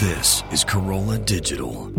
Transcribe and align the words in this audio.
This 0.00 0.44
is 0.50 0.62
Carolla 0.62 1.24
Digital. 1.24 1.90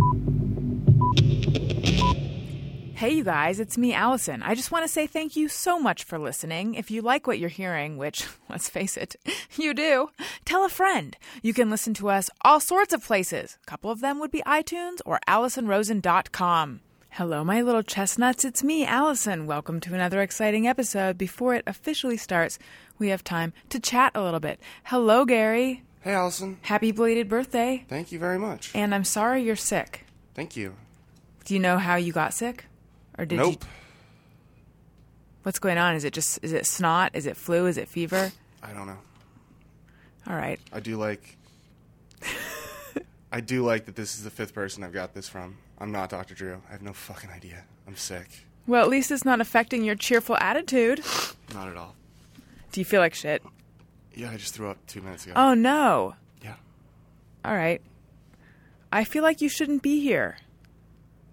Hey, 2.93 3.15
you 3.15 3.23
guys, 3.23 3.59
it's 3.59 3.75
me, 3.75 3.91
Alison. 3.91 4.43
I 4.43 4.53
just 4.53 4.71
want 4.71 4.85
to 4.85 4.87
say 4.87 5.07
thank 5.07 5.35
you 5.35 5.47
so 5.47 5.79
much 5.79 6.03
for 6.03 6.19
listening. 6.19 6.75
If 6.75 6.91
you 6.91 7.01
like 7.01 7.25
what 7.25 7.39
you're 7.39 7.49
hearing, 7.49 7.97
which, 7.97 8.27
let's 8.51 8.69
face 8.69 8.97
it, 8.97 9.15
you 9.55 9.73
do, 9.73 10.11
tell 10.45 10.63
a 10.63 10.69
friend. 10.69 11.17
You 11.41 11.55
can 11.55 11.71
listen 11.71 11.95
to 11.95 12.09
us 12.09 12.29
all 12.41 12.59
sorts 12.59 12.93
of 12.93 13.03
places. 13.03 13.57
A 13.63 13.65
couple 13.65 13.89
of 13.89 14.01
them 14.01 14.19
would 14.19 14.29
be 14.29 14.43
iTunes 14.45 14.99
or 15.03 15.19
AlisonRosen.com. 15.27 16.81
Hello, 17.09 17.43
my 17.43 17.63
little 17.63 17.81
chestnuts. 17.81 18.45
It's 18.45 18.63
me, 18.63 18.85
Alison. 18.85 19.47
Welcome 19.47 19.79
to 19.79 19.95
another 19.95 20.21
exciting 20.21 20.67
episode. 20.67 21.17
Before 21.17 21.55
it 21.55 21.63
officially 21.65 22.17
starts, 22.17 22.59
we 22.99 23.07
have 23.07 23.23
time 23.23 23.53
to 23.69 23.79
chat 23.79 24.11
a 24.13 24.21
little 24.21 24.39
bit. 24.39 24.59
Hello, 24.83 25.25
Gary. 25.25 25.81
Hey, 26.07 26.13
Alison. 26.13 26.57
Happy 26.61 26.93
belated 26.93 27.27
birthday. 27.27 27.83
Thank 27.89 28.13
you 28.13 28.17
very 28.17 28.39
much. 28.39 28.71
And 28.73 28.95
I'm 28.95 29.03
sorry 29.03 29.43
you're 29.43 29.57
sick. 29.57 30.05
Thank 30.35 30.55
you. 30.55 30.73
Do 31.43 31.53
you 31.53 31.59
know 31.59 31.77
how 31.77 31.97
you 31.97 32.13
got 32.13 32.33
sick? 32.33 32.63
Or 33.17 33.25
did 33.25 33.35
you 33.35 33.41
nope. 33.41 33.61
you 33.61 33.69
What's 35.43 35.59
going 35.59 35.77
on? 35.77 35.95
Is 35.95 36.05
it 36.05 36.13
just 36.13 36.39
is 36.41 36.53
it 36.53 36.65
snot? 36.65 37.11
Is 37.13 37.25
it 37.25 37.35
flu? 37.35 37.65
Is 37.65 37.77
it 37.77 37.89
fever? 37.89 38.31
I 38.63 38.71
don't 38.71 38.87
know. 38.87 38.99
All 40.29 40.37
right. 40.37 40.61
I 40.71 40.79
do 40.79 40.95
like. 40.95 41.35
I 43.33 43.41
do 43.41 43.65
like 43.65 43.83
that 43.87 43.97
this 43.97 44.15
is 44.15 44.23
the 44.23 44.29
fifth 44.29 44.53
person 44.53 44.85
I've 44.85 44.93
got 44.93 45.13
this 45.13 45.27
from. 45.27 45.57
I'm 45.77 45.91
not 45.91 46.09
Dr. 46.09 46.35
Drew. 46.35 46.61
I 46.69 46.71
have 46.71 46.81
no 46.81 46.93
fucking 46.93 47.31
idea. 47.31 47.65
I'm 47.85 47.97
sick. 47.97 48.45
Well, 48.65 48.81
at 48.81 48.87
least 48.87 49.11
it's 49.11 49.25
not 49.25 49.41
affecting 49.41 49.83
your 49.83 49.95
cheerful 49.95 50.37
attitude. 50.37 51.03
Not 51.53 51.67
at 51.67 51.75
all. 51.75 51.95
Do 52.71 52.79
you 52.79 52.85
feel 52.85 53.01
like 53.01 53.13
shit? 53.13 53.43
Yeah, 54.17 54.31
I 54.31 54.37
just 54.37 54.53
threw 54.55 54.69
up 54.69 54.77
two 54.87 55.01
minutes 55.01 55.25
ago. 55.25 55.33
Oh 55.35 55.53
no. 55.53 56.15
Yeah. 56.43 56.55
All 57.45 57.55
right. 57.55 57.81
I 58.91 59.03
feel 59.03 59.21
like 59.21 59.41
you 59.41 59.49
shouldn't 59.49 59.83
be 59.83 60.01
here. 60.01 60.37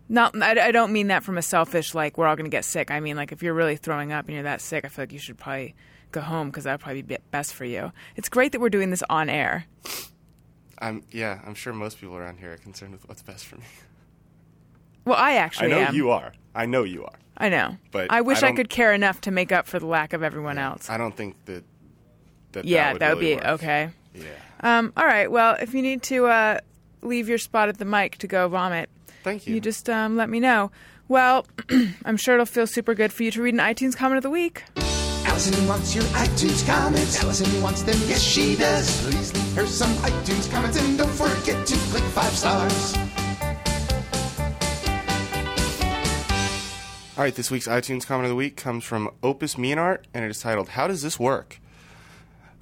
No, 0.09 0.31
I, 0.35 0.59
I 0.61 0.71
don't 0.71 0.93
mean 0.93 1.07
that 1.07 1.25
from 1.25 1.39
a 1.39 1.43
selfish 1.43 1.95
like 1.95 2.19
we're 2.19 2.27
all 2.27 2.37
going 2.37 2.45
to 2.45 2.55
get 2.55 2.65
sick. 2.65 2.91
I 2.91 3.01
mean 3.01 3.17
like 3.17 3.33
if 3.33 3.43
you're 3.43 3.55
really 3.55 3.77
throwing 3.77 4.13
up 4.13 4.27
and 4.27 4.35
you're 4.35 4.43
that 4.45 4.61
sick, 4.61 4.85
I 4.85 4.89
feel 4.89 5.05
like 5.05 5.13
you 5.13 5.19
should 5.19 5.39
probably 5.39 5.75
go 6.13 6.21
home 6.21 6.49
because 6.49 6.65
that 6.65 6.75
would 6.75 6.81
probably 6.81 7.03
be 7.03 7.17
best 7.31 7.55
for 7.55 7.65
you. 7.65 7.91
It's 8.17 8.29
great 8.29 8.53
that 8.53 8.61
we're 8.61 8.69
doing 8.69 8.91
this 8.91 9.03
on 9.09 9.31
air. 9.31 9.65
I'm 10.79 11.03
yeah. 11.11 11.41
I'm 11.47 11.55
sure 11.55 11.73
most 11.73 11.99
people 11.99 12.17
around 12.17 12.39
here 12.39 12.53
are 12.53 12.59
concerned 12.59 12.93
with 12.93 13.09
what's 13.09 13.23
best 13.23 13.47
for 13.47 13.57
me. 13.57 13.65
Well, 15.07 15.17
I 15.17 15.35
actually. 15.35 15.67
I 15.67 15.71
know 15.71 15.85
am. 15.87 15.95
you 15.95 16.11
are. 16.11 16.33
I 16.55 16.67
know 16.67 16.83
you 16.83 17.05
are. 17.05 17.19
I 17.37 17.49
know. 17.49 17.77
But 17.91 18.11
I 18.11 18.21
wish 18.21 18.43
I 18.43 18.49
I, 18.49 18.53
could 18.53 18.69
care 18.69 18.93
enough 18.93 19.21
to 19.23 19.31
make 19.31 19.53
up 19.53 19.67
for 19.67 19.79
the 19.79 19.87
lack 19.87 20.13
of 20.13 20.23
everyone 20.23 20.59
else. 20.59 20.89
I 20.89 20.97
don't 20.97 21.17
think 21.17 21.37
that. 21.47 21.65
That 22.55 22.65
yeah, 22.65 22.95
that 22.95 23.15
would, 23.17 23.23
really 23.23 23.35
be 23.37 23.41
work. 23.41 23.47
okay. 23.55 23.91
Yeah. 24.15 24.25
Um, 24.61 24.93
all 24.97 25.05
right. 25.05 25.31
Well, 25.31 25.57
if 25.61 25.75
you 25.75 25.83
need 25.83 26.03
to 26.05 26.27
uh, 26.27 26.61
leave 27.03 27.29
your 27.29 27.39
spot 27.39 27.69
at 27.69 27.79
the 27.79 27.85
mic 27.85 28.19
to 28.19 28.27
go 28.27 28.49
vomit, 28.49 28.89
Thank 29.23 29.47
you. 29.47 29.55
you 29.55 29.61
just 29.61 29.89
um, 29.91 30.17
let 30.17 30.29
me 30.31 30.41
know. 30.41 30.71
Well, 31.09 31.47
I'm 32.05 32.17
sure 32.17 32.35
it'll 32.35 32.47
feel 32.47 32.67
super 32.67 32.95
good 32.95 33.13
for 33.13 33.23
you 33.25 33.31
to 33.33 33.43
read 33.43 33.55
an 33.55 33.61
iTunes 33.61 33.97
comment 33.97 34.17
of 34.17 34.23
the 34.23 34.31
week. 34.31 34.63
Alison 35.27 35.67
wants 35.67 35.95
your 35.95 36.05
iTunes 36.05 36.65
comments. 36.67 37.23
Alison 37.23 37.61
wants 37.63 37.83
them, 37.83 37.97
yes 38.07 38.23
she 38.23 38.57
does. 38.57 39.03
Please 39.03 39.35
leave 39.35 39.55
her 39.57 39.67
some 39.67 39.91
iTunes 39.97 40.51
comments 40.51 40.81
and 40.81 40.97
don't 40.97 41.11
forget 41.11 41.67
to 41.67 41.77
click 41.91 42.05
five 42.05 42.33
stars. 42.33 42.95
All 47.17 47.23
right, 47.23 47.35
this 47.35 47.49
week's 47.51 47.69
iTunes 47.69 48.05
comment 48.05 48.25
of 48.25 48.31
the 48.31 48.35
week 48.37 48.57
comes 48.57 48.83
from 48.83 49.09
Opus 49.23 49.55
Meanart, 49.55 50.01
and 50.13 50.25
it 50.25 50.31
is 50.31 50.41
titled 50.41 50.71
"How 50.71 50.89
Does 50.89 51.03
This 51.03 51.19
Work?" 51.19 51.61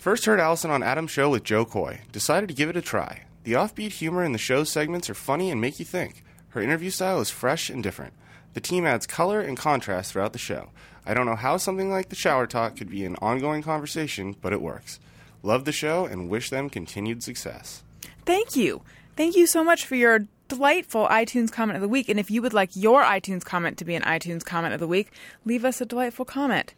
First 0.02 0.24
heard 0.24 0.40
Alison 0.40 0.72
on 0.72 0.82
Adam's 0.82 1.12
show 1.12 1.30
with 1.30 1.44
Jo 1.44 1.64
Koy. 1.64 2.00
Decided 2.10 2.48
to 2.48 2.56
give 2.56 2.68
it 2.68 2.76
a 2.76 2.82
try. 2.82 3.22
The 3.44 3.52
offbeat 3.52 3.92
humor 3.92 4.24
in 4.24 4.32
the 4.32 4.36
show's 4.36 4.68
segments 4.68 5.08
are 5.08 5.14
funny 5.14 5.48
and 5.48 5.60
make 5.60 5.78
you 5.78 5.84
think. 5.84 6.24
Her 6.48 6.60
interview 6.60 6.90
style 6.90 7.20
is 7.20 7.30
fresh 7.30 7.70
and 7.70 7.84
different. 7.84 8.12
The 8.54 8.60
team 8.60 8.84
adds 8.84 9.06
color 9.06 9.40
and 9.40 9.56
contrast 9.56 10.10
throughout 10.10 10.32
the 10.32 10.40
show. 10.40 10.70
I 11.06 11.14
don't 11.14 11.26
know 11.26 11.36
how 11.36 11.56
something 11.56 11.88
like 11.88 12.08
the 12.08 12.16
shower 12.16 12.48
talk 12.48 12.74
could 12.74 12.90
be 12.90 13.04
an 13.04 13.14
ongoing 13.22 13.62
conversation, 13.62 14.34
but 14.42 14.52
it 14.52 14.60
works. 14.60 14.98
Love 15.44 15.66
the 15.66 15.70
show 15.70 16.04
and 16.04 16.28
wish 16.28 16.50
them 16.50 16.68
continued 16.68 17.22
success. 17.22 17.84
Thank 18.26 18.56
you. 18.56 18.82
Thank 19.16 19.36
you 19.36 19.46
so 19.46 19.62
much 19.62 19.86
for 19.86 19.94
your 19.94 20.26
delightful 20.48 21.06
iTunes 21.06 21.52
comment 21.52 21.76
of 21.76 21.80
the 21.80 21.86
week. 21.86 22.08
And 22.08 22.18
if 22.18 22.28
you 22.28 22.42
would 22.42 22.52
like 22.52 22.74
your 22.74 23.04
iTunes 23.04 23.44
comment 23.44 23.78
to 23.78 23.84
be 23.84 23.94
an 23.94 24.02
iTunes 24.02 24.44
comment 24.44 24.74
of 24.74 24.80
the 24.80 24.88
week, 24.88 25.12
leave 25.44 25.64
us 25.64 25.80
a 25.80 25.86
delightful 25.86 26.24
comment. 26.24 26.74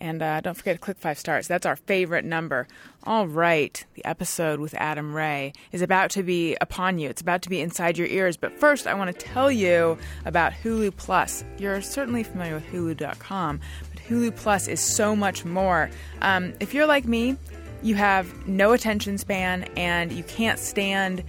And 0.00 0.22
uh, 0.22 0.40
don't 0.40 0.54
forget 0.54 0.76
to 0.76 0.80
click 0.80 0.98
five 0.98 1.18
stars. 1.18 1.48
That's 1.48 1.66
our 1.66 1.76
favorite 1.76 2.24
number. 2.24 2.66
All 3.04 3.26
right. 3.26 3.84
The 3.94 4.04
episode 4.04 4.60
with 4.60 4.74
Adam 4.74 5.14
Ray 5.14 5.52
is 5.72 5.82
about 5.82 6.10
to 6.10 6.22
be 6.22 6.56
upon 6.60 6.98
you. 6.98 7.08
It's 7.08 7.20
about 7.20 7.42
to 7.42 7.48
be 7.48 7.60
inside 7.60 7.98
your 7.98 8.06
ears. 8.06 8.36
But 8.36 8.58
first, 8.58 8.86
I 8.86 8.94
want 8.94 9.16
to 9.16 9.26
tell 9.26 9.50
you 9.50 9.98
about 10.24 10.52
Hulu 10.52 10.96
Plus. 10.96 11.44
You're 11.58 11.82
certainly 11.82 12.22
familiar 12.22 12.54
with 12.54 12.66
Hulu.com, 12.66 13.60
but 13.92 14.02
Hulu 14.02 14.36
Plus 14.36 14.68
is 14.68 14.80
so 14.80 15.16
much 15.16 15.44
more. 15.44 15.90
Um, 16.22 16.54
if 16.60 16.74
you're 16.74 16.86
like 16.86 17.04
me, 17.04 17.36
you 17.82 17.94
have 17.94 18.46
no 18.46 18.72
attention 18.72 19.18
span 19.18 19.64
and 19.76 20.12
you 20.12 20.24
can't 20.24 20.58
stand 20.58 21.22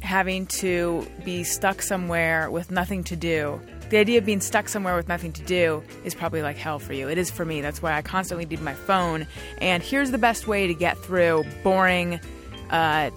having 0.00 0.46
to 0.46 1.06
be 1.24 1.42
stuck 1.44 1.82
somewhere 1.82 2.50
with 2.50 2.70
nothing 2.70 3.04
to 3.04 3.16
do. 3.16 3.60
The 3.90 3.96
idea 3.96 4.18
of 4.18 4.26
being 4.26 4.40
stuck 4.40 4.68
somewhere 4.68 4.96
with 4.96 5.08
nothing 5.08 5.32
to 5.32 5.42
do 5.42 5.82
is 6.04 6.14
probably 6.14 6.42
like 6.42 6.56
hell 6.56 6.78
for 6.78 6.92
you. 6.92 7.08
It 7.08 7.16
is 7.16 7.30
for 7.30 7.44
me. 7.44 7.60
That's 7.60 7.80
why 7.80 7.94
I 7.94 8.02
constantly 8.02 8.44
need 8.44 8.60
my 8.60 8.74
phone. 8.74 9.26
And 9.60 9.82
here's 9.82 10.10
the 10.10 10.18
best 10.18 10.46
way 10.46 10.66
to 10.66 10.74
get 10.74 10.98
through 10.98 11.44
boring, 11.62 12.20
uh, 12.70 13.10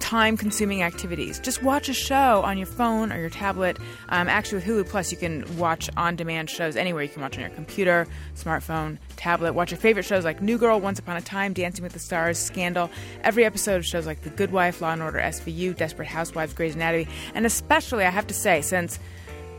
time 0.00 0.36
consuming 0.36 0.82
activities. 0.82 1.38
Just 1.38 1.62
watch 1.62 1.88
a 1.88 1.92
show 1.94 2.42
on 2.42 2.58
your 2.58 2.66
phone 2.66 3.12
or 3.12 3.20
your 3.20 3.30
tablet. 3.30 3.78
Um, 4.08 4.28
actually, 4.28 4.56
with 4.56 4.64
Hulu 4.64 4.88
Plus, 4.88 5.12
you 5.12 5.16
can 5.16 5.44
watch 5.56 5.88
on 5.96 6.16
demand 6.16 6.50
shows 6.50 6.74
anywhere. 6.74 7.04
You 7.04 7.08
can 7.08 7.22
watch 7.22 7.36
on 7.36 7.42
your 7.42 7.50
computer, 7.50 8.08
smartphone, 8.34 8.98
tablet. 9.14 9.52
Watch 9.52 9.70
your 9.70 9.78
favorite 9.78 10.04
shows 10.04 10.24
like 10.24 10.42
New 10.42 10.58
Girl, 10.58 10.80
Once 10.80 10.98
Upon 10.98 11.16
a 11.16 11.20
Time, 11.20 11.52
Dancing 11.52 11.84
with 11.84 11.92
the 11.92 12.00
Stars, 12.00 12.38
Scandal. 12.38 12.90
Every 13.22 13.44
episode 13.44 13.76
of 13.76 13.86
shows 13.86 14.06
like 14.06 14.22
The 14.22 14.30
Good 14.30 14.50
Wife, 14.50 14.80
Law 14.80 14.90
and 14.90 15.02
Order, 15.02 15.20
SVU, 15.20 15.76
Desperate 15.76 16.08
Housewives, 16.08 16.54
Grey's 16.54 16.74
Anatomy. 16.74 17.06
And 17.36 17.46
especially, 17.46 18.04
I 18.04 18.10
have 18.10 18.26
to 18.26 18.34
say, 18.34 18.62
since 18.62 18.98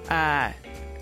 uh, 0.10 0.52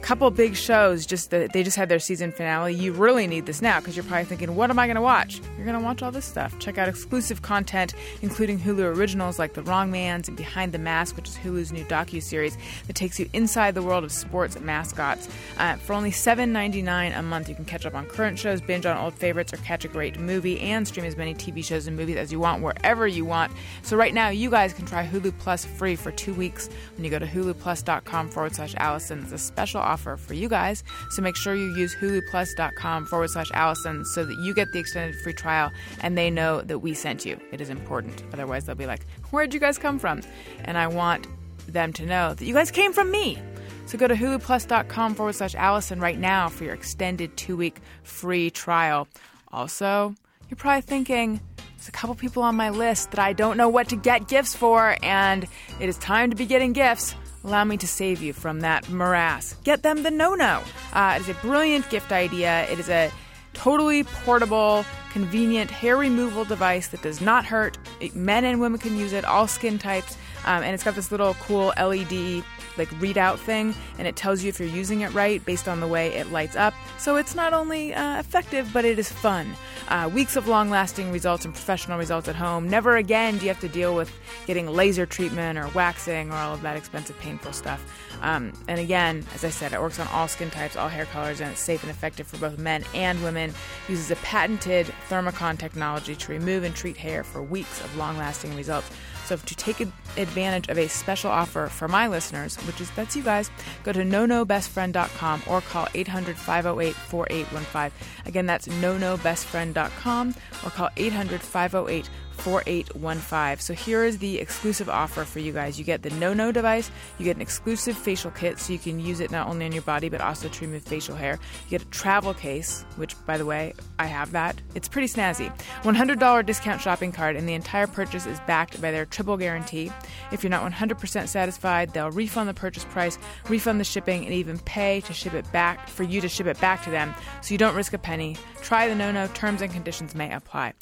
couple 0.02 0.30
big 0.32 0.56
shows 0.56 1.06
just 1.06 1.30
the, 1.30 1.50
they 1.54 1.64
just 1.64 1.78
had 1.78 1.90
their 1.90 2.00
season 2.00 2.32
finale. 2.32 2.74
You 2.74 2.94
really 2.94 3.28
need 3.28 3.46
this 3.46 3.62
now 3.62 3.80
because 3.80 3.96
you're 3.96 4.06
probably 4.06 4.26
thinking 4.26 4.56
what 4.56 4.70
am 4.70 4.80
i 4.80 4.88
going 4.88 4.96
to 4.96 5.02
watch? 5.02 5.42
You're 5.58 5.66
going 5.66 5.78
to 5.78 5.84
watch 5.84 6.02
all 6.02 6.12
this 6.12 6.26
stuff. 6.26 6.58
Check 6.60 6.78
out 6.78 6.88
exclusive 6.88 7.42
content 7.42 7.94
including 8.22 8.60
hulu 8.60 8.96
originals 8.96 9.38
like 9.38 9.54
the 9.54 9.62
wrong 9.64 9.92
man's 9.92 10.28
and 10.28 10.38
behind 10.38 10.72
the 10.72 10.80
mask 10.80 11.16
which 11.16 11.28
is 11.28 11.36
hulu's 11.38 11.72
new 11.72 11.84
docu-series 11.86 12.58
that 12.88 12.96
takes 12.96 13.20
you 13.20 13.30
inside 13.34 13.76
the 13.76 13.82
world 13.82 14.04
of 14.04 14.12
sports 14.12 14.60
mascots. 14.60 15.28
Uh, 15.58 15.76
for 15.76 15.94
only 15.94 16.12
$7.99 16.12 17.18
a 17.18 17.22
month 17.22 17.50
you 17.50 17.56
can 17.56 17.66
catch 17.66 17.86
up 17.86 17.94
on 17.94 18.06
current 18.06 18.40
shows 18.40 18.62
binge 18.62 18.86
on 18.86 18.98
old 18.98 19.14
favorites 19.14 19.54
or 19.54 19.58
catch 19.58 19.86
a 19.86 19.88
great 19.90 20.20
movie 20.20 20.60
and 20.60 20.88
stream 20.88 21.06
as 21.06 21.18
many 21.18 21.34
tv 21.34 21.64
shows 21.64 21.88
and 21.88 21.98
movies 21.98 22.16
as 22.16 22.32
you 22.32 22.40
want 22.40 22.64
wherever 22.64 23.08
you 23.08 23.26
want. 23.26 23.52
So 23.84 23.98
right 23.98 24.14
now 24.14 24.30
you 24.30 24.50
guys 24.50 24.74
can 24.74 24.86
try 24.86 25.06
hulu 25.06 25.38
plus 25.40 25.66
free 25.66 25.96
for 25.96 26.12
two 26.12 26.34
weeks 26.34 26.70
when 26.96 27.04
you 27.04 27.12
go 27.12 27.20
to 27.20 27.26
huluplus.com 27.26 28.30
forward 28.30 28.56
slash 28.56 28.74
alison. 28.78 29.20
It's 29.24 29.32
a 29.32 29.38
special 29.38 29.82
offer 29.90 30.18
for 30.18 30.34
you 30.34 30.48
guys. 30.48 30.84
So 31.10 31.22
make 31.22 31.36
sure 31.36 31.56
you 31.56 31.74
use 31.76 31.96
huluplus.com 31.96 33.08
forward 33.08 33.30
slash 33.30 33.50
Alison 33.54 34.06
so 34.06 34.26
that 34.26 34.38
you 34.40 34.54
get 34.54 34.72
the 34.72 34.80
extended 34.80 35.20
free 35.24 35.34
trial 35.34 35.72
and 36.02 36.18
they 36.18 36.30
know 36.30 36.62
that 36.62 36.80
we 36.80 36.94
sent 36.94 37.26
you. 37.26 37.40
It 37.52 37.62
is 37.62 37.70
important. 37.70 38.24
Otherwise, 38.34 38.66
they'll 38.66 38.76
be 38.76 38.86
like, 38.86 39.06
Where'd 39.32 39.54
you 39.54 39.60
guys 39.60 39.78
come 39.78 40.00
from? 40.00 40.22
And 40.64 40.78
I 40.78 40.88
want 40.88 41.28
them 41.68 41.94
to 41.94 42.06
know 42.06 42.34
that 42.34 42.46
you 42.46 42.54
guys 42.54 42.72
came 42.72 42.94
from 42.94 43.12
me. 43.12 43.38
So 43.86 43.98
go 43.98 44.08
to 44.08 44.14
huluplus.com 44.14 45.16
forward 45.16 45.34
slash 45.34 45.56
Alison 45.56 46.00
right 46.00 46.18
now 46.18 46.48
for 46.50 46.64
your 46.64 46.76
extended 46.76 47.36
two 47.38 47.58
week 47.58 47.80
free 48.04 48.52
trial. 48.52 49.08
Also, 49.52 50.14
you're 50.48 50.58
probably 50.58 50.82
thinking, 50.82 51.40
there's 51.76 51.88
a 51.88 51.92
couple 51.92 52.14
people 52.16 52.44
on 52.44 52.56
my 52.56 52.70
list 52.70 53.12
that 53.12 53.20
I 53.20 53.34
don't 53.34 53.58
know 53.58 53.70
what 53.70 53.90
to 53.90 53.96
get 53.96 54.28
gifts 54.28 54.56
for, 54.56 54.96
and 55.02 55.48
it 55.80 55.90
is 55.90 55.98
time 55.98 56.30
to 56.30 56.36
be 56.36 56.46
getting 56.46 56.74
gifts. 56.74 57.16
Allow 57.44 57.64
me 57.64 57.78
to 57.78 57.88
save 57.88 58.22
you 58.22 58.34
from 58.34 58.62
that 58.62 58.90
morass. 58.90 59.56
Get 59.64 59.82
them 59.84 60.04
the 60.04 60.12
no 60.12 60.36
no. 60.36 60.62
Uh, 60.94 61.14
it 61.18 61.22
is 61.22 61.30
a 61.30 61.34
brilliant 61.36 61.90
gift 61.90 62.12
idea. 62.12 62.66
It 62.70 62.80
is 62.80 62.90
a 62.90 63.12
totally 63.54 64.04
portable, 64.04 64.86
convenient 65.12 65.72
hair 65.72 65.98
removal 65.98 66.46
device 66.46 66.90
that 66.90 67.02
does 67.02 67.22
not 67.22 67.46
hurt. 67.46 67.78
It- 68.00 68.16
men 68.16 68.44
and 68.44 68.60
women 68.60 68.80
can 68.80 68.98
use 68.98 69.14
it, 69.14 69.24
all 69.26 69.48
skin 69.48 69.80
types. 69.80 70.18
Um, 70.46 70.64
and 70.64 70.74
it's 70.74 70.84
got 70.84 70.96
this 70.96 71.12
little 71.12 71.34
cool 71.36 71.74
LED 71.78 72.44
like 72.78 72.90
readout 72.92 73.38
thing, 73.38 73.74
and 73.98 74.08
it 74.08 74.16
tells 74.16 74.44
you 74.44 74.50
if 74.50 74.60
you're 74.60 74.70
using 74.70 75.02
it 75.02 75.14
right 75.14 75.44
based 75.46 75.68
on 75.68 75.80
the 75.80 75.88
way 75.88 76.14
it 76.14 76.32
lights 76.32 76.56
up. 76.56 76.74
So 76.98 77.16
it's 77.16 77.36
not 77.36 77.54
only 77.54 77.94
uh, 77.94 78.20
effective, 78.20 78.70
but 78.74 78.86
it 78.86 79.00
is 79.00 79.12
fun. 79.12 79.54
Uh, 79.88 80.10
weeks 80.14 80.36
of 80.36 80.48
long 80.48 80.70
lasting 80.70 81.12
results 81.12 81.46
and 81.46 81.54
professional 81.54 81.98
results 81.98 82.28
at 82.28 82.36
home. 82.36 82.70
Never 82.70 82.98
again 82.98 83.38
do 83.38 83.46
you 83.46 83.50
have 83.50 83.60
to 83.62 83.68
deal 83.68 83.96
with 83.96 84.12
getting 84.46 84.68
laser 84.68 85.06
treatment 85.06 85.58
or 85.58 85.68
waxing 85.70 86.32
or 86.32 86.36
all 86.36 86.54
of 86.54 86.62
that 86.62 86.78
expensive, 86.78 87.18
painful 87.20 87.54
stuff. 87.54 87.84
Um, 88.22 88.54
and 88.68 88.80
again, 88.80 89.26
as 89.34 89.44
I 89.44 89.50
said, 89.50 89.74
it 89.74 89.82
works 89.82 90.00
on 90.00 90.08
all 90.10 90.28
skin 90.28 90.50
types, 90.50 90.76
all 90.76 90.90
hair 90.90 91.06
colors, 91.06 91.42
and 91.42 91.52
it's 91.52 91.60
safe 91.60 91.82
and 91.84 91.90
effective 91.90 92.28
for 92.28 92.38
both 92.38 92.58
men 92.58 92.84
and 92.94 93.22
women. 93.24 93.54
Uses 93.88 94.12
a 94.12 94.16
patented 94.18 94.88
Thermicon 95.08 95.58
technology 95.58 96.16
to 96.16 96.32
remove 96.32 96.64
and 96.64 96.76
treat 96.76 96.98
hair 96.98 97.24
for 97.24 97.42
weeks 97.42 97.82
of 97.82 97.96
long 97.98 98.18
lasting 98.18 98.56
results. 98.56 98.90
So 99.30 99.38
to 99.38 99.56
take 99.56 99.80
advantage 100.18 100.70
of 100.70 100.80
a 100.80 100.90
special 100.90 101.30
offer 101.30 101.68
for 101.68 101.88
my 101.88 102.08
listeners, 102.08 102.56
which 102.66 102.82
is 102.82 102.90
that's 102.90 103.16
you 103.16 103.22
guys, 103.22 103.52
go 103.84 103.92
to 103.92 104.00
nonobestfriend.com 104.00 105.44
or 105.46 105.62
call 105.62 105.86
800-508-4815. 105.86 107.92
Again, 108.26 108.48
that's 108.48 108.68
nonobestfriend.com 108.68 110.34
or 110.66 110.70
call 110.72 110.90
800-508 110.96 112.10
4815. 112.40 113.60
So 113.60 113.74
here 113.74 114.04
is 114.04 114.18
the 114.18 114.40
exclusive 114.40 114.90
offer 114.90 115.24
for 115.26 115.40
you 115.40 115.52
guys. 115.52 115.78
You 115.78 115.86
get 115.86 116.02
the 116.02 116.10
No 116.12 116.34
No 116.34 116.52
device, 116.52 116.90
you 117.18 117.26
get 117.26 117.36
an 117.36 117.42
exclusive 117.42 117.98
facial 117.98 118.32
kit 118.32 118.60
so 118.60 118.74
you 118.74 118.80
can 118.80 119.00
use 119.00 119.20
it 119.20 119.32
not 119.32 119.48
only 119.48 119.66
on 119.66 119.72
your 119.72 119.82
body 119.82 120.10
but 120.10 120.22
also 120.22 120.50
to 120.50 120.66
remove 120.66 120.84
facial 120.84 121.16
hair. 121.16 121.40
You 121.66 121.78
get 121.78 121.82
a 121.82 121.90
travel 121.92 122.34
case, 122.34 122.86
which 122.96 123.16
by 123.26 123.38
the 123.38 123.46
way, 123.46 123.74
I 123.98 124.06
have 124.06 124.32
that. 124.32 124.62
It's 124.76 124.88
pretty 124.88 125.08
snazzy. 125.08 125.52
$100 125.84 126.46
discount 126.46 126.82
shopping 126.82 127.12
card 127.12 127.36
and 127.36 127.48
the 127.48 127.54
entire 127.54 127.88
purchase 127.88 128.26
is 128.26 128.40
backed 128.42 128.82
by 128.82 128.92
their 128.92 129.06
triple 129.06 129.38
guarantee. 129.38 129.92
If 130.32 130.44
you're 130.44 130.50
not 130.50 130.70
100% 130.70 131.28
satisfied, 131.28 131.94
they'll 131.94 132.12
refund 132.12 132.50
the 132.50 132.54
purchase 132.54 132.86
price, 132.86 133.18
refund 133.48 133.80
the 133.80 133.84
shipping 133.86 134.26
and 134.26 134.34
even 134.34 134.60
pay 134.60 135.02
to 135.02 135.14
ship 135.14 135.34
it 135.34 135.50
back 135.52 135.88
for 135.88 136.04
you 136.04 136.22
to 136.22 136.30
ship 136.30 136.48
it 136.48 136.60
back 136.60 136.84
to 136.84 136.90
them 136.90 137.14
so 137.42 137.54
you 137.54 137.58
don't 137.58 137.76
risk 137.76 137.94
a 137.94 137.98
penny. 137.98 138.38
Try 138.62 138.88
the 138.88 138.96
No 138.96 139.12
No, 139.12 139.28
terms 139.28 139.62
and 139.62 139.72
conditions 139.72 140.16
may 140.16 140.34
apply. 140.34 140.74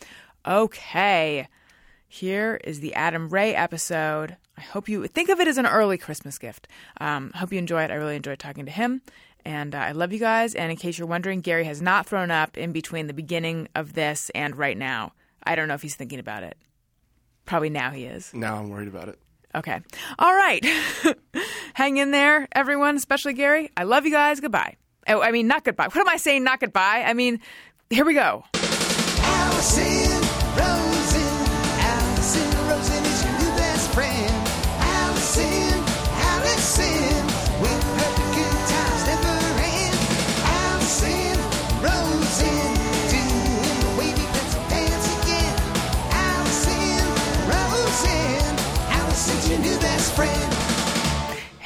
Okay, 0.48 1.46
here 2.08 2.58
is 2.64 2.80
the 2.80 2.94
Adam 2.94 3.28
Ray 3.28 3.54
episode. 3.54 4.38
I 4.58 4.62
hope 4.62 4.88
you 4.88 5.06
think 5.08 5.28
of 5.28 5.42
it 5.42 5.48
as 5.48 5.58
an 5.58 5.66
early 5.66 5.98
Christmas 5.98 6.38
gift. 6.38 6.70
Um, 7.02 7.32
hope 7.36 7.52
you 7.52 7.60
enjoy 7.60 7.84
it. 7.84 7.92
I 7.92 7.96
really 7.96 8.16
enjoyed 8.16 8.40
talking 8.40 8.66
to 8.66 8.72
him. 8.72 9.02
And 9.44 9.76
uh, 9.76 9.80
I 9.80 9.92
love 9.92 10.14
you 10.14 10.20
guys. 10.20 10.56
And 10.56 10.72
in 10.72 10.78
case 10.78 10.98
you're 10.98 11.08
wondering, 11.08 11.42
Gary 11.42 11.66
has 11.66 11.82
not 11.82 12.06
thrown 12.06 12.32
up 12.32 12.58
in 12.58 12.72
between 12.72 13.08
the 13.08 13.14
beginning 13.14 13.68
of 13.76 13.92
this 13.92 14.32
and 14.34 14.56
right 14.56 14.78
now. 14.78 15.12
I 15.44 15.56
don't 15.56 15.68
know 15.68 15.74
if 15.74 15.82
he's 15.82 15.96
thinking 15.96 16.20
about 16.20 16.44
it. 16.44 16.58
Probably 17.46 17.70
now 17.70 17.92
he 17.92 18.06
is. 18.06 18.34
Now 18.34 18.56
I'm 18.56 18.70
worried 18.70 18.88
about 18.88 19.10
it. 19.10 19.20
Okay. 19.54 19.82
All 20.18 20.34
right. 20.34 20.66
Hang 21.74 21.98
in 21.98 22.12
there, 22.12 22.48
everyone, 22.54 22.96
especially 22.96 23.34
Gary. 23.34 23.70
I 23.76 23.84
love 23.84 24.06
you 24.06 24.12
guys. 24.12 24.40
Goodbye. 24.40 24.78
Oh, 25.10 25.22
I 25.22 25.32
mean, 25.32 25.48
not 25.48 25.66
goodbye. 25.66 25.88
What 25.88 25.98
am 25.98 26.08
I 26.08 26.18
saying? 26.18 26.46
Not 26.46 26.62
goodbye. 26.62 27.04
I 27.06 27.14
mean, 27.14 27.42
here 27.90 28.06
we 28.06 28.14
go. 28.14 28.46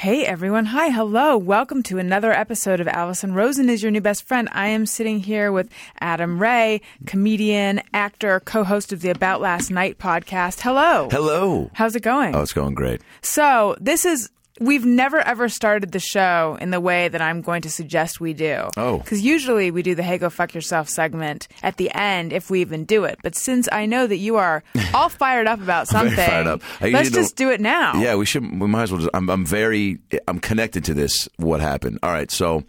Hey 0.01 0.25
everyone. 0.25 0.65
Hi. 0.65 0.89
Hello. 0.89 1.37
Welcome 1.37 1.83
to 1.83 1.99
another 1.99 2.31
episode 2.31 2.79
of 2.79 2.87
Alison 2.87 3.35
Rosen 3.35 3.69
is 3.69 3.83
your 3.83 3.91
new 3.91 4.01
best 4.01 4.27
friend. 4.27 4.49
I 4.51 4.69
am 4.69 4.87
sitting 4.87 5.19
here 5.19 5.51
with 5.51 5.69
Adam 5.99 6.41
Ray, 6.41 6.81
comedian, 7.05 7.83
actor, 7.93 8.39
co-host 8.39 8.91
of 8.91 9.01
the 9.01 9.11
About 9.11 9.41
Last 9.41 9.69
Night 9.69 9.99
podcast. 9.99 10.61
Hello. 10.61 11.07
Hello. 11.11 11.69
How's 11.73 11.95
it 11.95 12.01
going? 12.01 12.35
Oh, 12.35 12.41
it's 12.41 12.51
going 12.51 12.73
great. 12.73 13.03
So, 13.21 13.75
this 13.79 14.03
is 14.03 14.31
we've 14.59 14.85
never 14.85 15.19
ever 15.19 15.49
started 15.49 15.91
the 15.91 15.99
show 15.99 16.57
in 16.59 16.71
the 16.71 16.79
way 16.79 17.07
that 17.07 17.21
I'm 17.21 17.41
going 17.41 17.61
to 17.63 17.69
suggest 17.69 18.19
we 18.19 18.33
do. 18.33 18.69
Oh. 18.77 18.99
Cuz 19.05 19.21
usually 19.21 19.71
we 19.71 19.81
do 19.81 19.95
the 19.95 20.03
hey 20.03 20.17
go 20.17 20.29
fuck 20.29 20.53
yourself 20.53 20.89
segment 20.89 21.47
at 21.63 21.77
the 21.77 21.89
end 21.93 22.33
if 22.33 22.49
we 22.49 22.61
even 22.61 22.85
do 22.85 23.05
it. 23.05 23.19
But 23.23 23.35
since 23.35 23.69
I 23.71 23.85
know 23.85 24.07
that 24.07 24.17
you 24.17 24.37
are 24.37 24.63
all 24.93 25.09
fired 25.09 25.47
up 25.47 25.61
about 25.61 25.87
something, 25.87 26.15
fired 26.15 26.47
up. 26.47 26.61
I 26.79 26.89
let's 26.89 27.11
just 27.11 27.35
do 27.35 27.49
it 27.49 27.61
now. 27.61 27.95
Yeah, 28.01 28.15
we 28.15 28.25
should. 28.25 28.43
We 28.43 28.67
might 28.67 28.83
as 28.83 28.91
well. 28.91 29.01
Just, 29.01 29.11
I'm. 29.13 29.29
I'm 29.29 29.45
very. 29.45 29.99
I'm 30.27 30.39
connected 30.39 30.83
to 30.85 30.93
this. 30.93 31.29
What 31.37 31.61
happened? 31.61 31.99
All 32.03 32.11
right. 32.11 32.29
So 32.31 32.63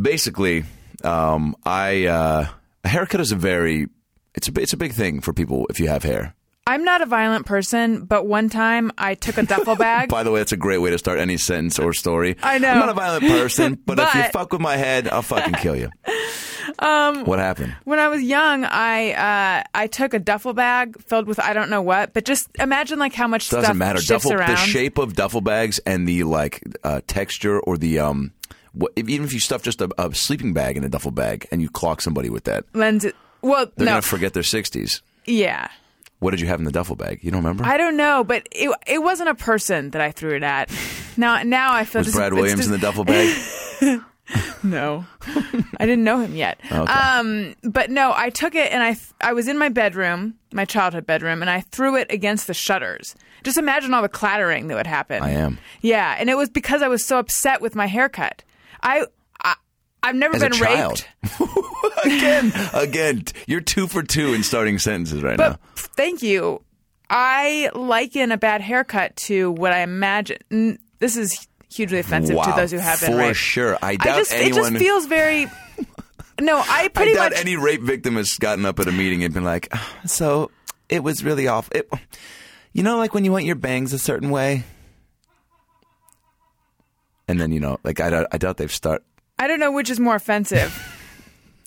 basically, 0.00 0.64
um, 1.02 1.56
I 1.64 2.06
uh, 2.06 2.46
a 2.84 2.88
haircut 2.88 3.20
is 3.20 3.32
a 3.32 3.36
very. 3.36 3.88
It's 4.34 4.48
a. 4.48 4.52
It's 4.60 4.72
a 4.72 4.76
big 4.76 4.92
thing 4.92 5.20
for 5.20 5.32
people 5.32 5.66
if 5.70 5.80
you 5.80 5.88
have 5.88 6.02
hair. 6.02 6.34
I'm 6.66 6.82
not 6.82 7.02
a 7.02 7.06
violent 7.06 7.44
person, 7.44 8.04
but 8.06 8.26
one 8.26 8.48
time 8.48 8.90
I 8.96 9.14
took 9.14 9.36
a 9.36 9.42
duffel 9.42 9.76
bag. 9.78 10.08
By 10.08 10.22
the 10.22 10.30
way, 10.30 10.40
that's 10.40 10.52
a 10.52 10.56
great 10.56 10.78
way 10.78 10.90
to 10.90 10.98
start 10.98 11.18
any 11.18 11.36
sentence 11.36 11.78
or 11.78 11.92
story. 11.92 12.36
I 12.42 12.56
know. 12.58 12.70
I'm 12.70 12.78
not 12.78 12.88
a 12.88 12.94
violent 12.94 13.24
person, 13.24 13.74
but, 13.86 13.98
if 13.98 14.14
you 14.14 14.22
fuck 14.32 14.52
with 14.52 14.62
my 14.62 14.76
head, 14.76 15.08
I'll 15.08 15.22
fucking 15.22 15.54
kill 15.54 15.76
you. 15.76 15.90
Um, 16.78 17.24
what 17.24 17.38
happened? 17.38 17.76
when 17.84 17.98
I 17.98 18.08
was 18.08 18.22
young, 18.22 18.64
I 18.64 19.12
uh, 19.12 19.62
I 19.74 19.86
took 19.86 20.12
a 20.12 20.18
duffel 20.18 20.54
bag 20.54 21.00
filled 21.02 21.28
with 21.28 21.38
I 21.38 21.52
don't 21.52 21.68
know 21.68 21.82
what, 21.82 22.14
but 22.14 22.24
just 22.24 22.48
imagine 22.58 22.98
like 22.98 23.12
how 23.12 23.28
much 23.28 23.48
Doesn't 23.48 23.64
stuff 23.64 23.76
matter. 23.76 24.00
Duffel, 24.00 24.32
around. 24.32 24.50
the 24.50 24.56
shape 24.56 24.98
of 24.98 25.14
duffel 25.14 25.42
bags 25.42 25.78
and 25.80 26.08
the 26.08 26.24
like 26.24 26.62
uh, 26.82 27.00
texture 27.06 27.60
or 27.60 27.76
the 27.76 27.98
um, 28.00 28.32
what, 28.72 28.92
if, 28.96 29.08
even 29.08 29.26
if 29.26 29.32
you 29.32 29.40
stuff 29.40 29.62
just 29.62 29.82
a, 29.82 29.90
a 29.98 30.14
sleeping 30.14 30.52
bag 30.52 30.76
in 30.76 30.84
a 30.84 30.88
duffel 30.88 31.10
bag 31.10 31.46
and 31.52 31.60
you 31.62 31.68
clock 31.68 32.00
somebody 32.00 32.30
with 32.30 32.44
that, 32.44 32.64
lends 32.72 33.04
it. 33.04 33.14
Well, 33.42 33.70
they're 33.76 33.84
no, 33.84 33.92
gonna 33.92 34.02
forget 34.02 34.32
their 34.32 34.42
sixties. 34.42 35.02
yeah. 35.26 35.68
What 36.24 36.30
did 36.30 36.40
you 36.40 36.46
have 36.46 36.58
in 36.58 36.64
the 36.64 36.72
duffel 36.72 36.96
bag? 36.96 37.22
You 37.22 37.30
don't 37.30 37.42
remember? 37.42 37.64
I 37.66 37.76
don't 37.76 37.98
know, 37.98 38.24
but 38.24 38.48
it 38.50 38.74
it 38.86 39.02
wasn't 39.02 39.28
a 39.28 39.34
person 39.34 39.90
that 39.90 40.00
I 40.00 40.10
threw 40.10 40.34
it 40.34 40.42
at. 40.42 40.70
Now 41.18 41.42
now 41.42 41.74
I 41.74 41.84
feel 41.84 42.00
was 42.00 42.06
this- 42.06 42.14
Brad 42.16 42.32
Williams 42.32 42.60
just- 42.60 42.68
in 42.68 42.72
the 42.72 42.78
duffel 42.78 43.04
bag? 43.04 43.36
No, 44.62 45.04
I 45.26 45.84
didn't 45.84 46.02
know 46.04 46.18
him 46.18 46.34
yet. 46.34 46.58
Okay. 46.72 46.90
Um, 46.90 47.54
but 47.62 47.90
no, 47.90 48.14
I 48.16 48.30
took 48.30 48.54
it 48.54 48.72
and 48.72 48.82
I 48.82 48.94
th- 48.94 49.12
I 49.20 49.34
was 49.34 49.48
in 49.48 49.58
my 49.58 49.68
bedroom, 49.68 50.36
my 50.50 50.64
childhood 50.64 51.04
bedroom, 51.04 51.42
and 51.42 51.50
I 51.50 51.60
threw 51.60 51.94
it 51.96 52.06
against 52.10 52.46
the 52.46 52.54
shutters. 52.54 53.14
Just 53.42 53.58
imagine 53.58 53.92
all 53.92 54.00
the 54.00 54.08
clattering 54.08 54.68
that 54.68 54.76
would 54.76 54.86
happen. 54.86 55.22
I 55.22 55.32
am. 55.32 55.58
Yeah, 55.82 56.16
and 56.18 56.30
it 56.30 56.38
was 56.38 56.48
because 56.48 56.80
I 56.80 56.88
was 56.88 57.04
so 57.04 57.18
upset 57.18 57.60
with 57.60 57.74
my 57.74 57.84
haircut. 57.84 58.42
I, 58.82 59.04
I 59.42 59.56
I've 60.04 60.14
never 60.14 60.36
As 60.36 60.42
been 60.42 60.52
raped. 60.60 61.08
again, 62.04 62.52
again, 62.74 63.24
you're 63.46 63.60
two 63.62 63.86
for 63.88 64.02
two 64.02 64.34
in 64.34 64.42
starting 64.42 64.78
sentences 64.78 65.22
right 65.22 65.36
But 65.36 65.50
now. 65.52 65.58
thank 65.76 66.22
you. 66.22 66.62
I 67.10 67.70
liken 67.74 68.30
a 68.32 68.36
bad 68.36 68.60
haircut 68.60 69.16
to 69.28 69.50
what 69.52 69.72
I 69.72 69.80
imagine. 69.80 70.78
This 70.98 71.16
is 71.16 71.46
hugely 71.72 71.98
offensive 71.98 72.36
Wow, 72.36 72.44
to 72.44 72.52
those 72.52 72.70
who 72.70 72.78
have 72.78 73.00
been 73.00 73.12
for 73.12 73.18
raped. 73.18 73.36
sure. 73.36 73.78
I 73.82 73.96
doubt 73.96 74.18
just, 74.18 74.32
anyone. 74.32 74.66
It 74.76 74.78
just 74.78 74.84
feels 74.84 75.06
very. 75.06 75.46
No, 76.40 76.56
I 76.58 76.64
I 76.66 76.88
pretty 76.88 77.14
doubt 77.14 77.30
much. 77.30 77.40
any 77.40 77.54
rape 77.56 77.80
victim 77.82 78.16
has 78.16 78.32
gotten 78.40 78.66
up 78.66 78.80
at 78.80 78.88
a 78.88 78.92
meeting 78.92 79.22
and 79.22 79.32
been 79.32 79.44
like, 79.44 79.68
"Ah, 79.72 79.94
"So 80.04 80.50
it 80.88 81.04
was 81.04 81.22
really 81.22 81.46
awful." 81.46 81.76
It, 81.76 81.88
you 82.72 82.82
know, 82.82 82.96
like 82.98 83.14
when 83.14 83.24
you 83.24 83.30
want 83.30 83.44
your 83.44 83.54
bangs 83.54 83.92
a 83.92 84.00
certain 84.00 84.30
way, 84.30 84.64
and 87.28 87.40
then 87.40 87.52
you 87.52 87.60
know, 87.60 87.78
like 87.84 88.00
I, 88.00 88.10
doubt- 88.10 88.26
I 88.32 88.38
doubt 88.38 88.56
they've 88.56 88.72
start. 88.72 89.04
I 89.38 89.46
don't 89.46 89.60
know 89.60 89.72
which 89.72 89.90
is 89.90 89.98
more 89.98 90.14
offensive. 90.14 90.90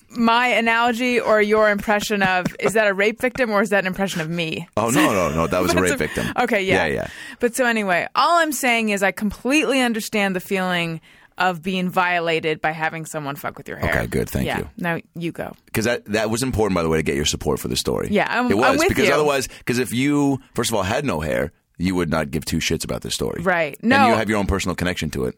My 0.10 0.48
analogy 0.48 1.20
or 1.20 1.42
your 1.42 1.70
impression 1.70 2.24
of 2.24 2.46
is 2.60 2.74
that 2.74 2.88
a 2.88 2.94
rape 2.94 3.20
victim 3.20 3.52
or 3.52 3.62
is 3.62 3.70
that 3.72 3.80
an 3.80 3.88
impression 3.88 4.22
of 4.22 4.30
me? 4.30 4.68
Oh 4.78 4.90
no, 4.90 5.12
no, 5.12 5.30
no! 5.30 5.48
That 5.48 5.62
was 5.62 5.74
a 5.74 5.82
rape 5.82 5.94
a- 5.94 5.98
victim. 5.98 6.28
Okay, 6.40 6.64
yeah. 6.64 6.86
yeah, 6.86 6.94
yeah. 6.94 7.08
But 7.42 7.56
so 7.56 7.66
anyway, 7.66 8.08
all 8.16 8.40
I'm 8.40 8.54
saying 8.54 8.90
is 8.90 9.04
I 9.04 9.12
completely 9.12 9.82
understand 9.82 10.34
the 10.34 10.40
feeling 10.40 11.02
of 11.38 11.62
being 11.62 11.90
violated 11.90 12.62
by 12.62 12.72
having 12.72 13.06
someone 13.06 13.36
fuck 13.36 13.58
with 13.58 13.68
your 13.68 13.78
hair. 13.78 13.92
Okay, 13.92 14.08
good. 14.08 14.30
Thank 14.30 14.46
yeah. 14.48 14.60
you. 14.60 14.70
Now 14.78 15.00
you 15.14 15.34
go. 15.34 15.54
because 15.66 15.84
that 15.86 16.06
that 16.06 16.30
was 16.30 16.42
important 16.42 16.76
by 16.76 16.84
the 16.84 16.90
way 16.90 16.98
to 16.98 17.04
get 17.04 17.16
your 17.16 17.26
support 17.26 17.60
for 17.60 17.68
the 17.68 17.76
story. 17.76 18.08
Yeah, 18.10 18.32
I'm- 18.34 18.50
it 18.50 18.56
was 18.56 18.84
because 18.88 19.10
you. 19.10 19.14
otherwise, 19.14 19.48
because 19.60 19.78
if 19.78 19.94
you 19.94 20.40
first 20.56 20.70
of 20.72 20.76
all 20.76 20.84
had 20.84 21.04
no 21.04 21.20
hair, 21.20 21.52
you 21.78 21.96
would 21.96 22.10
not 22.10 22.32
give 22.32 22.46
two 22.46 22.58
shits 22.58 22.84
about 22.84 23.02
this 23.02 23.14
story. 23.14 23.42
Right. 23.42 23.78
No. 23.84 23.98
And 23.98 24.08
you 24.08 24.16
have 24.16 24.30
your 24.30 24.40
own 24.40 24.48
personal 24.48 24.76
connection 24.76 25.10
to 25.12 25.26
it. 25.26 25.38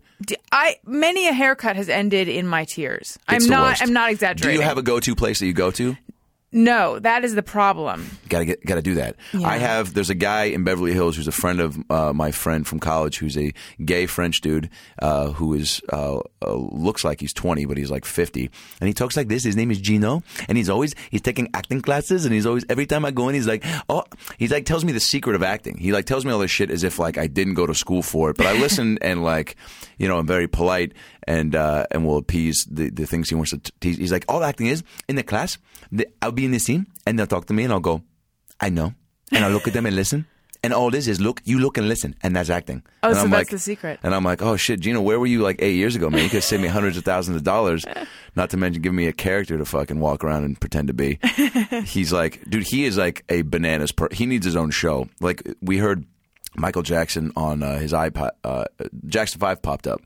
I 0.51 0.77
many 0.85 1.27
a 1.27 1.33
haircut 1.33 1.75
has 1.75 1.89
ended 1.89 2.27
in 2.27 2.47
my 2.47 2.65
tears. 2.65 3.17
It's 3.29 3.45
I'm 3.45 3.49
not. 3.49 3.69
worst. 3.69 3.81
I'm 3.81 3.93
not 3.93 4.11
exaggerating. 4.11 4.57
Do 4.57 4.61
you 4.61 4.67
have 4.67 4.77
a 4.77 4.81
go-to 4.81 5.15
place 5.15 5.39
that 5.39 5.45
you 5.45 5.53
go 5.53 5.71
to? 5.71 5.97
No, 6.51 6.97
that 6.99 7.23
is 7.23 7.35
the 7.35 7.43
problem. 7.43 8.09
Got 8.27 8.39
to 8.39 8.45
get, 8.45 8.65
got 8.65 8.75
to 8.75 8.81
do 8.81 8.95
that. 8.95 9.15
Yeah. 9.33 9.47
I 9.47 9.57
have. 9.57 9.93
There's 9.93 10.09
a 10.09 10.15
guy 10.15 10.45
in 10.45 10.63
Beverly 10.63 10.93
Hills 10.93 11.15
who's 11.15 11.27
a 11.27 11.31
friend 11.31 11.59
of 11.59 11.77
uh, 11.91 12.11
my 12.11 12.31
friend 12.31 12.65
from 12.65 12.79
college, 12.79 13.19
who's 13.19 13.37
a 13.37 13.53
gay 13.85 14.07
French 14.07 14.41
dude 14.41 14.69
uh, 14.99 15.31
who 15.31 15.53
is 15.53 15.81
uh, 15.93 16.17
uh, 16.41 16.53
looks 16.53 17.03
like 17.03 17.21
he's 17.21 17.33
20, 17.33 17.65
but 17.65 17.77
he's 17.77 17.91
like 17.91 18.03
50, 18.03 18.49
and 18.81 18.87
he 18.87 18.93
talks 18.93 19.15
like 19.15 19.27
this. 19.27 19.43
His 19.43 19.55
name 19.55 19.69
is 19.69 19.79
Gino, 19.79 20.23
and 20.47 20.57
he's 20.57 20.69
always 20.69 20.95
he's 21.11 21.21
taking 21.21 21.49
acting 21.53 21.81
classes, 21.81 22.25
and 22.25 22.33
he's 22.33 22.47
always 22.47 22.65
every 22.67 22.87
time 22.87 23.05
I 23.05 23.11
go 23.11 23.29
in, 23.29 23.35
he's 23.35 23.47
like, 23.47 23.63
oh, 23.87 24.05
he's 24.39 24.51
like 24.51 24.65
tells 24.65 24.83
me 24.83 24.91
the 24.91 24.99
secret 24.99 25.35
of 25.35 25.43
acting. 25.43 25.77
He 25.77 25.91
like 25.91 26.05
tells 26.05 26.25
me 26.25 26.31
all 26.31 26.39
this 26.39 26.51
shit 26.51 26.71
as 26.71 26.83
if 26.83 26.97
like 26.97 27.19
I 27.19 27.27
didn't 27.27 27.53
go 27.53 27.67
to 27.67 27.75
school 27.75 28.01
for 28.01 28.31
it, 28.31 28.37
but 28.37 28.47
I 28.47 28.53
listen 28.53 28.97
and 29.01 29.23
like, 29.23 29.55
you 29.99 30.07
know, 30.07 30.17
I'm 30.17 30.25
very 30.25 30.47
polite 30.47 30.93
and 31.29 31.55
uh, 31.55 31.85
and 31.91 32.05
will 32.05 32.17
appease 32.17 32.65
the, 32.69 32.89
the 32.89 33.05
things 33.05 33.29
he 33.29 33.35
wants 33.35 33.51
to 33.51 33.59
teach. 33.79 33.97
He's 33.97 34.11
like, 34.11 34.25
all 34.27 34.43
acting 34.43 34.65
is 34.67 34.83
in 35.07 35.15
the 35.15 35.23
class. 35.23 35.57
The, 35.91 36.07
I'll 36.21 36.33
be 36.33 36.43
in 36.43 36.51
the 36.51 36.59
scene, 36.59 36.87
and 37.05 37.17
they'll 37.17 37.27
talk 37.27 37.45
to 37.45 37.53
me, 37.53 37.63
and 37.63 37.71
I'll 37.71 37.79
go, 37.79 38.01
I 38.59 38.69
know, 38.69 38.93
and 39.31 39.45
I'll 39.45 39.51
look 39.51 39.67
at 39.67 39.73
them 39.73 39.85
and 39.85 39.95
listen, 39.95 40.25
and 40.63 40.73
all 40.73 40.89
it 40.89 40.95
is 40.95 41.07
is 41.07 41.21
look, 41.21 41.41
you 41.45 41.59
look 41.59 41.77
and 41.77 41.87
listen, 41.87 42.15
and 42.23 42.35
that's 42.35 42.49
acting. 42.49 42.83
Oh, 43.03 43.09
and 43.09 43.15
so 43.17 43.23
I'm 43.23 43.29
that's 43.29 43.39
like- 43.41 43.49
the 43.49 43.59
secret. 43.59 43.99
And 44.03 44.13
I'm 44.15 44.23
like, 44.25 44.41
oh 44.41 44.57
shit, 44.57 44.79
Gino, 44.81 45.01
where 45.01 45.19
were 45.19 45.27
you 45.27 45.41
like 45.41 45.61
eight 45.61 45.75
years 45.75 45.95
ago, 45.95 46.09
man? 46.09 46.23
You 46.23 46.29
could 46.29 46.37
have 46.37 46.43
saved 46.43 46.61
me 46.63 46.67
hundreds 46.77 46.97
of 46.97 47.05
thousands 47.05 47.37
of 47.37 47.43
dollars, 47.43 47.85
not 48.35 48.49
to 48.49 48.57
mention 48.57 48.81
give 48.81 48.93
me 48.93 49.07
a 49.07 49.13
character 49.13 49.57
to 49.57 49.65
fucking 49.65 49.99
walk 49.99 50.23
around 50.23 50.43
and 50.45 50.59
pretend 50.59 50.87
to 50.89 50.93
be. 50.93 51.19
He's 51.85 52.11
like, 52.11 52.43
dude, 52.49 52.65
he 52.67 52.85
is 52.85 52.97
like 52.97 53.23
a 53.29 53.43
bananas. 53.43 53.91
Per- 53.91 54.09
he 54.11 54.25
needs 54.25 54.45
his 54.45 54.55
own 54.55 54.71
show. 54.71 55.07
Like 55.21 55.47
we 55.61 55.77
heard 55.77 56.05
Michael 56.55 56.81
Jackson 56.83 57.31
on 57.35 57.63
uh, 57.63 57.77
his 57.79 57.93
iPod, 57.93 58.31
uh, 58.43 58.65
Jackson 59.07 59.39
Five 59.39 59.61
popped 59.61 59.87
up. 59.87 60.01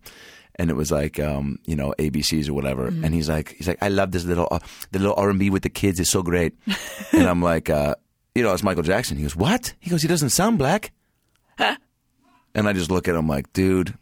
And 0.55 0.69
it 0.69 0.75
was 0.75 0.91
like, 0.91 1.19
um, 1.19 1.59
you 1.65 1.75
know, 1.75 1.93
ABCs 1.97 2.47
or 2.47 2.53
whatever. 2.53 2.89
Mm-hmm. 2.89 3.05
And 3.05 3.13
he's 3.13 3.29
like, 3.29 3.55
he's 3.57 3.67
like, 3.67 3.81
I 3.81 3.89
love 3.89 4.11
this 4.11 4.23
little, 4.23 4.47
uh, 4.51 4.59
the 4.91 4.99
little 4.99 5.15
R 5.15 5.29
and 5.29 5.39
B 5.39 5.49
with 5.49 5.63
the 5.63 5.69
kids 5.69 5.99
is 5.99 6.09
so 6.09 6.21
great. 6.21 6.53
and 7.11 7.27
I'm 7.27 7.41
like, 7.41 7.69
uh, 7.69 7.95
you 8.35 8.43
know, 8.43 8.53
it's 8.53 8.63
Michael 8.63 8.83
Jackson. 8.83 9.17
He 9.17 9.23
goes, 9.23 9.35
what? 9.35 9.73
He 9.79 9.89
goes, 9.89 10.01
he 10.01 10.07
doesn't 10.07 10.29
sound 10.29 10.57
black. 10.59 10.91
And 12.55 12.67
I 12.67 12.73
just 12.73 12.91
look 12.91 13.07
at 13.07 13.15
him 13.15 13.27
like, 13.27 13.51
dude, 13.53 13.95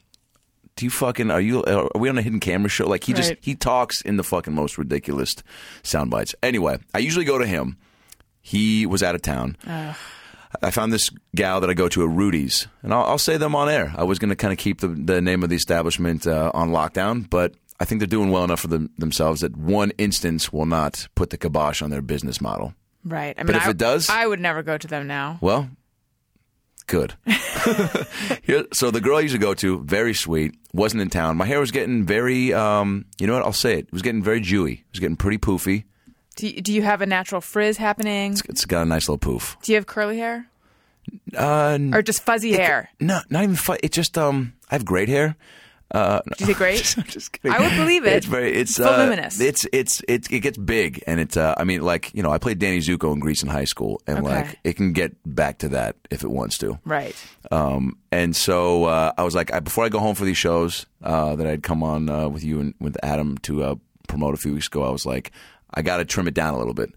do 0.75 0.85
you 0.85 0.89
fucking 0.89 1.31
are 1.31 1.41
you 1.41 1.63
are 1.63 1.89
we 1.95 2.09
on 2.09 2.17
a 2.17 2.21
hidden 2.21 2.39
camera 2.39 2.69
show? 2.69 2.87
Like 2.87 3.03
he 3.03 3.13
just 3.13 3.33
he 3.41 3.55
talks 3.55 4.01
in 4.01 4.17
the 4.17 4.23
fucking 4.23 4.53
most 4.53 4.77
ridiculous 4.77 5.35
sound 5.83 6.11
bites. 6.11 6.33
Anyway, 6.41 6.79
I 6.93 6.99
usually 6.99 7.25
go 7.25 7.37
to 7.37 7.45
him. 7.45 7.77
He 8.41 8.85
was 8.85 9.03
out 9.03 9.15
of 9.15 9.21
town. 9.21 9.57
I 10.61 10.71
found 10.71 10.91
this 10.93 11.09
gal 11.35 11.61
that 11.61 11.69
I 11.69 11.73
go 11.73 11.87
to 11.89 12.03
at 12.03 12.09
Rudy's, 12.09 12.67
and 12.83 12.93
I'll, 12.93 13.03
I'll 13.03 13.17
say 13.17 13.37
them 13.37 13.55
on 13.55 13.69
air. 13.69 13.93
I 13.97 14.03
was 14.03 14.19
going 14.19 14.29
to 14.29 14.35
kind 14.35 14.51
of 14.51 14.57
keep 14.59 14.81
the, 14.81 14.87
the 14.87 15.21
name 15.21 15.43
of 15.43 15.49
the 15.49 15.55
establishment 15.55 16.27
uh, 16.27 16.51
on 16.53 16.69
lockdown, 16.71 17.29
but 17.29 17.53
I 17.79 17.85
think 17.85 17.99
they're 17.99 18.07
doing 18.07 18.31
well 18.31 18.43
enough 18.43 18.59
for 18.59 18.67
them, 18.67 18.89
themselves 18.97 19.41
that 19.41 19.55
one 19.57 19.91
instance 19.97 20.51
will 20.53 20.65
not 20.65 21.07
put 21.15 21.29
the 21.29 21.37
kibosh 21.37 21.81
on 21.81 21.89
their 21.89 22.01
business 22.01 22.41
model. 22.41 22.73
Right. 23.03 23.35
I 23.37 23.41
mean, 23.41 23.47
But 23.47 23.55
if 23.55 23.65
I, 23.67 23.69
it 23.71 23.77
does- 23.77 24.09
I 24.09 24.27
would 24.27 24.39
never 24.39 24.61
go 24.61 24.77
to 24.77 24.87
them 24.87 25.07
now. 25.07 25.39
Well, 25.41 25.69
good. 26.87 27.15
Here, 28.43 28.65
so 28.73 28.91
the 28.91 29.01
girl 29.01 29.17
I 29.17 29.21
used 29.21 29.33
to 29.33 29.39
go 29.39 29.53
to, 29.55 29.79
very 29.83 30.13
sweet, 30.13 30.55
wasn't 30.73 31.01
in 31.01 31.09
town. 31.09 31.37
My 31.37 31.45
hair 31.45 31.59
was 31.59 31.71
getting 31.71 32.03
very, 32.05 32.53
um, 32.53 33.05
you 33.19 33.27
know 33.27 33.33
what? 33.33 33.43
I'll 33.43 33.53
say 33.53 33.73
it. 33.73 33.85
It 33.87 33.93
was 33.93 34.01
getting 34.01 34.21
very 34.23 34.39
dewy. 34.41 34.73
It 34.73 34.85
was 34.93 34.99
getting 34.99 35.15
pretty 35.15 35.37
poofy. 35.37 35.85
Do 36.41 36.47
you, 36.47 36.59
do 36.61 36.73
you 36.73 36.81
have 36.81 37.01
a 37.01 37.05
natural 37.05 37.39
frizz 37.39 37.77
happening? 37.77 38.33
It's 38.49 38.65
got 38.65 38.81
a 38.81 38.85
nice 38.85 39.07
little 39.07 39.19
poof. 39.19 39.57
Do 39.61 39.71
you 39.71 39.75
have 39.77 39.85
curly 39.85 40.17
hair 40.17 40.47
Uh, 41.37 41.77
or 41.93 42.01
just 42.01 42.23
fuzzy 42.23 42.53
hair? 42.53 42.89
no, 42.99 43.19
not 43.29 43.43
even. 43.43 43.55
Fu- 43.55 43.77
it 43.83 43.91
just 43.91 44.17
um, 44.17 44.53
I 44.71 44.73
have 44.75 44.83
great 44.83 45.07
hair. 45.07 45.35
Uh, 45.93 46.21
you 46.39 46.45
say 46.47 46.53
great? 46.53 46.95
I'm 46.97 47.03
just 47.03 47.31
kidding. 47.31 47.51
I 47.51 47.59
would 47.59 47.75
believe 47.77 48.07
it. 48.07 48.13
It's 48.13 48.25
very. 48.25 48.53
It's, 48.53 48.71
It's 48.71 48.79
uh, 48.79 48.91
voluminous. 48.91 49.39
It's 49.39 49.67
it's 49.71 50.01
it's 50.07 50.27
it 50.31 50.39
gets 50.39 50.57
big, 50.57 51.03
and 51.05 51.19
it's. 51.19 51.37
Uh, 51.37 51.53
I 51.57 51.63
mean, 51.63 51.81
like 51.83 52.11
you 52.15 52.23
know, 52.23 52.31
I 52.31 52.39
played 52.39 52.57
Danny 52.57 52.79
Zuko 52.79 53.13
in 53.13 53.19
Grease 53.19 53.43
in 53.43 53.49
high 53.49 53.65
school, 53.65 54.01
and 54.07 54.17
Okay. 54.19 54.27
like 54.27 54.59
it 54.63 54.77
can 54.77 54.93
get 54.93 55.13
back 55.25 55.59
to 55.59 55.69
that 55.69 55.95
if 56.09 56.23
it 56.23 56.31
wants 56.31 56.57
to. 56.59 56.79
Right. 56.85 57.13
Um, 57.51 57.97
and 58.11 58.35
so 58.35 58.85
uh, 58.85 59.11
I 59.15 59.21
was 59.23 59.35
like, 59.35 59.53
I, 59.53 59.59
before 59.59 59.85
I 59.85 59.89
go 59.89 59.99
home 59.99 60.15
for 60.15 60.25
these 60.25 60.37
shows 60.39 60.87
uh, 61.03 61.35
that 61.35 61.45
I'd 61.45 61.61
come 61.61 61.83
on 61.83 62.09
uh, 62.09 62.29
with 62.29 62.43
you 62.43 62.61
and 62.61 62.73
with 62.79 62.97
Adam 63.03 63.37
to 63.39 63.63
uh, 63.63 63.75
promote 64.07 64.33
a 64.33 64.37
few 64.37 64.53
weeks 64.53 64.67
ago, 64.67 64.83
I 64.83 64.89
was 64.91 65.05
like, 65.05 65.31
I 65.73 65.81
got 65.81 65.97
to 65.97 66.05
trim 66.05 66.27
it 66.27 66.33
down 66.33 66.53
a 66.53 66.57
little 66.57 66.73
bit. 66.73 66.91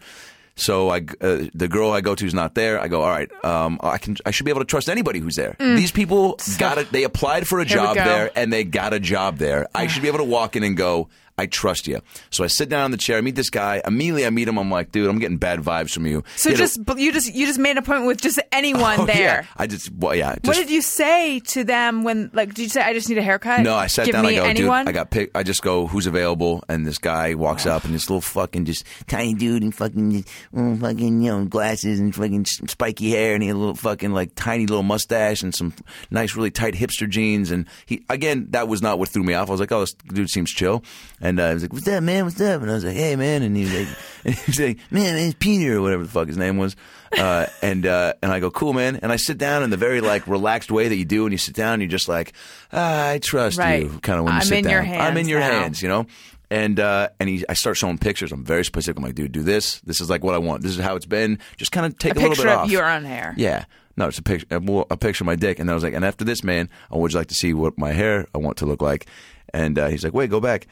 So 0.57 0.89
I, 0.91 0.99
uh, 1.21 1.47
the 1.53 1.67
girl 1.67 1.91
I 1.91 2.01
go 2.01 2.15
to 2.15 2.25
is 2.25 2.33
not 2.33 2.55
there. 2.55 2.79
I 2.79 2.87
go, 2.87 3.03
all 3.03 3.09
right, 3.09 3.29
um, 3.45 3.81
I 3.83 3.99
can, 3.99 4.17
I 4.25 4.31
should 4.31 4.45
be 4.45 4.51
able 4.51 4.61
to 4.61 4.65
trust 4.67 4.89
anybody 4.89 5.19
who's 5.19 5.35
there. 5.35 5.57
These 5.59 5.91
people 5.91 6.39
got 6.59 6.79
it. 6.79 6.93
They 6.93 7.03
applied 7.03 7.49
for 7.49 7.59
a 7.59 7.65
Mm. 7.65 7.69
Here 7.69 7.77
job 7.77 7.97
there, 7.97 8.31
and 8.37 8.53
they 8.53 8.63
got 8.63 8.93
a 8.93 9.01
job 9.01 9.39
there. 9.39 9.67
I 9.75 9.89
should 9.89 10.03
be 10.03 10.09
able 10.09 10.19
to 10.19 10.25
walk 10.25 10.55
in 10.55 10.63
and 10.63 10.77
go. 10.77 11.09
I 11.37 11.47
trust 11.47 11.89
you. 11.89 12.01
So 12.31 12.45
I 12.45 12.47
sit 12.47 12.69
down 12.69 12.85
in 12.87 12.91
the 12.93 12.97
chair. 12.97 13.19
I 13.19 13.21
meet 13.21 13.35
this 13.35 13.51
guy. 13.51 13.83
Immediately, 13.85 14.27
I 14.27 14.31
meet 14.31 14.47
him. 14.47 14.57
I'm 14.57 14.71
like, 14.71 14.93
dude, 14.93 15.11
I'm 15.11 15.19
getting 15.19 15.37
bad 15.37 15.59
vibes 15.61 15.93
from 15.93 16.07
you. 16.07 16.23
So 16.37 16.51
You 16.51 16.57
just 16.57 16.85
but 16.85 16.99
you 16.99 17.13
just 17.13 17.35
you 17.35 17.47
just 17.47 17.59
made 17.59 17.73
an 17.73 17.79
appointment 17.79 18.07
with 18.07 18.21
just 18.21 18.39
anyone 18.53 19.01
Oh, 19.05 19.07
there. 19.07 19.17
Yeah. 19.17 19.47
I 19.57 19.67
just, 19.67 19.93
well, 19.93 20.15
yeah. 20.15 20.37
What 20.43 20.55
did 20.55 20.71
you 20.71 20.81
say 20.81 21.41
to 21.41 21.65
them 21.65 22.05
when 22.05 22.31
like 22.33 22.55
did 22.55 22.63
you 22.63 22.69
say 22.69 22.83
I 22.83 22.93
just 22.93 23.09
need 23.09 23.19
a 23.19 23.23
haircut? 23.23 23.63
No, 23.63 23.75
I 23.75 23.89
sat 23.89 24.07
Give 24.07 24.13
down. 24.13 24.27
I 24.27 24.35
go, 24.35 24.45
anyone? 24.45 24.85
dude. 24.85 24.89
I 24.89 24.93
got 24.93 25.11
pick. 25.11 25.31
I 25.35 25.43
just 25.43 25.63
go, 25.63 25.89
who's 25.89 26.07
available? 26.07 26.63
And 26.69 26.87
this 26.87 26.99
guy 26.99 27.35
walks 27.35 27.67
up, 27.67 27.85
and 27.85 27.93
this 27.93 28.09
little 28.09 28.21
fucking 28.21 28.65
just 28.65 28.85
tiny 29.09 29.35
dude, 29.35 29.63
and 29.63 29.75
fucking, 29.75 30.23
fucking, 30.55 31.23
you 31.23 31.31
know, 31.31 31.45
glasses 31.47 31.99
and 31.99 32.15
fucking 32.15 32.45
spiky 32.45 33.11
hair, 33.11 33.35
and 33.35 33.43
he 33.43 33.49
had 33.49 33.57
a 33.57 33.59
little 33.59 33.75
fucking 33.75 34.13
like 34.13 34.33
tiny 34.37 34.67
little 34.67 34.83
mustache 34.85 35.43
and 35.43 35.55
some 35.55 35.75
nice, 36.11 36.37
really 36.37 36.51
tight 36.53 36.75
hipster 36.75 37.09
jeans. 37.09 37.51
And 37.51 37.67
he, 37.87 38.05
again, 38.09 38.47
that 38.51 38.69
was 38.69 38.83
not 38.83 38.99
what 38.99 39.09
threw 39.09 39.25
me 39.25 39.35
off. 39.35 39.49
I 39.49 39.53
was 39.53 39.61
like, 39.61 39.73
oh, 39.73 39.81
this 39.81 39.95
dude 39.95 40.31
seems 40.31 40.51
chill. 40.53 40.85
And 41.25 41.41
uh, 41.41 41.49
he 41.49 41.55
was 41.55 41.63
like, 41.65 41.73
what's 41.73 41.89
up, 41.89 42.03
man? 42.03 42.27
What's 42.27 42.41
up? 42.41 42.61
And 42.61 42.71
I 42.71 42.75
was 42.75 42.85
like, 42.85 42.95
hey, 42.97 43.17
man. 43.17 43.43
And 43.43 43.57
he 43.57 43.65
was 43.65 43.73
like, 43.73 43.89
and 44.27 44.59
like, 44.59 44.77
man, 44.91 45.15
man, 45.15 45.17
it's 45.17 45.37
Peter 45.41 45.79
or 45.79 45.81
whatever 45.81 46.03
the 46.05 46.09
fuck 46.11 46.29
his 46.29 46.37
name 46.37 46.59
was. 46.59 46.77
Uh, 47.17 47.47
and 47.63 47.87
uh, 47.87 48.13
and 48.23 48.31
I 48.31 48.41
go, 48.41 48.51
cool, 48.51 48.75
man. 48.75 48.97
And 48.97 49.11
I 49.11 49.17
sit 49.17 49.39
down 49.39 49.63
in 49.63 49.71
the 49.71 49.77
very 49.79 50.01
like 50.03 50.27
relaxed 50.27 50.71
way 50.71 50.87
that 50.89 50.97
you 50.97 51.05
do 51.07 51.23
when 51.23 51.33
you 51.33 51.39
sit 51.39 51.55
down. 51.55 51.75
And 51.75 51.83
you're 51.83 51.89
just 51.89 52.09
like, 52.09 52.35
ah, 52.73 53.09
I 53.09 53.19
trust 53.21 53.59
Right. 53.59 53.83
you. 53.85 53.99
Kind 54.01 54.19
of 54.19 54.27
when 54.27 54.35
you 54.35 54.41
I'm 54.41 54.45
sit 54.47 54.59
in 54.59 54.65
down. 54.65 54.73
your 54.73 54.83
hands 54.83 55.01
I'm 55.03 55.17
in 55.17 55.29
your 55.29 55.41
now. 55.41 55.51
hands, 55.51 55.81
you 55.83 55.89
know. 55.89 56.07
And 56.51 56.79
uh, 56.79 57.09
and 57.19 57.29
he, 57.29 57.45
I 57.49 57.55
start 57.55 57.79
showing 57.79 57.97
pictures. 57.97 58.31
I'm 58.31 58.45
very 58.45 58.65
specific. 58.65 58.99
I'm 58.99 59.05
like, 59.05 59.15
dude, 59.15 59.33
do 59.33 59.43
this. 59.43 59.81
This 59.81 60.03
is 60.03 60.11
like 60.11 60.23
what 60.23 60.35
I 60.35 60.39
want. 60.39 60.63
This 60.63 60.73
is 60.77 60.85
how 60.85 60.95
it's 60.95 61.07
been. 61.07 61.39
Just 61.57 61.73
kind 61.73 61.87
of 61.87 61.97
take 61.99 62.17
a 62.17 62.19
a, 62.19 62.21
little 62.21 62.37
bit 62.37 62.53
of 62.53 62.59
off. 62.61 62.71
your 62.71 62.85
own 62.85 63.05
hair. 63.05 63.35
Yeah. 63.39 63.65
No, 63.97 64.09
it's 64.09 64.19
a 64.19 64.23
picture. 64.23 64.47
A, 64.51 64.57
a 64.91 64.97
picture 64.97 65.23
of 65.25 65.27
my 65.27 65.37
dick. 65.37 65.59
And 65.59 65.69
then 65.69 65.73
I 65.73 65.75
was 65.75 65.85
like, 65.85 65.95
and 65.95 66.05
after 66.05 66.25
this, 66.25 66.45
man, 66.45 66.69
I 66.93 66.97
would 66.99 67.13
you 67.13 67.19
like 67.19 67.29
to 67.29 67.35
see 67.35 67.55
what 67.55 67.79
my 67.79 67.93
hair 67.93 68.27
I 68.35 68.39
want 68.39 68.59
to 68.59 68.67
look 68.67 68.83
like. 68.83 69.07
And 69.53 69.79
uh, 69.79 69.87
he's 69.87 70.03
like, 70.03 70.13
wait, 70.13 70.31
go 70.31 70.41
back. 70.41 70.67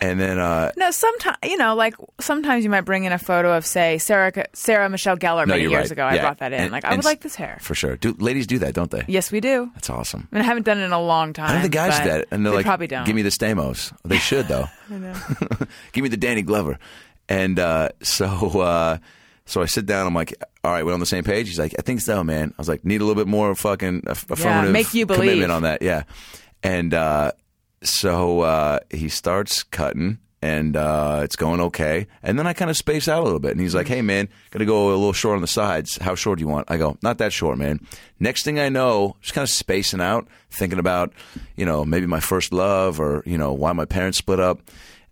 And 0.00 0.20
then 0.20 0.38
uh, 0.38 0.70
No, 0.76 0.92
sometimes 0.92 1.36
you 1.42 1.56
know, 1.56 1.74
like 1.74 1.94
sometimes 2.20 2.62
you 2.62 2.70
might 2.70 2.82
bring 2.82 3.02
in 3.04 3.10
a 3.12 3.18
photo 3.18 3.56
of, 3.56 3.66
say, 3.66 3.98
Sarah 3.98 4.32
Sarah 4.52 4.88
Michelle 4.88 5.16
Gellar 5.16 5.44
no, 5.46 5.54
many 5.54 5.62
years 5.62 5.74
right. 5.74 5.90
ago. 5.90 6.04
I 6.06 6.18
brought 6.18 6.38
that 6.38 6.52
in. 6.52 6.60
And- 6.60 6.72
like 6.72 6.84
I 6.84 6.94
would 6.94 7.04
like 7.04 7.20
this 7.22 7.34
hair. 7.34 7.58
for 7.60 7.74
sure. 7.74 7.96
Do 7.96 8.14
ladies 8.18 8.46
do 8.46 8.58
that, 8.60 8.74
don't 8.74 8.90
they? 8.92 9.04
Yes, 9.08 9.32
we 9.32 9.40
do. 9.40 9.70
That's 9.74 9.90
awesome. 9.90 10.28
I 10.30 10.36
mean, 10.36 10.42
I 10.44 10.46
haven't 10.46 10.64
done 10.66 10.78
it 10.78 10.84
in 10.84 10.92
a 10.92 11.00
long 11.02 11.32
time. 11.32 11.48
I 11.48 11.60
think 11.60 11.72
the 11.72 11.76
guys 11.76 11.98
do 11.98 12.04
that, 12.08 12.26
and 12.30 12.44
they're 12.46 12.52
they 12.52 12.58
like, 12.58 12.66
probably 12.66 12.86
don't. 12.86 13.04
"Give 13.06 13.16
me 13.16 13.22
the 13.22 13.30
Stamos." 13.30 13.92
They 14.04 14.18
should 14.28 14.46
though. 14.46 14.66
Give 15.92 16.02
me 16.02 16.08
the 16.08 16.16
Danny 16.16 16.42
Glover. 16.42 16.78
And 17.28 17.58
uh, 17.58 17.90
so, 18.02 18.26
uh, 18.60 18.98
so 19.46 19.60
I 19.62 19.66
sit 19.66 19.84
down. 19.84 20.06
I'm 20.06 20.14
like, 20.14 20.32
"All 20.64 20.70
right, 20.72 20.84
we're 20.86 20.94
on 20.94 21.00
the 21.00 21.06
same 21.06 21.24
page." 21.24 21.48
He's 21.48 21.58
like, 21.58 21.74
"I 21.78 21.82
think 21.82 22.00
so, 22.00 22.22
man." 22.22 22.50
I 22.50 22.54
was 22.60 22.68
like, 22.68 22.84
"Need 22.84 23.00
a 23.00 23.04
little 23.04 23.20
bit 23.20 23.28
more 23.28 23.54
fucking 23.54 24.04
aff- 24.06 24.30
affirmative 24.30 24.72
make 24.72 24.94
you 24.94 25.06
believe. 25.06 25.22
commitment 25.22 25.52
on 25.52 25.62
that." 25.64 25.82
Yeah. 25.82 26.04
And 26.62 26.94
uh, 26.94 27.32
so 27.82 28.40
uh, 28.40 28.80
he 28.90 29.08
starts 29.08 29.62
cutting. 29.62 30.18
And 30.40 30.76
uh, 30.76 31.22
it's 31.24 31.34
going 31.34 31.60
okay, 31.60 32.06
and 32.22 32.38
then 32.38 32.46
I 32.46 32.52
kind 32.52 32.70
of 32.70 32.76
space 32.76 33.08
out 33.08 33.22
a 33.22 33.24
little 33.24 33.40
bit, 33.40 33.50
and 33.50 33.60
he's 33.60 33.74
like, 33.74 33.88
"Hey, 33.88 34.02
man, 34.02 34.28
gotta 34.52 34.66
go 34.66 34.90
a 34.90 34.94
little 34.94 35.12
short 35.12 35.34
on 35.34 35.40
the 35.40 35.48
sides. 35.48 35.98
How 36.00 36.14
short 36.14 36.38
do 36.38 36.44
you 36.44 36.48
want?" 36.48 36.70
I 36.70 36.76
go, 36.76 36.96
"Not 37.02 37.18
that 37.18 37.32
short, 37.32 37.58
man." 37.58 37.80
Next 38.20 38.44
thing 38.44 38.60
I 38.60 38.68
know, 38.68 39.16
just 39.20 39.34
kind 39.34 39.42
of 39.42 39.50
spacing 39.50 40.00
out, 40.00 40.28
thinking 40.48 40.78
about, 40.78 41.12
you 41.56 41.66
know, 41.66 41.84
maybe 41.84 42.06
my 42.06 42.20
first 42.20 42.52
love, 42.52 43.00
or 43.00 43.24
you 43.26 43.36
know, 43.36 43.52
why 43.52 43.72
my 43.72 43.84
parents 43.84 44.18
split 44.18 44.38
up, 44.38 44.60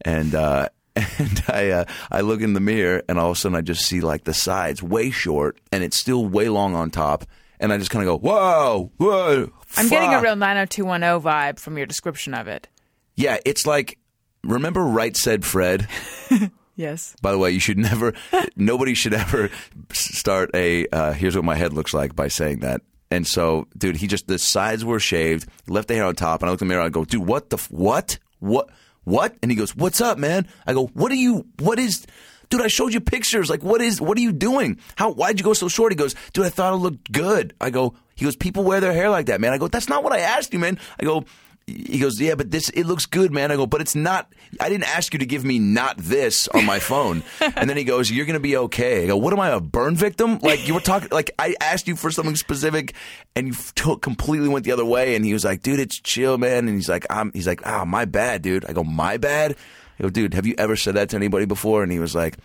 and 0.05 0.33
uh, 0.33 0.69
and 1.19 1.43
I 1.49 1.71
uh, 1.71 1.85
I 2.11 2.23
look 2.23 2.41
in 2.41 2.55
the 2.55 2.61
mirror, 2.61 3.03
and 3.09 3.19
all 3.19 3.31
of 3.31 3.37
a 3.37 3.41
sudden 3.41 3.57
I 3.57 3.61
just 3.61 3.85
see 3.85 4.01
like 4.01 4.25
the 4.25 4.35
sides 4.35 4.83
way 4.83 5.11
short, 5.11 5.59
and 5.71 5.85
it's 5.85 5.99
still 5.99 6.25
way 6.25 6.49
long 6.49 6.75
on 6.75 6.91
top, 6.91 7.25
and 7.61 7.73
I 7.73 7.79
just 7.79 7.91
kind 7.91 8.07
of 8.07 8.21
go, 8.23 8.29
"Whoa, 8.29 8.93
whoa!" 8.97 9.51
I'm 9.77 9.89
getting 9.89 10.15
a 10.15 10.21
real 10.21 10.37
90210 10.37 11.21
vibe 11.21 11.59
from 11.59 11.77
your 11.77 11.87
description 11.87 12.35
of 12.35 12.49
it. 12.49 12.69
yeah. 13.15 13.39
It's 13.45 13.67
like 13.67 13.99
remember 14.45 14.83
Right 14.83 15.17
Said 15.17 15.45
Fred. 15.45 15.89
Yes. 16.79 17.17
By 17.23 17.33
the 17.33 17.39
way, 17.39 17.53
you 17.53 17.59
should 17.59 17.79
never, 17.79 18.13
nobody 18.57 18.93
should 18.93 19.15
ever 19.15 19.49
start 19.93 20.51
a, 20.55 20.87
uh, 20.89 21.13
here's 21.15 21.35
what 21.35 21.43
my 21.45 21.55
head 21.57 21.73
looks 21.73 21.95
like 21.95 22.15
by 22.15 22.29
saying 22.29 22.61
that. 22.61 22.83
And 23.11 23.27
so, 23.27 23.67
dude, 23.79 23.97
he 23.97 24.07
just, 24.07 24.29
the 24.29 24.39
sides 24.39 24.85
were 24.85 25.01
shaved, 25.01 25.49
left 25.69 25.89
the 25.89 25.95
hair 25.95 26.05
on 26.05 26.15
top, 26.17 26.43
and 26.43 26.51
I 26.51 26.53
look 26.53 26.61
in 26.61 26.69
the 26.69 26.75
mirror, 26.75 26.85
I 26.85 26.91
go, 26.91 27.07
dude, 27.07 27.27
what 27.27 27.49
the, 27.49 27.57
f- 27.57 27.71
what? 27.71 28.19
What? 28.41 28.69
What? 29.05 29.37
And 29.41 29.51
he 29.51 29.57
goes, 29.57 29.75
what's 29.75 30.03
up, 30.03 30.19
man? 30.19 30.49
I 30.67 30.75
go, 30.75 30.89
what 30.89 31.11
are 31.11 31.15
you, 31.17 31.47
what 31.61 31.79
is, 31.79 32.05
dude, 32.49 32.63
I 32.63 32.69
showed 32.69 32.93
you 32.93 33.01
pictures. 33.01 33.51
Like, 33.51 33.63
what 33.63 33.81
is, 33.81 34.01
what 34.01 34.17
are 34.19 34.23
you 34.23 34.33
doing? 34.33 34.79
How, 34.97 35.13
why'd 35.13 35.39
you 35.39 35.45
go 35.45 35.53
so 35.53 35.69
short? 35.69 35.93
He 35.93 35.97
goes, 35.97 36.15
dude, 36.33 36.47
I 36.47 36.51
thought 36.51 36.73
it 36.73 36.77
looked 36.77 37.13
good. 37.13 37.55
I 37.61 37.71
go, 37.71 37.95
he 38.15 38.25
goes, 38.25 38.37
people 38.37 38.65
wear 38.65 38.81
their 38.81 38.93
hair 38.93 39.11
like 39.11 39.27
that, 39.27 39.41
man. 39.41 39.53
I 39.53 39.59
go, 39.59 39.69
that's 39.69 39.89
not 39.89 40.03
what 40.03 40.13
I 40.13 40.21
asked 40.21 40.53
you, 40.53 40.59
man. 40.59 40.79
I 40.99 41.05
go, 41.05 41.25
he 41.67 41.99
goes, 41.99 42.21
yeah, 42.21 42.37
but 42.37 42.53
this 42.53 42.69
it 42.71 42.85
looks 42.85 43.07
good, 43.07 43.33
man. 43.33 43.51
I 43.51 43.57
go, 43.57 43.67
but 43.67 43.81
it's 43.81 43.97
not. 43.97 44.33
I 44.61 44.69
didn't 44.69 44.89
ask 44.89 45.13
you 45.13 45.19
to 45.19 45.27
give 45.27 45.45
me 45.45 45.59
not 45.59 45.97
this 45.99 46.47
on 46.47 46.65
my 46.65 46.79
phone. 46.79 47.25
and 47.41 47.69
then 47.69 47.77
he 47.77 47.83
goes, 47.83 48.09
you're 48.09 48.25
gonna 48.25 48.39
be 48.39 48.57
okay. 48.57 49.03
I 49.03 49.07
go, 49.09 49.17
what 49.17 49.33
am 49.33 49.41
I 49.41 49.49
a 49.49 49.59
burn 49.59 49.97
victim? 49.97 50.39
Like 50.39 50.69
you 50.69 50.75
were 50.75 50.81
talking, 50.81 51.09
like 51.11 51.33
I 51.41 51.57
asked 51.61 51.89
you 51.89 51.97
for 51.97 52.13
something 52.13 52.37
specific, 52.37 52.95
and 53.35 53.49
you 53.49 53.55
took 53.75 54.01
completely 54.01 54.49
went 54.49 54.65
the 54.65 54.71
other 54.71 54.85
way. 54.85 55.17
And 55.17 55.25
he 55.25 55.33
was 55.33 55.45
like, 55.45 55.63
dude, 55.63 55.81
it's 55.81 55.99
chill, 55.99 56.39
man. 56.39 56.69
And 56.69 56.77
he's 56.77 56.89
like, 56.89 57.05
I'm. 57.11 57.33
He's 57.33 57.49
like, 57.49 57.67
ah, 57.67 57.85
my 57.85 58.05
bad, 58.05 58.43
dude. 58.43 58.65
I 58.65 58.73
go, 58.73 58.85
my 58.85 59.17
bad. 59.17 59.57
I 59.99 60.03
go, 60.03 60.11
dude, 60.11 60.35
have 60.35 60.47
you 60.47 60.55
ever 60.59 60.77
said 60.77 60.95
that 60.95 61.11
to 61.11 61.17
anybody 61.17 61.47
before? 61.47 61.83
And 61.83 61.91
he 61.91 61.99
was 61.99 62.15
like, 62.15 62.37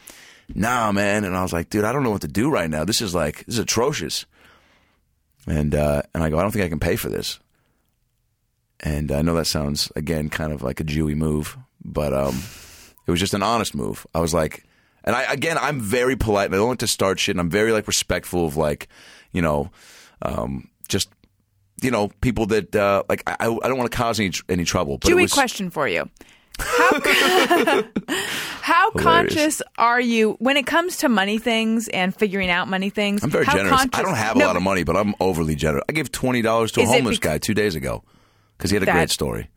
nah, 0.53 0.91
man. 0.91 1.23
And 1.23 1.35
I 1.35 1.43
was 1.43 1.53
like, 1.53 1.69
dude, 1.69 1.83
I 1.83 1.91
don't 1.91 2.03
know 2.03 2.11
what 2.11 2.21
to 2.21 2.27
do 2.27 2.49
right 2.49 2.69
now. 2.69 2.85
This 2.85 3.01
is 3.01 3.13
like, 3.13 3.45
this 3.45 3.55
is 3.55 3.59
atrocious. 3.59 4.25
And 5.47 5.73
uh, 5.73 6.03
and 6.13 6.23
I 6.23 6.29
go, 6.29 6.37
I 6.37 6.43
don't 6.43 6.51
think 6.51 6.65
I 6.65 6.69
can 6.69 6.79
pay 6.79 6.95
for 6.95 7.09
this. 7.09 7.39
And 8.79 9.11
I 9.11 9.21
know 9.21 9.35
that 9.35 9.45
sounds 9.45 9.91
again 9.95 10.29
kind 10.29 10.53
of 10.53 10.61
like 10.61 10.79
a 10.79 10.83
Jewy 10.83 11.15
move, 11.15 11.57
but 11.83 12.13
um, 12.13 12.41
it 13.07 13.11
was 13.11 13.19
just 13.19 13.33
an 13.33 13.43
honest 13.43 13.75
move. 13.75 14.05
I 14.13 14.19
was 14.19 14.33
like, 14.33 14.63
and 15.03 15.15
I 15.15 15.23
again, 15.31 15.57
I'm 15.57 15.79
very 15.79 16.15
polite, 16.15 16.45
and 16.45 16.55
I 16.55 16.57
don't 16.57 16.67
want 16.67 16.79
to 16.81 16.87
start 16.87 17.19
shit, 17.19 17.33
and 17.33 17.39
I'm 17.39 17.49
very 17.49 17.71
like 17.71 17.87
respectful 17.87 18.45
of 18.45 18.55
like, 18.55 18.87
you 19.31 19.41
know, 19.41 19.71
um, 20.21 20.69
just 20.87 21.09
you 21.81 21.89
know 21.89 22.09
people 22.21 22.45
that 22.47 22.75
uh, 22.75 23.03
like 23.09 23.23
I, 23.27 23.35
I 23.39 23.67
don't 23.67 23.77
want 23.77 23.91
to 23.91 23.97
cause 23.97 24.19
any 24.19 24.31
any 24.47 24.63
trouble. 24.63 24.99
But 24.99 25.09
Chewy 25.09 25.23
was, 25.23 25.33
question 25.33 25.69
for 25.69 25.87
you. 25.87 26.09
How, 26.61 27.83
how 28.61 28.91
conscious 28.91 29.61
are 29.77 29.99
you 30.01 30.33
when 30.39 30.57
it 30.57 30.65
comes 30.65 30.97
to 30.97 31.09
money 31.09 31.37
things 31.37 31.87
and 31.89 32.15
figuring 32.15 32.49
out 32.49 32.67
money 32.67 32.89
things? 32.89 33.23
I'm 33.23 33.29
very 33.29 33.45
how 33.45 33.53
generous. 33.57 33.85
I 33.93 34.01
don't 34.01 34.15
have 34.15 34.35
a 34.35 34.39
No, 34.39 34.47
lot 34.47 34.55
of 34.55 34.63
money, 34.63 34.83
but 34.83 34.95
I'm 34.95 35.13
overly 35.19 35.55
generous. 35.55 35.83
I 35.89 35.93
gave 35.93 36.11
twenty 36.11 36.41
dollars 36.41 36.71
to 36.73 36.81
a 36.81 36.85
homeless 36.85 37.17
bec- 37.17 37.23
guy 37.23 37.37
two 37.37 37.53
days 37.53 37.75
ago 37.75 38.03
because 38.57 38.71
he 38.71 38.75
had 38.75 38.83
a 38.83 38.85
That- 38.85 38.93
great 38.93 39.09
story. 39.09 39.49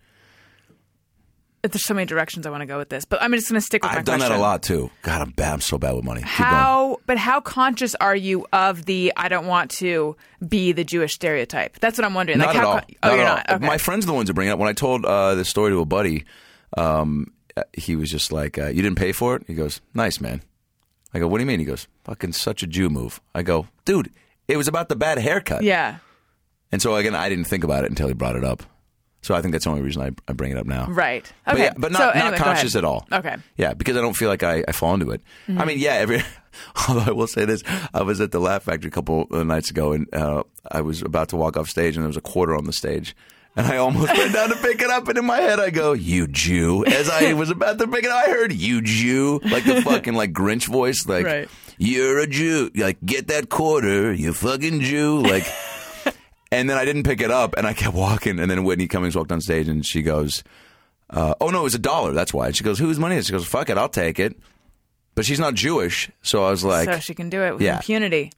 There's 1.63 1.83
so 1.87 1.95
many 1.95 2.05
directions 2.05 2.47
I 2.47 2.51
want 2.51 2.61
to 2.61 2.67
go 2.67 2.77
with 2.77 2.91
this, 2.91 3.07
but 3.07 3.23
I'm 3.23 3.33
just 3.33 3.49
going 3.49 3.59
to 3.59 3.65
stick 3.65 3.83
with 3.83 3.91
my 3.91 3.97
I've 3.97 4.05
done 4.05 4.19
that 4.21 4.31
a 4.31 4.37
lot 4.37 4.63
too. 4.63 4.91
God, 5.01 5.23
I'm 5.23 5.31
bad. 5.31 5.55
I'm 5.55 5.61
so 5.63 5.79
bad 5.79 5.95
with 5.95 6.05
money. 6.05 6.21
Keep 6.21 6.29
going. 6.37 6.49
How, 6.51 6.99
but 7.07 7.17
how 7.17 7.41
conscious 7.41 7.95
are 7.95 8.15
you 8.15 8.47
of 8.53 8.85
the 8.85 9.15
I 9.17 9.29
don't 9.29 9.47
want 9.47 9.71
to 9.79 10.15
be 10.47 10.73
the 10.73 10.85
Jewish 10.85 11.15
stereotype? 11.15 11.79
That's 11.81 11.97
what 11.97 12.05
I'm 12.05 12.13
wondering. 12.13 12.37
Not 12.37 12.49
like 12.49 12.57
at 12.57 12.61
how 12.61 12.69
all. 12.69 12.75
con- 12.81 12.85
oh, 13.03 13.09
Not 13.09 13.17
you're 13.17 13.25
not. 13.25 13.51
Okay. 13.51 13.67
My 13.67 13.79
friends 13.79 14.05
are 14.05 14.09
the 14.09 14.13
ones 14.13 14.27
that 14.27 14.35
bring 14.35 14.49
it 14.49 14.51
up. 14.51 14.59
When 14.59 14.69
I 14.69 14.75
told 14.75 15.07
uh, 15.07 15.37
the 15.37 15.45
story 15.47 15.71
to 15.71 15.81
a 15.81 15.87
buddy, 15.87 16.27
um, 16.77 17.33
uh, 17.57 17.63
he 17.73 17.97
was 17.97 18.11
just 18.11 18.33
like, 18.33 18.59
uh, 18.59 18.67
"You 18.67 18.83
didn't 18.83 18.99
pay 18.99 19.13
for 19.13 19.37
it." 19.37 19.45
He 19.47 19.55
goes, 19.55 19.81
"Nice, 19.95 20.21
man." 20.21 20.43
I 21.13 21.19
go, 21.21 21.29
"What 21.29 21.39
do 21.39 21.43
you 21.43 21.47
mean?" 21.47 21.61
He 21.61 21.67
goes, 21.67 21.87
"Fucking 22.05 22.33
such 22.33 22.63
a 22.63 22.67
Jew 22.67 22.89
move." 22.91 23.21
I 23.35 23.43
go, 23.43 23.69
"Dude, 23.85 24.11
it 24.49 24.57
was 24.57 24.69
about 24.69 24.89
the 24.89 24.97
bad 24.97 25.19
haircut." 25.19 25.63
yeah. 25.63 25.99
And 26.73 26.83
so 26.83 26.97
again, 26.97 27.15
I 27.15 27.29
didn't 27.29 27.45
think 27.45 27.63
about 27.63 27.85
it 27.85 27.91
until 27.91 28.09
he 28.09 28.15
brought 28.15 28.35
it 28.35 28.43
up. 28.45 28.65
So 29.23 29.35
I 29.35 29.41
think 29.41 29.53
that's 29.53 29.65
the 29.65 29.71
only 29.71 29.83
reason 29.83 30.03
I, 30.03 30.11
I 30.29 30.33
bring 30.35 30.51
it 30.51 30.59
up 30.59 30.67
now. 30.67 30.87
Right. 30.89 31.33
But, 31.47 31.55
Okay. 31.55 31.65
yeah, 31.65 31.73
but 31.79 31.93
not, 31.93 31.99
So 31.99 32.05
not 32.07 32.17
anyway, 32.17 32.37
go 32.37 32.45
conscious 32.45 32.75
at 32.77 32.85
all. 32.85 33.07
Okay. 33.13 33.37
Yeah, 33.57 33.73
because 33.73 33.97
I 33.97 34.01
don't 34.01 34.17
feel 34.17 34.29
like 34.29 34.43
I, 34.43 34.65
I 34.67 34.73
fall 34.73 34.93
into 34.93 35.11
it. 35.13 35.23
Mm-hmm. 35.49 35.61
I 35.63 35.65
mean, 35.67 35.79
yeah, 35.79 35.93
every. 35.93 36.23
Although 36.89 37.03
I 37.07 37.13
will 37.13 37.27
say 37.29 37.45
this, 37.45 37.63
I 37.95 38.03
was 38.03 38.21
at 38.21 38.33
the 38.33 38.41
Laugh 38.41 38.65
Factory 38.65 38.89
a 38.89 38.91
couple 38.91 39.23
of 39.31 39.47
nights 39.47 39.71
ago, 39.71 39.93
and 39.93 40.13
uh, 40.13 40.43
I 40.71 40.81
was 40.83 41.01
about 41.01 41.29
to 41.31 41.37
walk 41.37 41.57
off 41.57 41.69
stage, 41.69 41.97
and 41.97 42.03
there 42.03 42.09
was 42.09 42.17
a 42.17 42.21
quarter 42.21 42.57
on 42.57 42.65
the 42.65 42.73
stage. 42.73 43.15
And 43.57 43.67
I 43.69 43.77
almost 43.77 44.13
went 44.17 44.33
down 44.35 44.49
to 44.49 44.57
pick 44.57 44.83
it 44.83 44.91
up, 44.91 45.07
and 45.09 45.17
in 45.17 45.25
my 45.25 45.37
head 45.41 45.61
I 45.61 45.71
go, 45.71 45.93
"You 45.93 46.27
Jew!" 46.27 46.85
As 46.87 47.09
I 47.09 47.35
was 47.35 47.51
about 47.51 47.79
to 47.79 47.87
pick 47.87 48.05
it 48.05 48.11
up, 48.11 48.27
I 48.27 48.31
heard 48.31 48.53
"You 48.53 48.81
Jew," 48.83 49.41
like 49.45 49.65
the 49.65 49.81
fucking 49.83 50.15
like 50.15 50.33
Grinch 50.33 50.67
voice, 50.67 51.07
like 51.07 51.25
Right. 51.25 51.49
"You're 51.79 52.19
a 52.19 52.27
Jew!" 52.27 52.71
Like 52.75 52.99
get 53.05 53.29
that 53.29 53.51
quarter, 53.51 54.13
you 54.13 54.33
fucking 54.33 54.81
Jew! 54.81 55.21
Like, 55.21 55.47
and 56.51 56.69
then 56.69 56.77
I 56.77 56.85
didn't 56.85 57.05
pick 57.05 57.21
it 57.21 57.31
up, 57.31 57.55
and 57.57 57.65
I 57.65 57.75
kept 57.75 57.95
walking, 57.95 58.41
and 58.41 58.51
then 58.51 58.65
Whitney 58.65 58.89
Cummings 58.89 59.15
walked 59.15 59.31
on 59.31 59.41
stage, 59.41 59.69
and 59.69 59.87
she 59.87 60.03
goes, 60.03 60.43
uh, 61.11 61.35
"Oh 61.41 61.51
no, 61.51 61.61
it 61.61 61.65
was 61.65 61.77
a 61.77 61.79
dollar. 61.79 62.11
That's 62.13 62.35
why." 62.35 62.47
And 62.49 62.57
she 62.57 62.65
goes, 62.65 62.81
"Whose 62.81 62.99
money 62.99 63.15
is?" 63.15 63.27
it?" 63.27 63.27
She 63.29 63.33
goes, 63.35 63.47
"Fuck 63.47 63.71
it, 63.71 63.79
I'll 63.79 63.89
take 63.89 64.19
it." 64.19 64.37
But 65.15 65.25
she's 65.25 65.39
not 65.39 65.55
Jewish, 65.55 66.11
so 66.23 66.43
I 66.43 66.51
was 66.51 66.65
like, 66.65 66.89
so 66.93 66.99
she 66.99 67.15
can 67.15 67.31
do 67.31 67.41
it 67.45 67.53
with 67.53 67.63
Yeah. 67.63 67.77
impunity. 67.77 68.33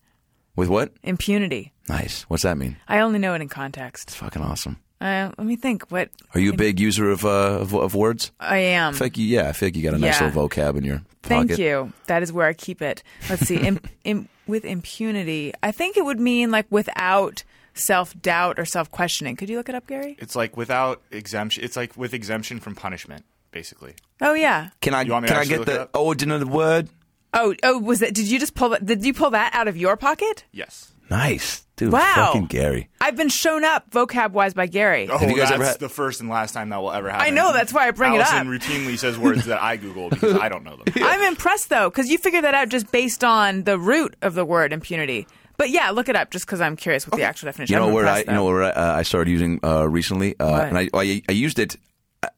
"With 0.56 0.68
what?" 0.68 0.92
Impunity. 1.02 1.72
Nice. 1.88 2.24
What's 2.28 2.42
that 2.42 2.58
mean? 2.58 2.76
I 2.86 3.00
only 3.00 3.18
know 3.18 3.32
it 3.32 3.40
in 3.40 3.48
context. 3.48 4.08
It's 4.10 4.16
fucking 4.16 4.42
awesome. 4.42 4.76
Uh, 5.00 5.30
let 5.36 5.46
me 5.46 5.56
think. 5.56 5.90
What 5.90 6.10
Are 6.34 6.40
you 6.40 6.52
a 6.52 6.56
big 6.56 6.80
user 6.80 7.10
of 7.10 7.24
uh, 7.24 7.28
of, 7.60 7.74
of 7.74 7.94
words? 7.94 8.32
I 8.40 8.58
am. 8.58 8.94
I 8.94 8.96
feel 8.96 9.04
like 9.06 9.18
you, 9.18 9.26
yeah, 9.26 9.48
I 9.48 9.52
feel 9.52 9.66
like 9.68 9.76
you 9.76 9.82
got 9.82 9.94
a 9.94 9.98
nice 9.98 10.20
Yeah. 10.20 10.26
little 10.28 10.48
vocab 10.48 10.76
in 10.78 10.84
your 10.84 10.96
pocket. 11.22 11.48
Thank 11.48 11.58
you. 11.58 11.92
That 12.06 12.22
is 12.22 12.32
where 12.32 12.46
I 12.46 12.52
keep 12.54 12.80
it. 12.80 13.02
Let's 13.28 13.46
see. 13.46 13.56
Im, 13.56 13.78
im, 14.04 14.28
with 14.46 14.64
impunity, 14.64 15.52
I 15.62 15.70
think 15.72 15.96
it 15.96 16.04
would 16.04 16.18
mean 16.20 16.50
like 16.50 16.66
without 16.70 17.42
self 17.74 18.18
doubt 18.22 18.58
or 18.58 18.64
self 18.64 18.90
questioning. 18.90 19.36
Could 19.36 19.50
you 19.50 19.58
look 19.58 19.68
it 19.68 19.74
up, 19.74 19.86
Gary? 19.86 20.16
It's 20.18 20.34
like 20.34 20.56
without 20.56 21.02
exemption. 21.10 21.62
It's 21.62 21.76
like 21.76 21.94
with 21.96 22.14
exemption 22.14 22.58
from 22.60 22.74
punishment, 22.74 23.24
basically. 23.50 23.94
Oh 24.22 24.32
yeah. 24.32 24.70
Can 24.80 24.94
I 24.94 25.02
You 25.02 25.12
want 25.12 25.24
me 25.24 25.28
to 25.28 25.34
can 25.34 25.38
I 25.38 25.40
actually 25.42 25.50
get 25.50 25.58
look 25.60 25.68
it 25.68 25.72
the 25.72 25.82
up? 25.82 25.96
ordinary 25.96 26.44
word? 26.44 26.88
Oh 27.34 27.54
oh, 27.64 27.78
was 27.78 28.00
that? 28.00 28.14
Did 28.14 28.30
you 28.30 28.38
just 28.38 28.54
pull 28.54 28.70
that? 28.70 28.86
Did 28.86 29.04
you 29.04 29.12
pull 29.12 29.30
that 29.30 29.54
out 29.54 29.68
of 29.68 29.76
your 29.76 29.98
pocket? 29.98 30.44
Yes. 30.52 30.92
Nice, 31.10 31.65
dude. 31.76 31.92
Wow. 31.92 32.12
fucking 32.14 32.46
Gary. 32.46 32.88
I've 33.00 33.16
been 33.16 33.28
shown 33.28 33.64
up 33.64 33.90
vocab 33.90 34.32
wise 34.32 34.54
by 34.54 34.66
Gary. 34.66 35.08
Oh, 35.10 35.18
Have 35.18 35.30
you 35.30 35.36
guys 35.36 35.50
that's 35.50 35.52
ever 35.52 35.64
had- 35.64 35.78
the 35.78 35.88
first 35.88 36.20
and 36.20 36.28
last 36.28 36.52
time 36.52 36.70
that 36.70 36.78
will 36.80 36.92
ever 36.92 37.08
happen. 37.10 37.26
I 37.26 37.30
know, 37.30 37.52
that's 37.52 37.72
why 37.72 37.86
I 37.88 37.90
bring 37.92 38.14
it 38.14 38.20
up. 38.20 38.32
Alison 38.32 38.48
up. 38.54 38.60
routinely 38.60 38.98
says 38.98 39.18
words 39.18 39.44
that 39.46 39.62
I 39.62 39.76
Google 39.76 40.10
because 40.10 40.34
I 40.34 40.48
don't 40.48 40.64
know 40.64 40.76
them. 40.76 40.92
I'm 41.02 41.22
impressed 41.22 41.68
though, 41.68 41.88
because 41.90 42.08
you 42.10 42.18
figured 42.18 42.44
that 42.44 42.54
out 42.54 42.68
just 42.68 42.90
based 42.90 43.22
on 43.24 43.64
the 43.64 43.78
root 43.78 44.16
of 44.22 44.34
the 44.34 44.44
word 44.44 44.72
impunity. 44.72 45.26
But 45.58 45.70
yeah, 45.70 45.90
look 45.90 46.08
it 46.10 46.16
up 46.16 46.30
just 46.30 46.44
because 46.46 46.60
I'm 46.60 46.76
curious 46.76 47.06
what 47.06 47.16
the 47.16 47.22
actual 47.24 47.46
definition. 47.46 47.72
You 47.74 47.80
know 47.80 47.88
I'm 47.88 47.94
what 47.94 48.04
I 48.04 48.18
impressed, 48.20 48.26
you 48.28 48.34
know 48.34 48.44
though. 48.46 48.52
what 48.66 48.76
I, 48.76 48.80
uh, 48.80 48.96
I 48.96 49.02
started 49.02 49.30
using 49.30 49.60
uh, 49.64 49.88
recently, 49.88 50.38
uh, 50.38 50.50
What? 50.50 50.68
and 50.68 50.78
I, 50.78 50.88
I 50.92 51.22
I 51.28 51.32
used 51.32 51.58
it. 51.58 51.76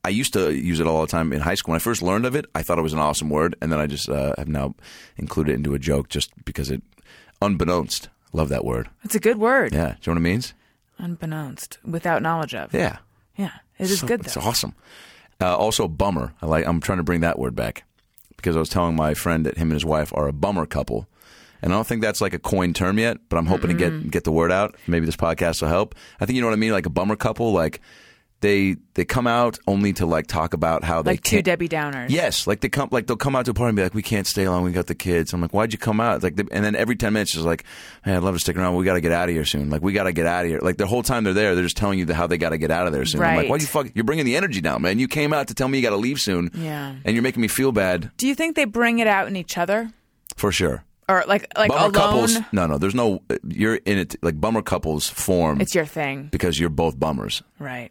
I 0.05 0.11
used 0.11 0.35
to 0.35 0.53
use 0.55 0.81
it 0.81 0.87
all 0.87 1.01
the 1.01 1.07
time 1.07 1.33
in 1.33 1.41
high 1.41 1.55
school. 1.55 1.73
When 1.73 1.77
I 1.77 1.83
first 1.83 2.03
learned 2.03 2.27
of 2.27 2.35
it, 2.37 2.45
I 2.55 2.63
thought 2.63 2.79
it 2.79 2.83
was 2.83 2.93
an 2.93 2.99
awesome 2.99 3.31
word, 3.31 3.57
and 3.63 3.73
then 3.73 3.81
I 3.81 3.87
just 3.87 4.09
uh, 4.09 4.35
have 4.39 4.47
now 4.49 4.75
included 5.17 5.53
it 5.53 5.55
into 5.55 5.75
a 5.75 5.79
joke 5.79 6.09
just 6.11 6.31
because 6.45 6.71
it, 6.71 6.83
unbeknownst, 7.41 8.09
love 8.33 8.49
that 8.51 8.65
word. 8.65 8.89
It's 9.05 9.15
a 9.15 9.21
good 9.21 9.39
word. 9.39 9.73
Yeah, 9.73 9.95
do 10.01 10.11
you 10.11 10.15
know 10.15 10.21
what 10.21 10.27
it 10.29 10.31
means? 10.33 10.55
Unbeknownst, 10.99 11.79
without 11.85 12.23
knowledge 12.23 12.55
of. 12.55 12.75
Yeah, 12.75 12.99
Yeah, 13.37 13.53
it 13.79 13.91
is 13.91 14.01
So- 14.01 14.07
good 14.07 14.21
It's 14.27 14.37
awesome. 14.37 14.75
Uh, 15.41 15.57
also, 15.57 15.87
bummer. 15.87 16.35
I 16.43 16.47
like. 16.47 16.67
I'm 16.67 16.81
trying 16.81 16.99
to 16.99 17.05
bring 17.05 17.21
that 17.21 17.39
word 17.39 17.55
back 17.55 17.85
because 18.37 18.57
I 18.57 18.59
was 18.59 18.69
telling 18.69 18.97
my 18.97 19.15
friend 19.15 19.47
that 19.47 19.57
him 19.57 19.69
and 19.69 19.75
his 19.75 19.85
wife 19.85 20.13
are 20.17 20.27
a 20.27 20.33
bummer 20.33 20.67
couple, 20.67 21.07
and 21.63 21.73
I 21.73 21.77
don't 21.77 21.87
think 21.87 22.03
that's 22.03 22.21
like 22.21 22.35
a 22.35 22.41
coined 22.41 22.75
term 22.75 22.99
yet. 22.99 23.19
But 23.29 23.37
I'm 23.37 23.47
hoping 23.47 23.69
to 23.69 23.75
get 23.75 24.11
get 24.11 24.25
the 24.25 24.33
word 24.33 24.51
out. 24.51 24.75
Maybe 24.89 25.07
this 25.07 25.15
podcast 25.15 25.63
will 25.63 25.69
help. 25.69 25.95
I 26.21 26.27
think 26.27 26.35
you 26.35 26.41
know 26.43 26.49
what 26.49 26.55
I 26.55 26.57
mean. 26.59 26.73
Like 26.73 26.87
a 26.87 26.91
bummer 26.91 27.15
couple, 27.15 27.53
like 27.53 27.81
they 28.41 28.77
they 28.95 29.05
come 29.05 29.27
out 29.27 29.59
only 29.67 29.93
to 29.95 30.07
like 30.07 30.27
talk 30.29 30.55
about 30.55 30.85
how 30.85 31.03
they 31.03 31.13
Like 31.13 31.23
two. 31.23 31.43
Debbie 31.43 31.69
Downers. 31.69 32.11
Yes, 32.11 32.47
like 32.47 32.61
they 32.61 32.69
come, 32.69 32.89
like 32.93 33.07
they'll 33.07 33.17
come 33.17 33.35
out 33.35 33.45
to 33.47 33.51
a 33.51 33.55
party 33.55 33.71
and 33.71 33.77
be 33.77 33.83
like, 33.83 33.95
"We 33.95 34.03
can't 34.03 34.27
stay 34.27 34.49
long. 34.49 34.63
We 34.63 34.71
got 34.71 34.87
the 34.87 34.95
kids." 34.95 35.33
I'm 35.33 35.41
like, 35.41 35.53
"Why'd 35.53 35.73
you 35.73 35.79
come 35.79 35.99
out?" 36.01 36.23
Like, 36.23 36.37
they, 36.37 36.45
and 36.53 36.65
then 36.65 36.77
every 36.77 36.95
ten 36.95 37.13
minutes, 37.13 37.35
is 37.35 37.45
like, 37.45 37.65
"Hey, 38.05 38.15
I'd 38.15 38.23
love 38.23 38.35
to 38.35 38.41
stick 38.41 38.57
around. 38.57 38.77
We 38.77 38.85
got 38.85 38.95
to 38.95 39.01
get 39.01 39.11
out 39.13 39.29
of 39.29 39.35
here 39.35 39.45
soon. 39.45 39.71
Like, 39.71 39.83
we 39.83 39.93
got 39.93 40.05
to 40.05 40.13
get 40.13 40.27
out 40.27 40.45
of 40.45 40.51
here." 40.51 40.61
Like 40.63 40.77
the 40.77 40.87
whole 40.87 41.03
time 41.03 41.25
they're 41.25 41.33
there, 41.35 41.55
they're 41.55 41.65
just 41.65 41.77
telling 41.77 41.99
you 41.99 42.05
the, 42.05 42.15
how 42.15 42.27
they 42.29 42.39
got 42.39 42.51
to 42.51 42.59
get 42.59 42.71
out 42.71 42.87
of 42.87 42.93
there 42.93 43.05
soon. 43.05 43.23
I'm 43.23 43.37
like, 43.37 43.49
"Why 43.49 43.57
you 43.57 43.67
fuck? 43.67 43.89
You're 43.95 44.05
bringing 44.05 44.25
the 44.25 44.37
energy 44.37 44.61
down, 44.61 44.83
man. 44.83 44.99
You 44.99 45.09
came 45.09 45.33
out 45.33 45.49
to 45.49 45.55
tell 45.55 45.67
me 45.69 45.79
you 45.79 45.83
got 45.83 45.91
to 45.91 45.97
leave 45.97 46.21
soon. 46.21 46.51
Yeah. 46.55 46.95
and 47.05 47.15
you're 47.15 47.23
making 47.23 47.43
me 47.43 47.49
feel 47.49 47.73
bad 47.73 48.11
Do 48.17 48.27
you 48.29 48.35
think 48.35 48.55
they 48.57 48.65
bring 48.65 48.99
it 49.01 49.07
out 49.09 49.27
in 49.29 49.37
each 49.37 49.59
other, 49.59 49.91
for 50.37 50.53
sure." 50.53 50.85
or 51.11 51.25
like 51.27 51.47
like 51.57 51.71
bummer 51.71 51.81
alone? 51.87 51.93
couples, 51.93 52.39
no, 52.53 52.67
no. 52.67 52.77
There's 52.79 52.95
no. 52.95 53.23
You're 53.49 53.77
in 53.77 53.99
it. 53.99 54.17
Like 54.23 54.39
bummer 54.41 54.61
couples 54.63 55.09
form 55.09 55.61
It's 55.61 55.75
your 55.75 55.87
thing, 55.87 56.29
because 56.31 56.61
you're 56.61 56.69
both 56.69 56.99
bummers. 57.01 57.43
right? 57.59 57.91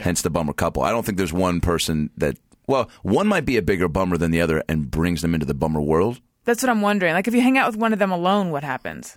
Hence 0.00 0.22
the 0.22 0.30
bummer 0.30 0.52
couple. 0.52 0.82
I 0.82 0.90
don't 0.90 1.04
think 1.04 1.18
there's 1.18 1.32
one 1.32 1.60
person 1.60 2.10
that 2.16 2.36
well, 2.66 2.90
one 3.02 3.26
might 3.26 3.44
be 3.44 3.56
a 3.56 3.62
bigger 3.62 3.88
bummer 3.88 4.16
than 4.16 4.30
the 4.30 4.40
other 4.40 4.62
and 4.68 4.90
brings 4.90 5.22
them 5.22 5.34
into 5.34 5.46
the 5.46 5.54
bummer 5.54 5.80
world. 5.80 6.20
That's 6.44 6.62
what 6.62 6.70
I'm 6.70 6.80
wondering. 6.80 7.14
Like, 7.14 7.28
if 7.28 7.34
you 7.34 7.40
hang 7.40 7.58
out 7.58 7.68
with 7.68 7.76
one 7.76 7.92
of 7.92 7.98
them 7.98 8.10
alone, 8.10 8.50
what 8.50 8.64
happens? 8.64 9.16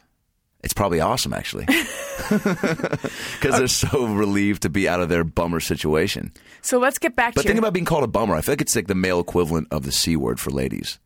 It's 0.63 0.73
probably 0.73 0.99
awesome 0.99 1.31
actually. 1.31 1.65
Cuz 2.27 2.99
they're 3.41 3.67
so 3.67 4.07
relieved 4.07 4.63
to 4.63 4.69
be 4.69 4.89
out 4.89 4.99
of 4.99 5.09
their 5.09 5.23
bummer 5.23 5.59
situation. 5.59 6.33
So 6.61 6.79
let's 6.79 6.97
get 6.97 7.15
back. 7.15 7.35
But 7.35 7.41
to 7.41 7.47
think 7.47 7.57
your- 7.57 7.63
about 7.63 7.73
being 7.73 7.85
called 7.85 8.03
a 8.03 8.07
bummer. 8.07 8.35
I 8.35 8.41
feel 8.41 8.53
like 8.53 8.61
it's 8.61 8.75
like 8.75 8.87
the 8.87 8.95
male 8.95 9.19
equivalent 9.19 9.67
of 9.69 9.83
the 9.83 9.91
C 9.91 10.15
word 10.15 10.39
for 10.39 10.49
ladies. 10.49 10.97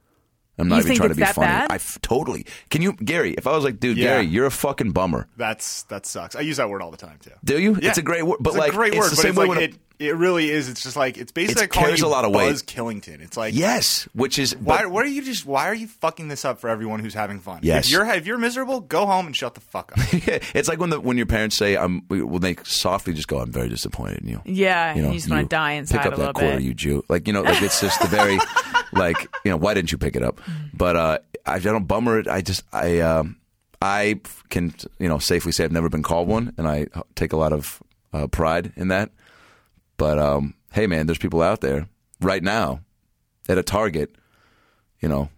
I'm 0.59 0.67
not 0.67 0.75
You 0.77 0.81
even 0.83 0.95
trying 0.97 1.09
to 1.09 1.15
be 1.15 1.23
funny. 1.23 1.47
bad? 1.47 1.71
I 1.71 1.75
f- 1.75 1.97
totally. 2.01 2.45
Can 2.69 2.81
you 2.81 2.93
Gary, 2.93 3.33
if 3.37 3.47
I 3.47 3.51
was 3.55 3.63
like, 3.63 3.79
dude, 3.79 3.97
Yeah. 3.97 4.15
Gary, 4.15 4.25
you're 4.27 4.45
a 4.45 4.51
fucking 4.51 4.91
bummer. 4.91 5.27
That's 5.37 5.83
that 5.83 6.05
sucks. 6.05 6.35
I 6.35 6.41
use 6.41 6.57
that 6.57 6.69
word 6.69 6.81
all 6.81 6.91
the 6.91 6.97
time 6.97 7.17
too. 7.23 7.31
Do 7.43 7.59
you? 7.59 7.77
Yeah. 7.81 7.89
It's 7.89 7.97
a 7.97 8.01
great 8.03 8.25
word, 8.25 8.37
but 8.39 8.49
it's 8.51 8.59
like 8.59 8.71
a 8.71 8.75
great 8.75 8.93
it's 8.93 8.99
word, 8.99 9.05
the 9.11 9.15
but 9.15 9.21
same 9.21 9.29
it's 9.31 9.37
way 9.39 9.45
like 9.47 9.57
when 9.57 9.69
it, 9.69 9.75
it 9.99 10.15
really 10.15 10.49
is. 10.49 10.69
It's 10.69 10.81
just 10.81 10.95
like 10.95 11.17
it's 11.17 11.31
basically 11.31 11.63
It 11.65 11.69
calling 11.71 11.87
carries 11.87 12.01
a 12.01 12.07
lot 12.07 12.23
of 12.25 12.31
weight. 12.31 12.49
Buzz 12.51 12.63
Killington. 12.63 13.21
It's 13.21 13.35
like 13.35 13.53
Yes, 13.53 14.07
which 14.13 14.39
is 14.39 14.55
Why? 14.55 14.83
but- 14.83 14.91
What 14.91 15.05
are 15.05 15.09
you 15.09 15.21
just? 15.21 15.45
Why 15.45 15.67
are 15.67 15.73
you 15.75 15.87
fucking 15.87 16.27
this 16.29 16.45
up 16.45 16.59
for 16.59 16.69
everyone 16.69 16.99
who's 16.99 17.13
having 17.13 17.39
fun? 17.39 17.59
Yes. 17.63 17.85
If 17.85 17.91
you're 17.91 18.05
if 18.05 18.25
you're 18.25 18.37
miserable, 18.37 18.79
go 18.81 19.05
home 19.05 19.25
and 19.27 19.35
shut 19.35 19.55
the 19.55 19.61
fuck 19.61 19.91
up. 19.93 19.99
it's 20.13 20.67
like 20.69 20.79
when 20.79 20.89
the 20.89 20.99
when 21.01 21.17
your 21.17 21.25
parents 21.25 21.57
say, 21.57 21.75
"I'm," 21.75 22.01
when 22.09 22.41
they 22.41 22.55
softly 22.63 23.13
just 23.13 23.27
go, 23.27 23.39
"I'm 23.39 23.51
very 23.51 23.67
disappointed 23.69 24.19
in 24.23 24.29
you." 24.29 24.41
yeah, 24.45 24.95
you 24.95 25.01
know, 25.01 25.07
you 25.09 25.15
just 25.15 25.29
want 25.29 25.49
to 25.49 25.53
die 25.55 25.73
inside 25.73 26.03
pick 26.03 26.11
up 26.13 26.17
that 26.19 26.33
quarter, 26.35 26.55
bit. 26.57 26.63
you 26.63 26.73
Jew. 26.73 27.03
Like 27.09 27.27
you 27.27 27.33
know, 27.33 27.41
like 27.41 27.61
it's 27.61 27.81
just 27.81 27.99
the 28.01 28.07
very, 28.07 28.37
like 28.93 29.17
you 29.43 29.51
know, 29.51 29.57
why 29.57 29.73
didn't 29.73 29.91
you 29.91 29.97
pick 29.97 30.15
it 30.15 30.23
up? 30.23 30.41
But 30.73 30.95
uh, 30.95 31.19
I, 31.45 31.55
I 31.55 31.59
don't 31.59 31.87
bummer 31.87 32.19
it. 32.19 32.27
I 32.27 32.41
just 32.41 32.63
I 32.71 32.99
um, 32.99 33.37
I 33.81 34.19
can 34.49 34.73
you 34.99 35.07
know 35.07 35.19
safely 35.19 35.51
say 35.51 35.63
I've 35.63 35.71
never 35.71 35.89
been 35.89 36.03
called 36.03 36.27
one, 36.27 36.53
and 36.57 36.67
I 36.67 36.87
take 37.15 37.33
a 37.33 37.37
lot 37.37 37.53
of 37.53 37.81
uh, 38.13 38.27
pride 38.27 38.73
in 38.75 38.89
that. 38.89 39.11
But 39.97 40.19
um, 40.19 40.55
hey, 40.71 40.87
man, 40.87 41.07
there's 41.07 41.17
people 41.17 41.41
out 41.41 41.61
there 41.61 41.87
right 42.21 42.43
now 42.43 42.81
at 43.47 43.57
a 43.57 43.63
Target, 43.63 44.15
you 45.01 45.09
know, 45.09 45.29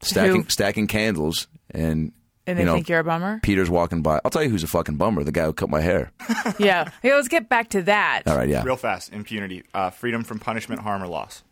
stacking 0.00 0.42
Who? 0.42 0.48
stacking 0.48 0.86
candles 0.86 1.48
and. 1.70 2.12
and 2.46 2.58
they 2.58 2.62
you 2.62 2.66
know, 2.66 2.74
think 2.74 2.88
you're 2.88 3.00
a 3.00 3.04
bummer. 3.04 3.40
Peter's 3.42 3.70
walking 3.70 4.02
by. 4.02 4.20
I'll 4.24 4.30
tell 4.30 4.42
you 4.42 4.50
who's 4.50 4.62
a 4.64 4.68
fucking 4.68 4.96
bummer. 4.96 5.24
The 5.24 5.32
guy 5.32 5.44
who 5.44 5.52
cut 5.52 5.70
my 5.70 5.80
hair. 5.80 6.12
yeah. 6.58 6.90
Hey, 7.02 7.14
let's 7.14 7.28
get 7.28 7.48
back 7.48 7.70
to 7.70 7.82
that. 7.82 8.22
All 8.26 8.36
right, 8.36 8.48
yeah. 8.48 8.62
Real 8.62 8.76
fast, 8.76 9.12
impunity, 9.12 9.64
uh, 9.74 9.90
freedom 9.90 10.22
from 10.24 10.38
punishment, 10.38 10.82
harm, 10.82 11.02
or 11.02 11.06
loss. 11.08 11.42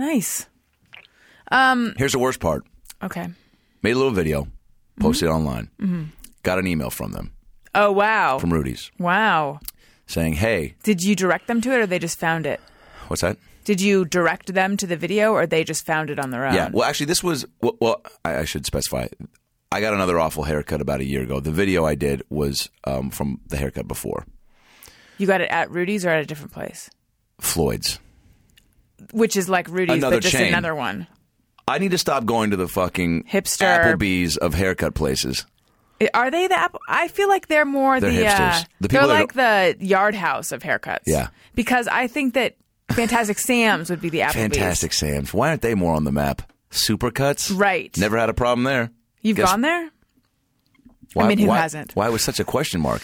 Nice. 0.00 0.46
Um, 1.52 1.92
Here's 1.98 2.12
the 2.12 2.18
worst 2.18 2.40
part. 2.40 2.64
Okay. 3.02 3.28
Made 3.82 3.92
a 3.92 3.96
little 3.98 4.12
video, 4.12 4.48
posted 4.98 5.28
Mm-hmm. 5.28 5.36
it 5.36 5.38
online. 5.38 6.12
Got 6.42 6.58
an 6.58 6.66
email 6.66 6.88
from 6.88 7.12
them, 7.12 7.32
Oh 7.74 7.92
wow. 7.92 8.38
from 8.38 8.50
Rudy's, 8.52 8.90
wow. 8.98 9.60
saying, 10.06 10.34
"Hey, 10.34 10.74
Did 10.82 11.02
you 11.02 11.14
direct 11.14 11.48
them 11.48 11.60
to 11.60 11.72
it, 11.72 11.80
or 11.80 11.86
they 11.86 11.98
just 11.98 12.18
found 12.18 12.46
it? 12.46 12.60
what's 13.08 13.20
that?" 13.20 13.36
Did 13.64 13.82
you 13.82 14.06
direct 14.06 14.54
them 14.54 14.78
to 14.78 14.86
the 14.86 14.96
video, 14.96 15.32
or 15.32 15.46
they 15.46 15.64
just 15.64 15.84
found 15.84 16.08
it 16.08 16.18
on 16.18 16.30
their 16.30 16.46
own? 16.46 16.54
Yeah. 16.54 16.70
Well, 16.72 16.88
actually, 16.88 17.06
this 17.06 17.22
was 17.22 17.44
well. 17.60 17.76
well 17.80 18.02
I, 18.24 18.38
I 18.38 18.44
should 18.46 18.64
specify. 18.64 19.06
I 19.70 19.80
got 19.82 19.92
another 19.92 20.18
awful 20.18 20.44
haircut 20.44 20.80
about 20.80 21.00
a 21.00 21.04
year 21.04 21.22
ago. 21.22 21.40
The 21.40 21.52
video 21.52 21.84
I 21.84 21.94
did 21.94 22.22
was 22.30 22.70
um, 22.84 23.10
from 23.10 23.40
the 23.46 23.58
haircut 23.58 23.86
before 23.86 24.24
You 25.18 25.26
got 25.26 25.42
it 25.42 25.50
at 25.50 25.70
Rudy's 25.70 26.04
or 26.06 26.08
at 26.10 26.22
a 26.22 26.26
different 26.26 26.52
place? 26.52 26.88
Floyd's. 27.38 28.00
Which 29.12 29.36
is 29.36 29.48
like 29.48 29.68
Rudy's, 29.68 29.96
Another 29.98 30.16
but 30.16 30.22
just 30.22 30.34
chain. 30.34 30.48
another 30.48 30.74
one. 30.74 31.06
I 31.68 31.78
need 31.78 31.92
to 31.92 31.98
stop 31.98 32.24
going 32.24 32.50
to 32.50 32.56
the 32.56 32.66
fucking 32.68 33.24
Hipster- 33.24 33.94
Applebee's 33.96 34.36
of 34.36 34.54
haircut 34.54 34.94
places. 34.94 35.46
Are 36.14 36.30
they 36.30 36.46
the 36.48 36.58
Apple? 36.58 36.80
I 36.88 37.08
feel 37.08 37.28
like 37.28 37.46
they're 37.48 37.66
more 37.66 38.00
They're 38.00 38.10
the. 38.10 38.26
Uh, 38.26 38.30
hipsters. 38.52 38.66
The 38.80 38.88
they're 38.88 39.06
like 39.06 39.34
the 39.34 39.76
Yard 39.80 40.14
House 40.14 40.50
of 40.50 40.62
haircuts. 40.62 41.02
Yeah. 41.06 41.28
Because 41.54 41.86
I 41.88 42.06
think 42.06 42.34
that 42.34 42.56
Fantastic 42.92 43.38
Sam's 43.50 43.90
would 43.90 44.00
be 44.00 44.08
the 44.08 44.20
Applebee's. 44.20 44.34
Fantastic 44.34 44.92
Sam's. 44.94 45.34
Why 45.34 45.50
aren't 45.50 45.60
they 45.62 45.74
more 45.74 45.94
on 45.94 46.04
the 46.04 46.12
map? 46.12 46.50
Supercuts? 46.70 47.52
Right. 47.54 47.94
Never 47.98 48.16
had 48.18 48.30
a 48.30 48.34
problem 48.34 48.64
there. 48.64 48.90
You've 49.20 49.36
Guess- 49.36 49.50
gone 49.50 49.60
there? 49.60 49.90
Why, 51.12 51.28
mean, 51.28 51.38
who 51.38 51.48
why- 51.48 51.58
hasn't? 51.58 51.94
Why 51.94 52.08
was 52.08 52.22
such 52.22 52.40
a 52.40 52.44
question 52.44 52.80
mark? 52.80 53.02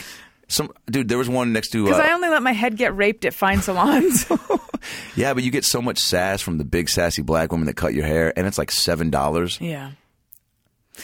Some 0.48 0.70
dude, 0.88 1.08
there 1.08 1.18
was 1.18 1.28
one 1.28 1.52
next 1.52 1.70
to. 1.70 1.84
Because 1.84 1.98
Uh, 1.98 2.04
I 2.04 2.12
only 2.12 2.28
let 2.28 2.42
my 2.42 2.52
head 2.52 2.76
get 2.76 2.96
raped 2.96 3.24
at 3.24 3.34
fine 3.34 3.60
salons. 3.62 4.26
yeah, 5.16 5.34
but 5.34 5.42
you 5.42 5.50
get 5.50 5.64
so 5.64 5.82
much 5.82 5.98
sass 5.98 6.40
from 6.40 6.58
the 6.58 6.64
big 6.64 6.88
sassy 6.88 7.22
black 7.22 7.50
women 7.50 7.66
that 7.66 7.74
cut 7.74 7.94
your 7.94 8.06
hair, 8.06 8.32
and 8.36 8.46
it's 8.46 8.58
like 8.58 8.70
seven 8.70 9.10
dollars. 9.10 9.58
yeah. 9.60 9.90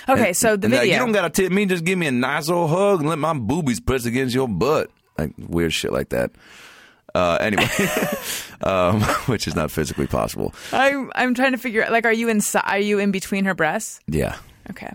Okay, 0.08 0.32
so 0.32 0.56
the 0.56 0.64
and 0.66 0.72
they're 0.72 0.80
like, 0.80 0.86
video. 0.86 0.94
you 0.94 0.98
don't 1.00 1.12
gotta 1.12 1.28
tip 1.30 1.52
me. 1.52 1.66
Just 1.66 1.84
give 1.84 1.98
me 1.98 2.06
a 2.06 2.12
nice 2.12 2.48
old 2.48 2.70
hug 2.70 3.00
and 3.00 3.08
let 3.10 3.18
my 3.18 3.34
boobies 3.34 3.78
press 3.80 4.06
against 4.06 4.34
your 4.34 4.48
butt. 4.48 4.90
Like 5.18 5.32
weird 5.36 5.72
shit 5.72 5.92
like 5.92 6.08
that. 6.10 6.30
Uh, 7.14 7.36
anyway, 7.42 7.68
um, 8.62 9.02
which 9.26 9.46
is 9.46 9.54
not 9.54 9.70
physically 9.70 10.06
possible. 10.06 10.54
I'm 10.72 11.10
I'm 11.14 11.34
trying 11.34 11.52
to 11.52 11.58
figure. 11.58 11.84
out. 11.84 11.92
Like, 11.92 12.06
are 12.06 12.12
you 12.12 12.28
in? 12.30 12.40
Are 12.64 12.78
you 12.78 12.98
in 13.00 13.10
between 13.10 13.44
her 13.44 13.54
breasts? 13.54 14.00
Yeah, 14.06 14.36
Okay. 14.70 14.90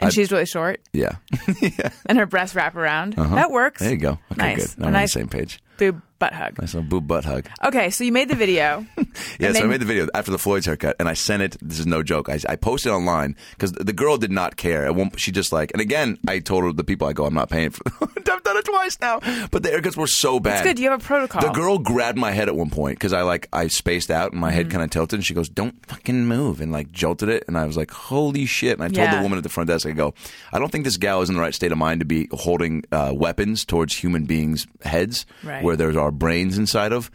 And 0.00 0.12
she's 0.12 0.32
really 0.32 0.46
short, 0.46 0.80
yeah. 0.92 1.16
and 2.06 2.18
her 2.18 2.26
breasts 2.26 2.54
wrap 2.54 2.74
around. 2.76 3.14
That 3.14 3.50
works. 3.50 3.80
Uh-huh. 3.80 3.88
There 3.88 3.94
you 3.94 4.00
go. 4.00 4.18
Okay, 4.32 4.54
nice. 4.54 4.74
good. 4.74 4.78
Now 4.78 4.84
we're 4.84 4.88
on 4.88 4.92
nice 4.94 5.14
the 5.14 5.20
same 5.20 5.28
page. 5.28 5.62
boob 5.78 6.02
butt 6.20 6.32
hug. 6.32 6.56
Nice 6.60 6.74
little 6.74 6.88
boob 6.88 7.08
butt 7.08 7.24
hug. 7.24 7.48
Okay, 7.64 7.90
so 7.90 8.04
you 8.04 8.12
made 8.12 8.28
the 8.28 8.36
video. 8.36 8.86
Yeah, 9.40 9.52
so 9.52 9.64
I 9.64 9.66
made 9.66 9.80
the 9.80 9.86
video 9.86 10.06
after 10.14 10.30
the 10.30 10.38
Floyd's 10.38 10.66
haircut, 10.66 10.94
and 11.00 11.08
I 11.08 11.14
sent 11.14 11.42
it. 11.42 11.56
This 11.60 11.78
is 11.80 11.86
no 11.86 12.02
joke. 12.02 12.28
I, 12.28 12.38
I 12.48 12.54
posted 12.56 12.92
it 12.92 12.94
online 12.94 13.34
because 13.52 13.72
the 13.72 13.92
girl 13.92 14.16
did 14.18 14.30
not 14.30 14.56
care. 14.56 14.90
One, 14.92 15.10
she 15.16 15.32
just 15.32 15.52
like, 15.52 15.72
and 15.72 15.80
again, 15.80 16.18
I 16.28 16.38
told 16.38 16.62
her 16.64 16.72
the 16.72 16.84
people 16.84 17.08
I 17.08 17.12
go, 17.12 17.24
I'm 17.26 17.34
not 17.34 17.50
paying 17.50 17.70
for. 17.70 17.82
I've 18.02 18.24
done 18.44 18.56
it 18.56 18.64
twice 18.64 18.98
now, 19.00 19.18
but 19.50 19.62
the 19.62 19.70
haircuts 19.70 19.96
were 19.96 20.06
so 20.06 20.38
bad. 20.40 20.58
It's 20.58 20.62
good. 20.62 20.78
You 20.78 20.90
have 20.90 21.00
a 21.00 21.04
protocol. 21.04 21.42
The 21.42 21.48
girl 21.50 21.78
grabbed 21.78 22.18
my 22.18 22.30
head 22.30 22.48
at 22.48 22.54
one 22.54 22.70
point 22.70 22.98
because 22.98 23.12
I 23.12 23.22
like 23.22 23.48
I 23.52 23.66
spaced 23.66 24.10
out 24.10 24.30
and 24.32 24.40
my 24.40 24.48
Mm-hmm. 24.50 24.56
head 24.56 24.70
kind 24.70 24.84
of 24.84 24.90
tilted, 24.90 25.18
and 25.18 25.26
she 25.26 25.34
goes, 25.34 25.48
"Don't 25.48 25.84
fucking 25.86 26.26
move," 26.26 26.60
and 26.60 26.70
like 26.70 26.92
jolted 26.92 27.28
it, 27.30 27.44
and 27.48 27.56
I 27.58 27.64
was 27.66 27.76
like, 27.76 27.90
"Holy 27.90 28.46
shit!" 28.46 28.74
And 28.74 28.82
I 28.82 28.86
told 28.88 28.96
Yeah. 28.98 29.16
the 29.16 29.22
woman 29.22 29.38
at 29.38 29.42
the 29.42 29.48
front 29.48 29.68
desk, 29.68 29.86
I 29.86 29.92
go, 29.92 30.14
"I 30.52 30.58
don't 30.58 30.70
think 30.70 30.84
this 30.84 30.96
gal 30.98 31.22
is 31.22 31.28
in 31.28 31.34
the 31.34 31.40
right 31.40 31.54
state 31.54 31.72
of 31.72 31.78
mind 31.78 32.00
to 32.00 32.06
be 32.06 32.28
holding 32.32 32.84
uh, 32.92 33.12
weapons 33.14 33.64
towards 33.64 33.96
human 33.96 34.24
beings' 34.26 34.66
heads, 34.84 35.24
Right. 35.42 35.62
where 35.64 35.76
there's 35.76 35.96
our 36.10 36.16
brains 36.16 36.58
inside 36.58 36.92
of." 36.92 37.10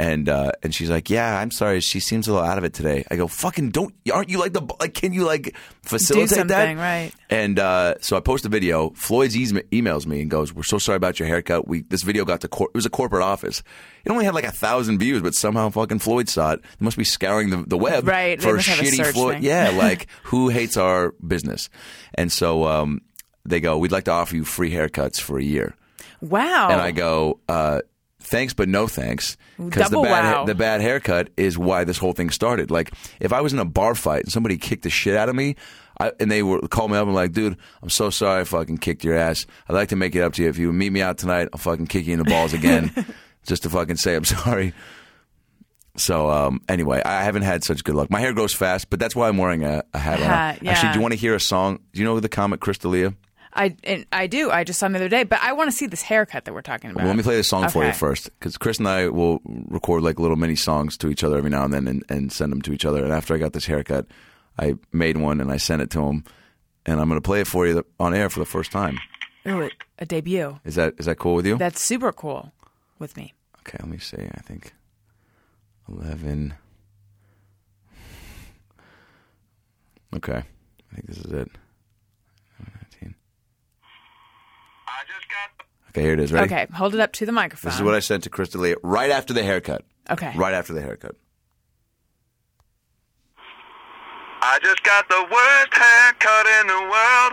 And 0.00 0.28
uh, 0.28 0.52
and 0.62 0.72
she's 0.72 0.88
like, 0.88 1.10
"Yeah, 1.10 1.36
I'm 1.40 1.50
sorry. 1.50 1.80
She 1.80 1.98
seems 1.98 2.28
a 2.28 2.32
little 2.32 2.46
out 2.46 2.56
of 2.56 2.62
it 2.62 2.72
today." 2.72 3.04
I 3.10 3.16
go, 3.16 3.26
"Fucking 3.26 3.70
don't! 3.70 3.92
Aren't 4.12 4.28
you 4.28 4.38
like 4.38 4.52
the 4.52 4.62
like? 4.78 4.94
Can 4.94 5.12
you 5.12 5.24
like 5.24 5.56
facilitate 5.82 6.28
something, 6.30 6.46
that?" 6.46 6.76
right. 6.76 7.10
And 7.30 7.58
uh, 7.58 7.94
so 8.00 8.16
I 8.16 8.20
post 8.20 8.46
a 8.46 8.48
video. 8.48 8.90
Floyd's 8.90 9.36
e- 9.36 9.46
emails 9.72 10.06
me 10.06 10.20
and 10.20 10.30
goes, 10.30 10.54
"We're 10.54 10.62
so 10.62 10.78
sorry 10.78 10.94
about 10.94 11.18
your 11.18 11.26
haircut. 11.26 11.66
We 11.66 11.82
this 11.82 12.04
video 12.04 12.24
got 12.24 12.42
to 12.42 12.48
cor- 12.48 12.68
it 12.72 12.76
was 12.76 12.86
a 12.86 12.90
corporate 12.90 13.24
office. 13.24 13.64
It 14.04 14.12
only 14.12 14.24
had 14.24 14.34
like 14.34 14.44
a 14.44 14.52
thousand 14.52 15.00
views, 15.00 15.20
but 15.20 15.34
somehow 15.34 15.68
fucking 15.70 15.98
Floyd 15.98 16.28
saw 16.28 16.52
it. 16.52 16.60
They 16.62 16.84
must 16.84 16.96
be 16.96 17.02
scouring 17.02 17.50
the, 17.50 17.64
the 17.66 17.76
web 17.76 18.06
Right, 18.06 18.40
for 18.40 18.56
shitty 18.58 19.04
Floyd. 19.12 19.34
thing. 19.34 19.42
Yeah, 19.42 19.70
like 19.76 20.06
who 20.22 20.48
hates 20.48 20.76
our 20.76 21.10
business? 21.26 21.70
And 22.14 22.30
so 22.30 22.66
um, 22.68 23.00
they 23.44 23.58
go, 23.58 23.78
"We'd 23.78 23.90
like 23.90 24.04
to 24.04 24.12
offer 24.12 24.36
you 24.36 24.44
free 24.44 24.70
haircuts 24.70 25.20
for 25.20 25.38
a 25.40 25.42
year." 25.42 25.74
wow. 26.20 26.68
And 26.70 26.80
I 26.80 26.92
go, 26.92 27.40
uh, 27.48 27.80
thanks, 28.28 28.54
but 28.54 28.68
no 28.68 28.86
thanks. 28.86 29.36
Because 29.58 29.90
the 29.90 30.00
bad, 30.00 30.32
wow. 30.32 30.44
the 30.44 30.54
bad 30.54 30.80
haircut 30.80 31.30
is 31.36 31.58
why 31.58 31.84
this 31.84 31.98
whole 31.98 32.12
thing 32.12 32.30
started. 32.30 32.70
Like, 32.70 32.92
if 33.20 33.32
I 33.32 33.40
was 33.40 33.52
in 33.52 33.58
a 33.58 33.64
bar 33.64 33.94
fight 33.94 34.24
and 34.24 34.32
somebody 34.32 34.56
kicked 34.56 34.84
the 34.84 34.90
shit 34.90 35.16
out 35.16 35.28
of 35.28 35.34
me, 35.34 35.56
I, 36.00 36.12
and 36.20 36.30
they 36.30 36.42
were 36.42 36.60
call 36.68 36.88
me 36.88 36.96
up 36.96 37.06
and 37.06 37.14
like, 37.14 37.32
dude, 37.32 37.56
I'm 37.82 37.90
so 37.90 38.10
sorry 38.10 38.42
I 38.42 38.44
fucking 38.44 38.78
kicked 38.78 39.04
your 39.04 39.16
ass. 39.16 39.46
I'd 39.68 39.74
like 39.74 39.88
to 39.88 39.96
make 39.96 40.14
it 40.14 40.22
up 40.22 40.34
to 40.34 40.42
you. 40.42 40.48
If 40.48 40.58
you 40.58 40.72
meet 40.72 40.92
me 40.92 41.02
out 41.02 41.18
tonight, 41.18 41.48
I'll 41.52 41.58
fucking 41.58 41.88
kick 41.88 42.06
you 42.06 42.12
in 42.12 42.18
the 42.18 42.24
balls 42.24 42.52
again, 42.52 42.92
just 43.46 43.64
to 43.64 43.70
fucking 43.70 43.96
say 43.96 44.14
I'm 44.14 44.24
sorry. 44.24 44.74
So 45.96 46.30
um, 46.30 46.60
anyway, 46.68 47.02
I 47.04 47.24
haven't 47.24 47.42
had 47.42 47.64
such 47.64 47.82
good 47.82 47.96
luck. 47.96 48.10
My 48.10 48.20
hair 48.20 48.32
grows 48.32 48.54
fast, 48.54 48.88
but 48.90 49.00
that's 49.00 49.16
why 49.16 49.28
I'm 49.28 49.36
wearing 49.36 49.64
a, 49.64 49.82
a 49.92 49.98
hat. 49.98 50.20
Hat, 50.20 50.64
Actually, 50.64 50.92
do 50.92 50.98
you 50.98 51.02
want 51.02 51.12
to 51.12 51.18
hear 51.18 51.34
a 51.34 51.40
song? 51.40 51.80
Do 51.92 52.00
you 52.00 52.04
know 52.04 52.20
the 52.20 52.28
comic 52.28 52.60
Chris 52.60 52.78
D'Elia? 52.78 53.14
I 53.54 53.76
and 53.84 54.06
I 54.12 54.26
do. 54.26 54.50
I 54.50 54.64
just 54.64 54.78
saw 54.78 54.86
him 54.86 54.92
the 54.92 54.98
other 54.98 55.08
day, 55.08 55.24
but 55.24 55.40
I 55.42 55.52
want 55.52 55.70
to 55.70 55.76
see 55.76 55.86
this 55.86 56.02
haircut 56.02 56.44
that 56.44 56.52
we're 56.52 56.60
talking 56.62 56.90
about. 56.90 57.00
Well, 57.00 57.08
let 57.08 57.16
me 57.16 57.22
play 57.22 57.36
this 57.36 57.48
song 57.48 57.68
for 57.70 57.84
you 57.84 57.92
first, 57.92 58.30
because 58.38 58.56
Chris 58.58 58.78
and 58.78 58.86
I 58.88 59.08
will 59.08 59.40
record 59.44 60.02
like 60.02 60.18
little 60.18 60.36
mini 60.36 60.56
songs 60.56 60.96
to 60.98 61.08
each 61.08 61.24
other 61.24 61.38
every 61.38 61.50
now 61.50 61.64
and 61.64 61.72
then, 61.72 61.88
and, 61.88 62.04
and 62.08 62.32
send 62.32 62.52
them 62.52 62.62
to 62.62 62.72
each 62.72 62.84
other. 62.84 63.02
And 63.02 63.12
after 63.12 63.34
I 63.34 63.38
got 63.38 63.52
this 63.54 63.66
haircut, 63.66 64.06
I 64.58 64.74
made 64.92 65.16
one 65.16 65.40
and 65.40 65.50
I 65.50 65.56
sent 65.56 65.82
it 65.82 65.90
to 65.90 66.02
him, 66.04 66.24
and 66.84 67.00
I'm 67.00 67.08
going 67.08 67.20
to 67.20 67.24
play 67.24 67.40
it 67.40 67.46
for 67.46 67.66
you 67.66 67.84
on 67.98 68.14
air 68.14 68.28
for 68.28 68.38
the 68.40 68.46
first 68.46 68.70
time. 68.70 68.98
Ooh, 69.46 69.70
a 69.98 70.04
debut. 70.06 70.60
Is 70.64 70.74
that 70.74 70.94
is 70.98 71.06
that 71.06 71.16
cool 71.18 71.34
with 71.34 71.46
you? 71.46 71.56
That's 71.56 71.80
super 71.80 72.12
cool 72.12 72.52
with 72.98 73.16
me. 73.16 73.32
okay, 73.60 73.78
let 73.80 73.88
me 73.88 73.98
see. 73.98 74.16
I 74.18 74.40
think 74.40 74.74
eleven. 75.88 76.54
Okay, 80.16 80.38
I 80.38 80.94
think 80.94 81.06
this 81.06 81.18
is 81.18 81.30
it. 81.32 81.50
Okay, 85.90 86.02
here 86.02 86.12
it 86.12 86.20
is. 86.20 86.32
Ready? 86.32 86.46
Okay, 86.46 86.66
hold 86.74 86.94
it 86.94 87.00
up 87.00 87.12
to 87.14 87.26
the 87.26 87.32
microphone. 87.32 87.70
This 87.70 87.76
is 87.76 87.82
what 87.82 87.94
I 87.94 88.00
sent 88.00 88.24
to 88.24 88.30
Chris 88.30 88.50
D'Elia 88.50 88.76
right 88.82 89.10
after 89.10 89.32
the 89.32 89.42
haircut. 89.42 89.84
Okay. 90.10 90.32
Right 90.36 90.54
after 90.54 90.72
the 90.72 90.80
haircut. 90.82 91.16
I 94.40 94.58
just 94.62 94.82
got 94.84 95.08
the 95.08 95.26
worst 95.30 95.74
haircut 95.74 96.46
in 96.60 96.66
the 96.68 96.82
world, 96.86 97.32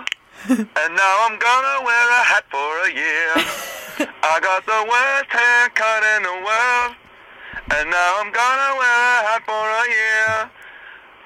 and 0.82 0.92
now 0.96 1.16
I'm 1.30 1.38
gonna 1.38 1.86
wear 1.86 2.06
a 2.10 2.24
hat 2.26 2.46
for 2.50 2.72
a 2.82 2.90
year. 2.92 3.32
I 4.24 4.40
got 4.42 4.66
the 4.66 4.82
worst 4.90 5.30
haircut 5.30 6.04
in 6.18 6.24
the 6.24 6.38
world, 6.44 6.96
and 7.78 7.90
now 7.92 8.12
I'm 8.20 8.32
gonna 8.34 8.72
wear 8.82 9.00
a 9.06 9.22
hat 9.30 9.44
for 9.46 9.54
a 9.54 9.86
year. 9.86 10.50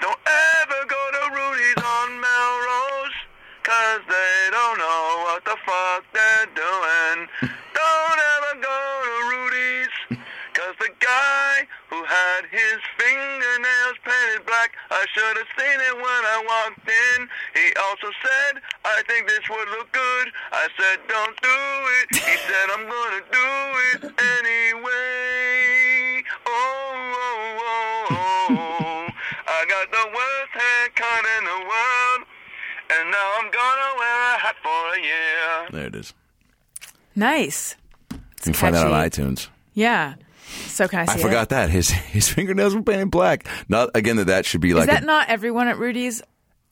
Don't 0.01 0.19
ever 0.27 0.85
go 0.85 1.01
to 1.15 1.21
Rudy's 1.31 1.79
on 1.79 2.07
Melrose, 2.19 3.18
cause 3.69 4.01
they 4.09 4.49
don't 4.49 4.79
know 4.79 5.29
what 5.29 5.45
the 5.45 5.55
fuck 5.61 6.01
they're 6.09 6.49
doing. 6.57 7.17
Don't 7.77 8.19
ever 8.33 8.53
go 8.65 8.81
to 9.05 9.15
Rudy's, 9.29 9.95
cause 10.57 10.75
the 10.81 10.89
guy 10.99 11.67
who 11.89 12.03
had 12.03 12.49
his 12.49 12.81
fingernails 12.97 13.97
painted 14.03 14.45
black, 14.45 14.73
I 14.89 15.05
should 15.13 15.37
have 15.37 15.51
seen 15.53 15.79
it 15.85 15.95
when 15.95 16.21
I 16.33 16.37
walked 16.49 16.89
in. 16.89 17.29
He 17.53 17.69
also 17.87 18.09
said, 18.25 18.61
I 18.83 19.03
think 19.07 19.27
this 19.27 19.45
would 19.47 19.69
look 19.77 19.91
good. 19.93 20.27
I 20.51 20.67
said, 20.73 21.05
don't 21.07 21.37
do 21.39 21.59
it. 22.01 22.07
He 22.25 22.35
said, 22.49 22.67
I'm 22.73 22.85
gonna 22.89 23.23
do 23.29 23.49
it 23.93 23.99
anyway. 24.41 24.88
Nice. 37.19 37.75
You 38.11 38.17
can 38.41 38.53
find 38.53 38.75
that 38.75 38.87
on 38.87 38.93
iTunes. 38.93 39.49
Yeah. 39.73 40.15
So 40.67 40.87
can 40.87 40.99
I 41.01 41.05
see 41.05 41.19
I 41.19 41.21
forgot 41.21 41.43
it? 41.43 41.49
that 41.49 41.69
his 41.69 41.89
his 41.89 42.27
fingernails 42.29 42.73
were 42.75 42.81
painted 42.81 43.11
black. 43.11 43.45
Not 43.67 43.91
again 43.93 44.15
that 44.17 44.27
that 44.27 44.45
should 44.45 44.61
be 44.61 44.73
like 44.73 44.83
Is 44.83 44.87
that 44.87 45.03
a- 45.03 45.05
not 45.05 45.29
everyone 45.29 45.67
at 45.67 45.77
Rudy's? 45.77 46.21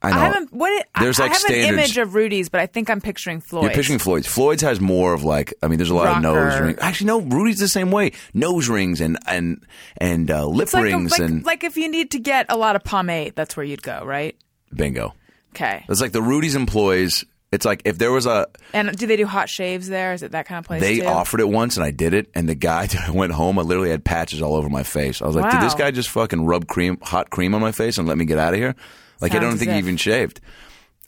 I 0.01 0.11
know. 0.11 0.17
haven't. 0.19 0.53
What? 0.53 0.71
It, 0.73 0.85
There's, 0.99 1.19
I, 1.19 1.23
like, 1.23 1.31
I 1.31 1.33
have 1.33 1.41
standards. 1.41 1.67
an 1.69 1.73
image 1.73 1.97
of 1.97 2.13
Rudy's, 2.13 2.49
but 2.49 2.61
I 2.61 2.67
think 2.67 2.87
I'm 2.87 3.01
picturing 3.01 3.41
Floyd. 3.41 3.63
You're 3.63 3.73
picturing 3.73 3.97
Floyd's. 3.97 4.27
Floyd's 4.27 4.61
has 4.61 4.79
more 4.79 5.13
of 5.13 5.23
like. 5.23 5.55
I 5.63 5.67
mean, 5.67 5.77
there's 5.79 5.89
a 5.89 5.95
lot 5.95 6.15
of 6.15 6.21
nose 6.21 6.59
rings. 6.59 6.77
Actually, 6.79 7.07
no. 7.07 7.21
Rudy's 7.21 7.57
the 7.57 7.67
same 7.67 7.89
way. 7.89 8.11
Nose 8.33 8.69
rings 8.69 9.01
and 9.01 9.17
and 9.25 9.65
and 9.97 10.29
uh, 10.29 10.45
lip 10.45 10.63
It's 10.65 10.73
like, 10.75 10.81
a- 10.81 10.85
rings 10.85 11.11
like, 11.11 11.21
and 11.21 11.43
like 11.45 11.63
if 11.63 11.77
you 11.77 11.89
need 11.89 12.11
to 12.11 12.19
get 12.19 12.45
a 12.49 12.55
lot 12.57 12.75
of 12.75 12.83
pomade, 12.83 13.35
that's 13.35 13.57
where 13.57 13.65
you'd 13.65 13.81
go, 13.81 14.03
right? 14.05 14.35
bingo. 14.73 15.15
Okay. 15.55 15.83
It's 15.89 15.99
like 16.01 16.11
the 16.11 16.21
Rudy's 16.21 16.55
employees. 16.55 17.25
It's 17.51 17.65
like 17.65 17.81
if 17.85 17.97
there 17.97 18.11
was 18.11 18.25
a 18.25 18.47
And 18.73 18.95
do 18.97 19.07
they 19.07 19.15
do 19.15 19.25
hot 19.25 19.47
shaves 19.49 19.87
there? 19.87 20.11
Is 20.13 20.21
it 20.21 20.31
that 20.33 20.47
kind 20.47 20.59
of 20.59 20.65
place? 20.65 20.81
they 20.81 20.99
too? 20.99 21.05
offered 21.05 21.39
it 21.39 21.47
once 21.47 21.77
and 21.77 21.85
I 21.85 21.91
did 21.91 22.13
it 22.13 22.29
and 22.35 22.47
the 22.49 22.55
guy 22.55 22.87
I 23.07 23.11
went 23.11 23.31
home 23.31 23.57
I 23.57 23.61
literally 23.61 23.89
had 23.89 24.03
patches 24.03 24.41
all 24.41 24.55
over 24.55 24.69
my 24.69 24.83
face. 24.83 25.21
I 25.21 25.27
was 25.27 25.35
like, 25.35 25.51
did 25.51 25.61
this 25.61 25.73
guy 25.73 25.91
just 25.91 26.09
fucking 26.09 26.45
rub 26.45 26.67
cream 26.67 26.97
hot 27.01 27.29
cream 27.29 27.55
on 27.55 27.61
my 27.61 27.71
face 27.71 27.97
and 27.97 28.07
let 28.07 28.17
me 28.17 28.25
get 28.25 28.37
out 28.37 28.53
of 28.53 28.59
here? 28.59 28.75
Like 29.21 29.33
I 29.33 29.39
don't 29.39 29.57
think 29.57 29.71
he 29.71 29.77
even 29.77 29.97
shaved. 29.97 30.41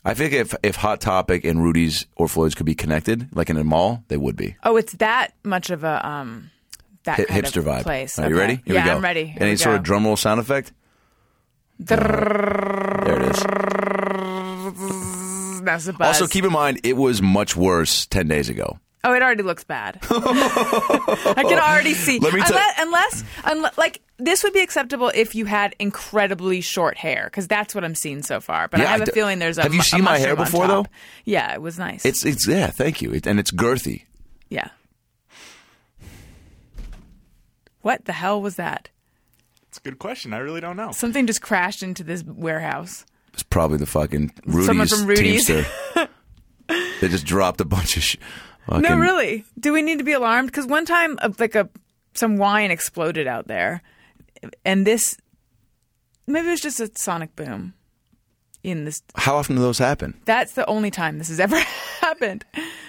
I 0.05 0.13
think 0.13 0.31
if 0.31 0.55
if 0.63 0.77
Hot 0.77 1.01
Topic 1.01 1.43
and 1.43 1.61
Rudy's 1.61 2.05
or 2.15 2.29
Floyd's 2.29 2.55
could 2.55 2.65
be 2.65 2.73
connected, 2.73 3.27
like 3.35 3.49
in 3.49 3.57
a 3.57 3.65
mall, 3.65 4.01
they 4.07 4.15
would 4.15 4.37
be. 4.37 4.55
Oh, 4.63 4.77
it's 4.77 4.93
that 4.93 5.33
much 5.43 5.69
of 5.69 5.83
a 5.83 6.07
um 6.07 6.49
that 7.03 7.17
Hi- 7.17 7.25
kind 7.25 7.43
hipster 7.43 7.57
of 7.57 7.65
vibe. 7.65 7.83
place. 7.83 8.17
Are 8.17 8.29
you 8.29 8.37
ready? 8.37 8.61
Here 8.65 8.75
yeah, 8.75 8.83
we 8.85 8.89
go. 8.89 8.95
I'm 8.95 9.03
ready. 9.03 9.25
Here 9.25 9.37
Any 9.41 9.57
sort 9.57 9.75
of 9.75 9.83
drum 9.83 10.05
roll 10.05 10.15
sound 10.15 10.39
effect? 10.39 10.71
There 11.79 11.99
it 13.07 13.21
is. 13.35 13.43
That's 15.71 15.87
a 15.87 15.93
buzz. 15.93 16.07
Also, 16.21 16.27
keep 16.27 16.45
in 16.45 16.51
mind 16.51 16.79
it 16.83 16.97
was 16.97 17.21
much 17.21 17.55
worse 17.55 18.05
ten 18.05 18.27
days 18.27 18.49
ago. 18.49 18.79
Oh, 19.03 19.13
it 19.13 19.21
already 19.23 19.43
looks 19.43 19.63
bad. 19.63 19.97
I 20.09 21.43
can 21.47 21.57
already 21.57 21.93
see. 21.93 22.19
Let 22.19 22.33
me 22.33 22.41
tell- 22.41 22.49
unless, 22.49 22.79
unless, 22.79 23.23
unless, 23.45 23.77
like, 23.77 24.01
this 24.17 24.43
would 24.43 24.51
be 24.51 24.59
acceptable 24.59 25.09
if 25.15 25.35
you 25.35 25.45
had 25.45 25.73
incredibly 25.79 26.59
short 26.59 26.97
hair, 26.97 27.23
because 27.25 27.47
that's 27.47 27.73
what 27.73 27.85
I'm 27.85 27.95
seeing 27.95 28.23
so 28.23 28.41
far. 28.41 28.67
But 28.67 28.81
I 28.81 28.85
have 28.85 28.99
I 28.99 29.03
a 29.03 29.05
d- 29.05 29.11
feeling 29.13 29.39
there's 29.39 29.57
a. 29.57 29.61
Have 29.61 29.73
you 29.73 29.81
seen 29.83 30.03
my 30.03 30.17
hair 30.17 30.35
before, 30.35 30.67
though? 30.67 30.85
Yeah, 31.23 31.53
it 31.53 31.61
was 31.61 31.79
nice. 31.79 32.03
It's 32.05 32.25
it's 32.25 32.45
yeah, 32.45 32.67
thank 32.67 33.01
you, 33.01 33.13
it, 33.13 33.25
and 33.25 33.39
it's 33.39 33.51
girthy. 33.51 34.03
yeah. 34.49 34.67
What 37.81 38.05
the 38.05 38.13
hell 38.13 38.41
was 38.41 38.55
that? 38.57 38.89
It's 39.69 39.77
a 39.77 39.81
good 39.81 39.99
question. 39.99 40.33
I 40.33 40.39
really 40.39 40.59
don't 40.61 40.75
know. 40.75 40.91
Something 40.91 41.27
just 41.27 41.41
crashed 41.41 41.83
into 41.83 42.03
this 42.03 42.23
warehouse. 42.23 43.05
It's 43.33 43.43
probably 43.43 43.77
the 43.77 43.85
fucking 43.85 44.31
Rudy's, 44.45 44.65
Someone 44.65 44.87
from 44.87 45.05
Rudy's. 45.05 45.45
Teamster. 45.47 45.69
they 47.01 47.07
just 47.07 47.25
dropped 47.25 47.61
a 47.61 47.65
bunch 47.65 47.97
of. 47.97 48.81
No, 48.81 48.95
really. 48.97 49.45
Do 49.59 49.73
we 49.73 49.81
need 49.81 49.97
to 49.97 50.03
be 50.03 50.11
alarmed? 50.13 50.47
Because 50.51 50.67
one 50.67 50.85
time, 50.85 51.17
uh, 51.21 51.29
like 51.39 51.55
a 51.55 51.69
some 52.13 52.37
wine 52.37 52.69
exploded 52.71 53.25
out 53.27 53.47
there, 53.47 53.81
and 54.65 54.85
this 54.85 55.17
maybe 56.27 56.47
it 56.47 56.51
was 56.51 56.61
just 56.61 56.79
a 56.79 56.91
sonic 56.95 57.35
boom. 57.35 57.73
In 58.61 58.83
this, 58.83 59.01
How 59.15 59.37
often 59.37 59.55
do 59.55 59.61
those 59.61 59.77
happen? 59.79 60.19
that's 60.25 60.51
the 60.53 60.65
only 60.65 60.91
time 60.91 61.17
this 61.17 61.29
has 61.29 61.39
ever 61.39 61.57
happened. 62.01 62.43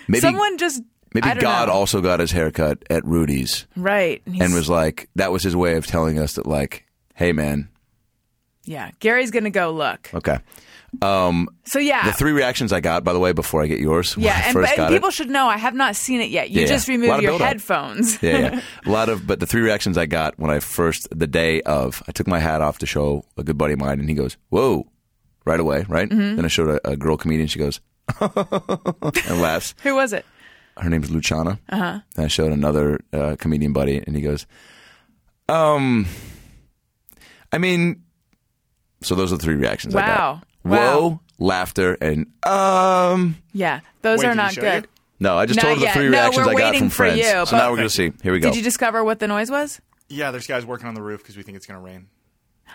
Maybe- 0.09 0.20
Someone 0.20 0.59
just 0.59 0.83
Maybe 1.14 1.29
don't 1.29 1.38
God 1.40 1.68
know. 1.68 1.74
also 1.74 2.00
got 2.00 2.18
his 2.18 2.33
haircut 2.33 2.83
at 2.90 3.05
Rudy's 3.05 3.66
right 3.76 4.20
and 4.26 4.35
he's- 4.35 4.53
was 4.53 4.68
like, 4.68 5.09
that 5.14 5.31
was 5.31 5.44
his 5.44 5.55
way 5.55 5.76
of 5.76 5.87
telling 5.87 6.18
us 6.18 6.35
that, 6.35 6.44
like, 6.46 6.87
hey 7.14 7.33
man, 7.33 7.68
yeah. 8.70 8.90
Gary's 9.00 9.30
gonna 9.30 9.50
go 9.50 9.72
look. 9.72 10.11
okay. 10.14 10.38
Um, 11.02 11.48
So 11.64 11.78
yeah, 11.78 12.04
the 12.06 12.12
three 12.12 12.33
reactions 12.33 12.72
I 12.72 12.80
got, 12.80 13.04
by 13.04 13.12
the 13.12 13.20
way, 13.20 13.33
before 13.33 13.62
I 13.62 13.66
get 13.68 13.78
yours, 13.78 14.16
yeah, 14.18 14.42
and, 14.46 14.52
first 14.52 14.70
but, 14.70 14.76
got 14.76 14.87
and 14.87 14.94
it- 14.94 14.98
people 14.98 15.11
should 15.11 15.30
know 15.30 15.46
I 15.46 15.56
have 15.56 15.74
not 15.74 15.94
seen 15.94 16.20
it 16.20 16.30
yet. 16.30 16.50
You 16.50 16.62
Yeah, 16.62 16.66
just 16.66 16.88
yeah. 16.88 16.94
Removed 16.94 17.22
your 17.22 17.38
headphones. 17.38 18.20
yeah, 18.22 18.38
yeah. 18.38 18.61
A 18.87 18.90
lot 18.90 19.09
of, 19.09 19.24
but 19.26 19.38
the 19.38 19.46
three 19.46 19.61
reactions 19.62 19.96
I 19.96 20.06
got 20.06 20.37
when 20.38 20.50
I 20.50 20.59
first, 20.59 21.06
the 21.16 21.28
day 21.28 21.62
of, 21.62 22.02
I 22.09 22.12
took 22.12 22.26
my 22.26 22.40
hat 22.40 22.61
off 22.61 22.78
to 22.78 22.87
show 22.87 23.24
a 23.37 23.44
good 23.44 23.56
buddy 23.59 23.74
of 23.74 23.78
mine, 23.78 24.00
and 24.00 24.09
he 24.09 24.14
goes, 24.16 24.37
"Whoa!" 24.48 24.87
right 25.44 25.61
away, 25.61 25.85
right? 25.88 26.09
Mm-hmm. 26.09 26.37
Then 26.37 26.44
I 26.44 26.48
showed 26.48 26.68
a, 26.70 26.90
a 26.92 26.96
girl 26.96 27.16
comedian. 27.16 27.46
She 27.48 27.59
goes, 27.61 27.80
and 28.20 29.40
laughs. 29.40 29.74
Who 29.85 29.94
was 29.94 30.12
it? 30.12 30.24
Her 30.76 30.90
name's 30.90 31.11
Luciana. 31.11 31.61
Uh-huh. 31.68 32.00
And 32.16 32.24
I 32.24 32.28
showed 32.28 32.50
another 32.52 32.98
uh, 33.12 33.37
comedian 33.38 33.72
buddy, 33.72 33.98
and 34.04 34.16
he 34.16 34.22
goes, 34.22 34.44
"Um, 35.48 36.06
I 37.52 37.59
mean, 37.59 38.02
so 39.02 39.14
those 39.14 39.32
are 39.32 39.36
the 39.36 39.42
three 39.42 39.54
reactions 39.56 39.94
I 39.94 40.06
got. 40.06 40.18
Wow. 40.18 40.42
Whoa, 40.62 41.08
Wow. 41.08 41.20
laughter, 41.38 41.94
and 42.00 42.26
um." 42.44 43.36
Yeah, 43.52 43.80
those 44.02 44.18
Wait, 44.20 44.26
are 44.26 44.34
not 44.34 44.54
good. 44.54 44.84
you? 44.84 44.88
No, 45.22 45.36
I 45.36 45.46
just 45.46 45.56
Not 45.56 45.62
told 45.64 45.78
her 45.80 45.84
the 45.86 45.90
three 45.92 46.04
No, 46.04 46.10
reactions 46.12 46.46
we're 46.46 46.52
I 46.52 46.54
got 46.54 46.64
waiting 46.72 46.80
from 46.80 46.88
for 46.90 46.94
friends. 46.96 47.18
you, 47.18 47.46
so 47.46 47.56
now 47.56 47.70
we're 47.70 47.76
gonna 47.76 47.90
see. 47.90 48.12
Here 48.22 48.32
we 48.32 48.40
go. 48.40 48.48
Did 48.48 48.56
you 48.56 48.62
discover 48.62 49.04
what 49.04 49.18
the 49.18 49.28
noise 49.28 49.50
was? 49.50 49.80
Yeah, 50.08 50.30
there's 50.30 50.46
guys 50.46 50.64
working 50.66 50.86
on 50.88 50.94
the 50.94 51.02
roof 51.02 51.22
because 51.22 51.36
we 51.36 51.42
think 51.42 51.56
it's 51.56 51.66
going 51.66 51.78
to 51.78 51.84
rain. 51.86 52.08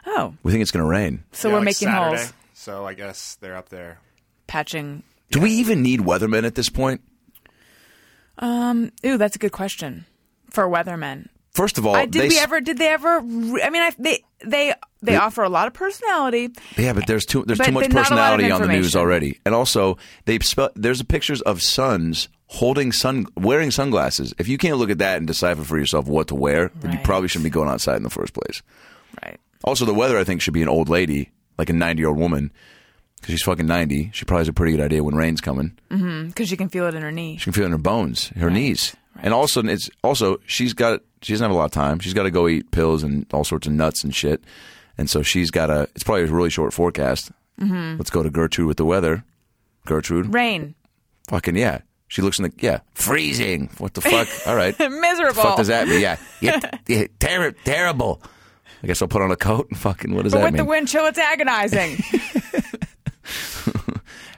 Oh, 0.05 0.35
we 0.43 0.51
think 0.53 0.61
it's 0.61 0.71
gonna 0.71 0.85
rain. 0.85 1.23
so 1.33 1.47
Yeah, 1.49 1.53
we're 1.55 1.59
like 1.59 1.65
making 1.65 1.87
Saturday, 1.89 2.17
holes, 2.17 2.33
So 2.53 2.85
I 2.85 2.93
guess 2.93 3.35
they're 3.41 3.55
up 3.57 3.69
there. 3.69 3.99
patching. 4.47 5.03
Do 5.31 5.41
we 5.41 5.51
even 5.51 5.81
need 5.81 5.99
weathermen 6.01 6.45
at 6.45 6.55
this 6.55 6.69
point? 6.69 7.01
Um, 8.37 8.91
ooh, 9.05 9.17
that's 9.17 9.35
a 9.35 9.39
good 9.39 9.51
question 9.51 10.05
for 10.49 10.67
weathermen. 10.67 11.27
First 11.55 11.77
of 11.77 11.85
all, 11.85 11.95
I, 11.95 12.05
did 12.05 12.23
they 12.23 12.27
we 12.27 12.39
ever? 12.39 12.59
Did 12.59 12.77
they 12.77 12.89
ever? 12.89 13.17
I 13.17 13.21
mean, 13.21 13.81
I, 13.81 13.91
they 13.97 14.25
they 14.43 14.73
they 15.01 15.15
offer 15.15 15.41
a 15.41 15.47
lot 15.47 15.67
of 15.67 15.73
personality. 15.73 16.49
Yeah, 16.77 16.91
but 16.91 17.07
there's 17.07 17.25
too 17.25 17.45
there's 17.47 17.59
too 17.59 17.71
much 17.71 17.87
then 17.87 17.93
not 17.93 18.11
a 18.11 18.15
lot 18.15 18.33
of 18.33 18.39
personality 18.39 18.51
on 18.51 18.61
the 18.61 18.67
news 18.67 18.93
already, 18.93 19.39
and 19.45 19.55
also 19.55 19.97
they 20.25 20.37
spe- 20.39 20.73
there's 20.75 21.01
pictures 21.03 21.41
of 21.43 21.61
sons 21.61 22.27
holding 22.47 22.91
sun 22.91 23.27
wearing 23.37 23.71
sunglasses. 23.71 24.33
If 24.37 24.49
you 24.49 24.57
can't 24.57 24.77
look 24.77 24.89
at 24.89 24.97
that 24.97 25.17
and 25.17 25.27
decipher 25.27 25.63
for 25.63 25.77
yourself 25.77 26.07
what 26.07 26.27
to 26.27 26.35
wear, 26.35 26.71
then 26.81 26.91
you 26.91 26.99
probably 27.05 27.29
shouldn't 27.29 27.45
be 27.45 27.49
going 27.49 27.69
outside 27.69 27.95
in 27.95 28.03
the 28.03 28.09
first 28.09 28.33
place. 28.33 28.61
Right. 29.23 29.39
Also, 29.63 29.85
the 29.85 29.93
weather 29.93 30.17
I 30.19 30.25
think 30.25 30.41
should 30.41 30.53
be 30.53 30.61
an 30.61 30.67
old 30.67 30.89
lady, 30.89 31.31
like 31.57 31.69
a 31.69 31.73
90 31.73 32.01
year 32.01 32.09
old 32.09 32.17
woman, 32.17 32.51
because 33.15 33.31
she's 33.31 33.43
fucking 33.43 33.65
90. 33.65 34.11
She 34.13 34.25
probably 34.25 34.41
has 34.41 34.49
a 34.49 34.53
pretty 34.53 34.73
good 34.73 34.83
idea 34.83 35.03
when 35.03 35.15
rain's 35.15 35.39
coming. 35.39 35.77
Mm-hmm. 35.89 36.27
Because 36.27 36.49
she 36.49 36.57
can 36.57 36.67
feel 36.67 36.85
it 36.85 36.95
in 36.95 37.01
her 37.01 37.11
knee. 37.11 37.37
She 37.37 37.45
can 37.45 37.53
feel 37.53 37.63
it 37.63 37.67
in 37.67 37.71
her 37.71 37.77
bones, 37.77 38.27
her 38.35 38.51
knees, 38.51 38.95
and 39.21 39.33
also 39.33 39.63
it's 39.63 39.89
also 40.03 40.37
she's 40.45 40.73
got 40.73 41.01
she 41.21 41.33
doesn't 41.33 41.43
have 41.43 41.51
a 41.51 41.57
lot 41.57 41.65
of 41.65 41.71
time. 41.71 41.99
She's 41.99 42.13
got 42.13 42.23
to 42.23 42.31
go 42.31 42.47
eat 42.47 42.71
pills 42.71 43.03
and 43.03 43.25
all 43.33 43.43
sorts 43.43 43.67
of 43.67 43.73
nuts 43.73 44.03
and 44.03 44.13
shit, 44.13 44.43
and 44.97 45.09
so 45.09 45.21
she's 45.21 45.51
got 45.51 45.69
a. 45.69 45.83
It's 45.95 46.03
probably 46.03 46.23
a 46.23 46.27
really 46.27 46.49
short 46.49 46.73
forecast. 46.73 47.31
Mm-hmm. 47.59 47.97
Let's 47.97 48.09
go 48.09 48.23
to 48.23 48.29
Gertrude 48.29 48.67
with 48.67 48.77
the 48.77 48.85
weather. 48.85 49.23
Gertrude, 49.85 50.33
Rain. 50.33 50.75
fucking 51.29 51.55
yeah. 51.55 51.81
She 52.07 52.21
looks 52.21 52.37
in 52.39 52.43
the 52.43 52.53
yeah 52.59 52.79
freezing. 52.93 53.69
What 53.79 53.93
the 53.95 54.01
fuck? 54.01 54.27
All 54.47 54.55
right, 54.55 54.77
Miserable. 54.77 55.41
fuck 55.41 55.57
does 55.57 55.67
that 55.67 55.87
mean? 55.87 56.01
Yeah, 56.01 56.17
yeah, 56.41 56.59
yeah 56.87 57.05
ter- 57.19 57.51
terrible. 57.63 58.21
I 58.83 58.87
guess 58.87 59.01
I'll 59.01 59.07
put 59.07 59.23
on 59.23 59.31
a 59.31 59.35
coat 59.35 59.67
and 59.71 59.79
fucking 59.79 60.13
what 60.13 60.23
does 60.23 60.33
But 60.33 60.39
that 60.39 60.45
with 60.45 60.53
mean? 60.53 60.65
the 60.65 60.69
wind 60.69 60.87
chill, 60.87 61.05
it's 61.07 61.17
agonizing. 61.17 61.97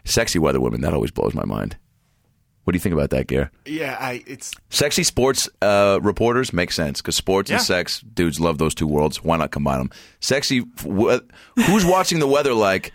Sexy 0.06 0.40
weather 0.40 0.62
women. 0.62 0.80
That 0.82 0.94
always 0.94 1.12
blows 1.12 1.34
my 1.34 1.44
mind. 1.44 1.76
What 2.68 2.74
do 2.74 2.76
you 2.76 2.82
think 2.82 2.92
about 2.92 3.12
that, 3.12 3.28
Gear? 3.28 3.50
Yeah, 3.66 3.96
I 3.98 4.24
it's 4.28 4.52
Sexy 4.70 5.04
sports 5.06 5.48
uh, 5.62 6.00
reporters 6.02 6.52
make 6.52 6.74
sense 6.74 7.02
because 7.02 7.16
sports 7.16 7.50
and 7.50 7.62
sex, 7.62 8.02
dudes 8.02 8.42
love 8.42 8.58
those 8.58 8.76
two 8.76 8.88
worlds. 8.88 9.24
Why 9.24 9.38
not 9.38 9.52
combine 9.52 9.78
them? 9.78 9.92
Sexy, 10.20 10.66
w- 10.84 11.22
who's 11.56 11.86
watching 11.86 12.20
the 12.20 12.28
weather 12.28 12.54
like? 12.54 12.92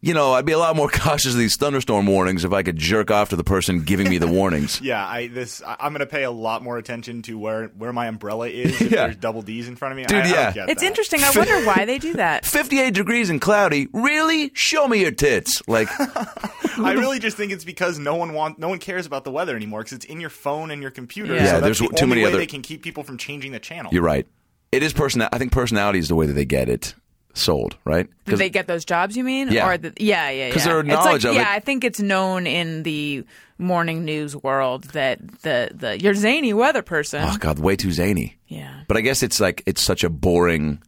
You 0.00 0.14
know, 0.14 0.32
I'd 0.32 0.46
be 0.46 0.52
a 0.52 0.58
lot 0.58 0.76
more 0.76 0.88
cautious 0.92 1.32
of 1.32 1.38
these 1.38 1.56
thunderstorm 1.56 2.06
warnings 2.06 2.44
if 2.44 2.52
I 2.52 2.62
could 2.62 2.76
jerk 2.76 3.10
off 3.10 3.30
to 3.30 3.36
the 3.36 3.42
person 3.42 3.82
giving 3.82 4.08
me 4.08 4.18
the 4.18 4.28
warnings. 4.28 4.80
yeah. 4.82 5.04
I 5.04 5.26
this 5.26 5.60
I, 5.62 5.76
I'm 5.80 5.92
going 5.92 6.00
to 6.00 6.06
pay 6.06 6.22
a 6.22 6.30
lot 6.30 6.62
more 6.62 6.78
attention 6.78 7.22
to 7.22 7.36
where 7.36 7.66
where 7.76 7.92
my 7.92 8.06
umbrella 8.06 8.46
is. 8.48 8.80
If 8.80 8.92
Yeah. 8.92 9.04
there's 9.06 9.16
double 9.16 9.42
D's 9.42 9.66
in 9.66 9.74
front 9.74 9.92
of 9.92 9.96
me, 9.96 10.04
Dude, 10.04 10.18
I, 10.18 10.20
I 10.20 10.22
don't 10.22 10.32
yeah. 10.32 10.52
get 10.52 10.68
it's 10.70 10.82
that. 10.82 10.86
interesting. 10.86 11.24
I 11.24 11.30
wonder 11.34 11.64
why 11.66 11.84
they 11.84 11.98
do 11.98 12.12
that. 12.14 12.46
58 12.46 12.94
degrees 12.94 13.28
and 13.28 13.40
cloudy. 13.40 13.88
Really? 13.92 14.52
Show 14.54 14.86
me 14.86 15.00
your 15.00 15.10
tits. 15.10 15.62
Like, 15.66 15.88
I 16.78 16.92
really 16.92 17.18
just 17.18 17.36
think 17.36 17.50
it's 17.50 17.64
because 17.64 17.98
no 17.98 18.14
one 18.14 18.34
want 18.34 18.58
no 18.60 18.68
one 18.68 18.78
cares 18.78 19.04
about 19.04 19.24
the 19.24 19.32
weather 19.32 19.56
anymore 19.56 19.80
because 19.80 19.94
it's 19.94 20.04
in 20.06 20.20
your 20.20 20.30
phone 20.30 20.70
and 20.70 20.80
your 20.80 20.92
computer. 20.92 21.34
Yeah. 21.34 21.38
so 21.40 21.44
Yeah, 21.44 21.52
that's 21.60 21.62
there's 21.64 21.78
the 21.80 21.96
too 21.96 22.04
only 22.04 22.08
many 22.16 22.22
way 22.22 22.28
other- 22.28 22.38
they 22.38 22.46
can 22.46 22.62
keep 22.62 22.82
people 22.82 23.02
from 23.02 23.18
changing 23.18 23.50
the 23.52 23.58
channel. 23.60 23.92
you're 23.92 24.02
right. 24.02 24.26
It 24.70 24.82
is 24.82 24.92
person. 24.92 25.22
I 25.22 25.38
think 25.38 25.50
personality 25.50 25.98
is 25.98 26.08
the 26.08 26.14
way 26.14 26.26
that 26.26 26.34
they 26.34 26.44
get 26.44 26.68
it 26.68 26.94
sold, 27.38 27.76
right? 27.84 28.08
Do 28.26 28.36
they 28.36 28.50
get 28.50 28.66
those 28.66 28.84
jobs? 28.84 29.16
You 29.16 29.24
mean? 29.24 29.50
Yeah. 29.50 29.68
Or 29.68 29.78
the, 29.78 29.92
yeah, 29.98 30.30
yeah, 30.30 30.46
yeah. 30.48 30.52
'Cause 30.52 30.64
their 30.64 30.80
It's 30.80 30.88
knowledge 30.88 31.24
like, 31.24 31.30
of 31.30 31.34
yeah, 31.36 31.52
it- 31.52 31.56
I 31.56 31.60
think 31.60 31.84
it's 31.84 32.00
known 32.00 32.46
in 32.46 32.82
the 32.82 33.24
morning 33.58 34.04
news 34.04 34.36
world 34.36 34.84
that 34.92 35.18
the 35.42 35.70
the 35.74 36.00
you're 36.00 36.14
zany 36.14 36.52
weather 36.52 36.82
person. 36.82 37.22
oh 37.24 37.36
god, 37.38 37.58
way 37.58 37.76
too 37.76 37.90
zany. 37.92 38.36
yeah. 38.46 38.82
But 38.88 38.96
I 38.96 39.00
guess 39.00 39.22
it's 39.22 39.40
like 39.40 39.62
it's 39.66 39.82
such 39.82 40.04
a 40.04 40.08
boring. 40.10 40.82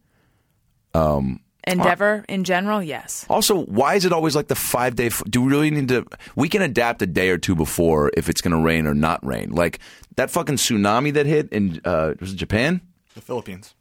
Endeavor 1.67 2.25
in 2.27 2.43
general, 2.43 2.81
yes. 2.81 3.23
Also, 3.29 3.63
why 3.65 3.93
is 3.93 4.03
it 4.03 4.11
always 4.11 4.35
like 4.35 4.47
the 4.47 4.55
five 4.55 4.95
day? 4.95 5.05
F- 5.07 5.21
do 5.29 5.43
we 5.43 5.51
really 5.51 5.69
need 5.69 5.87
to? 5.89 6.05
We 6.35 6.49
can 6.49 6.63
adapt 6.63 7.03
a 7.03 7.07
day 7.07 7.29
or 7.29 7.37
two 7.37 7.53
before 7.55 8.09
if 8.17 8.29
it's 8.29 8.41
going 8.41 8.55
to 8.57 8.61
rain 8.61 8.87
or 8.87 8.95
not 8.95 9.23
rain. 9.23 9.51
Like 9.51 9.77
that 10.15 10.31
fucking 10.31 10.55
tsunami 10.55 11.13
that 11.13 11.27
hit 11.27 11.49
in 11.53 11.79
uh, 11.85 12.15
was 12.19 12.33
it 12.33 12.37
Japan? 12.37 12.81
The 13.13 13.21
Philippines. 13.21 13.75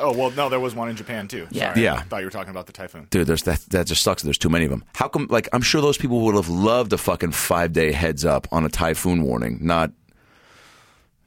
Oh 0.00 0.12
well, 0.12 0.30
no, 0.30 0.48
there 0.48 0.60
was 0.60 0.74
one 0.74 0.88
in 0.88 0.96
Japan 0.96 1.28
too. 1.28 1.46
Yeah. 1.50 1.72
Sorry, 1.72 1.84
Yeah. 1.84 1.94
I 1.94 2.02
thought 2.02 2.18
you 2.18 2.26
were 2.26 2.30
talking 2.30 2.50
about 2.50 2.66
the 2.66 2.72
typhoon. 2.72 3.06
Dude, 3.10 3.26
there's 3.26 3.42
that. 3.44 3.60
That 3.70 3.86
just 3.86 4.02
sucks. 4.02 4.22
There's 4.22 4.38
too 4.38 4.48
many 4.48 4.64
of 4.64 4.70
them. 4.70 4.84
How 4.94 5.08
come? 5.08 5.26
Like, 5.30 5.48
I'm 5.52 5.62
sure 5.62 5.80
those 5.80 5.98
people 5.98 6.20
would 6.22 6.34
have 6.34 6.48
loved 6.48 6.92
a 6.92 6.98
fucking 6.98 7.32
five 7.32 7.72
day 7.72 7.92
heads 7.92 8.24
up 8.24 8.48
on 8.52 8.64
a 8.64 8.68
typhoon 8.68 9.22
warning. 9.22 9.58
Not, 9.60 9.92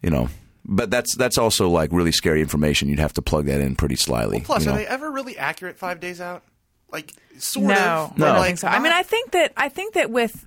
you 0.02 0.10
know. 0.10 0.30
But 0.66 0.90
that's 0.90 1.16
that's 1.16 1.38
also 1.38 1.70
like 1.70 1.92
really 1.92 2.14
scary 2.14 2.42
information. 2.42 2.88
You'd 2.88 3.00
have 3.00 3.14
to 3.14 3.22
plug 3.22 3.46
that 3.48 3.60
in 3.60 3.76
pretty 3.76 3.96
slyly. 3.98 4.42
Plus, 4.42 4.62
you 4.64 4.68
know? 4.68 4.76
are 4.76 4.78
they 4.78 4.88
ever 4.88 5.12
really 5.12 5.38
accurate 5.38 5.78
five 5.78 6.00
days 6.00 6.22
out? 6.22 6.44
Like 6.90 7.14
sort 7.38 7.68
no, 7.68 7.74
of. 7.74 7.78
I 7.78 8.14
but, 8.18 8.26
don't 8.26 8.38
like, 8.38 8.48
think 8.48 8.60
so. 8.60 8.68
I 8.70 8.80
mean, 8.80 8.94
I 8.94 9.04
think 9.04 9.32
that 9.32 9.52
I 9.58 9.68
think 9.68 9.94
that 9.96 10.10
with 10.10 10.46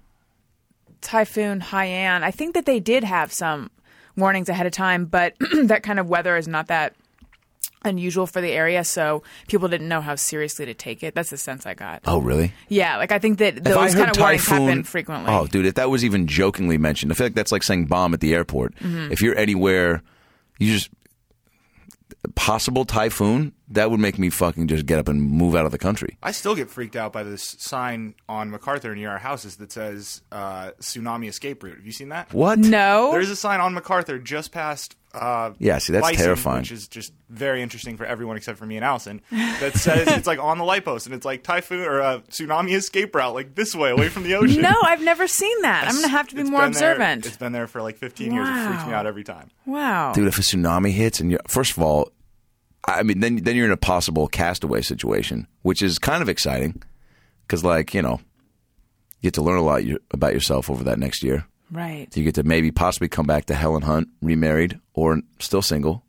Typhoon 1.02 1.60
Haiyan, 1.60 2.22
I 2.22 2.30
think 2.30 2.54
that 2.54 2.64
they 2.64 2.80
did 2.80 3.04
have 3.04 3.32
some 3.32 3.70
warnings 4.16 4.48
ahead 4.48 4.66
of 4.66 4.72
time, 4.72 5.04
but 5.04 5.34
that 5.64 5.82
kind 5.82 6.00
of 6.00 6.08
weather 6.08 6.36
is 6.36 6.48
not 6.48 6.68
that 6.68 6.94
unusual 7.86 8.26
for 8.26 8.40
the 8.40 8.52
area, 8.52 8.84
so 8.84 9.22
people 9.48 9.68
didn't 9.68 9.88
know 9.88 10.00
how 10.00 10.14
seriously 10.14 10.66
to 10.66 10.74
take 10.74 11.02
it. 11.02 11.14
That's 11.14 11.30
the 11.30 11.36
sense 11.36 11.64
I 11.66 11.74
got. 11.74 12.02
oh, 12.06 12.18
really? 12.18 12.52
Yeah, 12.68 12.96
like 12.98 13.12
I 13.12 13.18
think 13.18 13.38
that 13.38 13.64
those 13.64 13.94
kind 13.94 14.10
of 14.10 14.18
warnings 14.18 14.46
happen 14.46 14.84
frequently. 14.84 15.32
Oh, 15.32 15.46
dude, 15.46 15.66
if 15.66 15.74
that 15.74 15.90
was 15.90 16.04
even 16.04 16.26
jokingly 16.26 16.78
mentioned, 16.78 17.12
I 17.12 17.14
feel 17.14 17.26
like 17.26 17.34
that's 17.34 17.52
like 17.52 17.62
saying 17.62 17.86
bomb 17.86 18.12
at 18.14 18.20
the 18.20 18.34
airport. 18.34 18.74
Mm-hmm. 18.76 19.12
If 19.12 19.22
you're 19.22 19.36
anywhere, 19.38 20.02
you 20.58 20.72
just 20.72 20.90
possible 22.34 22.84
typhoon. 22.84 23.52
That 23.68 23.90
would 23.90 24.00
make 24.00 24.18
me 24.18 24.30
fucking 24.30 24.68
just 24.68 24.86
get 24.86 24.98
up 24.98 25.08
and 25.08 25.20
move 25.20 25.56
out 25.56 25.66
of 25.66 25.72
the 25.72 25.78
country. 25.78 26.16
I 26.22 26.30
still 26.30 26.54
get 26.54 26.70
freaked 26.70 26.94
out 26.94 27.12
by 27.12 27.24
this 27.24 27.56
sign 27.58 28.14
on 28.28 28.50
MacArthur 28.50 28.94
near 28.94 29.10
our 29.10 29.18
houses 29.18 29.56
that 29.56 29.72
says 29.72 30.22
uh, 30.30 30.70
"tsunami 30.80 31.28
escape 31.28 31.62
route." 31.62 31.76
Have 31.76 31.86
you 31.86 31.92
seen 31.92 32.10
that? 32.10 32.32
What? 32.32 32.58
no, 32.60 33.10
There's 33.12 33.30
a 33.30 33.36
sign 33.36 33.60
on 33.60 33.74
MacArthur 33.74 34.18
just 34.18 34.52
past 34.52 34.96
uh, 35.16 35.52
Yeah, 35.58 35.78
see, 35.78 35.92
that's 35.92 36.02
license, 36.02 36.22
terrifying. 36.24 36.60
Which 36.60 36.72
is 36.72 36.86
just 36.88 37.12
very 37.28 37.62
interesting 37.62 37.96
for 37.96 38.04
everyone 38.04 38.36
except 38.36 38.58
for 38.58 38.66
me 38.66 38.76
and 38.76 38.84
Alison. 38.84 39.20
That 39.30 39.74
says 39.74 40.06
it's 40.08 40.26
like 40.26 40.38
on 40.38 40.58
the 40.58 40.64
light 40.64 40.84
post 40.84 41.06
and 41.06 41.14
it's 41.14 41.24
like 41.24 41.42
typhoon 41.42 41.80
or 41.86 42.00
uh, 42.00 42.20
tsunami 42.30 42.74
escape 42.76 43.14
route, 43.14 43.34
like 43.34 43.54
this 43.54 43.74
way, 43.74 43.90
away 43.90 44.08
from 44.08 44.22
the 44.24 44.34
ocean. 44.34 44.62
No, 44.62 44.74
I've 44.84 45.02
never 45.02 45.26
seen 45.26 45.62
that. 45.62 45.86
I'm 45.88 45.92
going 45.94 46.02
to 46.04 46.08
have 46.10 46.28
to 46.28 46.34
be 46.36 46.42
more 46.44 46.62
been 46.62 46.72
there- 46.72 46.92
observant. 46.92 47.26
it's 47.26 47.36
been 47.36 47.52
there 47.52 47.66
for 47.66 47.82
like 47.82 47.96
15 47.96 48.32
years. 48.32 48.48
It 48.48 48.68
freaks 48.68 48.86
me 48.86 48.92
out 48.92 49.06
every 49.06 49.24
time. 49.24 49.50
wow. 49.64 50.12
dude. 50.12 50.28
If 50.28 50.38
a 50.38 50.42
tsunami 50.42 50.90
hits, 50.92 51.20
and 51.20 51.30
you 51.30 51.38
first 51.48 51.72
of 51.76 51.82
all, 51.82 52.12
I 52.86 53.02
mean, 53.02 53.20
then 53.20 53.36
then 53.36 53.56
you're 53.56 53.66
in 53.66 53.72
a 53.72 53.76
possible 53.76 54.28
castaway 54.28 54.82
situation, 54.82 55.48
which 55.62 55.82
is 55.82 55.98
kind 55.98 56.22
of 56.22 56.28
exciting 56.28 56.82
because, 57.46 57.64
like, 57.64 57.94
you 57.94 58.02
know, 58.02 58.20
you 59.20 59.28
get 59.28 59.34
to 59.34 59.42
learn 59.42 59.58
a 59.58 59.62
lot 59.62 59.82
about 60.12 60.32
yourself 60.34 60.70
over 60.70 60.84
that 60.84 60.98
next 60.98 61.22
year. 61.24 61.46
Right. 61.70 62.14
You 62.16 62.22
get 62.24 62.36
to 62.36 62.42
maybe 62.44 62.70
possibly 62.70 63.08
come 63.08 63.26
back 63.26 63.46
to 63.46 63.54
Helen 63.54 63.82
Hunt, 63.82 64.08
remarried 64.22 64.78
or 64.94 65.20
still 65.40 65.62
single. 65.62 66.04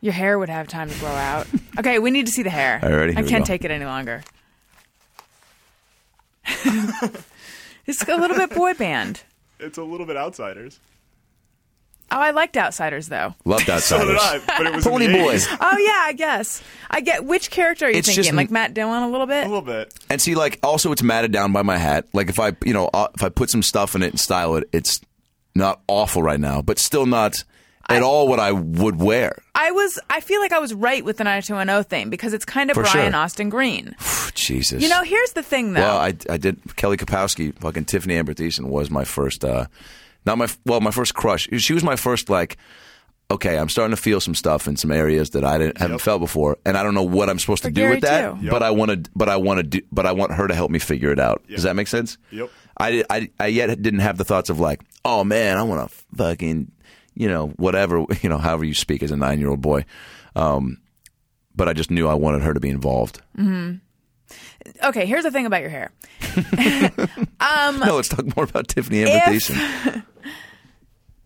Your 0.00 0.12
hair 0.12 0.38
would 0.38 0.48
have 0.48 0.68
time 0.68 0.88
to 0.90 0.98
grow 0.98 1.08
out. 1.10 1.46
Okay, 1.78 1.98
we 1.98 2.10
need 2.10 2.24
to 2.24 2.32
see 2.32 2.42
the 2.42 2.48
hair. 2.48 2.80
Alrighty, 2.82 3.10
I 3.10 3.12
here 3.16 3.22
we 3.24 3.28
can't 3.28 3.44
go. 3.44 3.48
take 3.48 3.62
it 3.62 3.70
any 3.70 3.84
longer. 3.84 4.22
it's 7.86 8.02
a 8.08 8.16
little 8.16 8.34
bit 8.34 8.48
boy 8.54 8.72
band. 8.72 9.22
It's 9.60 9.76
a 9.76 9.82
little 9.82 10.06
bit 10.06 10.16
outsiders. 10.16 10.80
Oh, 12.10 12.18
I 12.20 12.30
liked 12.30 12.56
Outsiders 12.56 13.08
though. 13.08 13.34
Loved 13.44 13.66
So 13.66 13.72
outsiders. 13.74 14.06
did 14.08 14.16
I, 14.16 14.40
but 14.58 14.66
it 14.66 14.74
was 14.74 14.86
in 14.86 14.92
Pony 14.92 15.06
the 15.08 15.12
Boy. 15.14 15.38
Oh 15.60 15.76
yeah, 15.78 16.02
I 16.04 16.12
guess. 16.16 16.62
I 16.90 17.00
get 17.00 17.24
which 17.24 17.50
character 17.50 17.86
are 17.86 17.90
you 17.90 17.98
It's 17.98 18.06
thinking? 18.08 18.24
just- 18.24 18.36
like 18.36 18.50
Matt 18.50 18.74
Dillon 18.74 19.02
a 19.02 19.08
little 19.10 19.26
bit? 19.26 19.44
A 19.44 19.48
little 19.48 19.60
bit. 19.62 19.92
And 20.08 20.20
see, 20.22 20.34
like, 20.36 20.58
also 20.62 20.92
it's 20.92 21.02
matted 21.02 21.32
down 21.32 21.52
by 21.52 21.62
my 21.62 21.76
hat. 21.78 22.06
Like, 22.12 22.28
if 22.28 22.38
I, 22.38 22.52
you 22.64 22.72
know, 22.72 22.88
uh, 22.94 23.08
if 23.16 23.22
I 23.24 23.28
put 23.28 23.50
some 23.50 23.62
stuff 23.62 23.94
in 23.96 24.02
it 24.02 24.10
and 24.10 24.20
style 24.20 24.54
it, 24.56 24.68
it's 24.72 25.00
not 25.54 25.80
awful 25.88 26.22
right 26.22 26.38
now, 26.38 26.62
but 26.62 26.78
still 26.78 27.06
not 27.06 27.42
at 27.88 28.02
all 28.02 28.28
what 28.28 28.38
I 28.40 28.52
would 28.52 29.00
wear. 29.00 29.40
I 29.54 29.70
was 29.70 29.98
I 30.10 30.20
feel 30.20 30.40
like 30.40 30.52
I 30.52 30.58
was 30.58 30.74
right 30.74 31.04
with 31.04 31.16
the 31.18 31.24
90210 31.24 31.84
thing 31.88 32.10
because 32.10 32.34
it's 32.34 32.44
kind 32.44 32.70
of 32.70 32.74
For 32.74 32.82
Brian 32.82 33.12
sure. 33.12 33.20
Austin 33.20 33.48
Green. 33.48 33.96
Jesus. 34.34 34.82
You 34.82 34.88
know, 34.88 35.02
here's 35.02 35.32
the 35.32 35.42
thing 35.42 35.72
though. 35.72 35.80
Well, 35.80 35.96
I, 35.98 36.14
I 36.30 36.36
did 36.36 36.76
Kelly 36.76 36.96
Kapowski, 36.96 37.56
fucking 37.58 37.84
Tiffani 37.86 38.12
Amber 38.14 38.34
Thiessen 38.34 38.66
was 38.68 38.90
my 38.90 39.04
first, 39.04 39.44
uh, 39.44 39.66
not 40.26 40.38
my, 40.38 40.48
well, 40.64 40.80
my 40.80 40.90
first 40.90 41.14
crush. 41.14 41.48
She 41.58 41.72
was 41.72 41.82
my 41.84 41.96
first, 41.96 42.28
like, 42.28 42.56
okay, 43.30 43.58
I'm 43.58 43.68
starting 43.68 43.94
to 43.96 44.00
feel 44.00 44.20
some 44.20 44.34
stuff 44.34 44.68
in 44.68 44.76
some 44.76 44.90
areas 44.92 45.30
that 45.30 45.44
I 45.44 45.58
didn't, 45.58 45.78
haven't 45.78 45.98
felt 46.00 46.20
before, 46.20 46.58
and 46.64 46.76
I 46.76 46.82
don't 46.82 46.94
know 46.94 47.02
what 47.02 47.28
I'm 47.30 47.38
supposed 47.38 47.62
For 47.62 47.68
to 47.68 47.74
do 47.74 47.80
Gary, 47.80 47.94
with 47.96 48.02
that, 48.02 48.40
too. 48.40 48.50
but 48.50 48.62
I 48.62 48.70
want 48.70 48.90
to, 49.04 49.10
but 49.16 49.28
I 49.28 49.36
want 49.36 49.58
to 49.58 49.62
do, 49.64 49.80
but 49.90 50.06
I 50.06 50.12
want 50.12 50.32
her 50.32 50.46
to 50.46 50.54
help 50.54 50.70
me 50.70 50.78
figure 50.78 51.10
it 51.12 51.18
out. 51.18 51.42
Does 51.48 51.62
that 51.64 51.74
make 51.76 51.88
sense? 51.88 52.18
Yep. 52.30 52.50
I, 52.78 53.04
I, 53.08 53.30
I 53.40 53.46
yet 53.46 53.68
didn't 53.80 54.00
have 54.00 54.18
the 54.18 54.24
thoughts 54.24 54.50
of 54.50 54.60
like, 54.60 54.80
oh 55.04 55.24
man, 55.24 55.56
I 55.56 55.62
want 55.62 55.88
to 55.90 55.96
fucking, 56.16 56.70
you 57.14 57.28
know, 57.28 57.48
whatever, 57.56 58.04
you 58.22 58.28
know, 58.28 58.38
however 58.38 58.64
you 58.64 58.74
speak 58.74 59.02
as 59.02 59.10
a 59.10 59.16
nine 59.16 59.38
year 59.40 59.48
old 59.48 59.60
boy. 59.62 59.84
Um, 60.36 60.78
but 61.54 61.68
I 61.68 61.72
just 61.72 61.90
knew 61.90 62.06
I 62.06 62.14
wanted 62.14 62.42
her 62.42 62.52
to 62.52 62.60
be 62.60 62.68
involved. 62.68 63.22
okay, 64.84 65.06
here's 65.06 65.24
the 65.24 65.30
thing 65.30 65.46
about 65.46 65.62
your 65.62 65.70
hair. 65.70 65.90
no, 67.40 67.96
let's 67.96 68.08
talk 68.08 68.36
more 68.36 68.44
about 68.44 68.68
Tiffani 68.68 69.06
Amber 69.06 69.34
If- 69.34 69.48
Thiessen. 69.48 70.04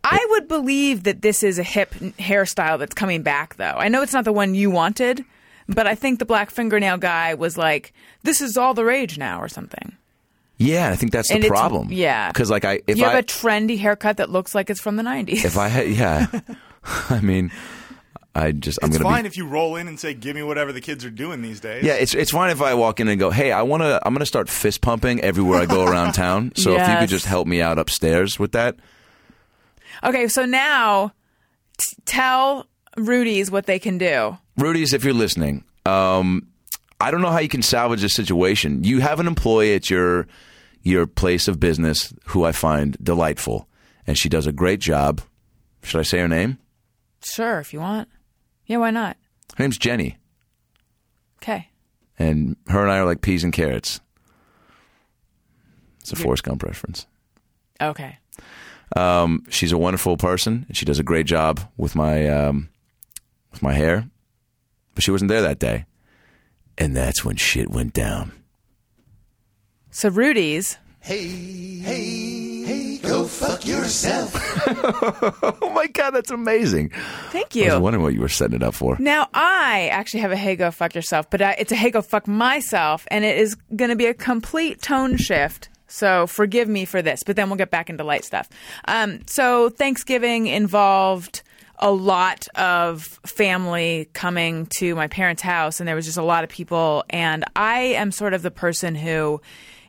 I 0.03 0.27
would 0.31 0.49
believe 0.49 1.03
that 1.05 1.23
this 1.23 1.43
is 1.43 1.59
a 1.59 1.63
hip 1.63 1.93
hairstyle 2.19 2.79
that's 2.79 2.95
coming 2.95 3.23
back, 3.23 3.57
though. 3.57 3.75
I 3.77 3.89
know 3.89 4.03
it's 4.03 4.13
not 4.15 4.25
the 4.25 4.33
one 4.33 4.55
you 4.55 4.71
wanted, 4.71 5.25
but 5.69 5.87
I 5.87 5.95
think 5.95 6.19
the 6.19 6.25
black 6.25 6.51
fingernail 6.51 6.97
guy 6.99 7.35
was 7.35 7.59
like, 7.59 7.93
"This 8.23 8.41
is 8.41 8.57
all 8.57 8.73
the 8.75 8.85
rage 8.85 9.19
now," 9.19 9.41
or 9.41 9.49
something. 9.49 9.93
Yeah, 10.57 10.91
I 10.91 10.97
think 10.97 11.13
that's 11.13 11.29
the 11.29 11.37
And 11.37 11.45
problem. 11.47 11.89
yeah. 11.91 12.29
because 12.29 12.51
like 12.51 12.65
I, 12.65 12.81
if 12.87 12.99
you 12.99 13.05
I, 13.05 13.11
have 13.11 13.19
a 13.25 13.27
trendy 13.27 13.79
haircut 13.79 14.19
that 14.19 14.29
looks 14.31 14.55
like 14.55 14.69
it's 14.71 14.81
from 14.81 14.97
the 14.97 15.03
'90s. 15.03 15.45
if 15.45 15.57
I 15.57 15.69
had, 15.69 15.89
yeah, 15.89 16.27
I 17.11 17.21
mean, 17.21 17.51
I 18.35 18.53
just 18.53 18.79
I'm 18.83 18.89
It's 18.89 18.99
gonna 18.99 19.09
fine 19.11 19.23
be. 19.25 19.29
if 19.29 19.37
you 19.37 19.47
roll 19.47 19.77
in 19.77 19.87
and 19.89 19.99
say, 20.01 20.15
"Give 20.15 20.35
me 20.35 20.43
whatever 20.43 20.73
the 20.73 20.81
kids 20.81 21.05
are 21.05 21.11
doing 21.11 21.43
these 21.43 21.61
days." 21.61 21.85
Yeah, 21.85 21.95
it's 21.95 22.15
it's 22.15 22.31
fine 22.31 22.51
if 22.51 22.63
I 22.63 22.75
walk 22.75 23.01
in 23.01 23.09
and 23.09 23.19
go, 23.21 23.31
"Hey, 23.31 23.53
I 23.53 23.63
want 23.63 23.83
to 23.83 24.01
I'm 24.05 24.13
going 24.15 24.21
to 24.21 24.27
start 24.27 24.49
fist 24.49 24.81
pumping 24.81 25.21
everywhere 25.21 25.61
I 25.61 25.67
go 25.67 25.85
around 25.85 26.13
town." 26.15 26.53
So 26.57 26.73
if 26.77 26.89
you 26.89 26.97
could 26.97 27.09
just 27.11 27.27
help 27.27 27.47
me 27.47 27.61
out 27.61 27.79
upstairs 27.79 28.39
with 28.39 28.53
that. 28.53 28.77
Okay, 30.05 30.29
so 30.29 30.45
now 30.45 31.13
t- 31.79 31.97
tell 32.05 32.67
Rudy's 32.97 33.51
what 33.51 33.67
they 33.67 33.79
can 33.79 33.99
do. 33.99 34.37
Rudy's, 34.57 34.93
if 34.93 35.05
you're 35.05 35.15
listening, 35.15 35.65
um, 35.87 36.47
I 37.01 37.11
don't 37.11 37.23
know 37.23 37.31
how 37.31 37.39
you 37.41 37.49
can 37.49 37.63
salvage 37.63 38.01
this 38.03 38.15
situation. 38.15 38.85
You 38.85 39.01
have 39.01 39.21
an 39.21 39.27
employee 39.27 39.75
at 39.75 39.89
your 39.91 40.27
your 40.83 41.07
place 41.07 41.47
of 41.49 41.61
business 41.61 42.13
who 42.27 42.45
I 42.45 42.53
find 42.53 42.97
delightful, 43.03 43.69
and 44.07 44.17
she 44.19 44.29
does 44.29 44.47
a 44.47 44.53
great 44.53 44.81
job. 44.81 45.21
Should 45.83 46.01
I 46.01 46.03
say 46.05 46.19
her 46.21 46.29
name? 46.29 46.59
Sure, 47.23 47.59
if 47.61 47.73
you 47.73 47.81
want. 47.81 48.09
Yeah, 48.67 48.79
why 48.79 48.91
not? 48.91 49.17
Her 49.57 49.65
name's 49.65 49.79
Jenny, 49.79 50.17
Okay. 51.43 51.69
and 52.19 52.57
her 52.69 52.83
and 52.83 52.91
I 52.91 52.99
are 52.99 53.05
like 53.05 53.21
peas 53.21 53.45
and 53.45 53.53
carrots. 53.53 54.01
It's 56.01 56.13
a 56.13 56.17
Forrest 56.17 56.45
Gump 56.45 56.63
reference. 56.63 57.07
Okay. 57.81 58.19
Um, 58.97 59.45
she's 59.51 59.73
a 59.73 59.79
wonderful 59.79 60.17
person, 60.17 60.65
and 60.69 60.77
she 60.77 60.85
does 60.85 60.99
a 60.99 61.05
great 61.05 61.27
job 61.27 61.61
with 61.77 61.95
my 61.95 62.29
um, 62.29 62.69
with 63.53 63.63
my 63.63 63.73
hair. 63.73 64.09
But 64.95 65.05
she 65.05 65.11
wasn't 65.11 65.29
there 65.29 65.43
that 65.43 65.59
day, 65.59 65.85
and 66.77 66.97
that's 66.97 67.25
when 67.25 67.37
shit 67.37 67.71
went 67.71 67.93
down. 67.95 68.33
So 69.91 70.09
Rudy's. 70.09 70.77
Hey, 71.03 71.27
hey, 71.79 72.63
hey, 72.65 72.99
go 72.99 73.25
fuck 73.25 73.67
yourself. 73.67 74.37
Oh 75.63 75.71
my 75.73 75.87
god, 75.87 76.11
that's 76.11 76.31
amazing! 76.31 76.91
Thank 77.31 77.55
you. 77.57 77.65
I 77.71 77.75
was 77.75 77.83
wondering 77.83 78.03
what 78.03 78.13
you 78.13 78.21
were 78.21 78.29
setting 78.29 78.57
it 78.57 78.63
up 78.63 78.75
for. 78.75 78.97
Now 78.99 79.29
I 79.33 79.89
actually 79.93 80.21
have 80.21 80.31
a 80.33 80.37
hey 80.37 80.55
go 80.57 80.71
fuck 80.71 80.95
yourself, 80.95 81.31
but 81.31 81.41
uh, 81.41 81.55
it's 81.59 81.73
a 81.73 81.75
hey 81.75 81.91
go 81.91 82.03
fuck 82.03 82.29
myself, 82.29 83.07
and 83.11 83.25
it 83.25 83.39
is 83.39 83.55
going 83.75 83.89
to 83.89 83.97
be 83.97 84.07
a 84.07 84.15
complete 84.15 84.83
tone 84.83 85.17
shift. 85.17 85.69
So 85.91 86.27
forgive 86.27 86.69
me 86.69 86.85
for 86.85 87.03
this, 87.03 87.23
but 87.23 87.37
then 87.37 87.49
we'll 87.49 87.57
get 87.57 87.71
back 87.71 87.91
into 87.91 88.05
light 88.05 88.25
stuff. 88.25 88.49
Um, 88.87 89.21
so 89.27 89.69
Thanksgiving 89.71 90.47
involved 90.47 91.43
a 91.81 91.91
lot 91.91 92.47
of 92.55 93.03
family 93.25 94.09
coming 94.13 94.67
to 94.67 94.95
my 94.95 95.09
parents' 95.09 95.43
house, 95.43 95.81
and 95.81 95.89
there 95.89 95.97
was 95.97 96.05
just 96.05 96.19
a 96.19 96.23
lot 96.23 96.45
of 96.45 96.51
people. 96.51 97.05
And 97.11 97.45
I 97.57 97.81
am 97.81 98.13
sort 98.13 98.35
of 98.35 98.43
the 98.43 98.51
person 98.51 98.95
who 98.95 99.41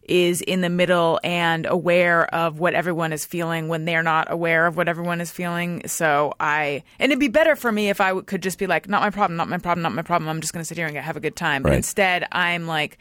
is 0.04 0.42
in 0.42 0.62
the 0.62 0.70
middle 0.70 1.20
and 1.24 1.66
aware 1.66 2.34
of 2.34 2.60
what 2.60 2.74
everyone 2.74 3.14
is 3.14 3.26
feeling 3.26 3.68
when 3.68 3.86
they're 3.86 4.04
not 4.04 4.32
aware 4.32 4.66
of 4.66 4.76
what 4.76 4.90
everyone 4.90 5.22
is 5.22 5.32
feeling. 5.32 5.88
So 5.88 6.34
I, 6.40 6.84
and 7.00 7.12
it'd 7.12 7.20
be 7.20 7.28
better 7.28 7.56
for 7.56 7.72
me 7.72 7.90
if 7.90 8.02
I 8.02 8.08
w- 8.10 8.26
could 8.26 8.42
just 8.42 8.58
be 8.58 8.68
like, 8.68 8.90
not 8.90 9.02
my 9.02 9.12
problem, 9.12 9.38
not 9.38 9.48
my 9.48 9.60
problem, 9.60 9.84
not 9.84 9.94
my 9.94 10.02
problem. 10.02 10.28
I'm 10.28 10.42
just 10.42 10.54
going 10.54 10.62
to 10.62 10.66
sit 10.66 10.78
here 10.78 10.88
and 10.88 10.98
have 10.98 11.18
a 11.18 11.22
good 11.22 11.36
time. 11.36 11.62
But 11.62 11.74
instead, 11.74 12.28
I'm 12.32 12.68
like 12.68 12.98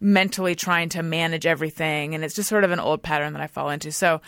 mentally 0.00 0.54
trying 0.54 0.88
to 0.90 1.02
manage 1.02 1.46
everything. 1.46 2.14
And 2.14 2.24
it's 2.24 2.34
just 2.34 2.48
sort 2.48 2.64
of 2.64 2.70
an 2.70 2.80
old 2.80 3.02
pattern 3.02 3.32
that 3.32 3.42
I 3.42 3.46
fall 3.46 3.70
into. 3.70 3.92
So, 3.92 4.20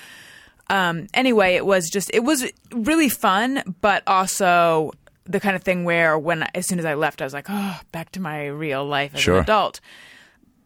um, 0.69 1.07
anyway, 1.15 1.55
it 1.55 1.65
was 1.67 1.89
just, 1.91 2.11
it 2.13 2.25
was 2.25 2.51
really 2.73 3.09
fun, 3.09 3.63
but 3.81 4.03
also 4.07 4.93
the 5.25 5.41
kind 5.41 5.57
of 5.57 5.63
thing 5.63 5.85
where 5.85 6.19
when, 6.19 6.45
as 6.55 6.67
soon 6.67 6.79
as 6.79 6.85
I 6.85 6.95
left, 6.95 7.21
I 7.21 7.25
was 7.25 7.35
like, 7.35 7.47
oh, 7.49 7.81
back 7.93 8.13
to 8.13 8.21
my 8.21 8.47
real 8.47 8.85
life 8.85 9.15
as 9.15 9.21
Sure. 9.21 9.37
an 9.37 9.43
adult. 9.43 9.81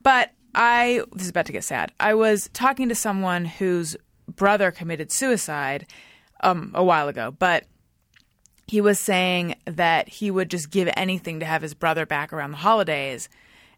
But 0.03 0.31
I 0.55 1.03
this 1.13 1.25
is 1.25 1.31
about 1.31 1.47
to 1.47 1.53
get 1.53 1.65
sad. 1.65 1.93
I 2.01 2.15
was 2.15 2.51
talking 2.53 2.89
to 2.89 2.95
someone 2.95 3.45
whose 3.45 3.97
brother 4.29 4.71
committed 4.71 5.13
suicide 5.13 5.87
um, 6.43 6.73
a 6.75 6.83
while 6.83 7.09
ago, 7.09 7.35
but 7.39 7.65
he 8.67 8.81
was 8.81 8.99
saying 8.99 9.57
that 9.67 10.09
he 10.09 10.31
would 10.31 10.51
just 10.51 10.71
give 10.71 10.89
anything 10.97 11.41
to 11.41 11.47
have 11.47 11.63
his 11.63 11.75
brother 11.75 12.07
back 12.07 12.33
around 12.33 12.53
the 12.53 12.57
holidays. 12.59 13.29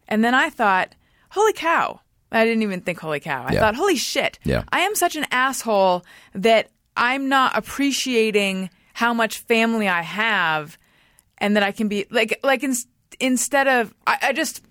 And 0.07 0.23
then 0.23 0.33
I 0.33 0.49
thought, 0.49 0.95
holy 1.33 1.53
cow. 1.53 1.99
I 2.31 2.45
didn't 2.45 2.63
even 2.63 2.81
think 2.81 2.99
holy 2.99 3.19
cow. 3.19 3.45
I 3.47 3.53
Yeah. 3.53 3.59
thought, 3.59 3.75
holy 3.75 3.95
shit. 3.95 4.39
Yeah. 4.43 4.63
I 4.71 4.79
am 4.81 4.95
such 4.95 5.15
an 5.15 5.25
asshole 5.31 6.03
that 6.33 6.69
I'm 6.97 7.29
not 7.29 7.55
appreciating 7.57 8.69
how 8.93 9.13
much 9.13 9.39
family 9.39 9.87
I 9.87 10.01
have 10.01 10.77
and 11.37 11.55
that 11.55 11.63
I 11.63 11.71
can 11.71 11.87
be 11.87 12.05
like 12.09 12.39
like 12.43 12.63
in, 12.63 12.73
instead 13.19 13.67
of 13.67 13.93
I, 14.07 14.17
I 14.29 14.33
just 14.33 14.61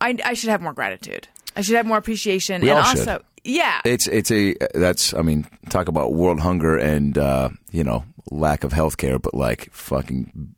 I, 0.00 0.16
I 0.24 0.34
should 0.34 0.50
have 0.50 0.62
more 0.62 0.72
gratitude. 0.72 1.26
I 1.56 1.60
should 1.62 1.74
have 1.76 1.86
more 1.86 1.98
appreciation, 1.98 2.62
We 2.62 2.70
and 2.70 2.78
all 2.78 2.84
should. 2.84 3.00
also, 3.08 3.24
yeah, 3.44 3.80
It's 3.84 4.06
it's 4.08 4.30
a 4.30 4.54
that's 4.74 5.12
I 5.14 5.22
mean 5.22 5.46
talk 5.70 5.88
about 5.88 6.12
world 6.14 6.40
hunger 6.40 6.76
and 6.76 7.16
uh, 7.18 7.48
you 7.72 7.82
know 7.84 8.04
lack 8.30 8.62
of 8.64 8.72
health 8.72 8.96
care, 8.98 9.18
but 9.18 9.34
like 9.34 9.68
fucking 9.72 10.54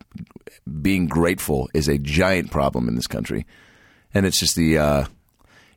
being 0.83 1.07
grateful 1.07 1.69
is 1.75 1.89
a 1.89 1.99
giant 1.99 2.51
problem 2.51 2.89
in 2.89 2.95
this 2.97 3.07
country, 3.07 3.47
and 4.15 4.27
it's 4.27 4.39
just 4.41 4.57
the 4.57 4.77
uh, 4.79 5.05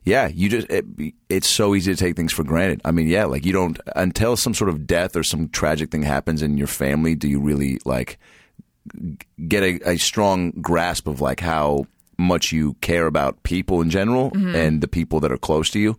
yeah 0.04 0.28
you 0.28 0.48
just 0.48 0.68
it, 0.70 0.84
it's 1.28 1.48
so 1.48 1.74
easy 1.74 1.92
to 1.94 1.98
take 1.98 2.14
things 2.16 2.32
for 2.32 2.44
granted. 2.44 2.80
I 2.84 2.90
mean 2.90 3.08
yeah 3.08 3.24
like 3.24 3.44
you 3.46 3.52
don't 3.52 3.78
until 3.96 4.36
some 4.36 4.54
sort 4.54 4.68
of 4.70 4.86
death 4.86 5.16
or 5.16 5.22
some 5.22 5.48
tragic 5.48 5.90
thing 5.90 6.02
happens 6.02 6.42
in 6.42 6.56
your 6.58 6.66
family 6.66 7.14
do 7.14 7.28
you 7.28 7.40
really 7.40 7.78
like 7.84 8.18
get 9.48 9.62
a, 9.62 9.90
a 9.92 9.96
strong 9.96 10.50
grasp 10.60 11.06
of 11.08 11.20
like 11.20 11.40
how 11.40 11.86
much 12.18 12.52
you 12.52 12.74
care 12.80 13.06
about 13.06 13.42
people 13.42 13.80
in 13.80 13.90
general 13.90 14.30
Mm-hmm. 14.30 14.54
and 14.54 14.80
the 14.80 14.88
people 14.88 15.20
that 15.20 15.32
are 15.32 15.38
close 15.38 15.70
to 15.70 15.78
you. 15.80 15.98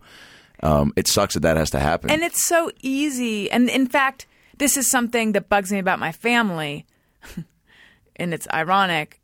Um, 0.62 0.92
it 0.96 1.06
sucks 1.08 1.34
that 1.34 1.40
that 1.40 1.56
has 1.58 1.70
to 1.70 1.78
happen. 1.78 2.10
and 2.10 2.22
it's 2.22 2.46
so 2.46 2.70
easy. 2.80 3.50
And 3.50 3.68
in 3.68 3.86
fact, 3.86 4.26
this 4.56 4.76
is 4.78 4.88
something 4.90 5.32
that 5.32 5.50
bugs 5.50 5.70
me 5.70 5.78
about 5.78 5.98
my 5.98 6.12
family, 6.12 6.86
and 8.16 8.32
it's 8.32 8.46
ironic. 8.54 9.20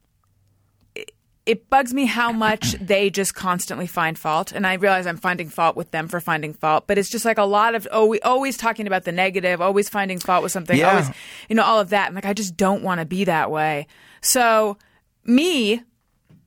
It, 1.44 1.50
it 1.58 1.70
bugs 1.70 1.92
me 1.92 2.06
how 2.06 2.32
much 2.32 2.72
they 2.80 3.10
just 3.10 3.34
constantly 3.34 3.86
find 3.86 4.18
fault, 4.18 4.52
and 4.52 4.66
I 4.66 4.74
realize 4.74 5.06
I'm 5.06 5.16
finding 5.16 5.48
fault 5.48 5.76
with 5.76 5.90
them 5.90 6.08
for 6.08 6.20
finding 6.20 6.54
fault. 6.54 6.86
But 6.86 6.98
it's 6.98 7.08
just 7.10 7.24
like 7.24 7.38
a 7.38 7.44
lot 7.44 7.74
of 7.74 7.86
oh, 7.90 8.06
we 8.06 8.20
always 8.20 8.56
talking 8.56 8.86
about 8.86 9.04
the 9.04 9.12
negative, 9.12 9.60
always 9.60 9.88
finding 9.88 10.18
fault 10.18 10.42
with 10.42 10.52
something, 10.52 10.78
Yeah. 10.78 10.90
always, 10.90 11.10
you 11.48 11.56
know, 11.56 11.64
all 11.64 11.80
of 11.80 11.90
that. 11.90 12.08
I'm 12.08 12.14
like, 12.14 12.26
I 12.26 12.32
just 12.32 12.56
don't 12.56 12.82
want 12.82 13.00
to 13.00 13.04
be 13.06 13.24
that 13.24 13.50
way. 13.50 13.86
So 14.20 14.76
me, 15.24 15.82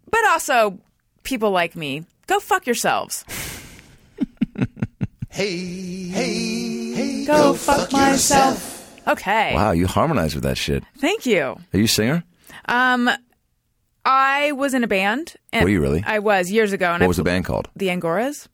but 0.09 0.25
also 0.27 0.79
people 1.23 1.51
like 1.51 1.75
me, 1.75 2.05
go 2.27 2.39
fuck 2.39 2.65
yourselves. 2.65 3.25
Hey, 5.29 5.57
hey, 6.07 6.93
hey, 6.93 7.25
Go, 7.25 7.53
fuck, 7.55 7.91
myself. 7.91 8.97
Okay. 9.05 9.53
Wow, 9.53 9.71
you 9.71 9.85
harmonize 9.85 10.33
with 10.33 10.45
that 10.45 10.57
shit. 10.57 10.81
Thank 10.99 11.25
you. 11.25 11.41
Are 11.73 11.77
you 11.77 11.83
a 11.83 11.87
singer? 11.89 12.23
Um, 12.69 13.09
I 14.05 14.51
was 14.51 14.73
in 14.73 14.83
a 14.83 14.87
band. 14.87 15.35
And 15.51 15.63
Were 15.63 15.69
you 15.69 15.81
really? 15.81 16.03
I 16.05 16.19
was 16.19 16.51
years 16.51 16.71
ago. 16.71 16.91
And 16.93 17.01
What 17.01 17.05
I 17.05 17.07
was 17.07 17.17
the 17.17 17.23
band 17.23 17.45
called? 17.45 17.69
The 17.75 17.87
Angoras. 17.87 18.47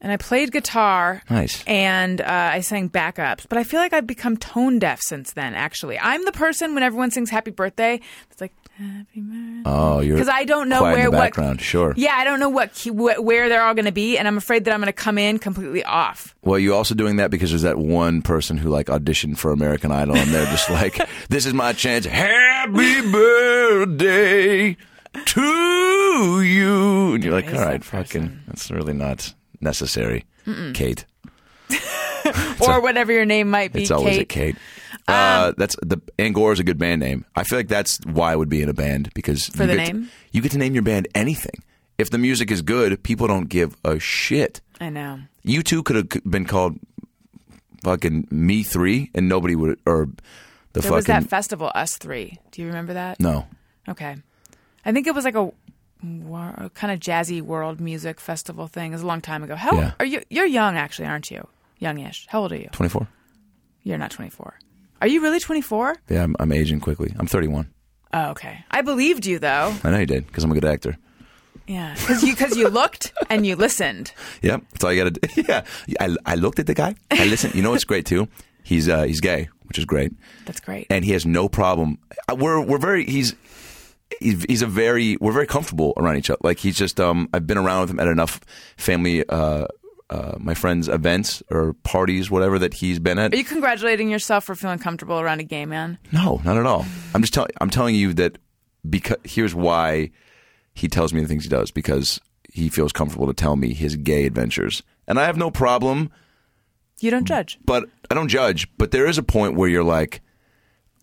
And 0.00 0.12
I 0.12 0.18
played 0.18 0.52
guitar. 0.52 1.22
Nice. 1.30 1.64
And 1.66 2.20
uh, 2.20 2.24
I 2.52 2.60
sang 2.60 2.90
backups. 2.90 3.46
But 3.48 3.56
I 3.56 3.64
feel 3.64 3.80
like 3.80 3.94
I've 3.94 4.06
become 4.06 4.36
tone 4.36 4.78
deaf 4.78 5.00
since 5.00 5.32
then, 5.32 5.54
actually. 5.54 5.98
I'm 5.98 6.24
the 6.26 6.32
person 6.32 6.74
when 6.74 6.82
everyone 6.82 7.10
sings 7.10 7.30
happy 7.30 7.50
birthday, 7.50 8.00
it's 8.30 8.40
like, 8.40 8.52
happy 8.76 9.20
birthday. 9.20 9.62
Oh, 9.66 10.00
you're 10.00 10.16
because 10.16 10.28
I 10.28 10.44
don't 10.44 10.68
know 10.68 10.82
where- 10.82 11.04
the 11.04 11.10
what- 11.10 11.18
background. 11.18 11.60
Sure. 11.60 11.94
Yeah, 11.96 12.14
I 12.16 12.24
don't 12.24 12.40
know 12.40 12.48
what 12.48 12.76
wh- 12.78 13.22
where 13.22 13.48
they're 13.48 13.62
all 13.62 13.74
going 13.74 13.84
to 13.86 13.92
be. 13.92 14.18
And 14.18 14.26
I'm 14.28 14.36
afraid 14.36 14.64
that 14.64 14.74
I'm 14.74 14.80
going 14.80 14.86
to 14.86 14.92
come 14.92 15.16
in 15.18 15.38
completely 15.38 15.82
off. 15.84 16.34
Well, 16.42 16.58
you're 16.58 16.74
also 16.74 16.94
doing 16.94 17.16
that 17.16 17.30
because 17.30 17.50
there's 17.50 17.62
that 17.62 17.78
one 17.78 18.20
person 18.22 18.56
who 18.58 18.68
like 18.68 18.86
auditioned 18.86 19.38
for 19.38 19.52
American 19.52 19.90
Idol, 19.92 20.16
and 20.16 20.30
they're 20.32 20.46
just 20.46 20.68
like, 20.70 20.98
"This 21.28 21.46
is 21.46 21.54
my 21.54 21.72
chance. 21.72 22.04
Happy 22.06 23.00
birthday 23.10 24.76
to 25.26 26.40
you," 26.42 27.14
and 27.14 27.24
you're 27.24 27.32
like, 27.32 27.46
"All 27.52 27.60
right, 27.60 27.80
that 27.80 27.84
fucking, 27.84 28.40
that's 28.46 28.70
really 28.70 28.92
not 28.94 29.32
necessary." 29.60 30.24
Kate, 30.74 31.04
or 32.60 32.80
whatever 32.82 33.12
your 33.12 33.24
name 33.24 33.48
might 33.50 33.72
be. 33.72 33.82
it's 33.82 33.90
always 33.90 34.18
a 34.18 34.24
Kate. 34.24 34.56
Uh, 35.06 35.52
that's 35.58 35.76
the 35.82 36.00
Angora 36.18 36.52
is 36.54 36.60
a 36.60 36.64
good 36.64 36.78
band 36.78 37.00
name. 37.00 37.24
I 37.36 37.44
feel 37.44 37.58
like 37.58 37.68
that's 37.68 37.98
why 38.06 38.32
I 38.32 38.36
would 38.36 38.48
be 38.48 38.62
in 38.62 38.68
a 38.68 38.74
band 38.74 39.10
because 39.14 39.46
For 39.48 39.64
you 39.64 39.68
the 39.68 39.76
get 39.76 39.86
to- 39.86 39.92
name? 39.92 40.10
you 40.32 40.40
get 40.40 40.52
to 40.52 40.58
name 40.58 40.74
your 40.74 40.82
band 40.82 41.08
anything. 41.14 41.62
If 41.98 42.10
the 42.10 42.18
music 42.18 42.50
is 42.50 42.62
good, 42.62 43.02
people 43.02 43.26
don't 43.28 43.48
give 43.48 43.76
a 43.84 43.98
shit. 44.00 44.60
I 44.80 44.88
know. 44.88 45.20
You 45.44 45.62
two 45.62 45.82
could 45.82 45.96
have 45.96 46.08
been 46.28 46.44
called 46.46 46.78
fucking 47.82 48.28
Me 48.30 48.62
Three, 48.62 49.10
and 49.14 49.28
nobody 49.28 49.54
would, 49.54 49.78
or 49.86 50.08
the 50.72 50.80
There 50.80 50.92
was 50.92 51.04
that 51.06 51.24
festival, 51.24 51.70
Us 51.74 51.96
Three. 51.98 52.38
Do 52.50 52.62
you 52.62 52.68
remember 52.68 52.94
that? 52.94 53.20
no. 53.20 53.46
Okay. 53.88 54.16
I 54.86 54.92
think 54.92 55.06
it 55.06 55.14
was 55.14 55.24
like 55.26 55.34
a, 55.34 55.52
war, 56.02 56.70
kind 56.74 56.92
of 56.92 56.98
jazzy 57.00 57.40
world 57.42 57.80
music 57.80 58.18
festival 58.20 58.66
thing. 58.66 58.92
It 58.92 58.94
was 58.94 59.02
a 59.02 59.06
long 59.06 59.20
time 59.20 59.42
ago. 59.42 59.54
How 59.56 59.76
Yeah. 59.76 59.92
are 60.00 60.06
you? 60.06 60.22
You're 60.30 60.46
young, 60.46 60.76
actually, 60.76 61.06
aren't 61.08 61.30
you? 61.30 61.46
Youngish. 61.78 62.26
How 62.28 62.40
old 62.40 62.52
are 62.52 62.56
you? 62.56 62.68
Twenty 62.72 62.88
four. 62.88 63.06
You're 63.82 63.98
not 63.98 64.10
24. 64.10 64.54
Are 65.00 65.06
you 65.08 65.20
really 65.22 65.40
24? 65.40 65.96
Yeah, 66.08 66.22
I'm, 66.24 66.36
I'm 66.40 66.52
aging 66.52 66.80
quickly. 66.80 67.12
I'm 67.18 67.26
31. 67.26 67.70
Oh, 68.12 68.30
okay. 68.30 68.64
I 68.70 68.82
believed 68.82 69.26
you 69.26 69.38
though. 69.38 69.74
I 69.82 69.90
know 69.90 69.98
you 69.98 70.06
did 70.06 70.26
because 70.26 70.44
I'm 70.44 70.50
a 70.50 70.54
good 70.54 70.64
actor. 70.64 70.96
Yeah, 71.66 71.94
because 71.94 72.22
you 72.22 72.32
because 72.34 72.56
you 72.56 72.68
looked 72.68 73.12
and 73.30 73.46
you 73.46 73.56
listened. 73.56 74.12
Yep, 74.42 74.62
that's 74.70 74.84
all 74.84 74.92
you 74.92 75.02
got 75.04 75.14
to 75.14 75.20
do. 75.20 75.42
Yeah, 75.48 75.64
I, 75.98 76.14
I 76.26 76.34
looked 76.34 76.58
at 76.58 76.66
the 76.66 76.74
guy. 76.74 76.94
I 77.10 77.24
listened. 77.24 77.54
You 77.54 77.62
know 77.62 77.70
what's 77.70 77.84
great 77.84 78.04
too? 78.06 78.28
He's 78.62 78.88
uh, 78.88 79.02
he's 79.04 79.20
gay, 79.20 79.48
which 79.64 79.78
is 79.78 79.84
great, 79.86 80.12
That's 80.44 80.60
great. 80.60 80.86
and 80.90 81.04
he 81.04 81.12
has 81.12 81.24
no 81.26 81.48
problem. 81.48 81.98
uh, 82.30 82.34
We're 82.36 82.60
we're 82.60 82.78
very 82.78 83.04
he's. 83.06 83.34
He's, 84.20 84.44
he's 84.44 84.62
a 84.62 84.66
very 84.66 85.16
we're 85.20 85.32
very 85.32 85.46
comfortable 85.46 85.92
around 85.96 86.18
each 86.18 86.30
other. 86.30 86.38
Like 86.44 86.58
he's 86.58 86.76
just 86.76 87.00
um 87.00 87.28
I've 87.32 87.46
been 87.48 87.58
around 87.58 87.80
with 87.80 87.90
him 87.90 87.98
at 88.00 88.06
enough 88.06 88.38
family 88.76 89.24
uh 89.28 89.66
uh 90.10 90.34
my 90.38 90.54
friends 90.54 90.88
events 90.88 91.42
or 91.50 91.72
parties 91.82 92.30
whatever 92.30 92.58
that 92.58 92.74
he's 92.74 92.98
been 92.98 93.18
at. 93.18 93.32
Are 93.32 93.36
you 93.36 93.44
congratulating 93.44 94.08
yourself 94.10 94.44
for 94.44 94.54
feeling 94.54 94.78
comfortable 94.78 95.20
around 95.20 95.40
a 95.40 95.44
gay 95.44 95.66
man? 95.66 95.98
No, 96.12 96.40
not 96.44 96.56
at 96.56 96.66
all. 96.66 96.84
I'm 97.14 97.22
just 97.22 97.34
telling. 97.34 97.50
I'm 97.60 97.70
telling 97.70 97.94
you 97.94 98.12
that 98.14 98.38
because 98.88 99.16
here's 99.24 99.54
why 99.54 100.10
he 100.74 100.88
tells 100.88 101.12
me 101.12 101.20
the 101.20 101.28
things 101.28 101.44
he 101.44 101.48
does 101.48 101.70
because 101.70 102.20
he 102.52 102.68
feels 102.68 102.92
comfortable 102.92 103.26
to 103.26 103.34
tell 103.34 103.56
me 103.56 103.74
his 103.74 103.96
gay 103.96 104.26
adventures, 104.26 104.82
and 105.08 105.18
I 105.18 105.24
have 105.26 105.36
no 105.36 105.50
problem. 105.50 106.10
You 107.00 107.10
don't 107.10 107.26
judge. 107.26 107.58
But 107.64 107.84
I 108.10 108.14
don't 108.14 108.28
judge. 108.28 108.68
But 108.78 108.92
there 108.92 109.06
is 109.06 109.18
a 109.18 109.22
point 109.22 109.56
where 109.56 109.68
you're 109.68 109.82
like, 109.82 110.20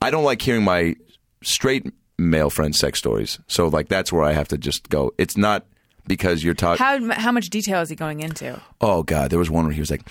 I 0.02 0.10
don't 0.10 0.24
like 0.24 0.42
hearing 0.42 0.64
my 0.64 0.96
straight 1.44 1.92
male 2.18 2.50
friend 2.50 2.76
sex 2.76 3.00
stories. 3.00 3.40
So 3.48 3.68
like 3.68 3.90
that's 3.90 4.12
where 4.12 4.24
I 4.24 4.32
have 4.32 4.48
to 4.50 4.58
just 4.58 4.90
go. 4.90 5.12
It's 5.18 5.36
not 5.36 5.66
because 6.08 6.44
you're 6.44 6.54
talking. 6.54 6.84
How 6.84 7.14
how 7.14 7.32
much 7.32 7.50
detail 7.50 7.82
is 7.82 7.90
he 7.90 7.96
going 7.96 8.22
into? 8.22 8.60
Oh 8.80 9.04
God, 9.04 9.32
there 9.32 9.40
was 9.40 9.50
one 9.50 9.66
where 9.66 9.74
he 9.74 9.80
was 9.80 9.92
like, 9.92 10.02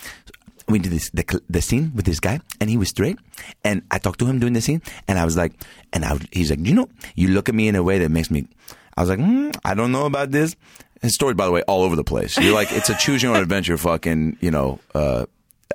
we 0.69 0.79
did 0.79 0.93
this 0.93 1.11
the, 1.11 1.41
the 1.49 1.61
scene 1.61 1.93
with 1.95 2.05
this 2.05 2.21
guy, 2.21 2.41
and 2.61 2.71
he 2.71 2.77
was 2.77 2.89
straight, 2.89 3.19
and 3.65 3.83
I 3.91 3.99
talked 3.99 4.19
to 4.21 4.27
him 4.27 4.39
during 4.39 4.55
the 4.55 4.61
scene, 4.61 4.83
and 5.09 5.19
I 5.19 5.25
was 5.25 5.37
like, 5.37 5.53
and 5.93 6.05
I, 6.05 6.19
he's 6.33 6.51
like, 6.51 6.61
you 6.65 6.75
know, 6.75 6.89
you 7.15 7.29
look 7.29 7.49
at 7.49 7.55
me 7.55 7.69
in 7.69 7.77
a 7.77 7.83
way 7.83 7.99
that 7.99 8.11
makes 8.11 8.31
me. 8.31 8.47
I 8.97 9.03
was 9.03 9.11
like, 9.11 9.19
mm, 9.19 9.55
I 9.65 9.75
don't 9.75 9.93
know 9.93 10.07
about 10.07 10.31
this. 10.31 10.57
His 11.01 11.15
story, 11.15 11.33
by 11.35 11.47
the 11.47 11.53
way, 11.53 11.63
all 11.63 11.83
over 11.83 11.97
the 11.97 12.05
place. 12.05 12.37
You're 12.37 12.55
like, 12.55 12.71
it's 12.73 12.91
a 12.91 12.95
choose 12.95 13.23
your 13.23 13.35
own 13.35 13.43
adventure, 13.43 13.79
fucking, 13.79 14.37
you 14.41 14.51
know. 14.51 14.79
Uh, 14.95 15.25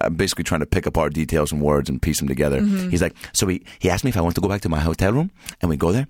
I'm 0.01 0.16
basically 0.16 0.43
trying 0.43 0.59
to 0.59 0.66
pick 0.66 0.86
apart 0.86 1.13
details 1.13 1.51
and 1.51 1.61
words 1.61 1.89
and 1.89 2.01
piece 2.01 2.20
them 2.20 2.28
together. 2.28 2.61
He's 2.61 3.01
like, 3.01 3.16
so 3.32 3.47
he, 3.47 3.63
he 3.80 3.89
asked 3.89 4.03
me 4.03 4.09
if 4.09 4.18
I 4.18 4.22
want 4.22 4.36
to 4.36 4.41
go 4.41 4.49
back 4.49 4.61
to 4.61 4.70
my 4.70 4.80
hotel 4.82 5.13
room, 5.13 5.32
and 5.61 5.70
we 5.70 5.78
go 5.78 5.91
there, 5.91 6.07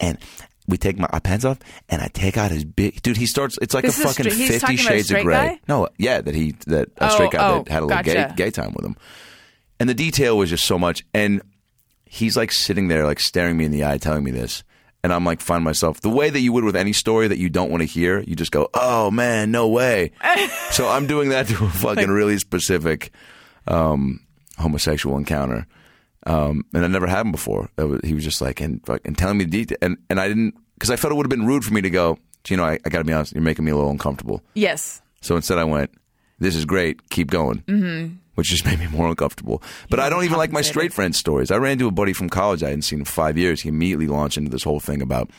and 0.00 0.18
we 0.68 0.76
take 0.76 0.98
my 0.98 1.08
pants 1.24 1.44
off, 1.44 1.58
and 1.88 2.00
I 2.02 2.08
take 2.08 2.36
out 2.36 2.50
his 2.50 2.64
big 2.64 3.02
dude. 3.02 3.16
He 3.16 3.26
starts. 3.26 3.58
It's 3.60 3.74
like 3.74 3.84
This 3.84 3.98
a 3.98 4.02
a 4.02 4.06
fucking 4.08 4.30
straight- 4.30 4.36
he's 4.36 4.60
Fifty 4.60 4.74
a 4.74 4.76
Shades 4.76 5.10
of 5.10 5.22
Grey. 5.22 5.34
guy? 5.34 5.60
No, 5.66 5.88
yeah, 5.98 6.20
that 6.20 6.34
he 6.34 6.52
that 6.66 6.88
a 6.98 7.06
Oh, 7.06 7.14
straight 7.14 7.30
guy 7.32 7.48
oh, 7.50 7.62
that 7.64 7.68
had 7.72 7.82
a 7.82 7.86
little 7.86 8.02
gotcha. 8.02 8.34
gay 8.36 8.44
gay 8.44 8.50
time 8.50 8.72
with 8.76 8.84
him, 8.84 8.96
and 9.80 9.88
the 9.88 9.94
detail 9.94 10.36
was 10.38 10.50
just 10.50 10.64
so 10.64 10.78
much. 10.78 11.02
And 11.14 11.42
he's 12.04 12.36
like 12.36 12.52
sitting 12.52 12.88
there, 12.88 13.04
like 13.04 13.18
staring 13.20 13.56
me 13.56 13.64
in 13.64 13.72
the 13.72 13.84
eye, 13.84 13.98
telling 13.98 14.24
me 14.24 14.30
this, 14.30 14.62
and 15.02 15.12
I'm 15.12 15.24
like, 15.24 15.40
find 15.40 15.64
myself 15.64 16.00
the 16.00 16.10
way 16.10 16.28
that 16.30 16.40
you 16.40 16.52
would 16.52 16.64
with 16.64 16.76
any 16.76 16.92
story 16.92 17.28
that 17.28 17.38
you 17.38 17.48
don't 17.48 17.70
want 17.70 17.80
to 17.82 17.86
hear. 17.86 18.20
You 18.20 18.36
just 18.36 18.50
go, 18.52 18.68
oh 18.74 19.10
man, 19.10 19.50
no 19.50 19.68
way. 19.68 20.12
so 20.70 20.88
I'm 20.88 21.06
doing 21.06 21.30
that 21.30 21.46
to 21.48 21.64
a 21.64 21.68
fucking 21.70 22.10
really 22.10 22.38
specific 22.38 23.10
um, 23.66 24.20
homosexual 24.58 25.16
encounter. 25.16 25.66
Um, 26.26 26.64
and 26.74 26.84
I 26.84 26.88
never 26.88 27.06
had 27.06 27.24
him 27.26 27.32
before. 27.32 27.70
Was, 27.76 28.00
he 28.04 28.14
was 28.14 28.24
just 28.24 28.40
like, 28.40 28.60
and, 28.60 28.80
and 29.04 29.16
telling 29.16 29.38
me 29.38 29.44
the 29.44 29.50
detail. 29.50 29.78
And, 29.80 29.96
and 30.10 30.20
I 30.20 30.28
didn't, 30.28 30.54
because 30.74 30.90
I 30.90 30.96
felt 30.96 31.12
it 31.12 31.16
would 31.16 31.26
have 31.26 31.30
been 31.30 31.46
rude 31.46 31.64
for 31.64 31.72
me 31.72 31.80
to 31.80 31.90
go, 31.90 32.18
you 32.50 32.56
know, 32.56 32.64
I, 32.64 32.78
I 32.84 32.88
got 32.88 32.98
to 32.98 33.04
be 33.04 33.12
honest, 33.12 33.32
you're 33.32 33.42
making 33.42 33.64
me 33.64 33.70
a 33.70 33.76
little 33.76 33.90
uncomfortable. 33.90 34.42
Yes. 34.54 35.02
So 35.20 35.36
instead, 35.36 35.58
I 35.58 35.64
went, 35.64 35.90
"This 36.38 36.54
is 36.54 36.64
great, 36.64 37.10
keep 37.10 37.30
going," 37.30 37.62
mm-hmm. 37.66 38.14
which 38.34 38.48
just 38.48 38.64
made 38.66 38.78
me 38.78 38.86
more 38.86 39.08
uncomfortable. 39.08 39.62
But 39.90 40.00
I 40.00 40.08
don't 40.08 40.24
even 40.24 40.38
like 40.38 40.52
my 40.52 40.62
straight 40.62 40.92
friend 40.92 41.14
stories. 41.14 41.50
I 41.50 41.56
ran 41.56 41.72
into 41.72 41.88
a 41.88 41.92
buddy 41.92 42.12
from 42.12 42.28
college 42.28 42.62
I 42.62 42.68
hadn't 42.68 42.82
seen 42.82 43.00
in 43.00 43.04
five 43.04 43.36
years. 43.36 43.62
He 43.62 43.68
immediately 43.68 44.06
launched 44.06 44.38
into 44.38 44.50
this 44.50 44.62
whole 44.62 44.80
thing 44.80 45.02
about 45.02 45.30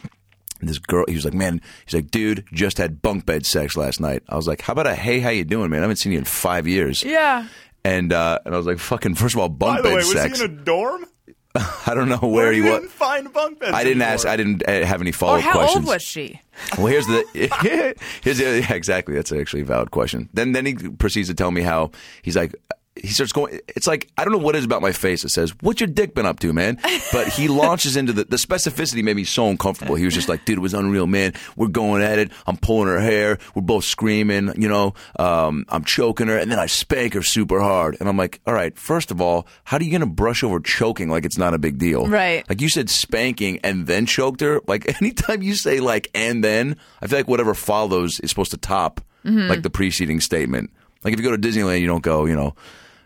this 0.62 0.78
girl. 0.78 1.06
He 1.08 1.16
was 1.16 1.26
like, 1.26 1.34
"Man," 1.34 1.62
he's 1.86 1.94
like, 1.94 2.12
"Dude, 2.12 2.46
just 2.54 2.78
had 2.78 3.02
bunk 3.02 3.26
bed 3.26 3.46
sex 3.46 3.78
last 3.78 4.00
night." 4.00 4.24
I 4.30 4.36
was 4.36 4.48
like, 4.48 4.62
"How 4.62 4.74
about 4.74 4.88
a 4.88 4.96
hey, 4.96 5.20
how 5.20 5.30
you 5.30 5.46
doing, 5.46 5.70
man? 5.70 5.80
I 5.80 5.84
haven't 5.84 5.98
seen 5.98 6.12
you 6.12 6.20
in 6.20 6.26
five 6.26 6.68
years." 6.68 7.04
Yeah. 7.04 7.48
And 7.90 8.14
uh, 8.14 8.40
and 8.46 8.54
I 8.54 8.58
was 8.58 8.68
like, 8.68 8.80
"Fucking, 8.80 9.16
first 9.16 9.36
of 9.36 9.42
all, 9.42 9.50
By 9.50 9.68
bunk 9.68 9.78
the 9.78 9.84
bed 9.90 9.90
way, 9.90 9.96
was 9.98 10.12
sex." 10.12 10.40
he 10.40 10.46
in 10.46 10.52
a 10.52 10.54
dorm? 10.64 11.06
I 11.88 11.94
don't 11.96 12.10
know 12.10 12.18
where 12.18 12.52
he 12.52 12.60
you 12.60 12.66
was. 12.66 12.74
didn't 12.82 12.92
find 12.92 13.34
bunk 13.34 13.60
beds 13.60 13.74
I 13.74 13.84
didn't 13.84 14.02
anymore. 14.04 14.14
ask. 14.14 14.28
I 14.28 14.38
didn't 14.38 14.64
uh, 14.68 14.86
have 14.86 15.02
any 15.02 15.12
follow 15.12 15.36
Or 15.36 15.38
up 15.40 15.44
how 15.44 15.52
questions. 15.54 15.86
old 15.86 15.94
was 15.94 16.02
she? 16.04 16.40
Well, 16.78 16.88
here's 16.88 17.08
the 17.08 17.26
here's 18.22 18.38
the 18.38 18.60
yeah, 18.60 18.74
exactly. 18.74 19.16
That's 19.16 19.32
actually 19.32 19.64
a 19.64 19.66
valid 19.66 19.90
question. 19.92 20.30
Then 20.34 20.52
then 20.52 20.66
he 20.68 20.76
proceeds 20.76 21.28
to 21.30 21.34
tell 21.34 21.50
me 21.52 21.62
how 21.62 21.90
he's 22.22 22.36
like 22.36 22.54
he 23.02 23.08
starts 23.10 23.32
going. 23.32 23.60
It's 23.68 23.88
like 23.88 24.12
I 24.18 24.24
don't 24.24 24.32
know 24.34 24.40
what 24.40 24.56
it 24.56 24.60
is 24.60 24.66
about 24.66 24.82
my 24.82 24.92
face 24.92 25.24
that 25.24 25.30
says, 25.30 25.54
"What's 25.62 25.80
your 25.80 25.88
dick 25.88 26.16
been 26.16 26.26
up 26.26 26.40
to, 26.40 26.54
man?" 26.54 26.80
But 27.12 27.28
he 27.28 27.48
launches 27.48 27.96
into 27.96 28.14
the 28.14 28.26
the 28.26 28.38
specificity 28.38 29.04
made 29.04 29.16
me 29.16 29.24
so 29.24 29.48
uncomfortable. 29.48 29.96
He 29.96 30.06
was 30.06 30.14
just 30.14 30.30
like, 30.30 30.46
"Dude, 30.46 30.58
it 30.58 30.62
was 30.62 30.74
unreal, 30.74 31.08
man. 31.08 31.34
We're 31.56 31.68
going 31.68 32.02
at 32.02 32.20
it. 32.20 32.32
I'm 32.48 32.58
pulling 32.58 32.88
her 32.88 33.00
hair. 33.00 33.40
We're 33.56 33.62
both 33.62 33.84
screaming. 33.84 34.54
You 34.56 34.70
know, 34.70 34.94
um, 35.18 35.66
I'm 35.70 35.84
choking 35.84 36.28
her, 36.28 36.38
and 36.38 36.52
then 36.52 36.60
I 36.60 36.66
spank 36.66 37.14
her 37.14 37.24
super 37.24 37.60
hard." 37.60 37.98
And 38.00 38.08
I'm 38.10 38.18
like, 38.18 38.42
"All 38.46 38.54
right, 38.54 38.78
first 38.78 39.12
of 39.12 39.22
all, 39.22 39.48
how 39.64 39.78
are 39.78 39.84
you 39.84 39.92
gonna 39.92 40.06
brush 40.06 40.44
over 40.44 40.60
choking 40.60 41.10
like 41.10 41.26
it's 41.26 41.38
not 41.38 41.54
a 41.54 41.60
big 41.60 41.78
deal?" 41.78 42.08
Right. 42.08 42.48
Like 42.50 42.62
you 42.62 42.70
said 42.70 42.90
spanking 42.90 43.60
and 43.64 43.88
then 43.88 44.06
choked 44.06 44.42
her. 44.42 44.62
Like 44.68 45.02
anytime 45.02 45.42
you 45.42 45.56
say 45.56 45.80
like 45.80 46.10
and 46.14 46.44
then, 46.44 46.78
I 47.02 47.08
feel 47.08 47.20
like 47.20 47.28
whatever 47.28 47.54
follows 47.54 48.20
is 48.20 48.30
supposed 48.30 48.52
to 48.52 48.58
top 48.58 49.02
like 49.24 49.64
the 49.64 49.70
preceding 49.70 50.20
statement. 50.22 50.72
Like 51.04 51.14
if 51.14 51.20
you 51.20 51.26
go 51.26 51.36
to 51.36 51.38
Disneyland, 51.38 51.82
you 51.82 51.88
don't 51.88 52.02
go, 52.04 52.26
you 52.26 52.36
know, 52.36 52.56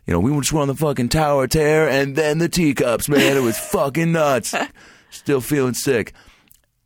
you 0.05 0.13
know, 0.13 0.19
we 0.19 0.37
just 0.41 0.53
on 0.53 0.67
the 0.67 0.75
fucking 0.75 1.09
tower 1.09 1.47
tear 1.47 1.87
and 1.89 2.15
then 2.15 2.37
the 2.37 2.49
teacups, 2.49 3.07
man. 3.07 3.37
It 3.37 3.41
was 3.41 3.57
fucking 3.71 4.11
nuts. 4.11 4.53
Still 5.09 5.41
feeling 5.41 5.73
sick. 5.73 6.13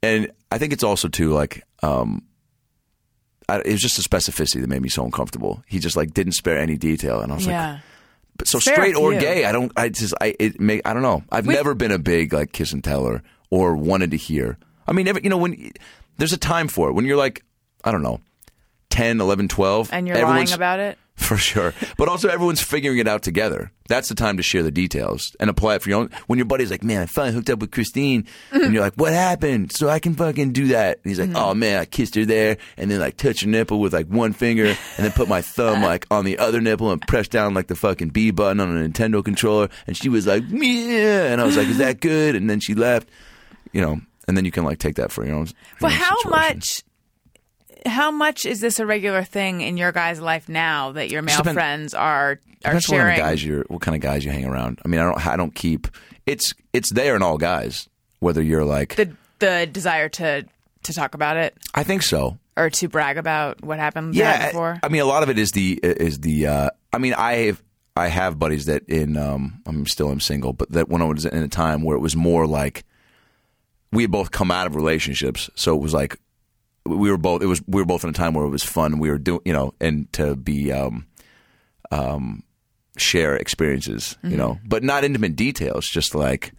And 0.03 0.31
I 0.51 0.57
think 0.57 0.73
it's 0.73 0.83
also 0.83 1.07
too 1.07 1.31
like 1.33 1.63
um 1.81 2.23
I, 3.49 3.59
it 3.59 3.71
was 3.71 3.81
just 3.81 3.97
the 3.97 4.03
specificity 4.03 4.61
that 4.61 4.67
made 4.67 4.81
me 4.81 4.89
so 4.89 5.05
uncomfortable. 5.05 5.63
He 5.67 5.79
just 5.79 5.95
like 5.95 6.13
didn't 6.13 6.33
spare 6.33 6.57
any 6.57 6.77
detail, 6.77 7.21
and 7.21 7.31
I 7.31 7.35
was 7.35 7.45
like, 7.45 7.53
Yeah. 7.53 7.79
But 8.37 8.47
so 8.47 8.59
Fair 8.59 8.75
straight 8.75 8.95
or 8.95 9.11
few. 9.11 9.19
gay, 9.19 9.45
I 9.45 9.51
don't. 9.51 9.71
I 9.75 9.89
just 9.89 10.13
I 10.21 10.35
it 10.37 10.59
make 10.59 10.81
I 10.85 10.93
don't 10.93 11.01
know. 11.01 11.23
I've 11.31 11.47
never 11.47 11.73
been 11.73 11.91
a 11.91 11.97
big 11.97 12.33
like 12.33 12.51
kiss 12.51 12.71
and 12.71 12.83
teller 12.83 13.23
or 13.49 13.75
wanted 13.75 14.11
to 14.11 14.17
hear. 14.17 14.57
I 14.85 14.91
mean, 14.91 15.07
every, 15.07 15.23
you 15.23 15.29
know 15.29 15.37
when 15.37 15.71
there's 16.17 16.33
a 16.33 16.37
time 16.37 16.67
for 16.67 16.89
it. 16.89 16.93
When 16.93 17.05
you're 17.05 17.17
like 17.17 17.43
I 17.83 17.91
don't 17.91 18.03
know, 18.03 18.19
10, 18.89 19.21
11, 19.21 19.47
12, 19.47 19.89
And 19.93 20.07
you're 20.07 20.21
lying 20.21 20.51
about 20.51 20.79
it. 20.79 20.97
for 21.27 21.35
sure. 21.35 21.73
But 21.97 22.09
also, 22.09 22.29
everyone's 22.29 22.61
figuring 22.61 22.99
it 22.99 23.07
out 23.07 23.23
together. 23.23 23.71
That's 23.87 24.07
the 24.07 24.15
time 24.15 24.37
to 24.37 24.43
share 24.43 24.61
the 24.61 24.71
details 24.71 25.35
and 25.39 25.49
apply 25.49 25.75
it 25.75 25.81
for 25.81 25.89
your 25.89 25.99
own. 25.99 26.11
When 26.27 26.37
your 26.37 26.45
buddy's 26.45 26.69
like, 26.69 26.83
"Man, 26.83 27.01
I 27.01 27.05
finally 27.07 27.33
hooked 27.33 27.49
up 27.49 27.59
with 27.59 27.71
Christine," 27.71 28.23
mm-hmm. 28.23 28.63
and 28.63 28.73
you're 28.73 28.83
like, 28.83 28.93
"What 28.97 29.13
happened?" 29.13 29.71
So 29.71 29.89
I 29.89 29.97
can 29.97 30.13
fucking 30.13 30.53
do 30.53 30.67
that. 30.67 30.99
And 31.03 31.09
he's 31.09 31.19
like, 31.19 31.29
mm-hmm. 31.29 31.37
"Oh 31.37 31.55
man, 31.55 31.79
I 31.79 31.85
kissed 31.85 32.13
her 32.15 32.23
there, 32.23 32.57
and 32.77 32.91
then 32.91 32.99
like 32.99 33.17
touch 33.17 33.41
her 33.41 33.47
nipple 33.47 33.79
with 33.79 33.93
like 33.93 34.05
one 34.05 34.33
finger, 34.33 34.67
and 34.67 34.77
then 35.05 35.11
put 35.11 35.27
my 35.27 35.41
thumb 35.41 35.81
like 35.81 36.05
on 36.11 36.23
the 36.23 36.37
other 36.37 36.61
nipple 36.61 36.91
and 36.91 37.01
press 37.01 37.27
down 37.27 37.55
like 37.55 37.67
the 37.67 37.75
fucking 37.75 38.09
B 38.09 38.29
button 38.29 38.59
on 38.59 38.77
a 38.77 38.87
Nintendo 38.87 39.25
controller." 39.25 39.69
And 39.87 39.97
she 39.97 40.09
was 40.09 40.27
like, 40.27 40.43
"Yeah," 40.49 41.31
and 41.31 41.41
I 41.41 41.45
was 41.45 41.57
like, 41.57 41.67
"Is 41.67 41.79
that 41.79 41.99
good?" 41.99 42.35
And 42.35 42.49
then 42.49 42.59
she 42.59 42.75
left. 42.75 43.09
You 43.73 43.81
know, 43.81 43.99
and 44.27 44.37
then 44.37 44.45
you 44.45 44.51
can 44.51 44.63
like 44.63 44.79
take 44.79 44.95
that 44.95 45.11
for 45.11 45.25
your 45.25 45.35
own. 45.35 45.47
But 45.81 45.91
your 45.91 45.99
how 45.99 46.15
situation. 46.17 46.57
much? 46.57 46.83
How 47.87 48.11
much 48.11 48.45
is 48.45 48.59
this 48.59 48.79
a 48.79 48.85
regular 48.85 49.23
thing 49.23 49.61
in 49.61 49.77
your 49.77 49.91
guys' 49.91 50.19
life 50.19 50.47
now 50.49 50.91
that 50.93 51.09
your 51.09 51.21
male 51.21 51.37
depend- 51.37 51.55
friends 51.55 51.93
are 51.93 52.39
are 52.65 52.73
Depends 52.73 52.89
what 52.89 52.97
kind 52.97 53.01
sharing? 53.07 53.13
of 53.19 53.25
guys 53.25 53.45
you're, 53.45 53.63
what 53.67 53.81
kind 53.81 53.95
of 53.95 54.01
guys 54.01 54.25
you 54.25 54.31
hang 54.31 54.45
around. 54.45 54.79
I 54.83 54.87
mean, 54.87 54.99
I 54.99 55.03
don't, 55.03 55.27
I 55.27 55.35
don't 55.37 55.53
keep. 55.55 55.87
It's, 56.25 56.53
it's 56.73 56.89
there 56.91 57.15
in 57.15 57.21
all 57.23 57.37
guys. 57.37 57.87
Whether 58.19 58.41
you're 58.41 58.65
like, 58.65 58.95
the 58.95 59.15
the 59.39 59.69
desire 59.71 60.09
to 60.09 60.43
to 60.83 60.93
talk 60.93 61.13
about 61.13 61.37
it 61.37 61.55
I 61.75 61.83
think 61.83 62.01
so. 62.01 62.39
or 62.55 62.69
to 62.71 62.87
brag 62.87 63.17
about 63.17 63.61
what 63.63 63.77
happened 63.77 64.13
the 64.15 64.19
night 64.23 64.39
Yeah, 64.39 64.47
before. 64.47 64.79
I 64.81 64.89
mean, 64.89 65.01
a 65.01 65.05
lot 65.05 65.21
of 65.23 65.29
it 65.29 65.37
is 65.37 65.51
the 65.51 65.79
is 65.83 66.19
the. 66.21 66.47
Uh, 66.47 66.69
I 66.91 66.97
mean, 66.97 67.13
I 67.13 67.33
have 67.45 67.63
I 67.95 68.07
have 68.07 68.39
buddies 68.39 68.65
that 68.65 68.89
in. 68.89 69.17
Um, 69.17 69.61
I'm 69.67 69.85
still 69.85 70.09
I'm 70.09 70.19
single, 70.19 70.51
but 70.53 70.71
that 70.71 70.89
when 70.89 71.01
I 71.03 71.05
was 71.05 71.25
in 71.25 71.43
a 71.43 71.47
time 71.47 71.83
where 71.83 71.95
it 71.95 71.99
was 71.99 72.15
more 72.15 72.47
like 72.47 72.83
we 73.91 74.01
had 74.01 74.11
both 74.11 74.31
come 74.31 74.49
out 74.49 74.65
of 74.65 74.75
relationships, 74.75 75.49
so 75.55 75.75
it 75.75 75.79
was 75.81 75.93
like 75.93 76.17
we 76.87 77.09
were 77.11 77.17
both. 77.17 77.41
It 77.41 77.47
was 77.47 77.61
we 77.67 77.81
were 77.81 77.85
both 77.85 78.03
in 78.03 78.09
a 78.09 78.13
time 78.13 78.33
where 78.33 78.45
it 78.45 78.49
was 78.49 78.63
fun. 78.63 78.99
We 78.99 79.09
were 79.09 79.17
doing, 79.17 79.41
you 79.45 79.53
know, 79.53 79.73
and 79.79 80.11
to 80.13 80.35
be 80.35 80.71
um, 80.71 81.05
um, 81.91 82.43
share 82.97 83.35
experiences, 83.35 84.17
you 84.23 84.37
know, 84.37 84.59
but 84.65 84.83
not 84.83 85.03
intimate 85.03 85.35
details, 85.35 85.87
just 85.87 86.15
like 86.15 86.51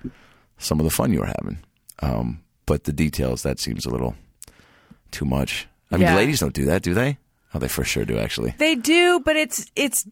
some 0.58 0.78
of 0.80 0.84
the 0.84 0.90
fun 0.90 1.12
you 1.12 1.20
were 1.20 1.26
having. 1.40 1.58
Um, 2.00 2.42
but 2.66 2.84
the 2.84 2.92
details 2.92 3.42
that 3.42 3.58
seems 3.58 3.86
a 3.86 3.90
little 3.90 4.14
too 5.10 5.24
much. 5.24 5.66
I 5.90 5.96
mean, 5.96 6.02
Yeah. 6.06 6.16
ladies 6.16 6.40
don't 6.40 6.52
do 6.54 6.66
that, 6.66 6.82
do 6.82 6.94
they? 6.94 7.18
Oh, 7.54 7.58
they 7.58 7.68
for 7.68 7.82
sure 7.84 8.04
do, 8.04 8.18
actually. 8.18 8.54
They 8.58 8.74
do, 8.74 9.20
but 9.20 9.36
it's 9.36 9.70
it's 9.74 10.04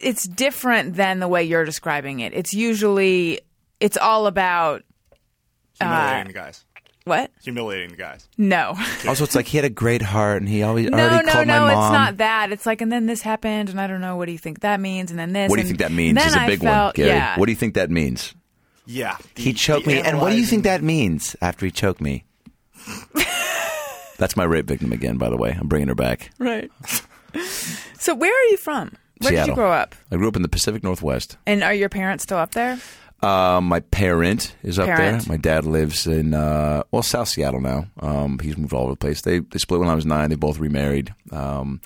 it's 0.00 0.26
different 0.26 0.94
than 0.94 1.18
the 1.18 1.28
way 1.28 1.44
you're 1.44 1.64
describing 1.64 2.20
it. 2.20 2.32
It's 2.32 2.54
usually 2.54 3.40
it's 3.80 3.96
all 3.96 4.26
about 4.26 4.82
Humiliating 5.80 6.28
the 6.28 6.32
guys. 6.32 6.64
What? 7.08 7.30
Humiliating 7.42 7.90
the 7.90 7.96
guys. 7.96 8.28
No. 8.36 8.74
Also, 9.06 9.24
it's 9.24 9.34
like 9.34 9.46
he 9.46 9.56
had 9.58 9.64
a 9.64 9.70
great 9.70 10.02
heart, 10.02 10.40
and 10.42 10.48
he 10.48 10.62
always 10.62 10.88
No, 10.90 10.98
already 10.98 11.26
no, 11.26 11.32
called 11.32 11.46
no, 11.46 11.60
my 11.60 11.68
it's 11.72 11.92
not 11.92 12.16
that. 12.18 12.52
It's 12.52 12.66
like, 12.66 12.80
and 12.80 12.92
then 12.92 13.06
this 13.06 13.22
happened, 13.22 13.70
and 13.70 13.80
I 13.80 13.86
don't 13.86 14.00
know. 14.00 14.16
What 14.16 14.26
do 14.26 14.32
you 14.32 14.38
think 14.38 14.60
that 14.60 14.80
means? 14.80 15.10
And 15.10 15.18
then 15.18 15.32
this. 15.32 15.50
What 15.50 15.56
do 15.56 15.62
you 15.62 15.66
think 15.68 15.80
that 15.80 15.92
means? 15.92 16.16
then 16.18 16.28
Is 16.28 16.36
a 16.36 16.40
I 16.40 16.46
big 16.46 16.62
one, 16.62 16.92
Gary. 16.94 17.08
Yeah. 17.10 17.38
What 17.38 17.46
do 17.46 17.52
you 17.52 17.56
think 17.56 17.74
that 17.74 17.90
means? 17.90 18.34
Yeah. 18.86 19.16
the- 19.34 19.42
He 19.42 19.52
choked 19.52 19.86
the 19.86 19.94
me, 19.94 20.00
and 20.00 20.20
what 20.20 20.30
do 20.30 20.36
you 20.38 20.46
think 20.46 20.64
that 20.64 20.82
means 20.82 21.34
after 21.42 21.66
he 21.66 21.72
choked 21.72 22.00
me? 22.00 22.24
That's 24.18 24.36
my 24.36 24.44
rape 24.44 24.66
victim 24.66 24.92
again, 24.92 25.16
by 25.16 25.30
the 25.30 25.36
way. 25.36 25.56
I'm 25.58 25.68
bringing 25.68 25.88
her 25.88 25.94
back. 25.94 26.30
Right. 26.38 26.70
so, 27.98 28.14
where 28.14 28.32
are 28.32 28.44
you 28.50 28.56
from? 28.56 28.92
Where 29.20 29.32
did 29.32 29.46
you 29.46 29.54
grow 29.54 29.70
up? 29.72 29.94
I 30.10 30.16
grew 30.16 30.28
up 30.28 30.36
in 30.36 30.42
the 30.42 30.48
Pacific 30.48 30.82
Northwest. 30.82 31.36
And 31.46 31.62
are 31.62 31.74
your 31.74 31.88
parents 31.88 32.22
still 32.24 32.38
up 32.38 32.52
there? 32.52 32.78
Um, 33.20 33.64
my 33.66 33.80
parent 33.80 34.54
is 34.62 34.78
up 34.78 34.86
Parent. 34.86 35.24
there. 35.24 35.32
My 35.32 35.36
dad 35.36 35.64
lives 35.64 36.06
in 36.06 36.34
uh, 36.34 36.84
well 36.92 37.02
South 37.02 37.28
Seattle 37.28 37.60
now. 37.60 37.86
Um, 38.00 38.38
he's 38.38 38.56
moved 38.56 38.72
all 38.72 38.84
over 38.84 38.92
the 38.92 38.96
place. 38.96 39.22
They 39.22 39.40
they 39.40 39.58
split 39.58 39.80
when 39.80 39.88
I 39.88 39.94
was 39.94 40.06
nine. 40.06 40.30
They 40.30 40.36
both 40.36 40.58
remarried. 40.58 41.14
Um, 41.32 41.80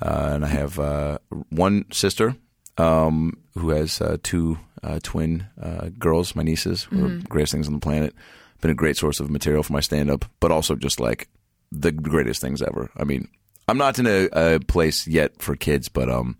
uh, 0.00 0.30
and 0.34 0.44
I 0.44 0.48
have 0.48 0.78
uh, 0.78 1.18
one 1.50 1.84
sister 1.92 2.36
um, 2.78 3.38
who 3.54 3.70
has 3.70 4.00
uh, 4.00 4.16
two 4.22 4.58
uh, 4.82 4.98
twin 5.02 5.46
uh, 5.60 5.90
girls, 5.98 6.34
my 6.34 6.42
nieces, 6.42 6.84
who 6.84 7.04
are 7.04 7.08
the 7.08 7.26
greatest 7.28 7.52
things 7.52 7.68
on 7.68 7.74
the 7.74 7.80
planet. 7.80 8.14
Been 8.60 8.70
a 8.70 8.74
great 8.74 8.96
source 8.96 9.20
of 9.20 9.30
material 9.30 9.62
for 9.62 9.72
my 9.72 9.80
stand 9.80 10.10
up, 10.10 10.24
but 10.40 10.50
also 10.52 10.74
just 10.74 11.00
like 11.00 11.28
the 11.70 11.92
greatest 11.92 12.40
things 12.40 12.62
ever. 12.62 12.90
I 12.96 13.04
mean, 13.04 13.28
I'm 13.68 13.78
not 13.78 13.98
in 13.98 14.06
a, 14.06 14.28
a 14.32 14.60
place 14.60 15.06
yet 15.06 15.40
for 15.40 15.56
kids, 15.56 15.88
but 15.88 16.08
um, 16.10 16.36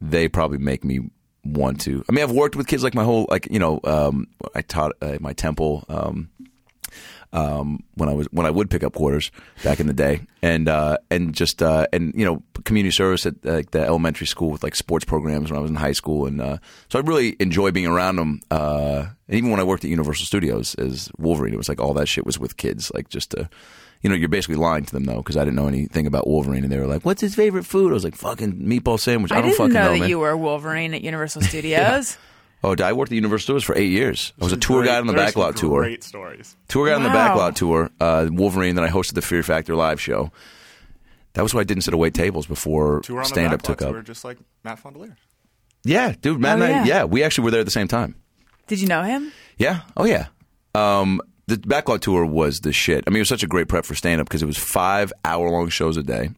they 0.00 0.28
probably 0.28 0.58
make 0.58 0.84
me 0.84 1.00
want 1.44 1.80
to. 1.82 2.04
I 2.08 2.12
mean, 2.12 2.22
I've 2.22 2.32
worked 2.32 2.56
with 2.56 2.66
kids 2.66 2.82
like 2.82 2.94
my 2.94 3.04
whole 3.04 3.26
like 3.30 3.48
you 3.50 3.58
know 3.58 3.80
um, 3.84 4.26
I 4.54 4.62
taught 4.62 4.92
uh, 5.00 5.18
my 5.20 5.32
temple 5.32 5.84
um, 5.88 6.30
um, 7.32 7.82
when 7.94 8.08
I 8.08 8.14
was 8.14 8.26
when 8.30 8.46
I 8.46 8.50
would 8.50 8.70
pick 8.70 8.82
up 8.82 8.94
quarters 8.94 9.30
back 9.62 9.80
in 9.80 9.86
the 9.86 9.92
day, 9.92 10.22
and 10.42 10.68
uh, 10.68 10.98
and 11.10 11.34
just 11.34 11.62
uh, 11.62 11.86
and 11.92 12.12
you 12.14 12.24
know 12.24 12.42
community 12.64 12.94
service 12.94 13.26
at 13.26 13.44
like 13.44 13.70
the 13.70 13.80
elementary 13.80 14.26
school 14.26 14.50
with 14.50 14.62
like 14.62 14.74
sports 14.74 15.04
programs 15.04 15.50
when 15.50 15.58
I 15.58 15.62
was 15.62 15.70
in 15.70 15.76
high 15.76 15.92
school, 15.92 16.26
and 16.26 16.40
uh, 16.40 16.58
so 16.88 16.98
I 16.98 17.02
really 17.02 17.36
enjoy 17.40 17.70
being 17.70 17.86
around 17.86 18.16
them. 18.16 18.40
Uh, 18.50 19.06
and 19.28 19.36
even 19.36 19.50
when 19.50 19.60
I 19.60 19.64
worked 19.64 19.84
at 19.84 19.90
Universal 19.90 20.26
Studios 20.26 20.74
as 20.76 21.10
Wolverine, 21.18 21.54
it 21.54 21.58
was 21.58 21.68
like 21.68 21.80
all 21.80 21.94
that 21.94 22.08
shit 22.08 22.24
was 22.24 22.38
with 22.38 22.56
kids, 22.56 22.90
like 22.94 23.08
just 23.08 23.32
to. 23.32 23.48
You 24.02 24.10
know, 24.10 24.16
you're 24.16 24.28
basically 24.28 24.56
lying 24.56 24.84
to 24.84 24.92
them 24.92 25.04
though, 25.04 25.16
because 25.16 25.36
I 25.36 25.44
didn't 25.44 25.56
know 25.56 25.66
anything 25.66 26.06
about 26.06 26.26
Wolverine, 26.28 26.62
and 26.62 26.72
they 26.72 26.78
were 26.78 26.86
like, 26.86 27.04
"What's 27.04 27.20
his 27.20 27.34
favorite 27.34 27.64
food?" 27.64 27.90
I 27.90 27.94
was 27.94 28.04
like, 28.04 28.14
"Fucking 28.14 28.54
meatball 28.54 28.98
sandwich." 29.00 29.32
I, 29.32 29.36
I, 29.36 29.40
don't 29.40 29.50
didn't 29.50 29.58
fucking 29.58 29.72
know, 29.74 29.84
know, 29.84 29.92
that 29.94 30.00
man. 30.00 30.08
you 30.08 30.18
were 30.20 30.36
Wolverine 30.36 30.94
at 30.94 31.02
Universal 31.02 31.42
Studios. 31.50 32.16
Oh, 32.62 32.74
I 32.82 32.92
worked 32.92 33.12
at 33.12 33.16
Universal 33.16 33.44
Studios 33.44 33.64
for 33.64 33.76
eight 33.76 33.90
years. 33.90 34.32
I 34.40 34.44
was 34.44 34.52
a 34.52 34.56
tour 34.56 34.84
guide 34.84 34.98
on 34.98 35.06
the 35.06 35.12
backlot 35.14 35.54
tour. 35.56 35.82
Great 35.82 36.02
stories. 36.02 36.56
Tour 36.68 36.88
guide 36.88 36.96
on 36.96 37.02
the 37.04 37.08
backlot 37.08 37.54
tour. 37.54 37.90
Uh, 38.00 38.28
Wolverine. 38.30 38.74
Then 38.74 38.84
I 38.84 38.88
hosted 38.88 39.14
the 39.14 39.22
Fear 39.22 39.42
Factor 39.42 39.74
live 39.76 40.00
show. 40.00 40.32
That 41.34 41.42
was 41.42 41.54
why 41.54 41.60
I 41.60 41.64
didn't 41.64 41.84
sit 41.84 41.94
at 41.94 41.98
wait 42.00 42.14
tables 42.14 42.46
before 42.46 43.00
Tour 43.02 43.18
on 43.18 43.22
the 43.22 43.28
stand 43.28 43.52
up 43.52 43.62
took 43.62 43.80
up. 43.82 43.92
tour, 43.92 44.02
just 44.02 44.24
like 44.24 44.38
Matt 44.64 44.82
Fondelier. 44.82 45.16
Yeah, 45.84 46.14
dude, 46.20 46.40
Matt 46.40 46.58
Oh, 46.58 46.64
and 46.64 46.64
I, 46.64 46.68
yeah. 46.78 46.84
yeah, 46.84 47.04
we 47.04 47.22
actually 47.22 47.44
were 47.44 47.50
there 47.52 47.60
at 47.60 47.66
the 47.66 47.70
same 47.70 47.86
time. 47.86 48.16
Did 48.66 48.80
you 48.80 48.88
know 48.88 49.02
him? 49.02 49.32
Yeah. 49.56 49.82
Oh 49.96 50.04
yeah. 50.04 50.26
Um, 50.74 51.20
the 51.48 51.56
backlot 51.56 52.00
tour 52.00 52.24
was 52.24 52.60
the 52.60 52.72
shit. 52.72 53.02
I 53.06 53.10
mean, 53.10 53.16
it 53.16 53.20
was 53.22 53.28
such 53.28 53.42
a 53.42 53.46
great 53.46 53.68
prep 53.68 53.84
for 53.84 53.94
stand 53.94 54.20
up 54.20 54.28
because 54.28 54.42
it 54.42 54.46
was 54.46 54.58
five 54.58 55.12
hour 55.24 55.48
long 55.50 55.68
shows 55.70 55.96
a 55.96 56.02
day. 56.02 56.30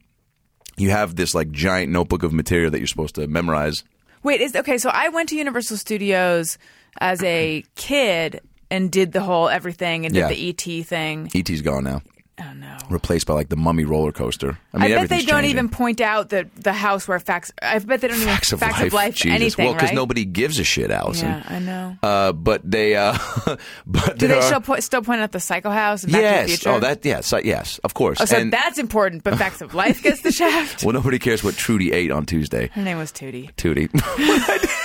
You 0.77 0.89
have 0.91 1.15
this 1.15 1.35
like 1.35 1.51
giant 1.51 1.91
notebook 1.91 2.23
of 2.23 2.33
material 2.33 2.71
that 2.71 2.79
you're 2.79 2.87
supposed 2.87 3.15
to 3.15 3.27
memorize. 3.27 3.83
Wait, 4.23 4.39
is 4.41 4.55
okay. 4.55 4.77
So 4.77 4.89
I 4.89 5.09
went 5.09 5.29
to 5.29 5.35
Universal 5.35 5.77
Studios 5.77 6.57
as 6.99 7.21
a 7.23 7.63
kid 7.75 8.41
and 8.69 8.89
did 8.91 9.11
the 9.11 9.21
whole 9.21 9.49
everything 9.49 10.05
and 10.05 10.13
did 10.13 10.21
Yeah. 10.21 10.27
the 10.29 10.49
ET 10.49 10.83
thing. 10.83 11.29
ET's 11.35 11.61
gone 11.61 11.83
now, 11.83 12.01
Oh 12.39 12.53
no. 12.53 12.77
replaced 12.89 13.27
by 13.27 13.33
like 13.35 13.49
the 13.49 13.55
Mummy 13.55 13.83
roller 13.85 14.11
coaster. 14.11 14.57
I 14.73 14.77
mean, 14.79 14.91
I, 14.93 14.95
bet 15.01 15.09
they 15.09 15.17
don't 15.21 15.41
changing. 15.41 15.49
even 15.51 15.69
point 15.69 16.01
out 16.01 16.29
the 16.29 16.49
the 16.55 16.73
house 16.73 17.07
where 17.07 17.19
facts. 17.19 17.51
I 17.61 17.77
bet 17.79 18.01
they 18.01 18.07
don't 18.07 18.17
even 18.17 18.27
Facts 18.29 18.51
of 18.51 18.59
facts 18.59 18.79
life, 18.79 18.87
of 18.87 18.93
life 18.93 19.15
Jesus. 19.15 19.35
anything. 19.35 19.65
well, 19.65 19.73
because 19.75 19.89
right? 19.89 19.95
nobody 19.95 20.25
gives 20.25 20.57
a 20.57 20.63
shit, 20.63 20.89
Alison. 20.89 21.27
Yeah, 21.27 21.43
I 21.47 21.59
know. 21.59 21.97
Uh, 22.01 22.31
but 22.31 22.61
they, 22.69 22.95
uh, 22.95 23.15
but 23.85 24.17
Do 24.17 24.27
they 24.27 24.33
are- 24.37 24.41
still, 24.41 24.61
po- 24.61 24.79
still 24.79 25.01
point 25.03 25.21
out 25.21 25.31
the 25.33 25.39
Psycho 25.39 25.69
House? 25.69 26.03
And 26.03 26.13
Back 26.13 26.21
to 26.41 26.45
the 26.45 26.51
yes. 26.51 26.65
Oh, 26.65 26.79
that 26.79 27.05
yes, 27.05 27.33
yes, 27.43 27.79
of 27.83 27.93
course. 27.93 28.19
Oh, 28.21 28.25
so 28.25 28.37
and, 28.37 28.51
that's 28.51 28.79
important. 28.79 29.23
But 29.23 29.37
Facts 29.37 29.61
of 29.61 29.75
Life 29.75 30.01
gets 30.01 30.21
the 30.21 30.31
shaft. 30.31 30.83
well, 30.83 30.93
nobody 30.93 31.19
cares 31.19 31.43
what 31.43 31.55
Trudy 31.55 31.91
ate 31.91 32.09
on 32.11 32.25
Tuesday. 32.25 32.69
Her 32.69 32.81
name 32.81 32.97
was 32.97 33.11
Tootie. 33.11 33.53
Tootie. 33.55 33.89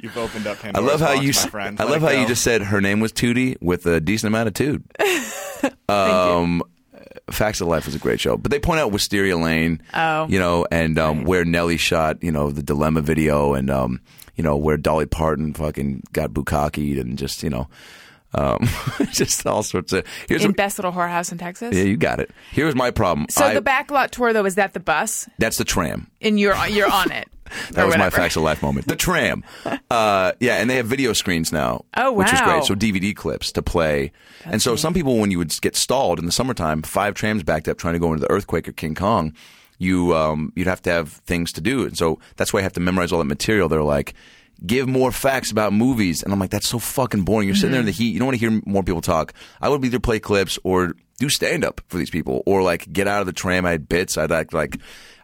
You've 0.00 0.16
opened 0.16 0.46
up 0.46 0.58
I 0.64 0.78
love 0.80 1.00
how 1.00 1.14
box, 1.14 1.24
you. 1.24 1.32
my 1.44 1.50
friend. 1.50 1.80
I 1.80 1.84
Let 1.84 1.90
love 2.00 2.02
it 2.10 2.14
how 2.14 2.20
you 2.22 2.26
just 2.28 2.42
said 2.44 2.62
her 2.62 2.80
name 2.80 3.00
was 3.00 3.12
Tootie 3.12 3.56
with 3.60 3.84
a 3.86 4.00
decent 4.00 4.28
amount 4.28 4.48
of 4.48 4.54
tood. 4.54 4.84
um, 5.88 6.62
Facts 7.30 7.60
of 7.60 7.68
Life 7.68 7.86
was 7.86 7.94
a 7.94 7.98
great 7.98 8.20
show, 8.20 8.36
but 8.36 8.50
they 8.50 8.58
point 8.58 8.80
out 8.80 8.92
Wisteria 8.92 9.36
Lane. 9.36 9.82
Oh. 9.94 10.26
you 10.28 10.38
know, 10.38 10.66
and 10.70 10.98
um, 10.98 11.24
where 11.24 11.44
Nelly 11.44 11.76
shot, 11.76 12.22
you 12.22 12.32
know, 12.32 12.50
the 12.50 12.62
Dilemma 12.62 13.00
video, 13.00 13.54
and 13.54 13.70
um, 13.70 14.00
you 14.36 14.44
know, 14.44 14.56
where 14.56 14.76
Dolly 14.76 15.06
Parton 15.06 15.52
fucking 15.54 16.04
got 16.12 16.30
bukkakied, 16.30 16.98
and 17.00 17.18
just 17.18 17.42
you 17.42 17.50
know, 17.50 17.68
um, 18.34 18.66
just 19.12 19.46
all 19.46 19.62
sorts 19.62 19.92
of. 19.92 20.06
Here's 20.28 20.44
in 20.44 20.50
a, 20.50 20.54
Best 20.54 20.78
Little 20.78 20.92
Whorehouse 20.92 21.32
in 21.32 21.38
Texas. 21.38 21.74
yeah, 21.74 21.82
you 21.82 21.96
got 21.96 22.20
it. 22.20 22.30
Here's 22.52 22.74
my 22.74 22.90
problem. 22.90 23.26
so 23.30 23.44
I- 23.44 23.54
the 23.54 23.62
backlot 23.62 24.10
tour 24.10 24.32
though 24.32 24.46
is 24.46 24.54
that 24.54 24.72
the 24.74 24.80
bus 24.80 25.28
that's 25.38 25.58
the 25.58 25.64
tram. 25.64 26.10
and 26.22 26.38
you're 26.40 26.56
you're 26.68 26.90
on 26.90 27.10
it. 27.12 27.28
That 27.72 27.84
or 27.84 27.86
was 27.86 27.98
my 27.98 28.10
facts 28.10 28.36
of 28.36 28.42
life 28.42 28.62
moment. 28.62 28.86
The 28.86 28.96
tram. 28.96 29.44
Uh, 29.90 30.32
yeah, 30.38 30.56
and 30.56 30.68
they 30.68 30.76
have 30.76 30.86
video 30.86 31.14
screens 31.14 31.50
now. 31.50 31.84
Oh, 31.96 32.12
Which 32.12 32.30
is 32.32 32.40
great. 32.42 32.62
So 32.64 32.74
DVD 32.74 33.16
clips 33.16 33.50
to 33.52 33.62
play. 33.62 34.12
and 34.44 34.60
so 34.60 34.76
some 34.76 34.92
people, 34.92 35.16
when 35.18 35.30
you 35.30 35.38
would 35.38 35.58
get 35.62 35.76
stalled 35.76 36.18
in 36.18 36.26
the 36.26 36.32
summertime, 36.32 36.82
five 36.82 37.14
trams 37.14 37.42
backed 37.42 37.68
up 37.68 37.78
trying 37.78 37.94
to 37.94 37.98
go 37.98 38.12
into 38.12 38.20
the 38.20 38.30
earthquake 38.30 38.68
or 38.68 38.72
King 38.72 38.94
Kong, 38.94 39.32
you 39.78 40.14
um, 40.14 40.52
you'd 40.54 40.66
have 40.66 40.82
to 40.82 40.90
have 40.90 41.12
things 41.26 41.52
to 41.52 41.62
do. 41.62 41.84
And 41.86 41.96
so 41.96 42.18
that's 42.36 42.52
why 42.52 42.60
I 42.60 42.62
have 42.64 42.74
to 42.74 42.80
memorize 42.80 43.12
all 43.12 43.18
that 43.18 43.24
material. 43.24 43.68
They're 43.68 43.82
like, 43.82 44.12
give 44.66 44.88
more 44.88 45.10
facts 45.10 45.50
about 45.50 45.72
movies. 45.72 46.22
And 46.22 46.32
I'm 46.32 46.38
like, 46.38 46.50
that's 46.50 46.68
so 46.68 46.78
fucking 46.78 47.22
boring. 47.22 47.48
You're 47.48 47.56
sitting 47.56 47.70
there 47.72 47.80
in 47.80 47.86
the 47.86 47.92
heat. 47.92 48.12
You 48.12 48.18
don't 48.18 48.26
want 48.26 48.38
to 48.38 48.46
hear 48.48 48.60
more 48.66 48.82
people 48.82 49.00
talk. 49.00 49.32
I 49.60 49.68
would 49.70 49.84
either 49.84 50.00
play 50.00 50.18
clips 50.18 50.58
or 50.64 50.94
do 51.18 51.28
stand 51.28 51.64
up 51.64 51.80
for 51.88 51.96
these 51.96 52.10
people 52.10 52.42
or 52.46 52.62
like 52.62 52.92
get 52.92 53.08
out 53.08 53.20
of 53.20 53.26
the 53.26 53.32
tram. 53.32 53.64
I 53.64 53.70
had 53.70 53.88
bits. 53.88 54.18
I'd 54.18 54.32
act 54.32 54.52
like, 54.52 54.78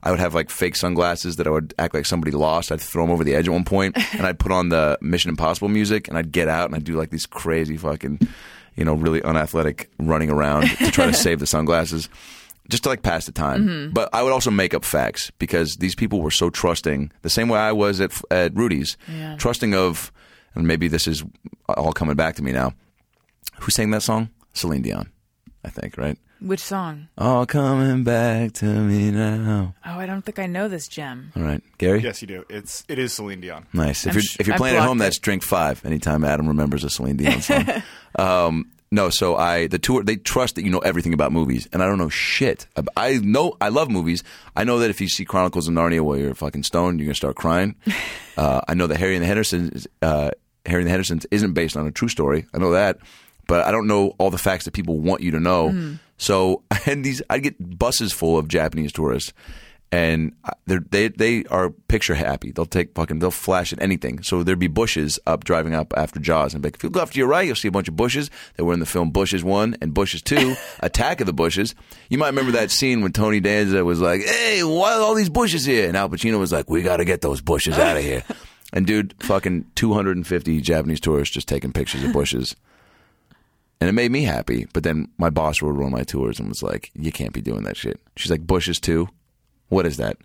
I 0.04 0.10
would 0.10 0.20
have 0.20 0.34
like 0.34 0.50
fake 0.50 0.76
sunglasses 0.76 1.36
that 1.36 1.46
I 1.46 1.50
would 1.50 1.72
act 1.78 1.94
like 1.94 2.04
somebody 2.06 2.30
lost. 2.30 2.70
I'd 2.70 2.80
throw 2.80 3.02
them 3.04 3.10
over 3.10 3.24
the 3.24 3.34
edge 3.34 3.48
at 3.48 3.52
one 3.52 3.64
point 3.64 3.96
and 4.14 4.26
I'd 4.26 4.38
put 4.38 4.52
on 4.52 4.68
the 4.68 4.98
Mission 5.00 5.30
Impossible 5.30 5.68
music 5.68 6.06
and 6.08 6.16
I'd 6.18 6.30
get 6.30 6.46
out 6.46 6.66
and 6.66 6.76
I'd 6.76 6.84
do 6.84 6.94
like 6.96 7.08
these 7.10 7.24
crazy 7.26 7.76
fucking, 7.78 8.20
you 8.76 8.84
know, 8.84 8.94
really 8.94 9.22
unathletic 9.22 9.90
running 9.98 10.28
around 10.30 10.68
to 10.68 10.90
try 10.90 11.06
to 11.06 11.14
save 11.26 11.40
the 11.40 11.46
sunglasses 11.46 12.08
just 12.68 12.82
to 12.82 12.90
like 12.90 13.02
pass 13.02 13.24
the 13.26 13.32
time. 13.32 13.66
Mm-hmm. 13.66 13.92
But 13.94 14.10
I 14.12 14.22
would 14.22 14.32
also 14.32 14.50
make 14.50 14.74
up 14.74 14.84
facts 14.84 15.30
because 15.38 15.76
these 15.78 15.94
people 15.94 16.20
were 16.20 16.30
so 16.30 16.50
trusting, 16.50 17.10
the 17.22 17.30
same 17.30 17.48
way 17.48 17.58
I 17.58 17.72
was 17.72 18.00
at 18.00 18.12
at 18.30 18.54
Rudy's, 18.54 18.96
Yeah. 19.10 19.36
trusting 19.36 19.74
of, 19.74 20.12
and 20.54 20.66
maybe 20.66 20.86
this 20.86 21.08
is 21.08 21.24
all 21.66 21.92
coming 21.92 22.14
back 22.14 22.36
to 22.36 22.42
me 22.42 22.52
now. 22.52 22.74
Who 23.60 23.70
sang 23.70 23.90
that 23.92 24.02
song? 24.02 24.28
Celine 24.52 24.82
Dion, 24.82 25.10
I 25.64 25.70
think, 25.70 25.96
right? 25.96 26.18
Which 26.40 26.60
song? 26.60 27.08
All 27.16 27.46
coming 27.46 28.04
back 28.04 28.52
to 28.54 28.66
me 28.66 29.10
now. 29.10 29.74
Oh, 29.84 29.98
I 29.98 30.06
don't 30.06 30.22
think 30.22 30.38
I 30.38 30.46
know 30.46 30.68
this 30.68 30.88
gem. 30.88 31.32
All 31.36 31.42
right, 31.42 31.62
Gary. 31.78 32.00
Yes, 32.00 32.20
you 32.20 32.28
do. 32.28 32.44
It's 32.50 32.84
it 32.88 32.98
is 32.98 33.12
Celine 33.14 33.40
Dion. 33.40 33.66
Nice. 33.72 34.04
If 34.04 34.10
I'm 34.10 34.14
you're 34.14 34.22
sh- 34.22 34.36
if 34.40 34.46
you're 34.46 34.54
I 34.54 34.58
playing 34.58 34.76
at 34.76 34.82
home, 34.82 34.98
blocked 34.98 35.06
that's 35.06 35.18
drink 35.18 35.42
five. 35.42 35.84
Anytime 35.84 36.24
Adam 36.24 36.46
remembers 36.48 36.84
a 36.84 36.90
Celine 36.90 37.16
Dion 37.16 37.40
song. 37.40 37.82
um, 38.18 38.70
no, 38.94 39.10
so 39.10 39.36
I 39.36 39.66
the 39.66 39.78
tour 39.78 40.04
they 40.04 40.14
trust 40.14 40.54
that 40.54 40.64
you 40.64 40.70
know 40.70 40.78
everything 40.78 41.14
about 41.14 41.32
movies, 41.32 41.68
and 41.72 41.82
I 41.82 41.86
don't 41.86 41.98
know 41.98 42.08
shit. 42.08 42.66
I 42.96 43.18
know 43.18 43.56
I 43.60 43.68
love 43.70 43.90
movies. 43.90 44.22
I 44.54 44.62
know 44.62 44.78
that 44.78 44.90
if 44.90 45.00
you 45.00 45.08
see 45.08 45.24
Chronicles 45.24 45.66
of 45.66 45.74
Narnia 45.74 46.00
while 46.02 46.16
you're 46.16 46.34
fucking 46.34 46.62
stoned, 46.62 47.00
you're 47.00 47.06
gonna 47.06 47.16
start 47.16 47.34
crying. 47.34 47.74
uh, 48.36 48.60
I 48.68 48.74
know 48.74 48.86
that 48.86 48.98
Harry 48.98 49.16
and 49.16 49.22
the 49.22 49.26
Hendersons, 49.26 49.88
uh, 50.00 50.30
Harry 50.64 50.82
and 50.82 50.86
the 50.86 50.90
Hendersons 50.92 51.26
isn't 51.32 51.54
based 51.54 51.76
on 51.76 51.88
a 51.88 51.90
true 51.90 52.08
story. 52.08 52.46
I 52.54 52.58
know 52.58 52.70
that, 52.70 52.98
but 53.48 53.66
I 53.66 53.72
don't 53.72 53.88
know 53.88 54.14
all 54.18 54.30
the 54.30 54.38
facts 54.38 54.64
that 54.66 54.74
people 54.74 55.00
want 55.00 55.22
you 55.22 55.32
to 55.32 55.40
know. 55.40 55.70
Hmm. 55.70 55.94
So 56.16 56.62
and 56.86 57.04
these 57.04 57.22
I 57.30 57.38
get 57.38 57.78
buses 57.78 58.12
full 58.12 58.38
of 58.38 58.48
Japanese 58.48 58.92
tourists 58.92 59.32
and 59.94 60.32
they're, 60.66 60.84
they 60.90 61.08
they 61.08 61.44
are 61.44 61.70
picture 61.70 62.14
happy. 62.14 62.50
They'll 62.50 62.66
take 62.66 62.94
fucking 62.94 63.20
they'll 63.20 63.30
flash 63.30 63.72
at 63.72 63.80
anything. 63.80 64.24
So 64.24 64.42
there'd 64.42 64.58
be 64.58 64.66
bushes 64.66 65.20
up 65.24 65.44
driving 65.44 65.72
up 65.72 65.94
after 65.96 66.18
Jaws, 66.18 66.52
and 66.52 66.62
be 66.62 66.66
like, 66.66 66.76
if 66.76 66.82
you 66.82 66.90
go 66.90 67.00
off 67.00 67.12
to 67.12 67.18
your 67.18 67.28
right, 67.28 67.46
you'll 67.46 67.54
see 67.54 67.68
a 67.68 67.72
bunch 67.72 67.86
of 67.86 67.94
bushes 67.94 68.28
that 68.56 68.64
were 68.64 68.74
in 68.74 68.80
the 68.80 68.86
film 68.86 69.12
Bushes 69.12 69.44
One 69.44 69.76
and 69.80 69.94
Bushes 69.94 70.20
Two, 70.20 70.56
Attack 70.80 71.20
of 71.20 71.26
the 71.26 71.32
Bushes. 71.32 71.76
You 72.08 72.18
might 72.18 72.28
remember 72.28 72.52
that 72.52 72.72
scene 72.72 73.02
when 73.02 73.12
Tony 73.12 73.38
Danza 73.38 73.84
was 73.84 74.00
like, 74.00 74.22
"Hey, 74.22 74.64
why 74.64 74.94
are 74.94 75.00
all 75.00 75.14
these 75.14 75.30
bushes 75.30 75.64
here?" 75.64 75.86
And 75.86 75.96
Al 75.96 76.08
Pacino 76.08 76.40
was 76.40 76.50
like, 76.50 76.68
"We 76.68 76.82
got 76.82 76.96
to 76.96 77.04
get 77.04 77.20
those 77.20 77.40
bushes 77.40 77.78
out 77.78 77.96
of 77.96 78.02
here." 78.02 78.24
And 78.72 78.88
dude, 78.88 79.14
fucking 79.20 79.66
250 79.76 80.60
Japanese 80.60 80.98
tourists 80.98 81.32
just 81.32 81.46
taking 81.46 81.72
pictures 81.72 82.02
of 82.02 82.12
bushes. 82.12 82.56
And 83.80 83.88
it 83.88 83.92
made 83.92 84.10
me 84.12 84.22
happy. 84.22 84.66
But 84.72 84.82
then 84.82 85.08
my 85.18 85.30
boss 85.30 85.60
rode 85.60 85.76
one 85.76 85.86
of 85.86 85.92
my 85.92 86.04
tours 86.04 86.38
and 86.38 86.48
was 86.48 86.62
like, 86.62 86.90
You 86.94 87.12
can't 87.12 87.32
be 87.32 87.42
doing 87.42 87.64
that 87.64 87.76
shit. 87.76 88.00
She's 88.16 88.30
like, 88.30 88.46
Bushes 88.46 88.80
too? 88.80 89.08
What 89.68 89.86
is 89.86 89.96
that? 89.98 90.16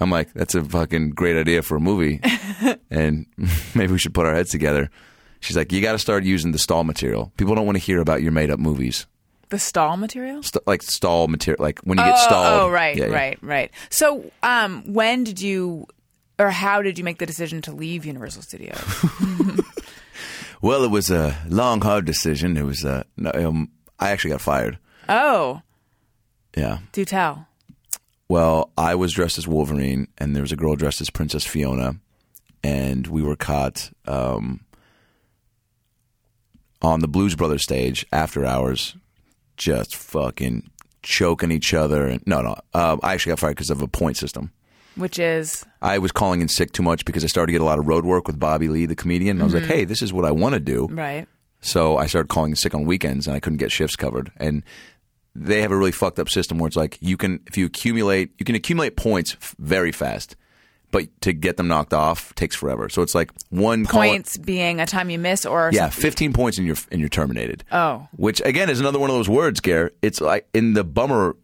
I'm 0.00 0.10
like, 0.10 0.32
That's 0.32 0.54
a 0.54 0.64
fucking 0.64 1.10
great 1.10 1.36
idea 1.36 1.62
for 1.62 1.76
a 1.76 1.80
movie. 1.80 2.20
and 2.90 3.26
maybe 3.74 3.92
we 3.92 3.98
should 3.98 4.14
put 4.14 4.26
our 4.26 4.34
heads 4.34 4.50
together. 4.50 4.90
She's 5.40 5.56
like, 5.56 5.72
You 5.72 5.80
got 5.80 5.92
to 5.92 5.98
start 5.98 6.24
using 6.24 6.52
the 6.52 6.58
stall 6.58 6.84
material. 6.84 7.32
People 7.36 7.54
don't 7.54 7.66
want 7.66 7.76
to 7.76 7.84
hear 7.84 8.00
about 8.00 8.22
your 8.22 8.32
made 8.32 8.50
up 8.50 8.58
movies. 8.58 9.06
The 9.50 9.58
stall 9.58 9.96
material? 9.96 10.42
St- 10.44 10.64
like 10.66 10.80
stall 10.82 11.26
material, 11.26 11.62
like 11.62 11.80
when 11.80 11.98
you 11.98 12.04
get 12.04 12.14
oh, 12.16 12.24
stalled. 12.24 12.62
oh, 12.62 12.70
right, 12.70 12.96
Yeah, 12.96 13.06
yeah. 13.06 13.14
right, 13.14 13.38
right. 13.42 13.70
So, 13.90 14.30
um, 14.44 14.84
when 14.92 15.24
did 15.24 15.40
you, 15.40 15.86
or 16.38 16.50
how 16.50 16.82
did 16.82 16.98
you 16.98 17.04
make 17.04 17.18
the 17.18 17.26
decision 17.26 17.60
to 17.62 17.72
leave 17.72 18.04
Universal 18.04 18.42
Studios? 18.42 18.78
Well, 20.62 20.84
it 20.84 20.90
was 20.90 21.10
a 21.10 21.36
long, 21.48 21.80
hard 21.80 22.04
decision. 22.04 22.56
It 22.56 22.64
was, 22.64 22.84
uh, 22.84 23.04
no, 23.16 23.30
um, 23.34 23.70
I 23.98 24.10
actually 24.10 24.32
got 24.32 24.40
fired. 24.40 24.78
oh, 25.08 25.62
Yeah. 26.56 26.78
do 26.92 27.04
tell. 27.04 27.46
Well, 28.28 28.70
I 28.76 28.94
was 28.94 29.12
dressed 29.12 29.38
as 29.38 29.48
Wolverine, 29.48 30.08
and 30.18 30.34
there 30.36 30.42
was 30.42 30.52
a 30.52 30.56
girl 30.56 30.76
dressed 30.76 31.00
as 31.00 31.10
Princess 31.10 31.44
Fiona, 31.44 31.96
and 32.62 33.06
we 33.06 33.22
were 33.22 33.36
caught 33.36 33.90
um, 34.06 34.60
on 36.82 37.00
the 37.00 37.08
Blues 37.08 37.34
Brothers 37.34 37.62
stage 37.64 38.06
after 38.12 38.44
hours, 38.44 38.94
just 39.56 39.96
fucking 39.96 40.70
choking 41.02 41.50
each 41.50 41.74
other. 41.74 42.06
And 42.06 42.22
no, 42.26 42.40
no, 42.42 42.56
um, 42.74 43.00
I 43.02 43.14
actually 43.14 43.30
got 43.30 43.40
fired 43.40 43.56
because 43.56 43.70
of 43.70 43.82
a 43.82 43.88
point 43.88 44.16
system. 44.16 44.52
Which 44.96 45.18
is 45.18 45.64
I 45.80 45.98
was 45.98 46.12
calling 46.12 46.40
in 46.40 46.48
sick 46.48 46.72
too 46.72 46.82
much 46.82 47.04
because 47.04 47.24
I 47.24 47.26
started 47.28 47.48
to 47.48 47.52
get 47.52 47.60
a 47.60 47.64
lot 47.64 47.78
of 47.78 47.86
road 47.86 48.04
work 48.04 48.26
with 48.26 48.38
Bobby 48.38 48.68
Lee, 48.68 48.86
the 48.86 48.96
comedian. 48.96 49.36
And 49.36 49.42
I 49.42 49.44
was 49.44 49.54
Mm-hmm. 49.54 49.68
like, 49.68 49.76
hey, 49.78 49.84
this 49.84 50.02
is 50.02 50.12
what 50.12 50.24
I 50.24 50.30
want 50.30 50.54
to 50.54 50.60
do. 50.60 50.88
right. 50.90 51.26
So 51.62 51.98
I 51.98 52.06
started 52.06 52.28
calling 52.28 52.52
in 52.52 52.56
sick 52.56 52.74
on 52.74 52.84
weekends, 52.86 53.26
and 53.26 53.36
I 53.36 53.40
couldn't 53.40 53.58
get 53.58 53.70
shifts 53.70 53.94
covered. 53.94 54.32
And 54.38 54.62
they 55.34 55.60
have 55.60 55.70
a 55.70 55.76
really 55.76 55.92
fucked 55.92 56.18
up 56.18 56.28
system 56.30 56.56
where 56.58 56.66
it's 56.68 56.76
like 56.76 56.96
you 57.02 57.16
can, 57.18 57.40
if 57.46 57.56
you 57.58 57.66
accumulate, 57.66 58.32
you 58.38 58.44
can 58.46 58.54
accumulate 58.54 58.96
points 58.96 59.36
f- 59.40 59.54
very 59.58 59.92
fast, 59.92 60.36
but 60.90 61.04
to 61.20 61.32
get 61.34 61.56
them 61.58 61.68
knocked 61.68 61.92
off 61.92 62.34
takes 62.34 62.56
forever. 62.56 62.88
So 62.88 63.02
it's 63.02 63.14
like 63.14 63.30
one 63.50 63.84
call- 63.84 64.00
Points 64.00 64.38
being 64.38 64.80
a 64.80 64.86
time 64.86 65.10
you 65.10 65.18
miss 65.18 65.44
or 65.46 65.70
yeah, 65.72 65.90
fifteen 65.90 66.32
points 66.32 66.56
and 66.58 66.66
you're 66.66 66.76
and 66.90 66.98
you're 66.98 67.10
terminated. 67.10 67.62
Oh. 67.70 68.08
which 68.16 68.40
again 68.44 68.70
is 68.70 68.80
another 68.80 68.98
one 68.98 69.10
of 69.10 69.14
those 69.16 69.28
words, 69.28 69.60
Gare. 69.60 69.92
It's 70.02 70.20
like 70.22 70.48
in 70.54 70.72
the 70.72 70.82
bummer 70.82 71.36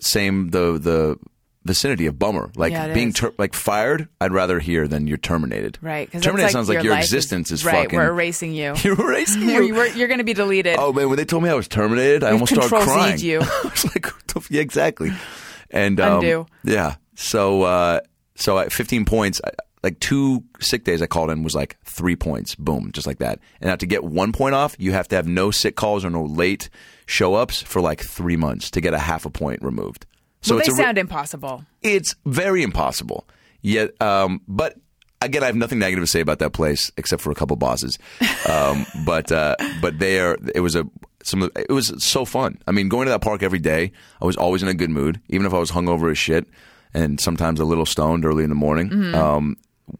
same 0.00 0.50
the 0.50 0.78
the 0.78 1.16
vicinity 1.64 2.06
of 2.06 2.18
bummer, 2.18 2.50
like 2.56 2.72
Yeah, 2.72 2.92
being 2.94 3.12
ter- 3.12 3.34
like 3.38 3.54
fired. 3.54 4.08
I'd 4.20 4.32
rather 4.32 4.58
hear 4.60 4.88
than 4.88 5.06
you're 5.06 5.18
terminated. 5.18 5.78
Right. 5.82 6.10
terminated 6.10 6.52
sounds 6.52 6.68
like 6.68 6.82
your, 6.82 6.96
existence 6.96 7.50
is, 7.50 7.64
right. 7.64 7.84
fucking. 7.84 7.98
We're 7.98 8.08
erasing 8.08 8.52
you. 8.54 8.74
you're 8.82 9.00
erasing 9.00 9.42
You're, 9.48 9.62
you. 9.62 9.84
you're, 9.94 10.08
going 10.08 10.18
to 10.18 10.24
be 10.24 10.34
deleted. 10.34 10.76
Oh 10.78 10.92
man, 10.92 11.08
when 11.08 11.16
they 11.16 11.24
told 11.24 11.42
me 11.42 11.50
I 11.50 11.54
was 11.54 11.68
terminated, 11.68 12.22
I 12.24 12.28
We've 12.28 12.34
almost 12.42 12.54
started 12.54 12.88
crying. 12.88 13.18
you. 13.20 13.40
I 13.42 13.60
was 13.64 13.84
like, 13.86 14.06
what 14.06 14.26
the 14.28 14.40
f- 14.40 14.50
yeah, 14.50 14.62
exactly. 14.62 15.12
And 15.70 16.00
um, 16.00 16.14
Undo. 16.20 16.46
Yeah. 16.64 16.96
So 17.14 17.62
uh, 17.62 18.00
so 18.36 18.58
at 18.58 18.72
15 18.72 19.04
points, 19.04 19.40
I- 19.44 19.50
like 19.82 19.98
two 19.98 20.44
sick 20.60 20.84
days 20.84 21.00
I 21.00 21.06
called 21.06 21.30
in 21.30 21.42
was 21.42 21.54
like 21.54 21.78
three 21.84 22.14
points. 22.14 22.54
Boom, 22.54 22.90
just 22.92 23.06
like 23.06 23.18
that. 23.20 23.38
And 23.62 23.68
now 23.68 23.76
to 23.76 23.86
get 23.86 24.04
one 24.04 24.30
point 24.30 24.54
off, 24.54 24.76
you 24.78 24.92
have 24.92 25.08
to 25.08 25.16
have 25.16 25.26
no 25.26 25.50
sick 25.50 25.74
calls 25.74 26.04
or 26.04 26.10
no 26.10 26.22
late 26.22 26.68
show 27.06 27.34
ups 27.34 27.62
for 27.62 27.80
like 27.80 28.02
three 28.02 28.36
months 28.36 28.70
to 28.72 28.82
get 28.82 28.92
a 28.92 28.98
half 28.98 29.24
a 29.24 29.30
point 29.30 29.62
removed. 29.62 30.04
So 30.42 30.54
well, 30.56 30.64
they 30.64 30.72
re- 30.72 30.76
sound 30.84 30.98
impossible. 30.98 31.64
it's 31.82 32.14
very 32.24 32.62
impossible. 32.62 33.26
Yet, 33.62 34.00
um, 34.00 34.40
but 34.48 34.74
again, 35.20 35.42
I 35.42 35.46
have 35.46 35.56
nothing 35.56 35.78
negative 35.78 36.02
to 36.02 36.06
say 36.06 36.20
about 36.20 36.38
that 36.38 36.52
place 36.52 36.90
except 36.96 37.20
for 37.22 37.30
a 37.30 37.34
couple 37.34 37.56
bosses. 37.56 37.98
Um, 38.48 38.86
but 39.04 39.30
uh, 39.30 39.56
but 39.82 39.98
they 39.98 40.18
are. 40.20 40.36
It 40.54 40.60
was 40.60 40.76
a 40.76 40.86
some. 41.22 41.42
of- 41.42 41.50
It 41.56 41.70
was 41.72 41.92
so 42.02 42.24
fun. 42.24 42.58
I 42.66 42.72
mean, 42.72 42.88
going 42.88 43.06
to 43.06 43.10
that 43.10 43.20
park 43.20 43.42
every 43.42 43.58
day, 43.58 43.92
I 44.20 44.24
was 44.24 44.36
always 44.36 44.62
in 44.62 44.68
a 44.68 44.74
good 44.74 44.90
mood, 44.90 45.20
even 45.28 45.44
if 45.46 45.52
I 45.52 45.58
was 45.58 45.70
hungover 45.72 46.10
as 46.10 46.16
shit, 46.18 46.46
and 46.94 47.20
sometimes 47.20 47.60
a 47.60 47.64
little 47.66 47.84
stoned 47.86 48.24
early 48.24 48.42
in 48.44 48.48
the 48.50 48.56
morning. 48.56 49.14
Um, 49.14 49.56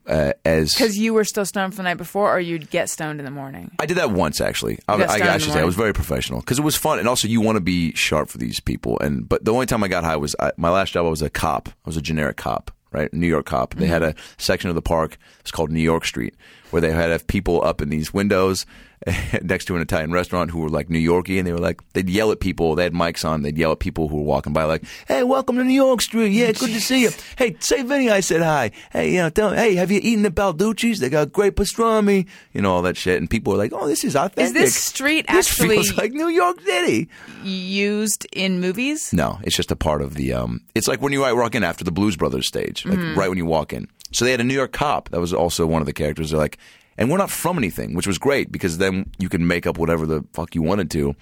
uh, 0.07 0.32
as 0.45 0.72
Because 0.72 0.99
you 0.99 1.14
were 1.14 1.24
still 1.24 1.45
stoned 1.45 1.74
from 1.74 1.84
the 1.84 1.91
night 1.91 1.97
before, 1.99 2.34
or 2.34 2.41
you'd 2.41 2.70
get 2.70 2.88
stoned 2.91 3.18
in 3.20 3.24
the 3.24 3.30
morning. 3.30 3.70
I 3.78 3.86
did 3.86 3.97
that 3.97 4.11
once 4.11 4.41
actually. 4.41 4.78
I, 4.88 4.97
got 4.99 5.11
I, 5.11 5.34
I 5.34 5.38
should 5.38 5.53
say 5.53 5.61
I 5.61 5.64
was 5.64 5.74
very 5.76 5.93
professional 5.93 6.41
because 6.41 6.59
it 6.59 6.62
was 6.62 6.76
fun, 6.76 6.99
and 6.99 7.09
also 7.09 7.28
you 7.28 7.41
want 7.41 7.57
to 7.57 7.61
be 7.61 7.93
sharp 7.95 8.28
for 8.28 8.38
these 8.38 8.61
people. 8.61 8.99
And 9.01 9.28
but 9.28 9.45
the 9.45 9.53
only 9.53 9.66
time 9.66 9.82
I 9.84 9.88
got 9.88 10.05
high 10.05 10.16
was 10.16 10.34
I, 10.41 10.53
my 10.57 10.70
last 10.70 10.93
job. 10.93 11.07
I 11.07 11.11
was 11.11 11.22
a 11.22 11.30
cop. 11.30 11.68
I 11.68 11.72
was 11.86 11.97
a 11.97 12.03
generic 12.03 12.36
cop, 12.36 12.70
right? 12.93 13.12
New 13.12 13.26
York 13.28 13.47
cop. 13.47 13.74
They 13.74 13.86
had 13.86 14.03
a 14.03 14.11
Mm-hmm. 14.12 14.34
section 14.38 14.68
of 14.70 14.74
the 14.76 14.82
park. 14.82 15.16
It's 15.41 15.51
called 15.51 15.70
New 15.70 15.80
York 15.82 16.05
Street, 16.05 16.34
where 16.70 16.80
they 16.82 16.91
had 16.93 17.11
have 17.11 17.26
people 17.26 17.62
up 17.64 17.80
in 17.80 17.88
these 17.88 18.12
windows 18.12 18.66
next 19.43 19.65
to 19.65 19.77
an 19.77 19.81
Italian 19.83 20.13
restaurant 20.13 20.51
who 20.51 20.59
were 20.61 20.69
like 20.69 20.91
New 20.91 20.99
Yorkie, 20.99 21.39
and 21.39 21.47
they 21.47 21.53
were 21.53 21.59
like 21.59 21.81
they'd 21.95 22.09
yell 22.11 22.31
at 22.33 22.41
people. 22.41 22.75
They 22.75 22.83
had 22.85 22.93
mics 22.93 23.27
on. 23.27 23.43
They'd 23.43 23.57
yell 23.57 23.73
at 23.73 23.79
people 23.79 24.09
who 24.09 24.17
were 24.19 24.23
walking 24.25 24.53
by, 24.53 24.65
like, 24.65 24.83
"Hey, 25.09 25.23
welcome 25.23 25.57
to 25.57 25.65
New 25.65 25.73
York 25.75 26.03
Street. 26.03 26.33
Yeah, 26.33 26.53
good 26.53 26.71
to 26.71 26.81
see 26.81 27.03
you. 27.03 27.11
Hey, 27.39 27.57
say 27.61 27.83
Vinny, 27.83 28.11
I 28.11 28.21
said 28.21 28.43
hi. 28.43 28.71
Hey, 28.93 29.13
you 29.13 29.19
know, 29.19 29.31
tell, 29.31 29.53
hey, 29.55 29.75
have 29.77 29.91
you 29.91 29.99
eaten 30.03 30.23
the 30.23 30.31
Balducci's? 30.31 30.99
They 31.01 31.09
got 31.09 31.33
great 31.33 31.57
pastrami. 31.57 32.27
You 32.53 32.61
know 32.61 32.75
all 32.75 32.83
that 32.83 32.99
shit. 32.99 33.17
And 33.19 33.31
people 33.31 33.53
were 33.55 33.59
like, 33.59 33.73
"Oh, 33.73 33.87
this 33.87 34.05
is 34.05 34.15
authentic." 34.15 34.55
this 34.55 34.75
street 34.75 35.27
This 35.31 35.49
actually- 35.51 35.77
feels 35.77 35.97
like 35.97 36.13
New 36.13 36.29
York 36.29 36.61
City. 36.61 37.09
Used 37.43 38.27
in 38.33 38.61
movies? 38.61 39.13
No, 39.13 39.39
it's 39.43 39.57
just 39.57 39.71
a 39.73 39.77
part 39.77 40.03
of 40.03 40.15
the. 40.15 40.33
Um, 40.35 40.61
it's 40.75 40.89
like 40.89 41.01
when 41.01 41.13
you 41.13 41.21
walk 41.21 41.55
in 41.55 41.65
after 41.65 41.85
the 41.85 41.93
Blues 41.93 42.17
Brothers 42.17 42.47
stage, 42.47 42.85
like 42.85 42.99
Mm-hmm. 42.99 43.19
right 43.19 43.29
when 43.31 43.39
you 43.39 43.47
walk 43.47 43.73
in. 43.73 43.89
So 44.13 44.25
they 44.25 44.33
had 44.33 44.41
a 44.41 44.45
New 44.45 44.55
York 44.55 44.73
cop 44.73 45.09
that 45.11 45.21
was 45.21 45.33
also 45.33 45.67
one 45.67 45.81
of 45.81 45.87
the 45.87 45.93
characters. 45.93 46.31
They're 46.31 46.39
like, 46.39 46.59
and 46.99 47.11
we're 47.11 47.18
not 47.18 47.30
from 47.30 47.59
anything, 47.59 47.95
which 47.95 48.07
was 48.07 48.18
great 48.18 48.53
because 48.53 48.78
then 48.78 49.11
you 49.18 49.28
could 49.28 49.41
make 49.41 49.66
up 49.66 49.78
whatever 49.78 50.07
the 50.07 50.24
fuck 50.32 50.55
you 50.55 50.62
wanted 50.62 50.91
to. 50.93 51.14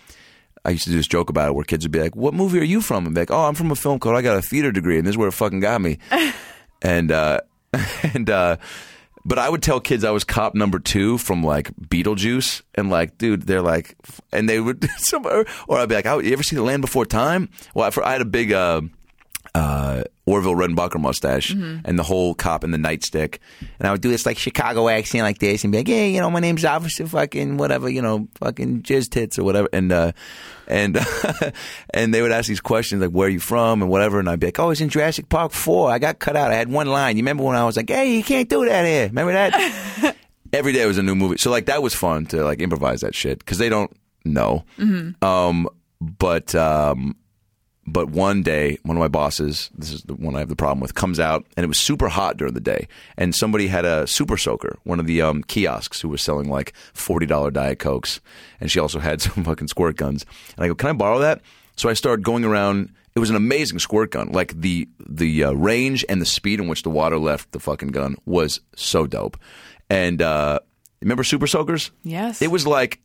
I 0.65 0.71
used 0.71 0.85
to 0.85 0.91
do 0.91 0.97
this 0.97 1.07
joke 1.07 1.31
about 1.31 1.49
it 1.49 1.55
where 1.55 1.65
kids 1.65 1.85
would 1.85 1.93
be 1.93 2.01
like, 2.01 2.17
"What 2.17 2.35
movie 2.35 2.59
are 2.59 2.65
you 2.65 2.81
from?" 2.81 3.07
And 3.07 3.15
be 3.15 3.23
like, 3.23 3.31
"Oh, 3.31 3.47
I'm 3.47 3.55
from 3.55 3.71
a 3.71 3.77
film 3.77 3.99
called 3.99 4.17
I 4.17 4.23
Got 4.23 4.39
a 4.39 4.43
Theater 4.43 4.73
Degree, 4.73 4.99
and 4.99 5.07
this 5.07 5.13
is 5.13 5.17
where 5.17 5.29
it 5.29 5.33
fucking 5.33 5.61
got 5.61 5.81
me." 5.81 5.99
and 6.83 7.13
uh, 7.13 7.41
and 8.15 8.29
uh, 8.29 8.57
but 9.25 9.39
I 9.39 9.49
would 9.49 9.63
tell 9.63 9.81
kids 9.81 10.05
I 10.05 10.11
was 10.11 10.25
cop 10.25 10.55
number 10.55 10.79
two 10.79 11.19
from 11.19 11.43
like 11.43 11.71
Beetlejuice, 11.77 12.63
and 12.75 12.91
like, 12.91 13.19
dude, 13.19 13.43
they're 13.43 13.63
like, 13.63 13.97
and 14.33 14.49
they 14.49 14.59
would 14.61 14.89
some, 14.99 15.27
or, 15.27 15.45
or 15.69 15.79
I'd 15.79 15.89
be 15.89 15.95
like, 15.95 16.07
oh, 16.07 16.19
you 16.19 16.33
ever 16.33 16.43
see 16.43 16.57
The 16.57 16.63
Land 16.63 16.83
Before 16.83 17.05
Time? 17.05 17.51
Well, 17.75 17.91
I, 17.95 18.09
I 18.09 18.13
had 18.13 18.23
a 18.23 18.27
big. 18.27 18.53
Uh, 18.53 18.83
uh, 19.55 20.03
Orville 20.27 20.55
Redenbacher 20.55 21.01
mustache 21.01 21.53
Mm-hmm. 21.55 21.81
and 21.87 21.99
the 21.99 22.03
whole 22.03 22.35
cop 22.35 22.65
and 22.65 22.73
the 22.75 22.79
nightstick. 22.79 23.39
And 23.79 23.89
I 23.89 23.93
would 23.93 24.01
do 24.01 24.11
this 24.11 24.27
like 24.27 24.39
Chicago 24.39 24.89
accent 24.89 25.23
like 25.23 25.39
this 25.39 25.65
and 25.65 25.73
be 25.73 25.79
like, 25.79 25.89
hey, 25.89 26.11
you 26.11 26.21
know, 26.21 26.31
my 26.31 26.41
name's 26.41 26.65
Officer 26.65 27.07
fucking 27.07 27.57
whatever, 27.57 27.89
you 27.89 28.03
know, 28.03 28.29
fucking 28.35 28.83
jizz 28.83 29.09
tits 29.11 29.39
or 29.39 29.45
whatever. 29.45 29.69
And, 29.73 29.91
uh, 29.91 30.13
and, 30.67 30.99
and 31.95 32.13
they 32.13 32.21
would 32.23 32.33
ask 32.33 32.47
these 32.49 32.61
questions 32.61 33.01
like, 33.01 33.11
where 33.11 33.27
are 33.29 33.31
you 33.31 33.41
from 33.41 33.81
and 33.83 33.91
whatever. 33.91 34.19
And 34.19 34.29
I'd 34.29 34.41
be 34.41 34.49
like, 34.49 34.59
oh, 34.59 34.71
it's 34.71 34.81
in 34.83 34.91
Jurassic 34.91 35.29
Park 35.29 35.53
4. 35.53 35.91
I 35.91 35.99
got 35.99 36.19
cut 36.19 36.37
out. 36.37 36.51
I 36.51 36.55
had 36.55 36.69
one 36.71 36.87
line. 36.89 37.17
You 37.17 37.23
remember 37.23 37.45
when 37.45 37.57
I 37.57 37.65
was 37.65 37.77
like, 37.77 37.89
hey, 37.89 38.15
you 38.15 38.23
can't 38.23 38.49
do 38.49 38.65
that 38.67 38.85
here. 38.85 39.07
Remember 39.09 39.33
that? 39.33 40.15
Every 40.53 40.73
day 40.73 40.85
was 40.87 40.99
a 40.99 41.03
new 41.03 41.15
movie. 41.15 41.39
So 41.39 41.51
like 41.51 41.67
that 41.67 41.83
was 41.83 41.95
fun 41.95 42.27
to 42.27 42.43
like 42.45 42.61
improvise 42.61 43.01
that 43.01 43.15
shit 43.15 43.39
because 43.39 43.59
they 43.59 43.69
don't 43.69 43.91
know. 44.25 44.65
Um, 45.23 45.69
but, 46.01 46.55
um, 46.55 47.17
but 47.93 48.11
one 48.11 48.43
day, 48.43 48.79
one 48.83 48.97
of 48.97 49.01
my 49.01 49.09
bosses, 49.09 49.71
this 49.77 49.93
is 49.93 50.03
the 50.03 50.15
one 50.15 50.37
I 50.37 50.41
have 50.41 50.49
the 50.49 50.57
problem 50.57 50.81
with, 50.81 50.95
comes 50.95 51.19
out 51.19 51.45
and 51.57 51.65
it 51.65 51.69
was 51.69 51.79
super 51.79 52.09
hot 52.09 52.37
during 52.37 52.55
the 52.55 52.61
day. 52.61 52.89
And 53.17 53.35
somebody 53.35 53.69
had 53.69 53.85
a 53.85 54.07
super 54.07 54.37
soaker, 54.37 54.79
one 54.85 55.01
of 55.01 55.07
the 55.07 55.23
um, 55.23 55.43
kiosks 55.43 56.01
who 56.01 56.09
was 56.09 56.23
selling 56.23 56.49
like 56.49 56.73
$40 56.95 57.53
Diet 57.53 57.79
Cokes. 57.79 58.21
And 58.61 58.71
she 58.71 58.79
also 58.79 58.99
had 58.99 59.21
some 59.23 59.45
fucking 59.45 59.69
squirt 59.69 59.97
guns. 59.97 60.25
And 60.57 60.65
I 60.65 60.69
go, 60.69 60.75
Can 60.75 60.91
I 60.91 60.93
borrow 60.93 61.19
that? 61.19 61.41
So 61.77 61.89
I 61.89 61.95
started 61.95 62.25
going 62.25 62.45
around. 62.45 62.93
It 63.15 63.21
was 63.21 63.31
an 63.31 63.37
amazing 63.37 63.79
squirt 63.79 64.13
gun. 64.13 64.31
Like 64.31 64.61
the, 64.61 64.89
the 65.09 65.45
uh, 65.45 65.53
range 65.53 66.05
and 66.09 66.21
the 66.21 66.27
speed 66.27 66.61
in 66.61 66.69
which 66.69 66.83
the 66.83 66.91
water 66.91 67.19
left 67.19 67.53
the 67.53 67.61
fucking 67.61 67.89
gun 67.89 68.17
was 68.27 68.61
so 68.77 69.07
dope. 69.07 69.37
And 69.91 70.23
uh, 70.23 70.61
remember 71.01 71.25
super 71.25 71.47
soakers? 71.47 71.91
Yes. 72.05 72.43
It 72.43 72.51
was 72.51 72.67
like 72.67 73.01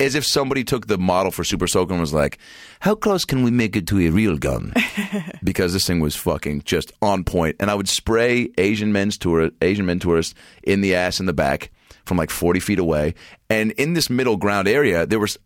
as 0.00 0.14
if 0.14 0.24
somebody 0.24 0.64
took 0.64 0.86
the 0.86 0.98
model 0.98 1.30
for 1.30 1.44
Super 1.44 1.66
Soaker 1.66 1.92
and 1.92 2.00
was 2.00 2.14
like, 2.14 2.38
"How 2.80 2.94
close 2.94 3.24
can 3.24 3.44
we 3.44 3.50
make 3.50 3.76
it 3.76 3.86
to 3.88 4.00
a 4.00 4.10
real 4.10 4.36
gun?" 4.38 4.72
because 5.44 5.72
this 5.72 5.86
thing 5.86 6.00
was 6.00 6.16
fucking 6.16 6.62
just 6.62 6.92
on 7.02 7.22
point. 7.24 7.56
And 7.60 7.70
I 7.70 7.74
would 7.74 7.88
spray 7.88 8.48
Asian 8.58 8.92
men's 8.92 9.18
tour, 9.18 9.50
Asian 9.62 9.86
men 9.86 9.98
tourists 9.98 10.34
in 10.62 10.80
the 10.80 10.94
ass 10.94 11.20
and 11.20 11.28
the 11.28 11.32
back 11.32 11.70
from 12.04 12.16
like 12.16 12.30
forty 12.30 12.60
feet 12.60 12.78
away. 12.78 13.14
And 13.48 13.72
in 13.72 13.92
this 13.92 14.10
middle 14.10 14.36
ground 14.36 14.66
area, 14.66 15.06
there 15.06 15.20
was 15.20 15.38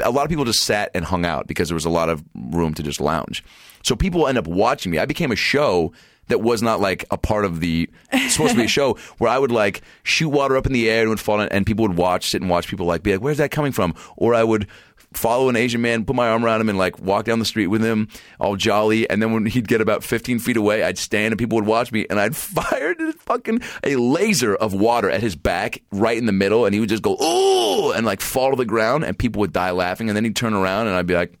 a 0.00 0.10
lot 0.10 0.24
of 0.24 0.28
people 0.28 0.44
just 0.44 0.64
sat 0.64 0.90
and 0.94 1.04
hung 1.04 1.26
out 1.26 1.46
because 1.46 1.68
there 1.68 1.74
was 1.74 1.84
a 1.84 1.90
lot 1.90 2.08
of 2.08 2.24
room 2.34 2.74
to 2.74 2.82
just 2.82 3.00
lounge. 3.00 3.44
So 3.82 3.96
people 3.96 4.26
end 4.26 4.38
up 4.38 4.46
watching 4.46 4.92
me. 4.92 4.98
I 4.98 5.06
became 5.06 5.32
a 5.32 5.36
show 5.36 5.92
that 6.28 6.40
was 6.40 6.62
not 6.62 6.80
like 6.80 7.04
a 7.10 7.18
part 7.18 7.44
of 7.44 7.60
the 7.60 7.88
supposed 8.28 8.52
to 8.52 8.56
be 8.58 8.64
a 8.64 8.68
show 8.68 8.94
where 9.18 9.30
I 9.30 9.38
would 9.38 9.52
like 9.52 9.82
shoot 10.02 10.28
water 10.28 10.56
up 10.56 10.66
in 10.66 10.72
the 10.72 10.88
air 10.88 11.00
and 11.00 11.08
it 11.08 11.10
would 11.10 11.20
fall 11.20 11.40
in, 11.40 11.48
and 11.48 11.66
people 11.66 11.86
would 11.86 11.96
watch, 11.96 12.30
sit 12.30 12.40
and 12.40 12.50
watch 12.50 12.68
people 12.68 12.86
like 12.86 13.02
be 13.02 13.12
like, 13.12 13.20
where's 13.20 13.38
that 13.38 13.50
coming 13.50 13.72
from? 13.72 13.94
Or 14.16 14.34
I 14.34 14.44
would 14.44 14.68
follow 15.12 15.48
an 15.48 15.56
Asian 15.56 15.80
man, 15.80 16.04
put 16.04 16.16
my 16.16 16.28
arm 16.28 16.44
around 16.44 16.60
him 16.60 16.68
and 16.68 16.78
like 16.78 16.98
walk 16.98 17.24
down 17.24 17.38
the 17.38 17.44
street 17.44 17.68
with 17.68 17.82
him 17.82 18.08
all 18.38 18.56
jolly. 18.56 19.08
And 19.08 19.22
then 19.22 19.32
when 19.32 19.46
he'd 19.46 19.68
get 19.68 19.80
about 19.80 20.04
15 20.04 20.38
feet 20.38 20.56
away, 20.56 20.82
I'd 20.82 20.98
stand 20.98 21.32
and 21.32 21.38
people 21.38 21.56
would 21.56 21.66
watch 21.66 21.92
me 21.92 22.06
and 22.08 22.20
I'd 22.20 22.36
fire 22.58 22.94
fucking 23.20 23.60
a 23.84 23.96
laser 23.96 24.54
of 24.54 24.74
water 24.74 25.10
at 25.10 25.20
his 25.20 25.36
back 25.36 25.82
right 25.90 26.16
in 26.16 26.26
the 26.26 26.32
middle. 26.32 26.66
And 26.66 26.74
he 26.74 26.80
would 26.80 26.88
just 26.88 27.02
go, 27.02 27.16
ooh, 27.16 27.92
and 27.92 28.04
like 28.04 28.20
fall 28.20 28.50
to 28.50 28.56
the 28.56 28.64
ground 28.64 29.04
and 29.04 29.18
people 29.18 29.40
would 29.40 29.52
die 29.52 29.70
laughing. 29.70 30.08
And 30.08 30.16
then 30.16 30.24
he'd 30.24 30.36
turn 30.36 30.54
around 30.54 30.88
and 30.88 30.96
I'd 30.96 31.06
be 31.06 31.14
like, 31.14 31.38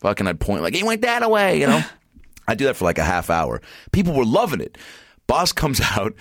fucking, 0.00 0.26
I'd 0.26 0.40
point 0.40 0.62
like, 0.62 0.74
he 0.74 0.82
went 0.82 1.02
that 1.02 1.22
away, 1.22 1.60
you 1.60 1.66
know? 1.66 1.82
I'd 2.48 2.58
do 2.58 2.64
that 2.66 2.76
for 2.76 2.84
like 2.84 2.98
a 2.98 3.04
half 3.04 3.30
hour. 3.30 3.60
People 3.92 4.14
were 4.14 4.24
loving 4.24 4.60
it. 4.60 4.78
Boss 5.26 5.52
comes 5.52 5.80
out. 5.96 6.14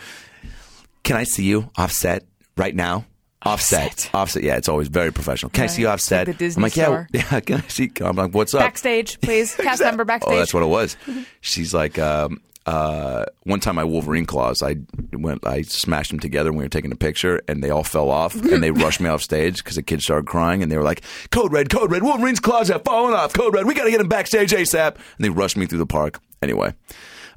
Can 1.03 1.15
I 1.17 1.23
see 1.23 1.43
you 1.45 1.69
offset 1.77 2.23
right 2.57 2.75
now? 2.75 3.05
Offset. 3.43 3.85
Offset. 3.91 4.15
Offset. 4.15 4.43
Yeah, 4.43 4.57
it's 4.57 4.67
always 4.67 4.87
very 4.87 5.13
professional. 5.13 5.51
Can 5.51 5.65
I 5.65 5.67
see 5.67 5.83
you 5.83 5.87
offset? 5.87 6.27
Like 6.27 6.37
the 6.37 6.45
Disney 6.45 6.61
I'm 6.61 6.63
like, 6.63 6.75
yeah, 6.75 6.85
store. 6.85 7.07
yeah. 7.13 7.39
Can 7.41 7.57
I 7.57 7.67
see? 7.67 7.91
I'm 8.01 8.15
like, 8.15 8.33
what's 8.33 8.55
up? 8.55 8.61
Backstage, 8.61 9.21
please. 9.21 9.53
Cast 9.61 9.81
member 9.83 10.03
backstage. 10.03 10.33
Oh, 10.33 10.37
that's 10.39 10.53
what 10.53 10.63
it 10.63 10.67
was. 10.67 10.97
She's 11.41 11.71
like, 11.71 11.99
um, 11.99 12.41
uh, 12.65 13.25
one 13.43 13.59
time 13.59 13.75
my 13.75 13.83
Wolverine 13.83 14.25
claws, 14.25 14.63
I 14.63 14.77
went, 15.13 15.45
I 15.45 15.61
smashed 15.61 16.09
them 16.09 16.19
together 16.19 16.51
when 16.51 16.57
we 16.59 16.65
were 16.65 16.69
taking 16.69 16.91
a 16.91 16.95
picture, 16.95 17.41
and 17.47 17.63
they 17.63 17.69
all 17.69 17.83
fell 17.83 18.09
off, 18.09 18.33
and 18.35 18.63
they 18.63 18.71
rushed 18.71 18.99
me 18.99 19.09
off 19.09 19.21
stage 19.21 19.57
because 19.57 19.75
the 19.75 19.83
kids 19.83 20.03
started 20.03 20.25
crying, 20.25 20.63
and 20.63 20.71
they 20.71 20.77
were 20.77 20.83
like, 20.83 21.01
"Code 21.31 21.51
Red, 21.51 21.69
Code 21.69 21.91
Red, 21.91 22.01
Wolverine's 22.03 22.39
claws 22.39 22.69
have 22.69 22.83
fallen 22.83 23.13
off. 23.13 23.33
Code 23.33 23.53
Red, 23.53 23.65
we 23.67 23.75
got 23.75 23.83
to 23.83 23.91
get 23.91 24.01
him 24.01 24.09
backstage 24.09 24.51
ASAP." 24.51 24.95
And 24.95 25.03
they 25.19 25.29
rushed 25.29 25.57
me 25.57 25.67
through 25.67 25.79
the 25.79 25.85
park. 25.85 26.19
Anyway, 26.41 26.73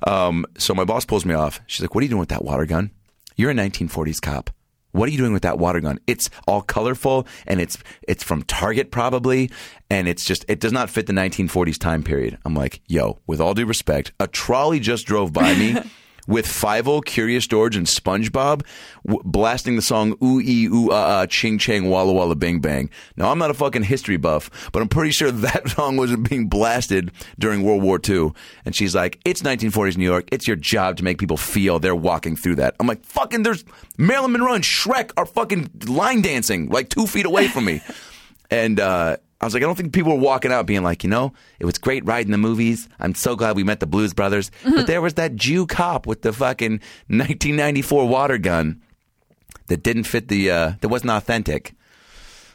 um, 0.07 0.47
so 0.57 0.75
my 0.75 0.85
boss 0.85 1.05
pulls 1.05 1.25
me 1.25 1.35
off. 1.35 1.61
She's 1.67 1.83
like, 1.83 1.95
"What 1.95 2.01
are 2.01 2.05
you 2.05 2.11
doing 2.11 2.21
with 2.21 2.31
that 2.31 2.45
water 2.45 2.65
gun? 2.65 2.91
You're 3.37 3.51
a 3.51 3.55
1940s 3.55 4.21
cop." 4.21 4.51
What 4.93 5.09
are 5.09 5.13
you 5.13 5.19
doing 5.19 5.33
with 5.33 5.43
that 5.43 5.59
water 5.59 5.81
gun? 5.81 5.99
It's 6.07 6.31
all 6.47 6.63
colorful 6.63 7.27
and 7.47 7.61
it's 7.61 7.79
it's 8.07 8.23
from 8.23 8.43
Target 8.43 8.91
probably 8.91 9.51
and 9.91 10.09
it's 10.09 10.25
just 10.25 10.45
it 10.49 10.61
does 10.61 10.73
not 10.73 10.91
fit 10.91 11.07
the 11.07 11.13
1940s 11.13 11.79
time 11.79 12.03
period. 12.03 12.39
I'm 12.45 12.55
like, 12.55 12.81
"Yo, 12.87 13.21
with 13.27 13.41
all 13.41 13.55
due 13.55 13.67
respect, 13.67 14.13
a 14.19 14.27
trolley 14.27 14.81
just 14.81 15.07
drove 15.07 15.33
by 15.33 15.55
me 15.55 15.77
with 16.29 16.47
Five-O, 16.47 17.01
Curious 17.01 17.47
George 17.49 17.75
and 17.75 17.87
SpongeBob 17.87 18.65
w- 19.05 19.23
blasting 19.25 19.75
the 19.75 19.83
song 19.83 20.17
ooh 20.23 20.41
ee 20.41 20.67
ooh 20.67 20.91
ah 20.93 21.23
ah 21.23 21.27
ching 21.27 21.59
chang 21.59 21.89
walla 21.91 22.13
walla 22.13 22.37
bing 22.37 22.61
bang. 22.61 22.91
Now, 23.17 23.33
I'm 23.33 23.39
not 23.39 23.51
a 23.51 23.55
fucking 23.55 23.83
history 23.83 24.19
buff, 24.19 24.71
but 24.71 24.81
I'm 24.81 24.89
pretty 24.89 25.11
sure 25.11 25.31
that 25.49 25.71
song 25.71 25.97
wasn't 25.97 26.29
being 26.29 26.49
blasted 26.49 27.11
during 27.39 27.65
World 27.65 27.83
War 27.83 27.99
II. 28.09 28.33
And 28.65 28.77
she's 28.77 28.95
like, 28.95 29.19
"It's 29.25 29.43
1940s 29.43 29.97
New 29.97 30.05
York. 30.05 30.29
It's 30.31 30.47
your 30.47 30.57
job 30.57 30.99
to 30.99 31.05
make 31.05 31.19
people 31.19 31.37
feel 31.37 31.79
they're 31.79 31.97
walking 31.97 32.37
through 32.37 32.57
that." 32.57 32.77
I'm 32.79 32.87
like, 32.87 33.05
"Fucking 33.05 33.43
there's 33.43 33.65
Marilyn 33.97 34.33
Monroe 34.33 34.53
and 34.55 34.63
Shrek 34.65 35.11
are 35.17 35.27
fucking 35.27 35.71
line 35.87 36.21
dancing 36.21 36.69
like 36.69 36.91
2 36.91 37.07
feet 37.09 37.27
away 37.27 37.49
from 37.49 37.65
me." 37.65 37.81
And 38.51 38.81
uh, 38.81 39.19
I 39.41 39.45
was 39.45 39.55
like, 39.55 39.63
I 39.63 39.67
don't 39.67 39.77
think 39.77 39.93
people 39.93 40.13
were 40.17 40.21
walking 40.21 40.51
out 40.53 40.67
being 40.67 40.83
like, 40.83 41.05
you 41.05 41.11
know, 41.11 41.33
it 41.61 41.65
was 41.65 41.79
great 41.79 42.05
riding 42.05 42.33
the 42.33 42.39
movies. 42.39 42.89
I'm 42.99 43.15
so 43.15 43.37
glad 43.37 43.55
we 43.55 43.63
met 43.63 43.79
the 43.79 43.87
Blues 43.87 44.13
Brothers. 44.13 44.51
But 44.65 44.89
there 44.89 45.01
was 45.01 45.15
that 45.15 45.37
Jew 45.37 45.65
cop 45.67 46.07
with 46.09 46.23
the 46.23 46.33
fucking 46.33 46.73
1994 47.07 48.09
water 48.09 48.37
gun 48.39 48.83
that 49.69 49.83
didn't 49.85 50.05
fit 50.05 50.27
the, 50.29 50.51
uh, 50.51 50.73
that 50.81 50.89
wasn't 50.89 51.13
authentic. 51.13 51.75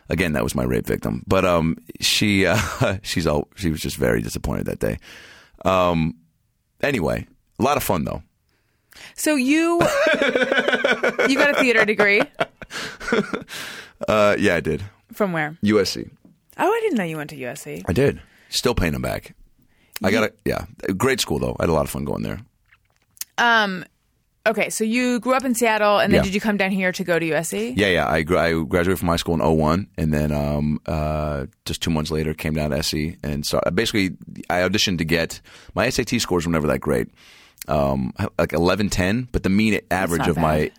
Again, 0.09 0.34
that 0.34 0.43
was 0.43 0.55
my 0.55 0.63
rape 0.63 0.86
victim. 0.86 1.23
But 1.25 1.45
um, 1.45 1.77
she, 2.01 2.45
uh, 2.47 2.97
she's 3.01 3.25
all, 3.27 3.47
she 3.55 3.69
was 3.71 3.79
just 3.79 3.95
very 3.95 4.21
disappointed 4.21 4.65
that 4.65 4.79
day. 4.79 4.97
Um, 5.63 6.15
anyway, 6.81 7.25
a 7.59 7.63
lot 7.63 7.77
of 7.77 7.84
fun 7.84 8.03
though. 8.03 8.23
So 9.15 9.36
you 9.36 9.79
you 10.21 11.38
got 11.38 11.51
a 11.51 11.55
theater 11.59 11.86
degree 11.86 12.21
Uh, 14.07 14.36
yeah, 14.38 14.55
I 14.55 14.59
did. 14.59 14.84
from 15.13 15.31
where? 15.31 15.57
USC. 15.63 16.09
Oh, 16.58 16.68
I 16.72 16.80
didn't 16.82 16.97
know 16.97 17.04
you 17.04 17.18
went 17.18 17.30
to 17.32 17.38
USC. 17.38 17.84
I 17.88 17.93
did. 17.93 18.22
Still 18.49 18.76
paying 18.76 18.93
them 18.93 19.01
back. 19.01 19.36
I 20.04 20.12
got 20.12 20.24
a 20.26 20.34
yeah, 20.45 20.66
great 20.97 21.20
school 21.22 21.39
though. 21.39 21.56
I 21.60 21.64
had 21.64 21.70
a 21.70 21.74
lot 21.74 21.84
of 21.86 21.89
fun 21.89 22.04
going 22.06 22.24
there. 22.24 22.39
Um, 23.38 23.86
okay, 24.45 24.70
so 24.70 24.84
you 24.84 25.20
grew 25.20 25.34
up 25.34 25.43
in 25.45 25.56
Seattle, 25.56 25.99
and 25.99 26.12
then 26.14 26.20
Yeah. 26.20 26.24
did 26.24 26.34
you 26.36 26.41
come 26.41 26.58
down 26.58 26.72
here 26.72 26.91
to 26.91 27.04
go 27.04 27.18
to 27.18 27.26
USC? 27.26 27.74
Yeah, 27.76 27.88
yeah. 27.88 28.08
I, 28.10 28.22
gra- 28.24 28.41
I 28.41 28.64
graduated 28.64 28.99
from 28.99 29.08
high 29.08 29.16
school 29.16 29.34
in 29.36 29.39
01, 29.41 29.88
and 29.97 30.14
then 30.14 30.32
um, 30.32 30.80
uh, 30.86 31.45
just 31.66 31.82
two 31.82 31.89
months 31.89 32.12
later 32.12 32.34
came 32.34 32.54
down 32.54 32.72
to 32.72 32.84
SC. 32.84 33.18
And 33.24 33.45
so 33.45 33.60
basically, 33.74 34.12
I 34.49 34.60
auditioned 34.62 34.97
to 34.99 35.06
get 35.06 35.41
my 35.74 35.89
SAT 35.89 36.20
scores 36.22 36.45
were 36.45 36.51
never 36.51 36.68
that 36.68 36.80
great, 36.80 37.08
um, 37.68 38.14
like 38.38 38.54
11, 38.54 38.89
10, 38.89 39.30
but 39.32 39.43
the 39.43 39.49
mean 39.49 39.80
average 39.89 40.20
not 40.20 40.30
of 40.30 40.38
my. 40.38 40.70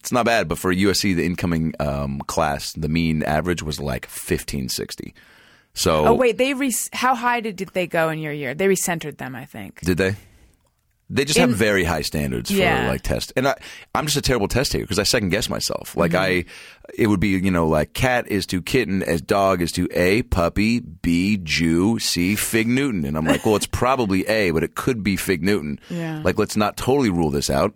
It's 0.00 0.12
not 0.12 0.26
bad, 0.26 0.48
but 0.48 0.58
for 0.58 0.72
USC, 0.72 1.14
the 1.16 1.26
incoming 1.26 1.74
um, 1.80 2.20
class, 2.20 2.72
the 2.72 2.88
mean 2.88 3.22
average 3.22 3.62
was 3.62 3.80
like 3.80 4.04
1560. 4.06 5.14
So, 5.74 6.06
Oh 6.06 6.14
wait, 6.14 6.38
they 6.38 6.54
re- 6.54 6.72
how 6.92 7.14
high 7.14 7.40
did, 7.40 7.56
did 7.56 7.68
they 7.70 7.86
go 7.86 8.08
in 8.10 8.18
your 8.18 8.32
year? 8.32 8.54
They 8.54 8.66
recentered 8.66 9.18
them, 9.18 9.34
I 9.36 9.44
think. 9.44 9.80
Did 9.80 9.98
they? 9.98 10.16
They 11.10 11.24
just 11.24 11.38
In- 11.38 11.48
have 11.48 11.58
very 11.58 11.84
high 11.84 12.02
standards 12.02 12.50
Yeah. 12.50 12.82
for 12.84 12.88
like 12.92 13.02
test, 13.02 13.32
and 13.34 13.48
I, 13.48 13.54
I'm 13.94 14.04
just 14.04 14.16
a 14.18 14.22
terrible 14.22 14.46
test 14.48 14.72
taker 14.72 14.84
because 14.84 14.98
I 14.98 15.04
second 15.04 15.30
guess 15.30 15.48
myself. 15.48 15.96
Like 15.96 16.12
Mm-hmm. 16.12 16.22
I, 16.22 16.44
it 16.98 17.06
would 17.06 17.20
be 17.20 17.28
you 17.28 17.50
know 17.50 17.66
like 17.66 17.94
cat 17.94 18.28
is 18.28 18.44
to 18.46 18.60
kitten 18.60 19.02
as 19.02 19.22
dog 19.22 19.62
is 19.62 19.72
to 19.72 19.88
a 19.94 20.22
puppy, 20.24 20.80
b 20.80 21.38
Jew, 21.38 21.98
c 21.98 22.34
Fig 22.36 22.66
Newton, 22.68 23.04
and 23.06 23.16
I'm 23.16 23.24
like, 23.24 23.46
well, 23.46 23.56
it's 23.56 23.66
probably 23.66 24.26
a, 24.28 24.50
but 24.50 24.62
it 24.62 24.74
could 24.74 25.02
be 25.02 25.16
Fig 25.16 25.42
Newton. 25.42 25.80
Yeah. 25.90 26.20
Like 26.22 26.38
let's 26.38 26.56
not 26.56 26.76
totally 26.76 27.10
rule 27.10 27.30
this 27.30 27.48
out. 27.48 27.74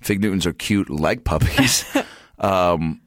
Fig 0.00 0.20
Newtons 0.20 0.46
are 0.46 0.52
cute 0.52 0.90
like 0.90 1.24
puppies. 1.24 1.84
um, 2.38 3.00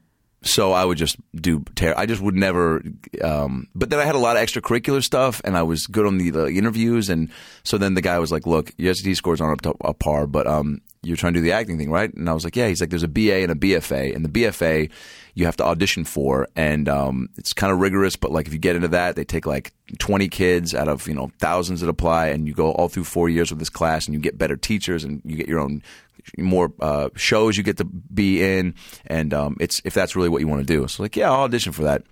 so 0.44 0.72
I 0.72 0.84
would 0.84 0.98
just 0.98 1.16
do 1.34 1.64
ter- 1.74 1.94
I 1.96 2.06
just 2.06 2.20
would 2.20 2.34
never. 2.34 2.82
Um, 3.22 3.68
but 3.74 3.90
then 3.90 4.00
I 4.00 4.04
had 4.04 4.14
a 4.14 4.18
lot 4.18 4.36
of 4.36 4.42
extracurricular 4.42 5.02
stuff, 5.02 5.40
and 5.44 5.56
I 5.56 5.62
was 5.62 5.86
good 5.86 6.06
on 6.06 6.18
the, 6.18 6.30
the 6.30 6.46
interviews, 6.46 7.08
and 7.08 7.30
so 7.62 7.78
then 7.78 7.94
the 7.94 8.02
guy 8.02 8.18
was 8.18 8.32
like, 8.32 8.46
"Look, 8.46 8.72
your 8.76 8.92
SAT 8.94 9.16
scores 9.16 9.40
aren't 9.40 9.64
up 9.64 9.72
to 9.72 9.86
a 9.86 9.94
par, 9.94 10.26
but 10.26 10.46
um, 10.46 10.80
you're 11.02 11.16
trying 11.16 11.34
to 11.34 11.40
do 11.40 11.44
the 11.44 11.52
acting 11.52 11.78
thing, 11.78 11.90
right?" 11.90 12.12
And 12.12 12.28
I 12.28 12.32
was 12.32 12.44
like, 12.44 12.56
"Yeah." 12.56 12.68
He's 12.68 12.80
like, 12.80 12.90
"There's 12.90 13.04
a 13.04 13.08
BA 13.08 13.42
and 13.42 13.52
a 13.52 13.54
BFA, 13.54 14.14
and 14.14 14.24
the 14.24 14.28
BFA 14.28 14.90
you 15.34 15.46
have 15.46 15.56
to 15.56 15.64
audition 15.64 16.04
for, 16.04 16.46
and 16.56 16.88
um, 16.88 17.28
it's 17.36 17.52
kind 17.52 17.72
of 17.72 17.80
rigorous, 17.80 18.16
but 18.16 18.30
like 18.30 18.46
if 18.46 18.52
you 18.52 18.58
get 18.58 18.76
into 18.76 18.88
that, 18.88 19.16
they 19.16 19.24
take 19.24 19.46
like 19.46 19.72
20 19.98 20.28
kids 20.28 20.74
out 20.74 20.88
of 20.88 21.08
you 21.08 21.14
know 21.14 21.30
thousands 21.38 21.80
that 21.80 21.88
apply, 21.88 22.28
and 22.28 22.46
you 22.46 22.54
go 22.54 22.72
all 22.72 22.88
through 22.88 23.04
four 23.04 23.28
years 23.28 23.50
with 23.50 23.58
this 23.58 23.70
class, 23.70 24.06
and 24.06 24.14
you 24.14 24.20
get 24.20 24.38
better 24.38 24.56
teachers, 24.56 25.04
and 25.04 25.22
you 25.24 25.36
get 25.36 25.48
your 25.48 25.60
own." 25.60 25.82
more 26.38 26.72
uh, 26.80 27.08
shows 27.16 27.56
you 27.56 27.64
get 27.64 27.78
to 27.78 27.84
be 27.84 28.40
in, 28.44 28.76
and 29.06 29.34
um, 29.34 29.56
it's 29.58 29.80
if 29.84 29.92
that's 29.92 30.14
really 30.14 30.28
what 30.28 30.40
you 30.40 30.46
want 30.46 30.60
to 30.60 30.66
do. 30.66 30.86
So 30.86 31.02
like, 31.02 31.16
yeah, 31.16 31.28
I'll 31.28 31.40
audition 31.40 31.72
for 31.72 31.82
that. 31.82 32.04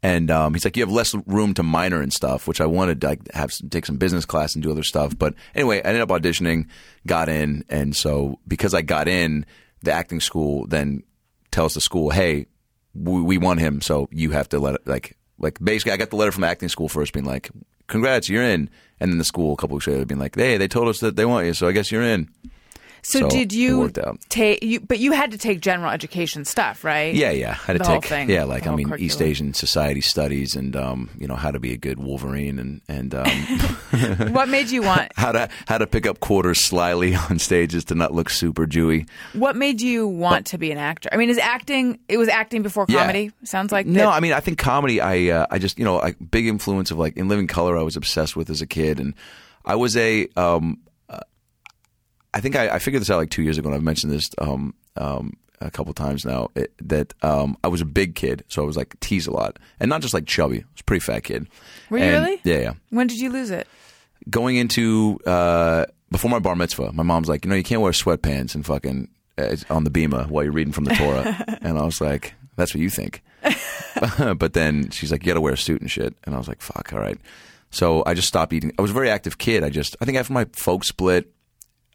And 0.00 0.30
um, 0.30 0.54
he's 0.54 0.64
like, 0.64 0.76
you 0.76 0.84
have 0.84 0.92
less 0.92 1.12
room 1.26 1.54
to 1.54 1.64
minor 1.64 2.00
and 2.00 2.12
stuff, 2.12 2.46
which 2.46 2.60
I 2.60 2.66
wanted 2.66 3.00
to 3.00 3.08
like, 3.08 3.32
have 3.32 3.52
some, 3.52 3.68
take 3.68 3.84
some 3.84 3.96
business 3.96 4.24
class 4.24 4.54
and 4.54 4.62
do 4.62 4.70
other 4.70 4.84
stuff. 4.84 5.18
But 5.18 5.34
anyway, 5.56 5.78
I 5.78 5.88
ended 5.88 6.02
up 6.02 6.10
auditioning, 6.10 6.68
got 7.04 7.28
in, 7.28 7.64
and 7.68 7.96
so 7.96 8.38
because 8.46 8.74
I 8.74 8.82
got 8.82 9.08
in, 9.08 9.44
the 9.82 9.92
acting 9.92 10.20
school 10.20 10.66
then 10.66 11.02
tells 11.50 11.74
the 11.74 11.80
school, 11.80 12.10
hey, 12.10 12.46
we, 12.94 13.20
we 13.22 13.38
want 13.38 13.60
him, 13.60 13.80
so 13.80 14.08
you 14.10 14.30
have 14.30 14.48
to 14.50 14.58
let 14.58 14.74
it 14.76 14.86
like 14.86 15.16
like 15.38 15.58
basically 15.62 15.92
I 15.92 15.96
got 15.96 16.10
the 16.10 16.16
letter 16.16 16.32
from 16.32 16.44
acting 16.44 16.68
school 16.68 16.88
first 16.88 17.12
being 17.12 17.26
like, 17.26 17.50
congrats, 17.86 18.28
you're 18.28 18.42
in, 18.42 18.70
and 19.00 19.10
then 19.10 19.18
the 19.18 19.24
school 19.24 19.52
a 19.52 19.56
couple 19.56 19.76
weeks 19.76 19.86
later 19.86 20.04
being 20.04 20.18
like, 20.18 20.34
hey, 20.36 20.56
they 20.56 20.68
told 20.68 20.88
us 20.88 20.98
that 21.00 21.16
they 21.16 21.24
want 21.24 21.46
you, 21.46 21.54
so 21.54 21.68
I 21.68 21.72
guess 21.72 21.92
you're 21.92 22.02
in. 22.02 22.28
So, 23.02 23.20
So, 23.20 23.28
did 23.30 23.52
you 23.52 23.90
take 24.28 24.62
you? 24.62 24.80
But 24.80 24.98
you 24.98 25.12
had 25.12 25.30
to 25.30 25.38
take 25.38 25.60
general 25.60 25.90
education 25.90 26.44
stuff, 26.44 26.84
right? 26.84 27.14
Yeah, 27.14 27.30
yeah. 27.30 27.50
I 27.50 27.54
had 27.54 27.72
to 27.74 27.78
The 27.78 27.84
whole 27.84 28.00
take 28.00 28.08
thing, 28.08 28.30
yeah, 28.30 28.44
like 28.44 28.66
I 28.66 28.74
mean 28.74 28.92
East. 28.98 29.22
Asian 29.22 29.54
society 29.54 30.00
studies 30.00 30.54
and 30.56 30.74
um, 30.76 31.10
you 31.18 31.26
know 31.26 31.34
how 31.36 31.50
to 31.50 31.58
be 31.58 31.72
a 31.72 31.76
good 31.76 31.98
Wolverine 31.98 32.58
and 32.58 32.80
and 32.88 33.14
um, 33.14 33.28
What 34.32 34.48
made 34.48 34.70
you 34.70 34.82
want? 34.82 35.12
how 35.16 35.32
to 35.32 35.48
how 35.66 35.78
to 35.78 35.86
pick 35.86 36.06
up 36.06 36.20
quarters 36.20 36.64
slyly 36.64 37.14
on 37.14 37.38
stages 37.38 37.84
to 37.86 37.94
not 37.94 38.12
look 38.12 38.30
super 38.30 38.66
Jewy. 38.66 39.08
What 39.32 39.56
made 39.56 39.80
you 39.80 40.06
want 40.06 40.46
to 40.48 40.58
be 40.58 40.70
an 40.72 40.78
actor? 40.78 41.08
I 41.12 41.16
mean, 41.16 41.30
is 41.30 41.38
acting? 41.38 41.98
It 42.08 42.16
was 42.18 42.28
acting 42.28 42.62
before 42.62 42.86
Yeah. 42.88 43.00
comedy. 43.00 43.32
Sounds 43.44 43.72
like 43.72 43.86
No, 43.86 44.00
that- 44.06 44.08
I 44.08 44.20
mean 44.20 44.32
I 44.32 44.40
think 44.40 44.58
comedy. 44.58 45.00
I 45.00 45.28
uh, 45.28 45.46
I 45.50 45.58
just 45.58 45.78
you 45.78 45.84
know 45.84 46.00
a 46.00 46.12
big 46.14 46.46
influence 46.46 46.90
of 46.90 46.98
like 46.98 47.16
in 47.16 47.28
Living 47.28 47.46
Color. 47.46 47.78
I 47.78 47.82
was 47.82 47.96
obsessed 47.96 48.36
with 48.36 48.50
as 48.50 48.60
a 48.60 48.66
kid, 48.66 49.00
and 49.00 49.14
I 49.64 49.74
was 49.76 49.96
a. 49.96 50.28
Um, 50.36 50.78
I 52.34 52.40
think 52.40 52.56
I, 52.56 52.68
I 52.74 52.78
figured 52.78 53.00
this 53.00 53.10
out 53.10 53.16
like 53.18 53.30
two 53.30 53.42
years 53.42 53.58
ago, 53.58 53.68
and 53.68 53.74
I've 53.76 53.82
mentioned 53.82 54.12
this 54.12 54.28
um, 54.38 54.74
um, 54.96 55.34
a 55.60 55.70
couple 55.70 55.92
times 55.94 56.24
now. 56.24 56.50
It, 56.54 56.72
that 56.88 57.14
um, 57.22 57.56
I 57.64 57.68
was 57.68 57.80
a 57.80 57.84
big 57.86 58.14
kid, 58.14 58.44
so 58.48 58.62
I 58.62 58.66
was 58.66 58.76
like 58.76 58.98
teased 59.00 59.28
a 59.28 59.32
lot, 59.32 59.58
and 59.80 59.88
not 59.88 60.02
just 60.02 60.14
like 60.14 60.26
chubby. 60.26 60.58
I 60.58 60.64
was 60.72 60.80
a 60.80 60.84
pretty 60.84 61.00
fat 61.00 61.20
kid. 61.24 61.48
Were 61.90 61.98
you 61.98 62.04
And- 62.04 62.24
really? 62.26 62.40
Yeah, 62.44 62.58
yeah. 62.58 62.72
When 62.90 63.06
did 63.06 63.18
you 63.18 63.30
lose 63.30 63.50
it? 63.50 63.66
Going 64.28 64.56
into 64.56 65.18
uh, 65.26 65.86
before 66.10 66.30
my 66.30 66.38
bar 66.38 66.54
mitzvah, 66.56 66.92
my 66.92 67.02
mom's 67.02 67.28
like, 67.28 67.44
you 67.44 67.48
know, 67.50 67.56
you 67.56 67.62
can't 67.62 67.80
wear 67.80 67.92
sweatpants 67.92 68.54
and 68.54 68.66
fucking 68.66 69.08
uh, 69.38 69.56
on 69.70 69.84
the 69.84 69.90
bema 69.90 70.24
while 70.24 70.44
you're 70.44 70.52
reading 70.52 70.72
from 70.72 70.84
the 70.84 70.94
Torah, 70.94 71.58
and 71.62 71.78
I 71.78 71.82
was 71.84 72.00
like, 72.00 72.34
that's 72.56 72.74
what 72.74 72.80
you 72.82 72.90
think. 72.90 73.22
but 74.36 74.52
then 74.52 74.90
she's 74.90 75.10
like, 75.12 75.22
you 75.22 75.28
got 75.28 75.34
to 75.34 75.40
wear 75.40 75.54
a 75.54 75.56
suit 75.58 75.80
and 75.80 75.90
shit. 75.90 76.14
And 76.24 76.34
I 76.34 76.38
was 76.38 76.48
like, 76.48 76.60
fuck, 76.60 76.92
all 76.92 76.98
right. 77.00 77.18
So 77.70 78.02
I 78.04 78.14
just 78.14 78.28
stopped 78.28 78.52
eating. 78.52 78.72
I 78.78 78.82
was 78.82 78.90
a 78.90 78.94
very 78.94 79.10
active 79.10 79.38
kid. 79.38 79.62
I 79.62 79.70
just, 79.70 79.96
I 80.00 80.04
think 80.04 80.18
after 80.18 80.32
my 80.32 80.46
folks 80.52 80.88
split, 80.88 81.30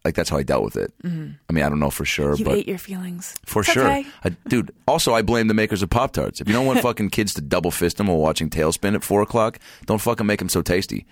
like 0.04 0.14
that's 0.14 0.28
how 0.30 0.36
I 0.36 0.42
dealt 0.42 0.64
with 0.64 0.76
it. 0.76 0.92
I 1.04 1.52
mean, 1.52 1.64
I 1.64 1.68
don't 1.68 1.80
know 1.80 1.90
for 1.90 2.04
sure, 2.04 2.32
Mm-hmm. 2.34 2.38
You 2.40 2.44
but 2.44 2.58
ate 2.58 2.68
your 2.68 2.78
feelings. 2.78 3.34
for 3.46 3.60
It's 3.62 3.72
sure. 3.72 3.84
okay. 3.86 4.06
I, 4.24 4.30
dude, 4.48 4.70
also, 4.86 5.14
I 5.14 5.22
blame 5.22 5.48
the 5.48 5.54
makers 5.54 5.82
of 5.82 5.90
Pop 5.90 6.12
Tarts. 6.12 6.40
If 6.40 6.48
you 6.48 6.54
don't 6.54 6.66
want 6.66 6.80
fucking 6.88 7.10
kids 7.10 7.34
to 7.34 7.40
double 7.40 7.70
fist 7.70 7.96
them 7.96 8.08
while 8.08 8.18
watching 8.18 8.50
TaleSpin 8.50 8.94
at 8.94 9.02
four 9.04 9.22
o'clock, 9.22 9.58
don't 9.86 10.00
fucking 10.00 10.26
make 10.26 10.38
them 10.40 10.48
so 10.48 10.62
tasty. 10.62 11.06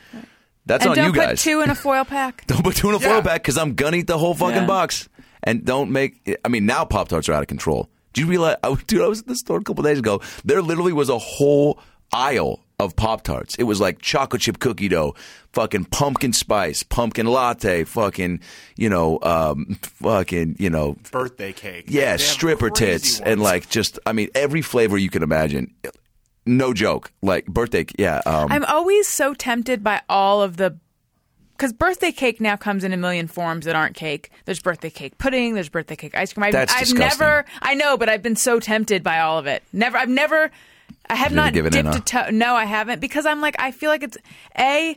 That's 0.67 0.85
And 0.85 0.91
on 0.91 0.97
don't 0.97 1.07
you 1.07 1.13
put 1.13 1.27
guys. 1.27 1.43
two 1.43 1.61
in 1.63 1.71
a 1.71 1.75
foil 1.87 2.05
pack. 2.05 2.47
Don't 2.47 2.63
put 2.63 2.77
two 2.77 2.89
in 2.91 2.95
a 2.95 3.01
foil 3.01 3.23
pack 3.23 3.43
because 3.43 3.57
I'm 3.59 3.75
gonna 3.75 3.97
eat 3.97 4.07
the 4.07 4.19
whole 4.19 4.35
fucking 4.35 4.55
Yeah. 4.63 4.67
box. 4.67 5.09
And 5.43 5.65
don't 5.65 5.91
make. 5.91 6.39
I 6.45 6.49
mean, 6.49 6.67
now 6.67 6.85
Pop 6.85 7.09
Tarts 7.09 7.29
are 7.29 7.33
out 7.33 7.43
of 7.43 7.49
control. 7.49 7.89
Do 8.13 8.21
you 8.21 8.29
realize, 8.29 8.57
I, 8.63 8.75
dude? 8.87 9.03
I 9.03 9.09
was 9.09 9.21
at 9.21 9.27
the 9.27 9.35
store 9.35 9.59
a 9.59 9.63
couple 9.65 9.83
days 9.83 9.99
ago. 9.99 10.21
There 10.45 10.63
literally 10.63 10.93
was 10.93 11.09
a 11.09 11.19
whole 11.19 11.81
aisle 12.13 12.61
of 12.79 12.97
Pop 12.97 13.23
Tarts. 13.23 13.55
It 13.57 13.65
was 13.65 13.81
like 13.81 14.01
chocolate 14.01 14.43
chip 14.43 14.59
cookie 14.59 14.89
dough, 14.89 15.15
fucking 15.53 15.85
pumpkin 15.87 16.33
spice, 16.33 16.83
pumpkin 16.83 17.27
latte, 17.27 17.85
fucking 17.85 18.41
you 18.77 18.89
know, 18.89 19.19
um, 19.23 19.79
fucking 19.83 20.57
you 20.59 20.71
know, 20.71 20.97
Birthday 21.11 21.53
cake. 21.53 21.85
yeah, 21.89 22.17
They 22.17 22.23
stripper 22.23 22.71
crazy 22.71 22.93
tits 22.93 23.21
and 23.21 23.41
like 23.41 23.69
just. 23.69 23.99
I 24.07 24.13
mean, 24.13 24.29
every 24.35 24.63
flavor 24.63 24.97
you 24.99 25.11
can 25.11 25.23
imagine. 25.23 25.75
No 26.45 26.75
joke. 26.75 27.13
Like 27.23 27.47
birthday, 27.47 27.87
yeah. 27.99 28.21
Um, 28.27 28.51
I'm 28.51 28.65
always 28.65 29.07
so 29.07 29.33
tempted 29.35 29.85
by 29.85 30.01
all 30.09 30.43
of 30.43 30.57
the 30.57 30.77
because 31.57 31.73
birthday 31.73 32.11
cake 32.11 32.41
now 32.41 32.57
comes 32.57 32.83
in 32.83 32.93
a 32.93 32.97
million 32.97 33.29
forms 33.29 33.67
that 33.67 33.77
aren't 33.77 33.95
cake. 33.95 34.33
There's 34.47 34.59
birthday 34.61 34.91
cake 34.91 35.19
pudding. 35.19 35.55
There's 35.55 35.69
birthday 35.69 35.95
cake 35.95 36.17
ice 36.17 36.33
cream. 36.33 36.43
I've, 36.45 36.53
That's 36.53 36.73
I've 36.75 36.81
disgusting. 36.81 37.21
never. 37.21 37.45
I 37.61 37.75
know, 37.75 37.97
but 37.97 38.09
I've 38.09 38.23
been 38.23 38.35
so 38.35 38.59
tempted 38.59 39.05
by 39.05 39.21
all 39.21 39.39
of 39.39 39.47
it. 39.47 39.63
Never. 39.73 39.97
I've 39.97 40.09
never. 40.09 40.51
I 41.13 41.17
have 41.17 41.33
not 41.33 41.53
dipped 41.53 41.75
a 41.75 42.01
toe. 42.01 42.31
No, 42.31 42.55
I 42.55 42.65
haven't 42.65 43.01
because 43.01 43.27
I'm 43.27 43.41
like 43.41 43.57
I 43.59 43.71
feel 43.71 43.91
like 43.91 44.03
it's 44.03 44.17
a. 44.59 44.97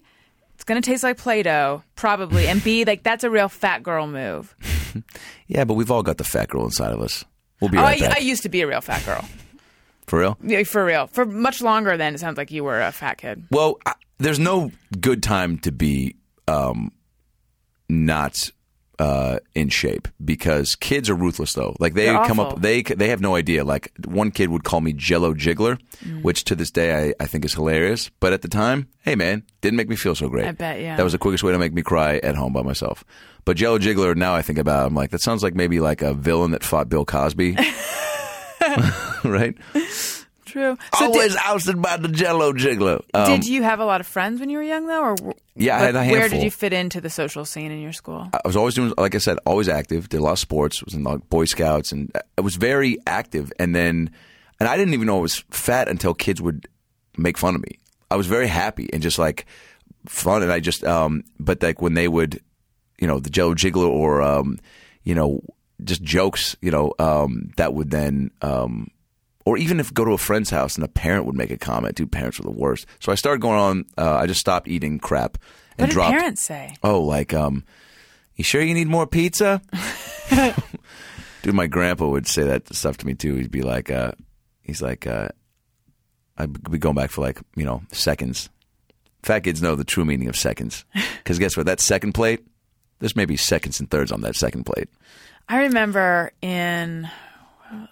It's 0.53 0.63
gonna 0.63 0.79
taste 0.81 1.03
like 1.03 1.17
Play-Doh, 1.17 1.83
probably, 1.95 2.47
and 2.47 2.63
B, 2.63 2.85
like 2.85 3.03
that's 3.03 3.25
a 3.25 3.29
real 3.29 3.49
fat 3.49 3.83
girl 3.83 4.07
move. 4.07 4.55
yeah, 5.47 5.65
but 5.65 5.73
we've 5.73 5.91
all 5.91 6.01
got 6.01 6.17
the 6.17 6.23
fat 6.23 6.47
girl 6.47 6.63
inside 6.63 6.93
of 6.93 7.01
us. 7.01 7.25
We'll 7.59 7.69
be 7.69 7.77
Oh, 7.77 7.81
right 7.81 8.01
I, 8.01 8.07
back. 8.07 8.17
I 8.17 8.19
used 8.21 8.43
to 8.43 8.49
be 8.49 8.61
a 8.61 8.67
real 8.67 8.79
fat 8.79 9.05
girl. 9.05 9.23
For 10.07 10.19
real? 10.19 10.37
Yeah, 10.43 10.61
for 10.63 10.85
real, 10.85 11.07
for 11.07 11.25
much 11.25 11.61
longer 11.63 11.97
than 11.97 12.13
it 12.13 12.19
sounds 12.19 12.37
like 12.37 12.51
you 12.51 12.63
were 12.63 12.79
a 12.79 12.91
fat 12.91 13.17
kid. 13.17 13.43
Well, 13.49 13.79
I, 13.87 13.93
there's 14.19 14.37
no 14.39 14.71
good 15.01 15.23
time 15.23 15.57
to 15.59 15.71
be 15.71 16.15
um, 16.47 16.91
not 17.89 18.51
uh, 18.99 19.39
in 19.53 19.69
shape 19.69 20.07
because 20.23 20.75
kids 20.75 21.09
are 21.09 21.15
ruthless 21.15 21.53
though. 21.53 21.75
Like 21.79 21.93
they 21.93 22.05
They're 22.05 22.25
come 22.25 22.39
awful. 22.39 22.57
up, 22.57 22.61
they 22.61 22.81
they 22.81 23.09
have 23.09 23.21
no 23.21 23.35
idea. 23.35 23.63
Like 23.63 23.91
one 24.05 24.31
kid 24.31 24.49
would 24.49 24.63
call 24.63 24.81
me 24.81 24.93
Jello 24.93 25.33
Jiggler, 25.33 25.77
Mm. 26.05 26.23
which 26.23 26.43
to 26.45 26.55
this 26.55 26.71
day 26.71 27.09
I, 27.09 27.23
I 27.23 27.25
think 27.25 27.45
is 27.45 27.53
hilarious. 27.53 28.09
But 28.19 28.33
at 28.33 28.41
the 28.41 28.47
time, 28.47 28.87
hey 29.03 29.15
man, 29.15 29.43
didn't 29.61 29.77
make 29.77 29.89
me 29.89 29.95
feel 29.95 30.15
so 30.15 30.27
great. 30.29 30.45
I 30.47 30.51
bet, 30.51 30.79
yeah. 30.81 30.95
That 30.97 31.03
was 31.03 31.13
the 31.13 31.19
quickest 31.19 31.43
way 31.43 31.51
to 31.51 31.57
make 31.59 31.73
me 31.73 31.81
cry 31.81 32.17
at 32.17 32.35
home 32.35 32.53
by 32.53 32.61
myself. 32.61 33.03
But 33.45 33.57
Jello 33.57 33.79
Jiggler, 33.79 34.15
now 34.15 34.33
I 34.35 34.41
think 34.41 34.57
about, 34.59 34.83
it, 34.83 34.87
I'm 34.87 34.95
like 34.95 35.11
that 35.11 35.21
sounds 35.21 35.43
like 35.43 35.55
maybe 35.55 35.79
like 35.79 36.01
a 36.01 36.13
villain 36.13 36.51
that 36.51 36.63
fought 36.63 36.89
Bill 36.89 37.05
Cosby, 37.05 37.55
right? 39.23 39.55
True. 40.55 40.77
So 40.97 41.07
Always 41.07 41.33
did, 41.33 41.41
ousted 41.43 41.81
by 41.81 41.97
the 41.97 42.07
Jello 42.07 42.53
Jiggler. 42.53 43.01
Um, 43.13 43.25
did 43.29 43.45
you 43.45 43.61
have 43.63 43.81
a 43.81 43.85
lot 43.85 43.99
of 43.99 44.07
friends 44.07 44.39
when 44.39 44.49
you 44.49 44.57
were 44.57 44.63
young, 44.63 44.87
though, 44.87 45.01
or 45.01 45.15
Yeah, 45.53 45.75
I 45.75 45.79
had 45.81 45.95
a 45.95 45.97
like, 45.97 46.11
Where 46.11 46.29
did 46.29 46.43
you 46.43 46.49
fit 46.49 46.71
into 46.71 47.01
the 47.01 47.09
social 47.09 47.43
scene 47.43 47.73
in 47.73 47.81
your 47.81 47.91
school? 47.91 48.29
I 48.33 48.39
was 48.45 48.55
always 48.55 48.73
doing, 48.73 48.93
like 48.97 49.15
I 49.15 49.17
said, 49.17 49.37
always 49.45 49.67
active. 49.67 50.07
Did 50.07 50.21
a 50.21 50.23
lot 50.23 50.31
of 50.31 50.39
sports. 50.39 50.81
Was 50.81 50.93
in 50.93 51.03
like 51.03 51.27
Boy 51.29 51.43
Scouts, 51.43 51.91
and 51.91 52.09
I 52.37 52.39
was 52.39 52.55
very 52.55 52.97
active. 53.05 53.51
And 53.59 53.75
then, 53.75 54.11
and 54.57 54.69
I 54.69 54.77
didn't 54.77 54.93
even 54.93 55.07
know 55.07 55.17
I 55.17 55.21
was 55.23 55.43
fat 55.49 55.89
until 55.89 56.13
kids 56.13 56.41
would 56.41 56.69
make 57.17 57.37
fun 57.37 57.55
of 57.55 57.61
me. 57.61 57.77
I 58.09 58.15
was 58.15 58.27
very 58.27 58.47
happy 58.47 58.89
and 58.93 59.03
just 59.03 59.19
like 59.19 59.47
fun. 60.07 60.41
And 60.41 60.53
I 60.53 60.61
just, 60.61 60.85
um, 60.85 61.25
but 61.37 61.61
like 61.61 61.81
when 61.81 61.95
they 61.95 62.07
would, 62.07 62.39
you 62.97 63.07
know, 63.07 63.19
the 63.19 63.29
Jello 63.29 63.55
Jiggler 63.55 63.89
or, 63.89 64.21
um, 64.21 64.57
you 65.03 65.15
know, 65.15 65.41
just 65.83 66.01
jokes, 66.01 66.55
you 66.61 66.71
know, 66.71 66.93
um, 66.97 67.51
that 67.57 67.73
would 67.73 67.91
then, 67.91 68.31
um, 68.41 68.87
or 69.45 69.57
even 69.57 69.79
if 69.79 69.93
go 69.93 70.03
to 70.03 70.11
a 70.11 70.17
friend's 70.17 70.49
house 70.49 70.75
and 70.75 70.83
a 70.83 70.87
parent 70.87 71.25
would 71.25 71.35
make 71.35 71.51
a 71.51 71.57
comment, 71.57 71.95
dude, 71.95 72.11
parents 72.11 72.39
are 72.39 72.43
the 72.43 72.51
worst. 72.51 72.85
So 72.99 73.11
I 73.11 73.15
started 73.15 73.41
going 73.41 73.59
on. 73.59 73.85
Uh, 73.97 74.15
I 74.15 74.25
just 74.27 74.39
stopped 74.39 74.67
eating 74.67 74.99
crap 74.99 75.37
and 75.77 75.83
What 75.83 75.85
did 75.87 75.93
dropped. 75.93 76.17
parents 76.17 76.41
say? 76.43 76.75
Oh, 76.83 77.01
like, 77.01 77.33
um, 77.33 77.63
you 78.35 78.43
sure 78.43 78.61
you 78.61 78.73
need 78.73 78.87
more 78.87 79.05
pizza? 79.07 79.61
Dude, 81.41 81.53
my 81.53 81.67
grandpa 81.67 82.07
would 82.07 82.27
say 82.27 82.43
that 82.43 82.73
stuff 82.73 82.97
to 82.97 83.05
me 83.05 83.13
too. 83.13 83.35
He'd 83.35 83.51
be 83.51 83.61
like, 83.61 83.91
uh, 83.91 84.11
he's 84.63 84.81
like, 84.81 85.05
uh, 85.05 85.29
I'd 86.37 86.69
be 86.71 86.79
going 86.79 86.95
back 86.95 87.11
for 87.11 87.21
like, 87.21 87.39
you 87.55 87.65
know, 87.65 87.83
seconds. 87.91 88.49
Fat 89.21 89.41
kids 89.41 89.61
know 89.61 89.75
the 89.75 89.83
true 89.83 90.05
meaning 90.05 90.27
of 90.27 90.35
seconds. 90.35 90.85
Because 91.25 91.39
guess 91.39 91.57
what? 91.57 91.65
That 91.65 91.79
second 91.79 92.13
plate, 92.13 92.45
there's 92.99 93.15
maybe 93.15 93.35
seconds 93.35 93.79
and 93.79 93.89
thirds 93.89 94.11
on 94.11 94.21
that 94.21 94.35
second 94.35 94.63
plate. 94.63 94.89
I 95.49 95.63
remember 95.63 96.31
in, 96.39 97.09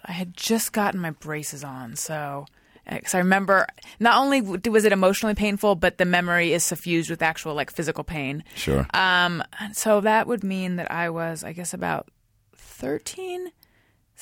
I 0.04 0.12
had 0.12 0.36
just 0.36 0.72
gotten 0.72 1.00
my 1.00 1.10
braces 1.10 1.64
on, 1.64 1.96
so 1.96 2.46
because 2.90 3.14
I 3.14 3.18
remember 3.18 3.66
not 3.98 4.18
only 4.18 4.40
was 4.40 4.84
it 4.84 4.92
emotionally 4.92 5.34
painful, 5.34 5.74
but 5.74 5.98
the 5.98 6.04
memory 6.04 6.52
is 6.52 6.64
suffused 6.64 7.10
with 7.10 7.22
actual 7.22 7.54
like 7.54 7.70
physical 7.70 8.04
pain. 8.04 8.44
Sure. 8.54 8.86
Um, 8.92 9.42
so 9.72 10.00
that 10.02 10.26
would 10.26 10.44
mean 10.44 10.76
that 10.76 10.90
I 10.90 11.10
was, 11.10 11.44
I 11.44 11.52
guess, 11.52 11.72
about 11.72 12.08
thirteen. 12.56 13.52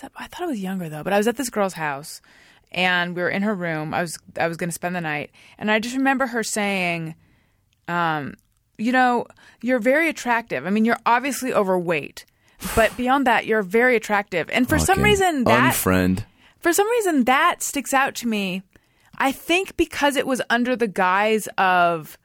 That, 0.01 0.13
I 0.17 0.27
thought 0.27 0.43
I 0.45 0.47
was 0.47 0.61
younger 0.61 0.89
though, 0.89 1.03
but 1.03 1.13
I 1.13 1.19
was 1.19 1.29
at 1.29 1.37
this 1.37 1.51
girl's 1.51 1.75
house, 1.75 2.23
and 2.71 3.15
we 3.15 3.23
were 3.23 3.31
in 3.31 3.43
her 3.43 3.55
room. 3.55 3.93
I 3.95 4.01
was 4.01 4.19
I 4.39 4.49
was 4.49 4.57
going 4.57 4.71
to 4.71 4.75
spend 4.75 4.97
the 4.97 5.01
night, 5.01 5.31
and 5.59 5.71
I 5.71 5.79
just 5.79 5.97
remember 5.97 6.27
her 6.27 6.43
saying, 6.43 7.15
um, 7.89 8.35
"You 8.79 8.93
know, 8.93 9.27
you're 9.61 9.81
very 9.81 10.09
attractive. 10.09 10.67
I 10.67 10.71
mean, 10.71 10.85
you're 10.85 11.01
obviously 11.05 11.53
overweight." 11.53 12.27
But 12.77 12.97
beyond 12.97 13.27
that, 13.27 13.47
you're 13.47 13.63
very 13.63 13.97
attractive, 13.97 14.49
and 14.51 14.69
for 14.69 14.79
some 14.79 14.97
Fucking 14.97 15.03
reason 15.03 15.45
that 15.45 15.75
unfriend. 15.75 16.25
for 16.61 16.73
some 16.73 16.89
reason 16.91 17.25
that 17.25 17.63
sticks 17.63 17.93
out 17.93 18.15
to 18.17 18.29
me. 18.29 18.63
I 19.19 19.31
think 19.33 19.77
because 19.77 20.17
it 20.17 20.27
was 20.27 20.41
under 20.49 20.75
the 20.75 20.89
guise 20.89 21.47
of 21.59 22.17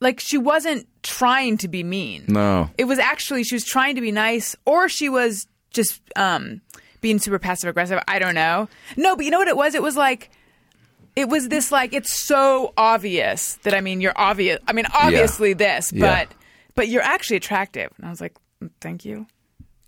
like 0.00 0.20
she 0.20 0.38
wasn't 0.38 0.86
trying 1.02 1.58
to 1.58 1.68
be 1.68 1.82
mean. 1.82 2.24
No. 2.28 2.70
It 2.78 2.84
was 2.84 2.98
actually 2.98 3.44
she 3.44 3.54
was 3.56 3.64
trying 3.64 3.96
to 3.96 4.00
be 4.00 4.12
nice 4.12 4.56
or 4.64 4.88
she 4.88 5.08
was 5.08 5.46
just 5.72 6.00
um 6.16 6.60
being 7.00 7.18
super 7.18 7.38
passive 7.38 7.68
aggressive. 7.68 7.98
I 8.06 8.18
don't 8.18 8.34
know. 8.34 8.68
No, 8.96 9.16
but 9.16 9.24
you 9.24 9.30
know 9.30 9.38
what 9.38 9.48
it 9.48 9.56
was? 9.56 9.74
It 9.74 9.82
was 9.82 9.96
like 9.96 10.30
it 11.16 11.28
was 11.28 11.48
this 11.48 11.72
like 11.72 11.92
it's 11.92 12.24
so 12.26 12.72
obvious 12.76 13.54
that 13.64 13.74
I 13.74 13.80
mean 13.80 14.00
you're 14.00 14.12
obvious. 14.16 14.58
I 14.68 14.72
mean 14.72 14.86
obviously 14.94 15.52
this, 15.54 15.92
Yeah. 15.92 16.24
but 16.26 16.34
but 16.76 16.88
you're 16.88 17.02
actually 17.02 17.36
attractive. 17.38 17.90
And 17.98 18.06
I 18.06 18.10
was 18.10 18.20
like, 18.20 18.34
"Mm, 18.34 18.38
thank 18.80 19.04
you. 19.04 19.26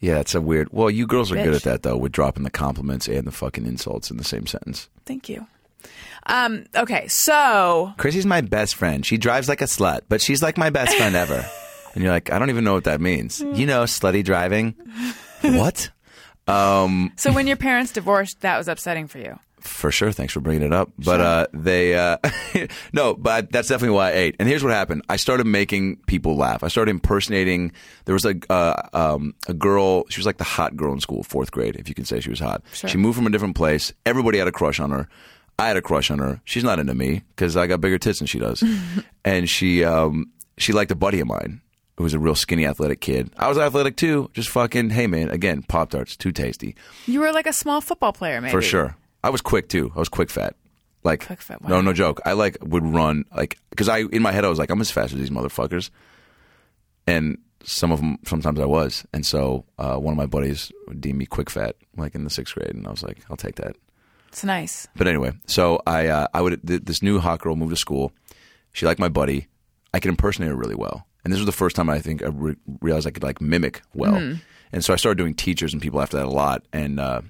Yeah, 0.00 0.18
it's 0.18 0.34
a 0.34 0.40
weird. 0.40 0.72
Well, 0.72 0.90
you 0.90 1.06
girls 1.06 1.30
are 1.30 1.36
good 1.36 1.54
at 1.54 1.62
that 1.62 1.82
though, 1.82 1.96
with 1.96 2.12
dropping 2.12 2.42
the 2.42 2.50
compliments 2.50 3.06
and 3.06 3.26
the 3.26 3.30
fucking 3.30 3.66
insults 3.66 4.10
in 4.10 4.16
the 4.16 4.24
same 4.24 4.46
sentence. 4.46 4.88
Thank 5.06 5.28
you. 5.28 5.46
Um, 6.26 6.66
okay, 6.74 7.08
so 7.08 7.92
Chrissy's 7.98 8.26
my 8.26 8.40
best 8.40 8.74
friend. 8.74 9.04
She 9.04 9.16
drives 9.16 9.48
like 9.48 9.60
a 9.60 9.66
slut, 9.66 10.02
but 10.08 10.20
she's 10.20 10.42
like 10.42 10.56
my 10.58 10.70
best 10.70 10.96
friend 10.96 11.14
ever. 11.14 11.44
And 11.94 12.02
you're 12.02 12.12
like, 12.12 12.32
I 12.32 12.38
don't 12.38 12.48
even 12.48 12.64
know 12.64 12.72
what 12.72 12.84
that 12.84 13.02
means. 13.02 13.40
You 13.40 13.66
know, 13.66 13.82
slutty 13.82 14.24
driving. 14.24 14.74
what? 15.42 15.90
Um, 16.46 17.12
so 17.16 17.30
when 17.32 17.46
your 17.46 17.58
parents 17.58 17.92
divorced, 17.92 18.40
that 18.40 18.56
was 18.56 18.66
upsetting 18.66 19.08
for 19.08 19.18
you. 19.18 19.38
For 19.62 19.90
sure. 19.90 20.12
Thanks 20.12 20.32
for 20.32 20.40
bringing 20.40 20.64
it 20.64 20.72
up. 20.72 20.90
But 20.98 21.20
uh, 21.20 21.46
they, 21.52 21.94
uh, 21.94 22.18
no, 22.92 23.14
but 23.14 23.50
that's 23.50 23.68
definitely 23.68 23.96
why 23.96 24.10
I 24.10 24.14
ate. 24.14 24.36
And 24.38 24.48
here's 24.48 24.62
what 24.62 24.72
happened: 24.72 25.02
I 25.08 25.16
started 25.16 25.46
making 25.46 25.96
people 26.06 26.36
laugh. 26.36 26.62
I 26.62 26.68
started 26.68 26.90
impersonating. 26.90 27.72
There 28.04 28.14
was 28.14 28.24
a 28.24 28.34
uh, 28.50 28.88
um, 28.92 29.34
a 29.48 29.54
girl. 29.54 30.04
She 30.08 30.18
was 30.18 30.26
like 30.26 30.38
the 30.38 30.44
hot 30.44 30.76
girl 30.76 30.92
in 30.92 31.00
school, 31.00 31.22
fourth 31.22 31.50
grade, 31.50 31.76
if 31.76 31.88
you 31.88 31.94
can 31.94 32.04
say 32.04 32.20
she 32.20 32.30
was 32.30 32.40
hot. 32.40 32.62
She 32.72 32.96
moved 32.96 33.16
from 33.16 33.26
a 33.26 33.30
different 33.30 33.56
place. 33.56 33.92
Everybody 34.04 34.38
had 34.38 34.48
a 34.48 34.52
crush 34.52 34.80
on 34.80 34.90
her. 34.90 35.08
I 35.58 35.68
had 35.68 35.76
a 35.76 35.82
crush 35.82 36.10
on 36.10 36.18
her. 36.18 36.40
She's 36.44 36.64
not 36.64 36.78
into 36.78 36.94
me 36.94 37.22
because 37.36 37.56
I 37.56 37.66
got 37.66 37.80
bigger 37.80 37.98
tits 37.98 38.18
than 38.18 38.26
she 38.26 38.38
does. 38.38 38.64
and 39.24 39.48
she 39.48 39.84
um, 39.84 40.32
she 40.58 40.72
liked 40.72 40.90
a 40.90 40.96
buddy 40.96 41.20
of 41.20 41.28
mine 41.28 41.60
who 41.96 42.04
was 42.04 42.14
a 42.14 42.18
real 42.18 42.34
skinny, 42.34 42.66
athletic 42.66 43.00
kid. 43.00 43.30
I 43.36 43.48
was 43.48 43.58
athletic 43.58 43.96
too. 43.96 44.30
Just 44.32 44.48
fucking, 44.48 44.90
hey 44.90 45.06
man, 45.06 45.30
again, 45.30 45.62
Pop 45.62 45.90
Tarts, 45.90 46.16
too 46.16 46.32
tasty. 46.32 46.74
You 47.06 47.20
were 47.20 47.32
like 47.32 47.46
a 47.46 47.52
small 47.52 47.80
football 47.80 48.12
player, 48.12 48.40
maybe. 48.40 48.50
For 48.50 48.62
sure. 48.62 48.96
I 49.24 49.30
was 49.30 49.40
quick 49.40 49.68
too. 49.68 49.92
I 49.94 49.98
was 49.98 50.08
quick 50.08 50.30
fat. 50.30 50.56
Like 51.04 51.26
Quick 51.26 51.40
fat, 51.42 51.60
no, 51.62 51.76
wow. 51.76 51.80
no 51.80 51.92
joke. 51.92 52.20
I 52.24 52.32
like 52.32 52.58
would 52.62 52.84
run 52.86 53.24
like 53.36 53.58
because 53.70 53.88
I 53.88 54.00
in 54.00 54.22
my 54.22 54.30
head 54.30 54.44
I 54.44 54.48
was 54.48 54.58
like 54.58 54.70
I'm 54.70 54.80
as 54.80 54.90
fast 54.90 55.12
as 55.12 55.18
these 55.18 55.30
motherfuckers, 55.30 55.90
and 57.06 57.38
some 57.64 57.90
of 57.92 58.00
them 58.00 58.18
sometimes 58.24 58.60
I 58.60 58.64
was, 58.66 59.04
and 59.12 59.24
so 59.26 59.64
uh, 59.78 59.96
one 59.96 60.12
of 60.12 60.18
my 60.18 60.26
buddies 60.26 60.70
would 60.86 61.00
deem 61.00 61.18
me 61.18 61.26
quick 61.26 61.50
fat 61.50 61.74
like 61.96 62.14
in 62.14 62.22
the 62.24 62.30
sixth 62.30 62.54
grade, 62.54 62.70
and 62.74 62.86
I 62.86 62.90
was 62.90 63.02
like 63.02 63.18
I'll 63.30 63.36
take 63.36 63.56
that. 63.56 63.76
It's 64.28 64.44
nice. 64.44 64.86
But 64.96 65.08
anyway, 65.08 65.32
so 65.46 65.80
I 65.86 66.06
uh, 66.06 66.26
I 66.32 66.40
would 66.40 66.66
th- 66.66 66.82
this 66.84 67.02
new 67.02 67.18
hot 67.18 67.40
girl 67.40 67.56
moved 67.56 67.72
to 67.72 67.76
school. 67.76 68.12
She 68.72 68.86
liked 68.86 69.00
my 69.00 69.08
buddy. 69.08 69.48
I 69.92 69.98
could 70.00 70.08
impersonate 70.08 70.50
her 70.50 70.56
really 70.56 70.76
well, 70.76 71.06
and 71.24 71.32
this 71.32 71.38
was 71.40 71.46
the 71.46 71.52
first 71.52 71.74
time 71.74 71.90
I 71.90 72.00
think 72.00 72.22
I 72.22 72.28
re- 72.28 72.56
realized 72.80 73.06
I 73.08 73.10
could 73.10 73.24
like 73.24 73.40
mimic 73.40 73.82
well. 73.92 74.38
And 74.74 74.82
so 74.82 74.94
I 74.94 74.96
started 74.96 75.18
doing 75.18 75.34
teachers 75.34 75.74
and 75.74 75.82
people 75.82 76.00
after 76.00 76.16
that 76.16 76.26
a 76.26 76.30
lot, 76.30 76.64
and 76.72 76.98
uh, 76.98 77.20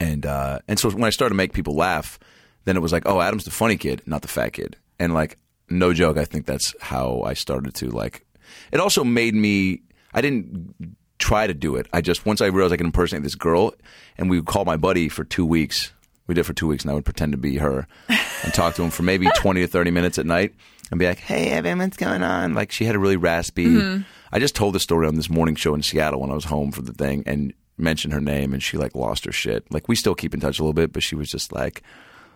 and 0.00 0.26
uh, 0.26 0.58
and 0.66 0.78
so 0.78 0.90
when 0.90 1.04
I 1.04 1.10
started 1.10 1.34
to 1.34 1.36
make 1.36 1.52
people 1.52 1.76
laugh, 1.76 2.18
then 2.64 2.76
it 2.76 2.80
was 2.80 2.92
like, 2.92 3.04
oh, 3.06 3.20
Adam's 3.20 3.44
the 3.44 3.50
funny 3.50 3.76
kid, 3.76 4.02
not 4.06 4.22
the 4.22 4.28
fat 4.28 4.54
kid, 4.54 4.76
and 4.98 5.14
like 5.14 5.38
no 5.68 5.92
joke, 5.92 6.16
I 6.16 6.24
think 6.24 6.46
that's 6.46 6.74
how 6.80 7.22
I 7.22 7.34
started 7.34 7.74
to 7.76 7.90
like. 7.90 8.26
It 8.72 8.80
also 8.80 9.04
made 9.04 9.34
me. 9.34 9.82
I 10.12 10.20
didn't 10.20 10.96
try 11.18 11.46
to 11.46 11.54
do 11.54 11.76
it. 11.76 11.86
I 11.92 12.00
just 12.00 12.26
once 12.26 12.40
I 12.40 12.46
realized 12.46 12.72
I 12.72 12.76
could 12.78 12.86
impersonate 12.86 13.22
this 13.22 13.36
girl, 13.36 13.74
and 14.18 14.28
we 14.28 14.38
would 14.40 14.46
call 14.46 14.64
my 14.64 14.76
buddy 14.76 15.08
for 15.08 15.22
two 15.22 15.46
weeks. 15.46 15.92
We 16.26 16.34
did 16.34 16.42
it 16.42 16.44
for 16.44 16.52
two 16.52 16.66
weeks, 16.66 16.84
and 16.84 16.90
I 16.90 16.94
would 16.94 17.04
pretend 17.04 17.32
to 17.32 17.38
be 17.38 17.56
her 17.58 17.86
and 18.08 18.54
talk 18.54 18.74
to 18.76 18.82
him 18.82 18.90
for 18.90 19.02
maybe 19.02 19.28
twenty 19.36 19.60
to 19.60 19.66
thirty 19.66 19.90
minutes 19.90 20.18
at 20.18 20.26
night, 20.26 20.54
and 20.90 20.98
be 20.98 21.06
like, 21.06 21.18
"Hey, 21.18 21.50
Evan, 21.50 21.78
what's 21.78 21.96
going 21.96 22.22
on?" 22.22 22.54
Like 22.54 22.72
she 22.72 22.84
had 22.84 22.94
a 22.94 22.98
really 22.98 23.16
raspy. 23.16 23.66
I 24.32 24.38
just 24.38 24.54
told 24.54 24.74
the 24.74 24.80
story 24.80 25.06
on 25.06 25.16
this 25.16 25.28
morning 25.28 25.56
show 25.56 25.74
in 25.74 25.82
Seattle 25.82 26.20
when 26.20 26.30
I 26.30 26.34
was 26.34 26.44
home 26.44 26.72
for 26.72 26.82
the 26.82 26.92
thing, 26.92 27.22
and 27.26 27.52
mentioned 27.80 28.12
her 28.12 28.20
name, 28.20 28.52
and 28.52 28.62
she 28.62 28.76
like 28.76 28.94
lost 28.94 29.24
her 29.24 29.32
shit. 29.32 29.70
Like 29.72 29.88
we 29.88 29.96
still 29.96 30.14
keep 30.14 30.34
in 30.34 30.40
touch 30.40 30.58
a 30.58 30.62
little 30.62 30.72
bit, 30.72 30.92
but 30.92 31.02
she 31.02 31.16
was 31.16 31.30
just 31.30 31.52
like. 31.52 31.82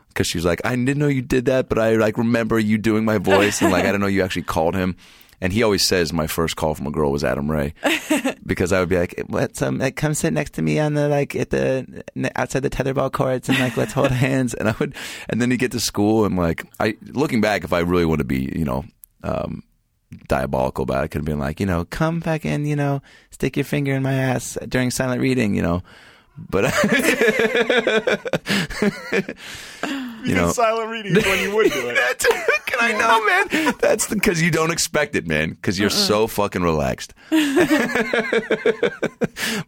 Because 0.08 0.28
she 0.28 0.38
was 0.38 0.44
like, 0.44 0.60
I 0.64 0.76
didn't 0.76 0.98
know 0.98 1.08
you 1.08 1.22
did 1.22 1.46
that, 1.46 1.68
but 1.68 1.76
I 1.76 1.96
like 1.96 2.16
remember 2.16 2.56
you 2.56 2.78
doing 2.78 3.04
my 3.04 3.18
voice, 3.18 3.60
and 3.60 3.72
like 3.72 3.82
I 3.82 3.86
do 3.86 3.92
not 3.94 4.02
know 4.02 4.06
you 4.06 4.22
actually 4.22 4.42
called 4.42 4.76
him. 4.76 4.94
And 5.40 5.52
he 5.52 5.62
always 5.62 5.86
says 5.86 6.12
my 6.12 6.26
first 6.26 6.56
call 6.56 6.74
from 6.74 6.86
a 6.86 6.90
girl 6.90 7.10
was 7.10 7.24
Adam 7.24 7.50
Ray, 7.50 7.74
because 8.46 8.72
I 8.72 8.80
would 8.80 8.88
be 8.88 8.96
like, 8.96 9.24
"Let's 9.28 9.60
um, 9.60 9.78
like, 9.78 9.96
come 9.96 10.14
sit 10.14 10.32
next 10.32 10.54
to 10.54 10.62
me 10.62 10.78
on 10.78 10.94
the 10.94 11.08
like 11.08 11.34
at 11.34 11.50
the 11.50 12.04
outside 12.36 12.60
the 12.60 12.70
tetherball 12.70 13.12
courts 13.12 13.48
and 13.48 13.58
like 13.58 13.76
let's 13.76 13.92
hold 13.92 14.10
hands." 14.12 14.54
And 14.54 14.68
I 14.68 14.74
would, 14.78 14.94
and 15.28 15.42
then 15.42 15.50
you 15.50 15.56
get 15.56 15.72
to 15.72 15.80
school 15.80 16.24
and 16.24 16.36
like 16.36 16.64
I 16.80 16.96
looking 17.02 17.40
back, 17.40 17.64
if 17.64 17.72
I 17.72 17.80
really 17.80 18.04
want 18.04 18.20
to 18.20 18.24
be, 18.24 18.52
you 18.56 18.64
know, 18.64 18.84
um, 19.22 19.62
diabolical 20.28 20.82
about 20.84 21.02
it, 21.02 21.04
I 21.04 21.08
could 21.08 21.18
have 21.18 21.26
been 21.26 21.38
like, 21.38 21.60
you 21.60 21.66
know, 21.66 21.84
come 21.84 22.20
back 22.20 22.44
in, 22.44 22.66
you 22.66 22.76
know, 22.76 23.02
stick 23.30 23.56
your 23.56 23.64
finger 23.64 23.92
in 23.92 24.02
my 24.02 24.14
ass 24.14 24.58
during 24.68 24.90
silent 24.90 25.20
reading, 25.20 25.54
you 25.54 25.62
know, 25.62 25.82
but 26.36 26.64
you 30.24 30.34
know. 30.34 30.50
silent 30.50 30.90
reading 30.90 31.14
when 31.14 31.42
you 31.42 31.54
would 31.54 31.70
do 31.70 31.88
it. 31.88 31.94
That's, 32.18 32.26
can 32.66 32.78
I 32.80 32.92
know, 32.92 33.24
man? 33.24 33.74
That's 33.80 34.08
because 34.12 34.42
you 34.42 34.50
don't 34.50 34.72
expect 34.72 35.14
it, 35.14 35.28
man. 35.28 35.50
Because 35.50 35.78
you're 35.78 35.90
so 35.90 36.26
fucking 36.26 36.62
relaxed. 36.62 37.14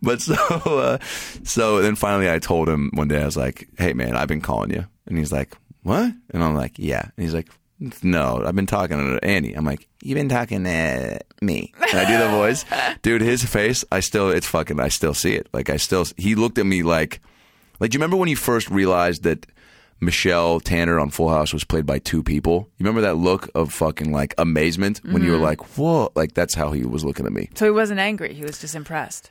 but 0.03 0.21
so, 0.21 0.35
uh, 0.35 0.99
so 1.45 1.81
then 1.83 1.95
finally, 1.95 2.29
I 2.31 2.41
told 2.41 2.69
him 2.69 2.91
one 2.95 3.07
day. 3.09 3.23
I 3.23 3.27
was 3.27 3.37
like, 3.37 3.69
"Hey, 3.79 3.93
man, 3.93 4.17
I've 4.17 4.27
been 4.29 4.41
calling 4.41 4.71
you," 4.71 4.87
and 5.07 5.19
he's 5.19 5.31
like, 5.31 5.57
"What?" 5.85 6.13
And 6.31 6.43
I'm 6.43 6.57
like, 6.57 6.79
"Yeah." 6.79 7.03
And 7.03 7.25
he's 7.25 7.35
like, 7.35 7.49
"No, 8.03 8.43
I've 8.45 8.57
been 8.57 8.67
talking 8.67 8.99
to 8.99 9.25
Annie." 9.25 9.55
I'm 9.55 9.65
like, 9.65 9.89
"You've 10.03 10.17
been 10.17 10.29
talking 10.29 10.65
to 10.65 11.21
me?" 11.41 11.73
And 11.81 11.99
I 11.99 12.05
do 12.11 12.19
the 12.19 12.29
voice, 12.31 12.65
dude. 13.03 13.23
His 13.23 13.45
face, 13.45 13.85
I 13.91 14.01
still, 14.01 14.31
it's 14.31 14.47
fucking. 14.47 14.81
I 14.81 14.89
still 14.89 15.15
see 15.15 15.35
it. 15.35 15.49
Like 15.53 15.71
I 15.71 15.77
still, 15.77 16.05
he 16.17 16.35
looked 16.35 16.59
at 16.59 16.67
me 16.67 16.83
like, 16.83 17.21
like. 17.81 17.91
Do 17.91 17.97
you 17.97 18.01
remember 18.01 18.17
when 18.17 18.29
you 18.29 18.37
first 18.37 18.71
realized 18.71 19.23
that? 19.25 19.47
Michelle 19.99 20.61
Tanner 20.61 21.01
on 21.01 21.09
Full 21.09 21.31
House 21.31 21.55
was 21.55 21.65
played 21.65 21.87
by 21.87 21.99
two 21.99 22.23
people. 22.23 22.69
You 22.77 22.85
remember 22.85 23.01
that 23.01 23.17
look 23.17 23.49
of 23.55 23.73
fucking 23.73 24.13
like 24.13 24.35
amazement 24.37 25.01
when 25.05 25.23
you 25.23 25.31
were 25.31 25.37
mm-hmm. 25.37 25.45
like, 25.45 25.79
"Whoa!" 25.79 26.13
Like 26.15 26.35
that's 26.35 26.55
how 26.55 26.73
he 26.73 26.85
was 26.85 27.03
looking 27.03 27.25
at 27.25 27.33
me. 27.33 27.49
So 27.55 27.65
he 27.65 27.71
wasn't 27.71 28.01
angry. 28.01 28.35
He 28.35 28.43
was 28.43 28.61
just 28.61 28.75
impressed. 28.75 29.31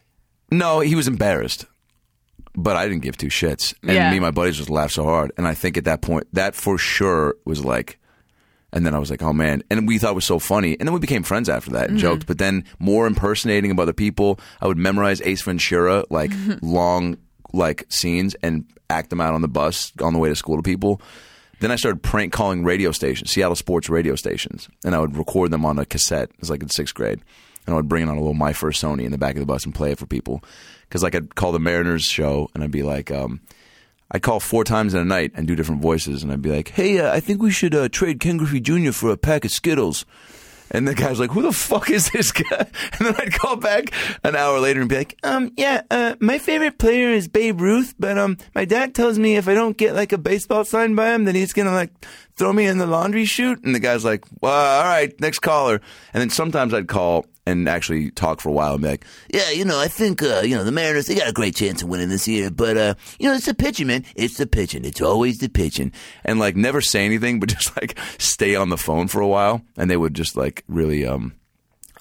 No, 0.52 0.80
he 0.80 0.96
was 0.96 1.08
embarrassed, 1.08 1.66
but 2.56 2.76
I 2.76 2.88
didn't 2.88 3.04
give 3.04 3.16
two 3.16 3.28
shits. 3.28 3.76
And 3.84 3.94
Yeah. 3.94 4.10
me 4.10 4.18
and 4.18 4.24
my 4.24 4.32
buddies 4.32 4.58
just 4.58 4.72
laughed 4.72 4.94
so 4.94 5.04
hard. 5.04 5.32
And 5.38 5.48
I 5.48 5.54
think 5.54 5.78
at 5.78 5.84
that 5.86 6.02
point, 6.02 6.28
that 6.34 6.56
for 6.56 6.78
sure 6.78 7.36
was 7.46 7.64
like. 7.64 8.00
And 8.76 8.86
then 8.86 8.94
I 8.94 9.00
was 9.00 9.10
like, 9.10 9.24
"Oh 9.24 9.34
man!" 9.34 9.64
And 9.72 9.88
we 9.88 9.98
thought 9.98 10.12
it 10.12 10.16
was 10.16 10.26
so 10.26 10.38
funny. 10.38 10.78
And 10.78 10.88
then 10.88 10.94
we 10.94 11.00
became 11.00 11.24
friends 11.24 11.48
after 11.50 11.72
that 11.72 11.90
and 11.90 11.98
joked. 11.98 12.28
But 12.28 12.38
then 12.38 12.66
more 12.78 13.08
impersonating 13.08 13.72
of 13.72 13.80
other 13.80 13.94
people. 13.94 14.40
I 14.62 14.68
would 14.68 14.78
memorize 14.78 15.22
Ace 15.22 15.42
Ventura 15.42 16.04
like 16.10 16.32
long 16.62 17.18
like 17.54 17.86
scenes 17.90 18.36
and 18.44 18.66
act 18.90 19.10
them 19.10 19.22
out 19.22 19.34
on 19.34 19.42
the 19.42 19.48
bus 19.48 19.94
on 20.02 20.14
the 20.14 20.20
way 20.20 20.30
to 20.30 20.36
school 20.36 20.58
to 20.58 20.62
people. 20.62 21.02
Then 21.62 21.72
I 21.72 21.78
started 21.78 22.04
prank 22.04 22.34
calling 22.34 22.66
radio 22.66 22.92
stations, 22.92 23.32
Seattle 23.32 23.56
sports 23.56 23.90
radio 23.90 24.16
stations, 24.16 24.68
and 24.84 24.94
I 24.94 25.00
would 25.00 25.16
record 25.16 25.52
them 25.52 25.66
on 25.66 25.80
a 25.80 25.86
cassette. 25.86 26.30
It 26.30 26.40
was 26.42 26.50
like 26.50 26.62
in 26.62 26.70
sixth 26.70 26.94
grade, 26.94 27.22
and 27.66 27.74
I 27.74 27.78
would 27.78 27.88
bring 27.88 28.04
it 28.04 28.10
on 28.10 28.18
a 28.18 28.20
little 28.20 28.34
My 28.34 28.52
First 28.52 28.84
Sony 28.84 29.06
in 29.06 29.12
the 29.12 29.18
back 29.18 29.36
of 29.36 29.40
the 29.40 29.46
bus 29.46 29.64
and 29.64 29.74
play 29.74 29.92
it 29.92 29.98
for 29.98 30.06
people. 30.06 30.44
Because 30.82 31.02
like 31.02 31.16
I'd 31.16 31.36
call 31.36 31.54
the 31.54 31.60
Mariners 31.60 32.04
show, 32.04 32.50
and 32.54 32.64
I'd 32.64 32.72
be 32.72 32.84
like, 32.84 33.10
um, 33.10 33.40
I'd 34.12 34.22
call 34.22 34.40
four 34.40 34.64
times 34.64 34.94
in 34.94 35.00
a 35.00 35.06
night 35.06 35.32
and 35.36 35.48
do 35.48 35.56
different 35.56 35.82
voices, 35.82 36.22
and 36.24 36.32
I'd 36.32 36.42
be 36.42 36.52
like, 36.52 36.70
"Hey, 36.70 37.00
uh, 37.00 37.12
I 37.12 37.20
think 37.20 37.42
we 37.42 37.52
should 37.52 37.74
uh, 37.74 37.90
trade 37.90 38.20
Ken 38.20 38.38
Griffey 38.38 38.60
Jr. 38.60 38.92
for 38.92 39.10
a 39.10 39.18
pack 39.18 39.46
of 39.46 39.52
Skittles." 39.52 40.06
And 40.72 40.88
the 40.88 40.96
guy's 40.96 41.20
like, 41.20 41.32
"Who 41.32 41.42
the 41.42 41.52
fuck 41.52 41.90
is 41.90 42.10
this 42.12 42.32
guy?" 42.32 42.68
And 43.00 43.08
then 43.08 43.16
I'd 43.18 43.34
call 43.34 43.56
back 43.56 43.86
an 44.24 44.36
hour 44.36 44.60
later 44.60 44.80
and 44.80 44.90
be 44.90 44.98
like, 44.98 45.18
"Um, 45.24 45.52
yeah, 45.58 45.82
uh, 45.90 46.16
my 46.20 46.38
favorite 46.38 46.78
player 46.78 47.10
is 47.10 47.28
Babe 47.28 47.62
Ruth, 47.62 47.94
but 48.00 48.18
um, 48.18 48.38
my 48.54 48.66
dad 48.66 48.94
tells 48.94 49.18
me 49.18 49.38
if 49.38 49.48
I 49.48 49.54
don't 49.54 49.78
get 49.78 49.96
like 49.96 50.12
a 50.12 50.18
baseball 50.18 50.66
signed 50.66 50.96
by 50.96 51.14
him, 51.14 51.26
then 51.26 51.36
he's 51.36 51.54
gonna 51.54 51.72
like 51.74 51.92
throw 52.36 52.52
me 52.54 52.66
in 52.66 52.78
the 52.78 52.88
laundry 52.88 53.26
chute." 53.26 53.64
And 53.64 53.74
the 53.74 53.80
guy's 53.80 54.06
like, 54.06 54.24
"Well, 54.42 54.54
all 54.54 54.84
right, 54.84 55.20
next 55.20 55.40
caller." 55.40 55.82
And 56.14 56.22
then 56.22 56.30
sometimes 56.30 56.74
I'd 56.74 56.88
call 56.88 57.26
and 57.46 57.70
actually 57.70 58.10
talk 58.12 58.42
for 58.42 58.50
a 58.50 58.52
while 58.52 58.74
and 58.74 58.82
be 58.82 58.88
like, 58.90 59.06
"Yeah, 59.32 59.52
you 59.52 59.66
know, 59.66 59.80
I 59.80 59.88
think 59.88 60.24
uh, 60.24 60.42
you 60.44 60.56
know 60.56 60.64
the 60.64 60.72
Mariners 60.72 61.06
they 61.08 61.16
got 61.16 61.28
a 61.30 61.34
great 61.34 61.56
chance 61.56 61.82
of 61.84 61.90
winning 61.90 62.10
this 62.10 62.28
year, 62.28 62.50
but 62.50 62.78
uh, 62.78 62.96
you 63.20 63.28
know, 63.30 63.36
it's 63.36 63.46
the 63.46 63.54
pitching, 63.54 63.88
man. 63.88 64.04
It's 64.16 64.38
the 64.38 64.48
pitching. 64.48 64.86
It's 64.86 65.02
always 65.02 65.38
the 65.40 65.50
pitching." 65.50 65.92
And 66.24 66.40
like 66.40 66.56
never 66.56 66.82
say 66.82 67.06
anything, 67.06 67.40
but 67.42 67.50
just 67.50 67.76
like 67.80 67.98
stay 68.18 68.56
on 68.56 68.70
the 68.70 68.78
phone 68.78 69.08
for 69.08 69.22
a 69.22 69.28
while, 69.28 69.62
and 69.78 69.90
they 69.90 69.98
would 69.98 70.14
just 70.14 70.36
like 70.36 70.64
really 70.68 71.06
um 71.06 71.34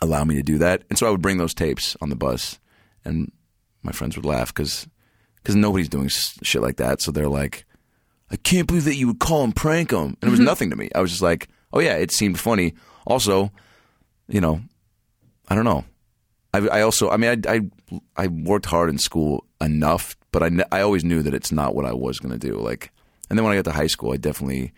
allow 0.01 0.25
me 0.25 0.35
to 0.37 0.43
do 0.43 0.59
that. 0.59 0.83
And 0.91 0.99
so 0.99 1.07
I 1.07 1.11
would 1.11 1.23
bring 1.23 1.39
those 1.39 1.55
tapes 1.55 1.97
on 2.01 2.09
the 2.11 2.17
bus, 2.17 2.59
and 3.05 3.31
my 3.83 3.93
friends 3.93 4.17
would 4.17 4.27
laugh 4.27 4.53
because 4.55 4.87
because 5.37 5.57
nobody's 5.57 5.89
doing 5.91 6.07
s- 6.07 6.39
shit 6.43 6.63
like 6.63 6.77
that. 6.79 7.03
So 7.03 7.13
they're 7.13 7.29
like, 7.29 7.67
I 8.31 8.37
can't 8.37 8.67
believe 8.67 8.85
that 8.85 8.97
you 8.97 9.09
would 9.09 9.19
call 9.19 9.45
and 9.45 9.55
prank 9.55 9.91
them. 9.91 10.17
And 10.23 10.29
it 10.29 10.31
was 10.31 10.41
nothing 10.41 10.71
to 10.71 10.77
me. 10.77 10.89
I 10.95 11.03
was 11.03 11.11
just 11.11 11.23
like, 11.23 11.49
oh 11.73 11.81
yeah, 11.81 11.97
it 11.97 12.11
seemed 12.13 12.41
funny. 12.41 12.73
Also, 13.07 13.53
you 14.27 14.41
know, 14.41 14.63
I 15.49 15.55
don't 15.55 15.65
know. 15.65 15.85
I, 16.53 16.59
I 16.59 16.81
also, 16.83 17.11
I 17.11 17.17
mean, 17.17 17.45
I, 17.47 17.57
I, 17.57 17.61
I 18.17 18.27
worked 18.29 18.67
hard 18.67 18.89
in 18.89 18.99
school 18.99 19.45
enough, 19.61 20.17
but 20.31 20.43
I, 20.43 20.51
I 20.71 20.81
always 20.83 21.05
knew 21.05 21.23
that 21.23 21.35
it's 21.35 21.53
not 21.53 21.75
what 21.75 21.85
I 21.85 21.93
was 21.93 22.19
going 22.19 22.39
to 22.39 22.39
do. 22.39 22.57
Like, 22.59 22.91
and 23.29 23.39
then 23.39 23.45
when 23.45 23.53
I 23.53 23.57
got 23.57 23.65
to 23.65 23.73
high 23.73 23.89
school, 23.89 24.13
I 24.13 24.17
definitely, 24.17 24.73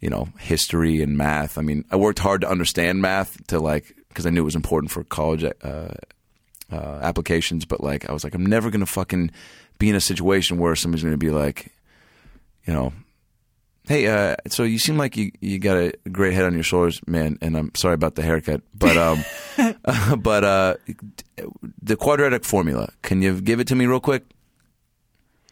you 0.00 0.10
know, 0.10 0.28
history 0.38 1.02
and 1.02 1.16
math. 1.16 1.56
I 1.56 1.62
mean, 1.62 1.84
I 1.90 1.96
worked 1.96 2.18
hard 2.18 2.40
to 2.40 2.50
understand 2.50 3.00
math 3.00 3.46
to 3.46 3.60
like, 3.60 3.94
because 4.08 4.26
I 4.26 4.30
knew 4.30 4.42
it 4.42 4.44
was 4.44 4.56
important 4.56 4.90
for 4.90 5.04
college 5.04 5.44
uh, 5.44 5.88
uh, 6.72 6.98
applications. 7.02 7.64
But 7.64 7.80
like, 7.80 8.08
I 8.08 8.12
was 8.12 8.24
like, 8.24 8.34
I'm 8.34 8.46
never 8.46 8.70
going 8.70 8.80
to 8.80 8.86
fucking 8.86 9.30
be 9.78 9.88
in 9.88 9.94
a 9.94 10.00
situation 10.00 10.58
where 10.58 10.74
somebody's 10.74 11.04
going 11.04 11.14
to 11.14 11.18
be 11.18 11.30
like, 11.30 11.72
you 12.66 12.72
know, 12.72 12.92
hey, 13.88 14.06
uh, 14.06 14.36
so 14.48 14.62
you 14.62 14.78
seem 14.78 14.96
like 14.96 15.16
you, 15.16 15.30
you 15.40 15.58
got 15.58 15.76
a 15.76 15.92
great 16.10 16.32
head 16.34 16.44
on 16.44 16.54
your 16.54 16.62
shoulders, 16.62 17.00
man. 17.06 17.38
And 17.40 17.56
I'm 17.56 17.72
sorry 17.76 17.94
about 17.94 18.14
the 18.14 18.22
haircut, 18.22 18.62
but 18.74 18.96
um, 18.96 19.24
but 20.20 20.44
uh, 20.44 20.74
the 21.82 21.96
quadratic 21.96 22.44
formula. 22.44 22.88
Can 23.02 23.22
you 23.22 23.40
give 23.40 23.60
it 23.60 23.66
to 23.68 23.74
me 23.74 23.86
real 23.86 24.00
quick? 24.00 24.24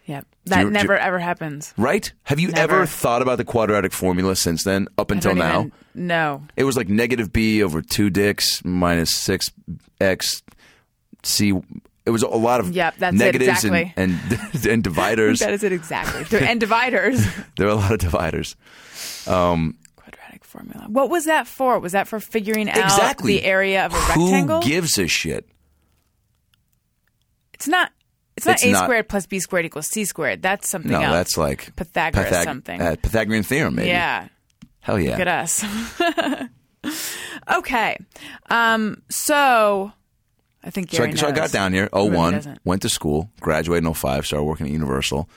Yep. 0.07 0.27
That 0.47 0.61
you- 0.65 0.71
never 0.71 0.97
ever 0.97 1.19
happens. 1.19 1.73
Right? 1.77 2.13
Have 2.25 2.41
you 2.41 2.49
Never. 2.49 2.77
ever 2.77 2.87
thought 2.87 3.23
about 3.23 3.39
the 3.39 3.45
quadratic 3.45 3.93
formula 3.93 4.35
since 4.35 4.65
then, 4.65 4.89
up 4.99 5.11
until 5.11 5.35
now? 5.35 5.61
even- 5.61 5.73
no. 5.95 6.43
It 6.57 6.65
was 6.65 6.77
like 6.77 6.89
negative 6.89 7.33
b 7.33 7.63
over 7.63 7.83
two 7.83 8.11
dicks 8.11 8.65
minus 8.65 9.15
six 9.15 9.53
x 10.01 10.43
c. 11.23 11.53
It 12.11 12.13
was 12.13 12.23
a 12.25 12.29
lot 12.29 12.59
of 12.61 12.73
Yep, 12.75 12.97
that's 12.99 13.17
negatives 13.17 13.65
exactly. 13.65 13.95
and 13.97 14.19
and, 14.53 14.67
and 14.73 14.83
dividers. 14.85 15.39
That 15.45 15.53
is 15.53 15.63
it 15.63 15.71
exactly. 15.73 16.39
and 16.47 16.59
dividers. 16.59 17.25
there 17.57 17.69
are 17.69 17.71
a 17.71 17.75
lot 17.77 17.93
of 17.93 17.99
dividers. 18.01 18.57
Quadratic 19.25 20.45
formula. 20.45 20.87
What 20.89 21.09
was 21.11 21.27
that 21.27 21.47
for? 21.47 21.79
Was 21.79 21.93
that 21.93 22.09
for 22.09 22.19
figuring 22.19 22.69
out 22.69 22.79
exactly 22.79 23.35
the 23.35 23.45
area 23.45 23.87
of 23.87 23.93
a 23.93 23.97
Who 23.97 24.25
rectangle? 24.25 24.61
Who 24.63 24.69
gives 24.69 24.99
a 24.99 25.07
shit? 25.07 25.47
it's 27.55 27.69
not. 27.69 27.93
It's 28.37 28.47
not 28.47 28.55
It's 28.55 28.65
a 28.65 28.73
not- 28.73 28.85
squared 28.85 29.09
plus 29.09 29.27
b 29.27 29.39
squared 29.39 29.67
equals 29.67 29.87
c 29.87 30.05
squared. 30.05 30.41
That's 30.43 30.69
something 30.69 30.91
No, 30.93 31.01
else. 31.01 31.13
that's 31.13 31.37
like 31.39 31.77
Pythagoras 31.77 32.43
something. 32.45 32.81
uh, 32.81 32.97
Pythagorean 33.03 33.43
theorem, 33.45 33.75
maybe. 33.77 33.89
yeah. 33.89 34.29
Hell 34.81 34.99
yeah. 34.99 35.11
Look 35.11 35.21
at 35.21 35.29
us. 35.29 35.65
okay. 37.53 37.99
Um, 38.49 39.03
so 39.11 39.93
I 40.63 40.71
think 40.71 40.91
So 40.91 40.99
Gary 40.99 41.13
I, 41.13 41.15
so 41.15 41.29
I 41.29 41.33
got 41.33 41.53
down 41.53 41.73
here, 41.73 41.89
Who 41.93 41.99
really 42.05 42.17
01, 42.17 42.33
doesn't? 42.35 42.59
went 42.65 42.83
to 42.83 42.89
school, 42.89 43.31
graduated 43.41 43.87
in 43.87 43.95
05, 43.95 44.27
started 44.27 44.45
working 44.45 44.67
at 44.67 44.73
Universal, 44.73 45.29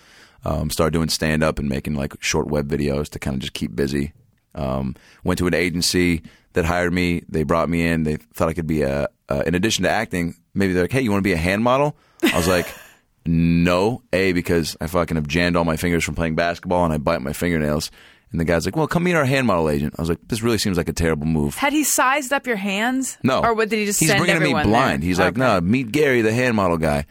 um, 0.46 0.70
started 0.70 0.92
doing 0.92 1.10
stand 1.10 1.44
up 1.44 1.60
and 1.60 1.70
making 1.70 1.96
like 1.96 2.22
short 2.22 2.48
web 2.48 2.68
videos 2.70 3.10
to 3.10 3.20
kind 3.20 3.36
of 3.36 3.42
just 3.42 3.54
keep 3.54 3.76
busy. 3.76 4.14
Um, 4.56 4.96
went 5.24 5.38
to 5.40 5.48
an 5.48 5.54
agency 5.54 6.22
that 6.54 6.66
hired 6.66 6.94
me. 6.94 7.24
They 7.30 7.44
brought 7.44 7.70
me 7.70 7.86
in. 7.88 8.04
They 8.04 8.18
thought 8.18 8.50
I 8.50 8.54
could 8.54 8.68
be 8.68 8.82
a, 8.84 9.08
uh, 9.30 9.44
in 9.48 9.56
addition 9.56 9.84
to 9.84 9.90
acting, 9.90 10.36
maybe 10.54 10.74
they're 10.74 10.84
like, 10.84 10.92
hey, 10.92 11.02
you 11.02 11.10
want 11.10 11.24
to 11.24 11.28
be 11.28 11.34
a 11.34 11.38
hand 11.38 11.64
model? 11.64 11.96
I 12.22 12.38
was 12.38 12.48
like, 12.48 12.68
no. 13.26 14.04
A, 14.12 14.34
because 14.34 14.76
I 14.82 14.88
fucking 14.88 15.16
have 15.16 15.28
jammed 15.28 15.56
all 15.56 15.64
my 15.66 15.78
fingers 15.78 16.04
from 16.04 16.16
playing 16.16 16.36
basketball 16.36 16.84
and 16.84 16.94
I 16.94 16.98
bite 16.98 17.22
my 17.22 17.34
fingernails. 17.34 17.90
And 18.34 18.42
the 18.42 18.46
guy's 18.46 18.66
like, 18.66 18.76
well, 18.76 18.88
come 18.88 19.04
meet 19.04 19.14
our 19.14 19.24
hand 19.26 19.48
model 19.48 19.70
agent. 19.70 19.94
I 19.98 20.02
was 20.02 20.10
like, 20.10 20.18
this 20.28 20.42
really 20.42 20.58
seems 20.58 20.76
like 20.76 20.90
a 20.90 20.94
terrible 20.94 21.28
move. 21.28 21.56
Had 21.56 21.72
he 21.72 21.84
sized 21.86 22.34
up 22.34 22.46
your 22.48 22.56
hands? 22.58 23.18
No. 23.24 23.42
Or 23.42 23.54
what, 23.54 23.70
did 23.70 23.78
he 23.78 23.86
just 23.86 24.00
He's 24.00 24.14
bringing 24.14 24.42
me 24.42 24.52
blind. 24.52 25.04
there? 25.04 25.08
He's 25.08 25.20
like, 25.20 25.34
Okay. 25.34 25.40
no, 25.40 25.62
meet 25.62 25.92
Gary, 25.92 26.22
the 26.24 26.34
hand 26.34 26.56
model 26.56 26.78
guy. 26.78 27.06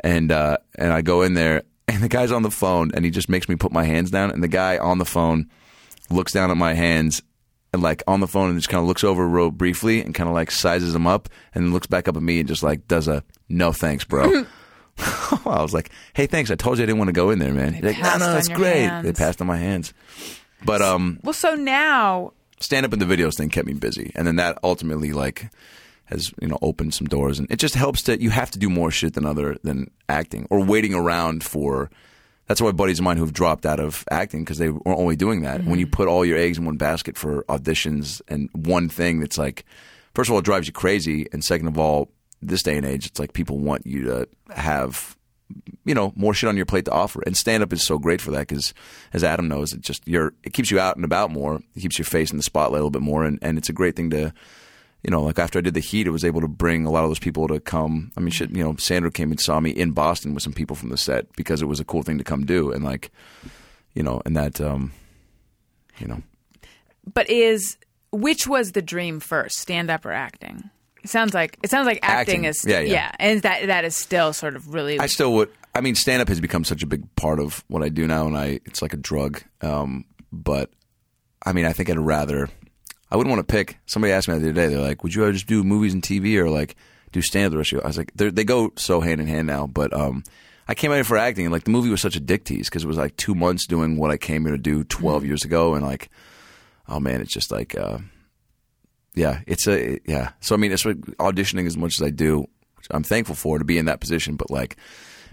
And 0.00 0.32
uh, 0.32 0.56
and 0.76 0.92
I 0.92 1.02
go 1.02 1.22
in 1.22 1.34
there, 1.34 1.62
and 1.88 2.02
the 2.02 2.08
guy's 2.08 2.32
on 2.32 2.42
the 2.42 2.50
phone, 2.50 2.90
and 2.94 3.04
he 3.04 3.10
just 3.12 3.28
makes 3.28 3.48
me 3.48 3.54
put 3.54 3.70
my 3.70 3.84
hands 3.84 4.10
down. 4.10 4.30
And 4.32 4.42
the 4.42 4.48
guy 4.48 4.78
on 4.78 4.98
the 4.98 5.04
phone 5.04 5.48
looks 6.10 6.32
down 6.32 6.50
at 6.50 6.56
my 6.56 6.72
hands, 6.74 7.22
and 7.72 7.82
like 7.82 8.02
on 8.08 8.18
the 8.20 8.26
phone, 8.26 8.48
and 8.50 8.58
just 8.58 8.68
kind 8.70 8.80
of 8.80 8.88
looks 8.88 9.04
over 9.04 9.28
real 9.28 9.50
briefly, 9.50 10.00
and 10.02 10.14
kind 10.14 10.28
of 10.28 10.34
like 10.34 10.50
sizes 10.50 10.92
them 10.94 11.06
up, 11.06 11.28
and 11.54 11.72
looks 11.72 11.86
back 11.86 12.08
up 12.08 12.16
at 12.16 12.22
me, 12.22 12.40
and 12.40 12.48
just 12.48 12.62
like 12.62 12.88
does 12.88 13.06
a 13.08 13.22
no 13.48 13.72
thanks, 13.72 14.04
bro. 14.04 14.44
I 14.98 15.62
was 15.62 15.72
like, 15.72 15.90
hey, 16.14 16.26
thanks. 16.26 16.50
I 16.50 16.54
told 16.54 16.78
you 16.78 16.82
I 16.84 16.86
didn't 16.86 16.98
want 16.98 17.08
to 17.08 17.12
go 17.12 17.30
in 17.30 17.38
there, 17.38 17.52
man. 17.54 17.72
He's 17.74 17.82
like, 17.84 17.98
no, 18.00 18.16
no, 18.18 18.36
it's 18.36 18.48
great. 18.48 18.82
hands. 18.86 19.04
They 19.04 19.12
passed 19.12 19.40
on 19.40 19.46
my 19.46 19.56
hands. 19.56 19.94
But 20.64 20.82
um, 20.82 21.18
Well, 21.22 21.32
so 21.32 21.54
now 21.54 22.32
stand 22.62 22.86
up 22.86 22.92
in 22.92 22.98
the 22.98 23.04
videos 23.04 23.36
thing 23.36 23.48
kept 23.48 23.66
me 23.66 23.74
busy. 23.74 24.12
And 24.14 24.26
then 24.26 24.36
that 24.36 24.58
ultimately 24.62 25.12
like 25.12 25.50
has 26.06 26.32
you 26.40 26.48
know 26.48 26.58
opened 26.62 26.94
some 26.94 27.06
doors. 27.06 27.38
And 27.38 27.50
it 27.50 27.58
just 27.58 27.74
helps 27.74 28.02
that 28.02 28.20
you 28.20 28.30
have 28.30 28.50
to 28.52 28.58
do 28.58 28.68
more 28.70 28.90
shit 28.90 29.14
than 29.14 29.26
other 29.26 29.56
than 29.62 29.90
acting 30.08 30.46
or 30.50 30.64
waiting 30.64 30.94
around 30.94 31.44
for 31.44 31.90
that's 32.46 32.60
why 32.60 32.72
buddies 32.72 32.98
of 32.98 33.04
mine 33.04 33.16
who've 33.16 33.32
dropped 33.32 33.64
out 33.64 33.80
of 33.80 34.04
acting 34.10 34.42
because 34.42 34.58
they 34.58 34.70
were 34.70 34.94
only 34.96 35.16
doing 35.16 35.42
that. 35.42 35.64
When 35.64 35.78
you 35.78 35.86
put 35.86 36.08
all 36.08 36.24
your 36.24 36.38
eggs 36.38 36.58
in 36.58 36.64
one 36.64 36.76
basket 36.76 37.16
for 37.16 37.44
auditions 37.44 38.20
and 38.28 38.50
one 38.52 38.88
thing 38.88 39.20
that's 39.20 39.38
like 39.38 39.64
first 40.14 40.28
of 40.28 40.32
all 40.32 40.40
it 40.40 40.44
drives 40.44 40.66
you 40.66 40.72
crazy. 40.72 41.26
And 41.32 41.44
second 41.44 41.68
of 41.68 41.78
all 41.78 42.10
this 42.40 42.62
day 42.62 42.76
and 42.76 42.86
age 42.86 43.06
it's 43.06 43.18
like 43.20 43.32
people 43.32 43.58
want 43.58 43.86
you 43.86 44.04
to 44.04 44.28
have 44.54 45.16
you 45.84 45.94
know 45.94 46.12
more 46.16 46.34
shit 46.34 46.48
on 46.48 46.56
your 46.56 46.66
plate 46.66 46.84
to 46.86 46.92
offer. 46.92 47.22
And 47.26 47.36
stand 47.36 47.62
up 47.62 47.72
is 47.72 47.84
so 47.84 47.98
great 47.98 48.20
for 48.20 48.30
that 48.32 48.48
because 48.48 48.74
as 49.12 49.24
adam 49.24 49.48
knows 49.48 49.72
it 49.72 49.80
just 49.80 50.06
you're 50.06 50.32
it 50.42 50.52
keeps 50.52 50.70
you 50.70 50.78
out 50.78 50.96
and 50.96 51.04
about 51.04 51.30
more. 51.30 51.60
It 51.74 51.80
keeps 51.80 51.98
your 51.98 52.06
face 52.06 52.30
in 52.30 52.36
the 52.36 52.42
spotlight 52.42 52.80
a 52.80 52.84
little 52.84 52.90
bit 52.90 53.02
more. 53.02 53.24
And, 53.24 53.38
and 53.42 53.58
it's 53.58 53.68
a 53.68 53.72
great 53.72 53.96
thing 53.96 54.10
to 54.10 54.32
you 55.02 55.10
know 55.10 55.22
like 55.22 55.38
after 55.38 55.58
i 55.58 55.62
did 55.62 55.74
the 55.74 55.80
heat 55.80 56.06
it 56.06 56.10
was 56.10 56.24
able 56.24 56.40
to 56.40 56.48
bring 56.48 56.86
a 56.86 56.90
lot 56.90 57.04
of 57.04 57.10
those 57.10 57.18
people 57.18 57.48
to 57.48 57.60
come. 57.60 58.12
I 58.16 58.20
mean 58.20 58.30
shit 58.30 58.50
you 58.50 58.62
know 58.62 58.76
sandra 58.76 59.10
came 59.10 59.30
and 59.30 59.40
saw 59.40 59.60
me 59.60 59.70
in 59.70 59.92
boston 59.92 60.34
with 60.34 60.42
some 60.42 60.52
people 60.52 60.76
from 60.76 60.90
the 60.90 60.96
set 60.96 61.34
because 61.36 61.62
it 61.62 61.66
was 61.66 61.80
a 61.80 61.84
cool 61.84 62.02
thing 62.02 62.18
to 62.18 62.24
come 62.24 62.46
do. 62.46 62.72
And 62.72 62.84
like 62.84 63.10
you 63.94 64.02
know 64.02 64.22
and 64.24 64.36
that 64.36 64.60
um 64.60 64.92
you 65.98 66.06
know. 66.06 66.22
But 67.12 67.28
is 67.28 67.76
which 68.12 68.46
was 68.46 68.72
the 68.72 68.82
dream 68.82 69.20
first, 69.20 69.58
stand 69.58 69.90
up 69.90 70.04
or 70.04 70.12
acting? 70.12 70.70
It 71.02 71.10
sounds 71.10 71.34
like 71.34 71.58
it 71.62 71.70
sounds 71.70 71.86
like 71.86 71.98
acting, 72.02 72.18
Acting. 72.34 72.44
is 72.44 72.64
Yeah, 72.64 72.80
yeah. 72.80 73.10
and 73.18 73.42
that 73.42 73.66
that 73.66 73.84
is 73.84 73.96
still 73.96 74.32
sort 74.32 74.54
of 74.56 74.72
really 74.72 74.98
I 74.98 75.06
still 75.06 75.32
would. 75.34 75.50
I 75.74 75.80
mean, 75.80 75.94
stand 75.94 76.20
up 76.22 76.28
has 76.28 76.40
become 76.40 76.64
such 76.64 76.82
a 76.82 76.86
big 76.86 77.02
part 77.16 77.40
of 77.40 77.64
what 77.68 77.82
I 77.82 77.88
do 77.88 78.06
now, 78.06 78.26
and 78.26 78.36
I 78.36 78.60
it's 78.66 78.82
like 78.82 78.92
a 78.92 78.98
drug. 78.98 79.42
Um, 79.62 80.04
but 80.30 80.70
I 81.44 81.52
mean, 81.52 81.64
I 81.64 81.72
think 81.72 81.90
I'd 81.90 81.98
rather. 81.98 82.48
I 83.10 83.16
wouldn't 83.16 83.34
want 83.34 83.46
to 83.46 83.52
pick. 83.52 83.78
Somebody 83.86 84.12
asked 84.12 84.28
me 84.28 84.34
the 84.38 84.40
other 84.40 84.52
day. 84.52 84.68
They're 84.68 84.80
like, 84.80 85.02
"Would 85.02 85.14
you 85.14 85.22
rather 85.22 85.32
just 85.32 85.46
do 85.46 85.62
movies 85.64 85.92
and 85.92 86.02
TV 86.02 86.36
or 86.38 86.48
like 86.48 86.76
do 87.10 87.20
stand 87.20 87.46
up 87.46 87.50
the 87.52 87.58
rest 87.58 87.68
of 87.68 87.72
your?" 87.72 87.84
I 87.84 87.88
was 87.88 87.98
like, 87.98 88.12
"They 88.14 88.44
go 88.44 88.72
so 88.76 89.00
hand 89.00 89.20
in 89.20 89.26
hand 89.26 89.46
now." 89.46 89.66
But 89.66 89.92
um, 89.92 90.24
I 90.68 90.74
came 90.74 90.90
out 90.92 90.94
here 90.94 91.04
for 91.04 91.18
acting, 91.18 91.46
and 91.46 91.52
like 91.52 91.64
the 91.64 91.70
movie 91.70 91.90
was 91.90 92.00
such 92.00 92.16
a 92.16 92.20
dick 92.20 92.44
tease 92.44 92.68
because 92.68 92.84
it 92.84 92.88
was 92.88 92.96
like 92.96 93.16
two 93.16 93.34
months 93.34 93.66
doing 93.66 93.96
what 93.96 94.10
I 94.10 94.16
came 94.16 94.44
here 94.44 94.52
to 94.52 94.58
do 94.58 94.84
12 94.84 95.24
years 95.26 95.44
ago, 95.44 95.74
and 95.74 95.84
like, 95.84 96.10
oh 96.88 97.00
man, 97.00 97.20
it's 97.20 97.34
just 97.34 97.50
like. 97.50 97.76
Uh, 97.76 97.98
yeah, 99.14 99.40
it's 99.46 99.66
a 99.66 99.98
yeah. 100.06 100.30
So 100.40 100.54
I 100.54 100.58
mean, 100.58 100.72
it's 100.72 100.84
what 100.84 101.00
auditioning 101.18 101.66
as 101.66 101.76
much 101.76 102.00
as 102.00 102.06
I 102.06 102.10
do. 102.10 102.46
which 102.76 102.86
I'm 102.90 103.02
thankful 103.02 103.34
for 103.34 103.58
to 103.58 103.64
be 103.64 103.78
in 103.78 103.86
that 103.86 104.00
position, 104.00 104.36
but 104.36 104.50
like, 104.50 104.76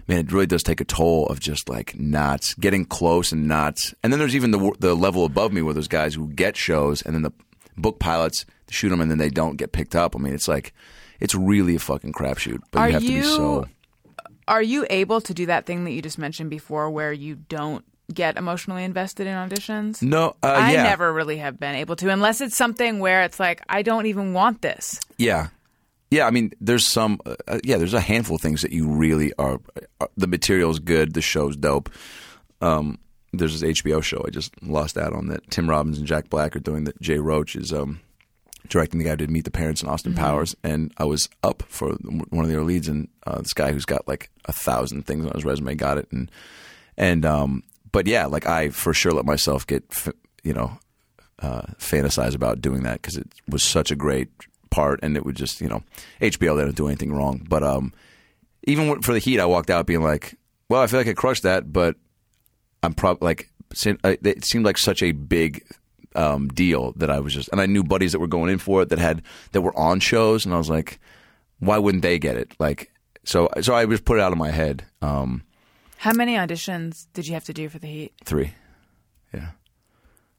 man, 0.06 0.18
it 0.18 0.32
really 0.32 0.46
does 0.46 0.62
take 0.62 0.80
a 0.80 0.84
toll 0.84 1.26
of 1.26 1.40
just 1.40 1.68
like 1.68 1.98
not 1.98 2.54
getting 2.60 2.84
close 2.84 3.32
and 3.32 3.48
not. 3.48 3.78
And 4.02 4.12
then 4.12 4.18
there's 4.20 4.36
even 4.36 4.50
the 4.50 4.72
the 4.78 4.94
level 4.94 5.24
above 5.24 5.52
me 5.52 5.62
where 5.62 5.74
there's 5.74 5.88
guys 5.88 6.14
who 6.14 6.28
get 6.28 6.56
shows 6.56 7.02
and 7.02 7.14
then 7.14 7.22
the 7.22 7.32
book 7.76 7.98
pilots 7.98 8.44
shoot 8.68 8.90
them 8.90 9.00
and 9.00 9.10
then 9.10 9.18
they 9.18 9.30
don't 9.30 9.56
get 9.56 9.72
picked 9.72 9.96
up. 9.96 10.14
I 10.14 10.18
mean, 10.18 10.34
it's 10.34 10.48
like 10.48 10.74
it's 11.18 11.34
really 11.34 11.76
a 11.76 11.80
fucking 11.80 12.12
crapshoot. 12.12 12.60
But 12.70 12.80
Are 12.80 12.88
you 12.88 12.94
have 12.94 13.02
to 13.02 13.08
be 13.08 13.22
so. 13.22 13.66
Are 14.48 14.62
you 14.62 14.84
able 14.90 15.20
to 15.20 15.32
do 15.32 15.46
that 15.46 15.64
thing 15.64 15.84
that 15.84 15.92
you 15.92 16.02
just 16.02 16.18
mentioned 16.18 16.50
before 16.50 16.90
where 16.90 17.12
you 17.12 17.36
don't 17.36 17.84
get 18.12 18.36
emotionally 18.36 18.84
invested 18.84 19.26
in 19.26 19.34
auditions? 19.34 20.02
No, 20.02 20.36
uh, 20.42 20.46
I 20.46 20.72
yeah. 20.72 20.82
never 20.82 21.12
really 21.12 21.38
have 21.38 21.58
been 21.58 21.74
able 21.74 21.96
to 21.96 22.10
unless 22.10 22.40
it's 22.40 22.56
something 22.56 22.98
where 22.98 23.22
it's 23.22 23.40
like 23.40 23.62
I 23.68 23.82
don't 23.82 24.06
even 24.06 24.32
want 24.32 24.62
this. 24.62 25.00
Yeah. 25.16 25.48
Yeah, 26.10 26.26
I 26.26 26.32
mean, 26.32 26.52
there's 26.60 26.90
some, 26.90 27.20
uh, 27.24 27.60
yeah, 27.62 27.76
there's 27.76 27.94
a 27.94 28.00
handful 28.00 28.34
of 28.34 28.42
things 28.42 28.62
that 28.62 28.72
you 28.72 28.88
really 28.88 29.32
are. 29.38 29.60
are 30.00 30.08
the 30.16 30.26
material's 30.26 30.80
good, 30.80 31.14
the 31.14 31.22
show's 31.22 31.56
dope. 31.56 31.88
Um, 32.60 32.98
there's 33.32 33.60
this 33.60 33.80
HBO 33.80 34.02
show 34.02 34.24
I 34.26 34.30
just 34.30 34.60
lost 34.62 34.98
out 34.98 35.12
on 35.12 35.28
that 35.28 35.48
Tim 35.50 35.70
Robbins 35.70 35.98
and 35.98 36.06
Jack 36.06 36.28
Black 36.28 36.56
are 36.56 36.60
doing 36.60 36.84
that 36.84 37.00
Jay 37.00 37.18
Roach 37.18 37.54
is 37.54 37.72
um, 37.72 38.00
directing. 38.68 38.98
The 38.98 39.04
guy 39.04 39.10
who 39.10 39.16
did 39.16 39.30
Meet 39.30 39.44
the 39.44 39.50
Parents 39.50 39.82
and 39.82 39.90
Austin 39.90 40.14
Powers, 40.14 40.56
and 40.64 40.92
I 40.96 41.04
was 41.04 41.28
up 41.42 41.62
for 41.68 41.92
one 41.92 42.44
of 42.44 42.50
their 42.50 42.62
leads, 42.62 42.88
and 42.88 43.08
uh, 43.26 43.38
this 43.38 43.52
guy 43.52 43.72
who's 43.72 43.84
got 43.84 44.08
like 44.08 44.30
a 44.46 44.52
thousand 44.52 45.06
things 45.06 45.24
on 45.24 45.32
his 45.32 45.44
resume 45.44 45.74
got 45.76 45.98
it, 45.98 46.08
and 46.10 46.30
and 46.96 47.24
um, 47.24 47.62
but 47.92 48.06
yeah, 48.06 48.26
like 48.26 48.46
I 48.46 48.70
for 48.70 48.92
sure 48.94 49.12
let 49.12 49.24
myself 49.24 49.66
get, 49.66 49.84
you 50.42 50.52
know, 50.52 50.78
uh, 51.40 51.62
fantasize 51.78 52.34
about 52.34 52.60
doing 52.60 52.82
that 52.82 53.02
because 53.02 53.16
it 53.16 53.28
was 53.48 53.62
such 53.62 53.90
a 53.90 53.96
great 53.96 54.28
part, 54.70 55.00
and 55.02 55.16
it 55.16 55.24
would 55.24 55.36
just 55.36 55.60
you 55.60 55.68
know 55.68 55.82
HBO 56.20 56.58
don't 56.58 56.74
do 56.74 56.86
anything 56.86 57.12
wrong. 57.12 57.44
But 57.48 57.62
um, 57.62 57.92
even 58.64 59.02
for 59.02 59.12
the 59.12 59.18
Heat, 59.18 59.40
I 59.40 59.46
walked 59.46 59.70
out 59.70 59.86
being 59.86 60.02
like, 60.02 60.36
well, 60.68 60.82
I 60.82 60.86
feel 60.86 61.00
like 61.00 61.08
I 61.08 61.14
crushed 61.14 61.42
that, 61.42 61.72
but 61.72 61.96
I'm 62.82 62.94
probably 62.94 63.26
like 63.26 63.50
uh, 64.04 64.16
it 64.22 64.44
seemed 64.44 64.64
like 64.64 64.78
such 64.78 65.02
a 65.02 65.12
big 65.12 65.64
um, 66.14 66.48
deal 66.48 66.92
that 66.96 67.10
I 67.10 67.20
was 67.20 67.34
just, 67.34 67.48
and 67.50 67.60
I 67.60 67.66
knew 67.66 67.84
buddies 67.84 68.12
that 68.12 68.18
were 68.18 68.26
going 68.26 68.50
in 68.50 68.58
for 68.58 68.82
it 68.82 68.88
that 68.88 68.98
had 68.98 69.22
that 69.52 69.62
were 69.62 69.76
on 69.78 70.00
shows, 70.00 70.44
and 70.44 70.54
I 70.54 70.58
was 70.58 70.70
like, 70.70 70.98
why 71.58 71.78
wouldn't 71.78 72.02
they 72.02 72.18
get 72.18 72.36
it? 72.36 72.52
Like, 72.58 72.92
so 73.24 73.48
so 73.60 73.74
I 73.74 73.86
just 73.86 74.04
put 74.04 74.18
it 74.18 74.22
out 74.22 74.32
of 74.32 74.38
my 74.38 74.50
head. 74.50 74.84
Um, 75.02 75.42
How 76.00 76.14
many 76.14 76.36
auditions 76.36 77.08
did 77.12 77.26
you 77.26 77.34
have 77.34 77.44
to 77.44 77.52
do 77.52 77.68
for 77.68 77.78
the 77.78 77.86
Heat? 77.86 78.14
Three. 78.24 78.54
Yeah. 79.34 79.50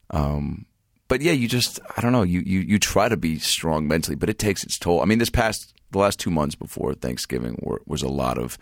Um, 0.10 0.66
but 1.08 1.22
yeah, 1.22 1.34
you 1.34 1.48
just 1.48 1.80
I 1.96 2.02
don't 2.02 2.12
know. 2.12 2.24
You, 2.24 2.40
you 2.40 2.62
you 2.62 2.80
try 2.80 3.08
to 3.08 3.16
be 3.16 3.38
strong 3.38 3.88
mentally, 3.88 4.16
but 4.16 4.28
it 4.28 4.40
takes 4.40 4.64
its 4.64 4.80
toll. 4.80 5.04
I 5.04 5.06
mean, 5.06 5.20
this 5.20 5.30
past 5.30 5.76
the 5.92 6.00
last 6.00 6.20
two 6.20 6.32
months 6.32 6.56
before 6.56 6.96
Thanksgiving 6.96 7.60
were, 7.62 7.80
was 7.86 8.02
a 8.02 8.08
lot 8.08 8.40
of 8.40 8.58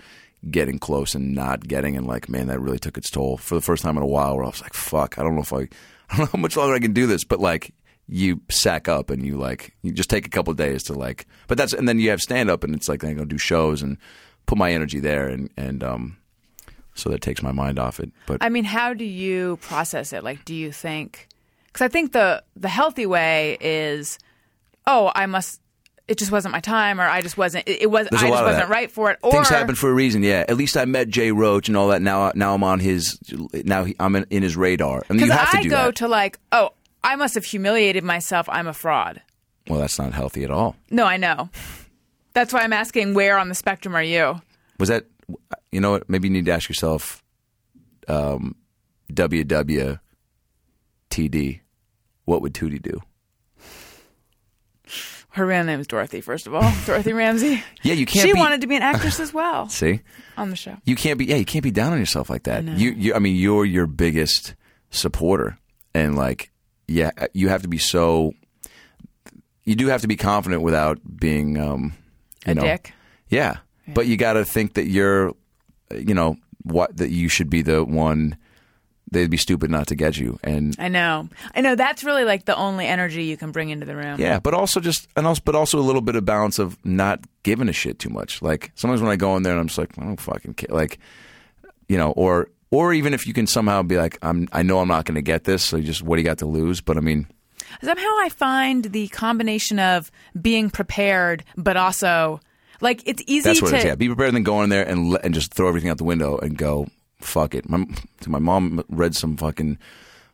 getting 0.51 0.77
close 0.77 1.15
and 1.15 1.33
not 1.33 1.69
getting, 1.69 1.95
and 1.95 2.05
like 2.05 2.27
man, 2.27 2.47
that 2.47 2.59
really 2.59 2.79
took 2.79 2.97
its 2.97 3.09
toll 3.09 3.37
for 3.37 3.55
the 3.55 3.61
first 3.61 3.81
time 3.81 3.95
in 3.95 4.03
a 4.03 4.05
while. 4.05 4.35
Where 4.35 4.43
I 4.43 4.49
was 4.49 4.61
like, 4.61 4.73
fuck, 4.73 5.17
I 5.17 5.23
don't 5.23 5.35
know 5.35 5.41
if 5.41 5.53
I, 5.53 5.59
I 6.09 6.17
don't 6.17 6.19
know 6.19 6.31
how 6.33 6.39
much 6.39 6.57
longer 6.57 6.75
I 6.75 6.79
can 6.79 6.93
do 6.93 7.07
this, 7.07 7.23
but 7.23 7.39
like. 7.39 7.73
You 8.11 8.41
sack 8.49 8.87
up 8.87 9.11
and 9.11 9.23
you 9.23 9.37
like 9.37 9.75
you 9.83 9.91
just 9.91 10.09
take 10.09 10.25
a 10.25 10.31
couple 10.31 10.51
days 10.55 10.81
to 10.85 10.93
like, 10.93 11.27
but 11.45 11.59
that's 11.59 11.73
and 11.73 11.87
then 11.87 11.99
you 11.99 12.09
have 12.09 12.19
stand 12.19 12.49
up 12.49 12.63
and 12.63 12.73
it's 12.73 12.89
like 12.89 13.03
I 13.03 13.13
go 13.13 13.23
do 13.23 13.37
shows 13.37 13.83
and 13.83 13.99
put 14.47 14.57
my 14.57 14.71
energy 14.71 14.99
there 14.99 15.27
and 15.27 15.51
and 15.55 15.83
um, 15.83 16.17
so 16.99 17.09
that 17.09 17.21
takes 17.21 17.41
my 17.41 17.51
mind 17.51 17.79
off 17.79 17.99
it. 17.99 18.11
But 18.25 18.37
I 18.41 18.49
mean, 18.49 18.63
how 18.65 18.93
do 18.93 19.05
you 19.05 19.57
process 19.61 20.13
it? 20.13 20.23
Like, 20.23 20.45
do 20.45 20.53
you 20.53 20.71
think? 20.71 21.27
Because 21.67 21.83
I 21.83 21.87
think 21.87 22.11
the 22.11 22.43
the 22.55 22.69
healthy 22.69 23.05
way 23.05 23.57
is, 23.61 24.19
oh, 24.85 25.11
I 25.15 25.25
must 25.25 25.61
it 26.09 26.17
just 26.17 26.31
wasn't 26.31 26.51
my 26.53 26.59
time, 26.59 26.99
or 26.99 27.03
I 27.03 27.21
just 27.21 27.37
wasn't. 27.37 27.67
It, 27.67 27.83
it 27.83 27.91
was. 27.91 28.07
There's 28.09 28.23
I 28.23 28.29
just 28.29 28.43
wasn't 28.43 28.67
that. 28.67 28.69
right 28.69 28.89
for 28.89 29.11
it. 29.11 29.19
Or 29.21 29.31
Things 29.31 29.47
happen 29.47 29.75
for 29.75 29.91
a 29.91 29.93
reason. 29.93 30.23
Yeah. 30.23 30.43
At 30.49 30.57
least 30.57 30.75
I 30.75 30.85
met 30.85 31.07
Jay 31.07 31.31
Roach 31.31 31.67
and 31.67 31.77
all 31.77 31.89
that. 31.89 32.01
Now, 32.01 32.31
now 32.33 32.55
I'm 32.55 32.63
on 32.63 32.79
his. 32.79 33.19
Now 33.53 33.83
he, 33.83 33.95
I'm 33.99 34.15
in, 34.15 34.25
in 34.31 34.41
his 34.41 34.57
radar. 34.57 35.03
I 35.07 35.13
mean, 35.13 35.25
you 35.25 35.31
have 35.31 35.51
to 35.51 35.59
I 35.59 35.61
do 35.61 35.69
go 35.69 35.85
that. 35.85 35.95
to 35.97 36.07
like, 36.07 36.39
oh, 36.51 36.71
I 37.03 37.15
must 37.15 37.35
have 37.35 37.45
humiliated 37.45 38.03
myself. 38.03 38.49
I'm 38.49 38.65
a 38.65 38.73
fraud. 38.73 39.21
well, 39.69 39.79
that's 39.79 39.99
not 39.99 40.13
healthy 40.13 40.43
at 40.43 40.49
all. 40.49 40.75
No, 40.89 41.05
I 41.05 41.17
know. 41.17 41.51
That's 42.33 42.53
why 42.53 42.61
I'm 42.61 42.73
asking 42.73 43.13
where 43.13 43.37
on 43.37 43.47
the 43.47 43.55
spectrum 43.55 43.95
are 43.95 44.03
you? 44.03 44.41
Was 44.79 44.89
that? 44.89 45.05
You 45.71 45.81
know 45.81 45.91
what? 45.91 46.09
Maybe 46.09 46.27
you 46.27 46.33
need 46.33 46.45
to 46.45 46.51
ask 46.51 46.67
yourself. 46.69 47.23
Um, 48.07 48.55
WWTD. 49.13 49.99
What 52.25 52.41
would 52.41 52.53
Tootie 52.53 52.81
do? 52.81 53.01
Her 55.31 55.45
real 55.45 55.63
name 55.63 55.79
is 55.79 55.87
Dorothy. 55.87 56.21
First 56.21 56.47
of 56.47 56.55
all, 56.55 56.71
Dorothy 56.85 57.13
Ramsey. 57.13 57.63
Yeah, 57.83 57.93
you 57.93 58.05
can't 58.05 58.25
She 58.27 58.33
be- 58.33 58.39
wanted 58.39 58.61
to 58.61 58.67
be 58.67 58.75
an 58.75 58.81
actress 58.81 59.19
as 59.19 59.31
well 59.33 59.69
See, 59.69 60.01
on 60.37 60.49
the 60.49 60.55
show. 60.55 60.77
you 60.85 60.95
can't 60.95 61.19
be. 61.19 61.25
Yeah, 61.25 61.35
you 61.35 61.45
can't 61.45 61.63
be 61.63 61.71
down 61.71 61.93
on 61.93 61.99
yourself 61.99 62.29
like 62.29 62.43
that. 62.43 62.63
You, 62.63 62.91
you. 62.91 63.13
I 63.13 63.19
mean, 63.19 63.35
you're 63.35 63.65
your 63.65 63.85
biggest 63.85 64.55
supporter, 64.89 65.57
and 65.93 66.15
like, 66.15 66.51
yeah, 66.87 67.11
you 67.33 67.49
have 67.49 67.61
to 67.61 67.67
be 67.67 67.77
so. 67.77 68.33
You 69.65 69.75
do 69.75 69.87
have 69.87 70.01
to 70.01 70.07
be 70.07 70.15
confident 70.15 70.63
without 70.63 70.97
being, 71.19 71.57
um, 71.59 71.93
A 72.47 72.55
know, 72.55 72.63
dick. 72.63 72.91
Yeah. 73.29 73.57
But 73.87 74.07
you 74.07 74.17
got 74.17 74.33
to 74.33 74.43
think 74.45 74.73
that 74.75 74.85
you're, 74.87 75.33
you 75.95 76.13
know, 76.13 76.37
what 76.63 76.97
that 76.97 77.09
you 77.09 77.29
should 77.29 77.49
be 77.49 77.61
the 77.61 77.83
one. 77.83 78.37
They'd 79.11 79.31
be 79.31 79.37
stupid 79.37 79.71
not 79.71 79.87
to 79.87 79.95
get 79.95 80.17
you, 80.17 80.37
and 80.43 80.75
I 80.77 80.87
know. 80.87 81.29
I 81.55 81.61
know. 81.61 81.73
That's 81.73 82.03
really 82.03 82.25
like 82.25 82.45
the 82.45 82.55
only 82.55 82.85
energy 82.85 83.23
you 83.23 83.37
can 83.37 83.51
bring 83.51 83.69
into 83.69 83.87
the 83.87 83.95
room. 83.95 84.19
yeah. 84.19 84.37
But 84.37 84.53
also 84.53 84.79
just 84.79 85.07
and 85.15 85.25
also, 85.25 85.41
but 85.43 85.55
also 85.55 85.79
a 85.79 85.81
little 85.81 86.01
bit 86.01 86.15
of 86.15 86.25
balance 86.25 86.59
of 86.59 86.77
not 86.85 87.21
giving 87.41 87.69
a 87.69 87.73
shit 87.73 87.97
too 87.97 88.09
much. 88.09 88.43
Like 88.43 88.71
sometimes 88.75 89.01
when 89.01 89.09
I 89.09 89.15
go 89.15 89.35
in 89.35 89.41
there 89.41 89.53
and 89.53 89.61
I'm 89.61 89.67
just 89.67 89.79
like, 89.79 89.97
I 89.97 90.03
don't 90.03 90.21
fucking 90.21 90.53
care. 90.53 90.69
Like, 90.69 90.99
you 91.87 91.97
know, 91.97 92.11
or 92.11 92.49
or 92.69 92.93
even 92.93 93.15
if 93.15 93.25
you 93.25 93.33
can 93.33 93.47
somehow 93.47 93.81
be 93.81 93.97
like, 93.97 94.19
I'm, 94.21 94.47
I 94.51 94.61
know 94.61 94.77
I'm 94.77 94.87
not 94.87 95.05
going 95.05 95.15
to 95.15 95.23
get 95.23 95.43
this, 95.43 95.63
so 95.63 95.77
you 95.77 95.83
just 95.85 96.03
what 96.03 96.17
do 96.17 96.21
you 96.21 96.25
got 96.27 96.37
to 96.39 96.45
lose? 96.45 96.79
But 96.79 96.97
I 96.97 96.99
mean, 96.99 97.25
Somehow 97.81 98.03
I 98.21 98.29
find 98.29 98.85
the 98.85 99.07
combination 99.07 99.79
of 99.79 100.11
being 100.39 100.69
prepared, 100.69 101.43
but 101.55 101.77
also 101.77 102.41
like 102.81 103.01
it's 103.05 103.23
easy 103.27 103.49
That's 103.49 103.61
what 103.61 103.69
to. 103.69 103.75
it 103.75 103.79
is. 103.79 103.85
Yeah, 103.85 103.95
be 103.95 104.07
prepared 104.07 104.33
than 104.33 104.43
go 104.43 104.61
in 104.63 104.69
there 104.69 104.87
and 104.87 105.17
and 105.23 105.33
just 105.33 105.53
throw 105.53 105.67
everything 105.67 105.89
out 105.89 105.97
the 105.97 106.03
window 106.03 106.37
and 106.37 106.57
go 106.57 106.87
fuck 107.19 107.53
it. 107.55 107.69
My 107.69 107.85
my 108.27 108.39
mom 108.39 108.83
read 108.89 109.15
some 109.15 109.37
fucking. 109.37 109.77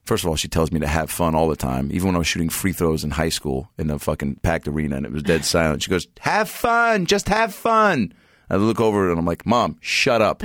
First 0.04 0.24
of 0.24 0.30
all, 0.30 0.36
she 0.36 0.48
tells 0.48 0.72
me 0.72 0.80
to 0.82 0.88
have 0.88 1.10
fun 1.10 1.34
all 1.34 1.48
the 1.48 1.56
time. 1.56 1.90
Even 1.92 2.10
when 2.10 2.16
I 2.16 2.20
was 2.20 2.28
shooting 2.28 2.50
free 2.50 2.74
throws 2.74 3.04
in 3.04 3.10
high 3.10 3.30
school 3.30 3.72
in 3.80 3.90
a 3.90 3.98
fucking 3.98 4.36
packed 4.44 4.68
arena 4.68 4.98
and 4.98 5.06
it 5.06 5.12
was 5.12 5.24
dead 5.24 5.44
silent, 5.56 5.82
she 5.82 5.90
goes, 5.90 6.08
"Have 6.20 6.48
fun, 6.50 7.08
just 7.08 7.28
have 7.30 7.54
fun." 7.56 8.14
I 8.50 8.58
look 8.58 8.80
over 8.80 9.10
and 9.10 9.18
I'm 9.18 9.26
like, 9.26 9.46
"Mom, 9.48 9.78
shut 9.82 10.22
up." 10.22 10.44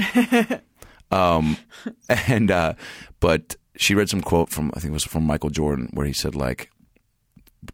um, 1.11 1.59
and 2.09 2.51
uh, 2.51 2.75
but 3.21 3.57
she 3.77 3.95
read 3.95 4.09
some 4.09 4.23
quote 4.23 4.49
from 4.49 4.71
I 4.75 4.81
think 4.81 4.91
it 4.91 4.95
was 4.95 5.05
from 5.05 5.25
Michael 5.25 5.51
Jordan 5.51 5.91
where 5.93 6.07
he 6.07 6.13
said 6.15 6.35
like 6.35 6.71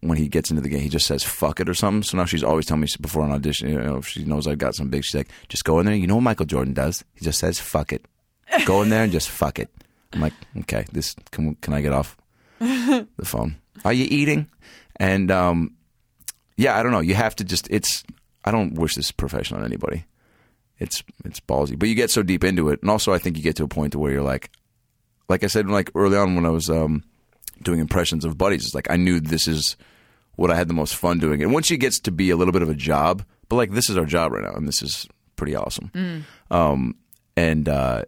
when 0.00 0.18
he 0.18 0.28
gets 0.28 0.50
into 0.50 0.62
the 0.62 0.68
game, 0.68 0.80
he 0.80 0.88
just 0.88 1.06
says 1.06 1.22
"fuck 1.22 1.60
it" 1.60 1.68
or 1.68 1.74
something. 1.74 2.02
So 2.02 2.16
now 2.16 2.24
she's 2.24 2.44
always 2.44 2.66
telling 2.66 2.82
me 2.82 2.88
before 3.00 3.24
an 3.24 3.32
audition, 3.32 3.68
you 3.68 3.80
know, 3.80 3.96
if 3.96 4.08
she 4.08 4.24
knows 4.24 4.46
I've 4.46 4.58
got 4.58 4.74
some 4.74 4.88
big, 4.88 5.04
she's 5.04 5.14
like, 5.14 5.28
"Just 5.48 5.64
go 5.64 5.78
in 5.78 5.86
there." 5.86 5.94
You 5.94 6.06
know 6.06 6.16
what 6.16 6.22
Michael 6.22 6.46
Jordan 6.46 6.74
does? 6.74 7.04
He 7.14 7.24
just 7.24 7.38
says 7.38 7.60
"fuck 7.60 7.92
it." 7.92 8.04
Go 8.64 8.82
in 8.82 8.90
there 8.90 9.02
and 9.02 9.12
just 9.12 9.28
fuck 9.28 9.58
it. 9.58 9.70
I'm 10.12 10.20
like, 10.20 10.32
okay, 10.60 10.84
this 10.92 11.14
can 11.30 11.56
can 11.56 11.74
I 11.74 11.80
get 11.80 11.92
off 11.92 12.16
the 12.58 13.06
phone? 13.24 13.56
Are 13.84 13.92
you 13.92 14.06
eating? 14.08 14.48
And 14.96 15.30
um, 15.30 15.76
yeah, 16.56 16.78
I 16.78 16.82
don't 16.82 16.92
know. 16.92 17.00
You 17.00 17.14
have 17.14 17.36
to 17.36 17.44
just. 17.44 17.68
It's. 17.70 18.04
I 18.44 18.52
don't 18.52 18.74
wish 18.74 18.94
this 18.94 19.10
profession 19.10 19.56
on 19.56 19.64
anybody. 19.64 20.04
It's 20.78 21.02
it's 21.24 21.40
ballsy, 21.40 21.78
but 21.78 21.88
you 21.88 21.94
get 21.94 22.10
so 22.10 22.22
deep 22.22 22.44
into 22.44 22.68
it, 22.70 22.80
and 22.82 22.90
also 22.90 23.12
I 23.12 23.18
think 23.18 23.36
you 23.36 23.42
get 23.42 23.56
to 23.56 23.64
a 23.64 23.68
point 23.68 23.92
to 23.92 23.98
where 23.98 24.12
you're 24.12 24.22
like, 24.22 24.50
like 25.28 25.42
I 25.42 25.48
said, 25.48 25.68
like 25.68 25.90
early 25.94 26.16
on 26.16 26.34
when 26.34 26.46
I 26.46 26.50
was 26.50 26.70
um, 26.70 27.02
doing 27.62 27.80
impressions 27.80 28.24
of 28.24 28.38
buddies, 28.38 28.64
it's 28.66 28.74
like 28.74 28.90
I 28.90 28.96
knew 28.96 29.20
this 29.20 29.48
is 29.48 29.76
what 30.36 30.50
I 30.50 30.54
had 30.54 30.68
the 30.68 30.74
most 30.74 30.94
fun 30.96 31.18
doing. 31.18 31.42
And 31.42 31.52
once 31.52 31.70
it 31.70 31.78
gets 31.78 31.98
to 32.00 32.10
be 32.10 32.30
a 32.30 32.36
little 32.36 32.52
bit 32.52 32.62
of 32.62 32.68
a 32.68 32.74
job, 32.74 33.24
but 33.48 33.56
like 33.56 33.72
this 33.72 33.88
is 33.90 33.96
our 33.96 34.04
job 34.04 34.32
right 34.32 34.44
now, 34.44 34.54
and 34.54 34.68
this 34.68 34.82
is 34.82 35.06
pretty 35.36 35.54
awesome. 35.54 35.90
Um, 36.50 36.96
and 37.36 37.68
uh, 37.68 38.02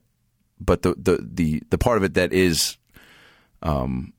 but 0.61 0.83
the, 0.83 0.95
the 0.97 1.19
the 1.21 1.63
the 1.71 1.79
part 1.79 1.97
of 1.97 2.05
it 2.05 2.15
that 2.15 2.33
is, 2.33 2.77
um, 3.63 4.13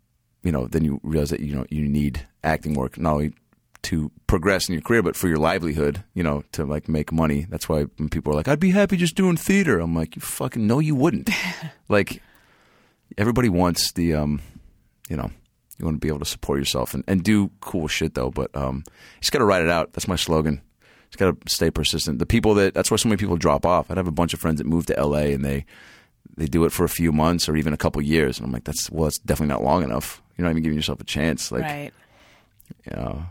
you 0.43 0.51
know, 0.51 0.67
then 0.67 0.83
you 0.83 0.99
realize 1.03 1.29
that 1.29 1.39
you 1.41 1.55
know 1.55 1.65
you 1.69 1.87
need 1.87 2.25
acting 2.43 2.73
work 2.73 2.97
not 2.97 3.13
only 3.13 3.33
to 3.81 4.11
progress 4.27 4.67
in 4.67 4.73
your 4.73 4.81
career, 4.81 5.01
but 5.01 5.15
for 5.15 5.27
your 5.27 5.37
livelihood, 5.37 6.03
you 6.13 6.23
know, 6.23 6.43
to 6.51 6.65
like 6.65 6.89
make 6.89 7.11
money. 7.11 7.47
That's 7.49 7.69
why 7.69 7.83
when 7.97 8.09
people 8.09 8.33
are 8.33 8.35
like, 8.35 8.47
"I'd 8.47 8.59
be 8.59 8.71
happy 8.71 8.97
just 8.97 9.15
doing 9.15 9.37
theater," 9.37 9.79
I'm 9.79 9.95
like, 9.95 10.15
"You 10.15 10.21
fucking 10.21 10.65
no, 10.65 10.79
you 10.79 10.95
wouldn't." 10.95 11.29
like 11.89 12.21
everybody 13.17 13.49
wants 13.49 13.91
the 13.93 14.13
um, 14.13 14.41
you 15.09 15.17
know, 15.17 15.29
you 15.77 15.85
want 15.85 15.95
to 15.95 15.99
be 15.99 16.07
able 16.07 16.19
to 16.19 16.25
support 16.25 16.59
yourself 16.59 16.93
and, 16.93 17.03
and 17.07 17.23
do 17.23 17.49
cool 17.61 17.87
shit 17.87 18.13
though. 18.13 18.29
But 18.29 18.55
um, 18.55 18.83
you 18.85 19.21
just 19.21 19.31
got 19.31 19.39
to 19.39 19.45
write 19.45 19.63
it 19.63 19.69
out. 19.69 19.93
That's 19.93 20.07
my 20.07 20.15
slogan. 20.15 20.61
Just 21.09 21.17
got 21.17 21.41
to 21.41 21.49
stay 21.53 21.71
persistent. 21.71 22.19
The 22.19 22.25
people 22.25 22.53
that 22.55 22.73
that's 22.73 22.91
why 22.91 22.97
so 22.97 23.09
many 23.09 23.17
people 23.17 23.37
drop 23.37 23.65
off. 23.65 23.89
I'd 23.89 23.97
have 23.97 24.07
a 24.07 24.11
bunch 24.11 24.33
of 24.33 24.39
friends 24.39 24.59
that 24.59 24.67
move 24.67 24.85
to 24.87 25.01
LA 25.01 25.31
and 25.33 25.43
they 25.43 25.65
they 26.37 26.45
do 26.45 26.65
it 26.65 26.71
for 26.71 26.83
a 26.83 26.89
few 26.89 27.11
months 27.11 27.49
or 27.49 27.55
even 27.55 27.73
a 27.73 27.77
couple 27.77 28.01
years, 28.01 28.37
and 28.37 28.45
I'm 28.45 28.51
like, 28.51 28.63
that's 28.63 28.89
well, 28.91 29.05
that's 29.05 29.19
definitely 29.19 29.53
not 29.53 29.63
long 29.63 29.83
enough. 29.83 30.21
You're 30.37 30.45
not 30.45 30.51
even 30.51 30.63
giving 30.63 30.77
yourself 30.77 31.01
a 31.01 31.05
chance. 31.05 31.51
Like, 31.51 31.63
right. 31.63 31.91
you 32.85 32.95
know, 32.95 33.25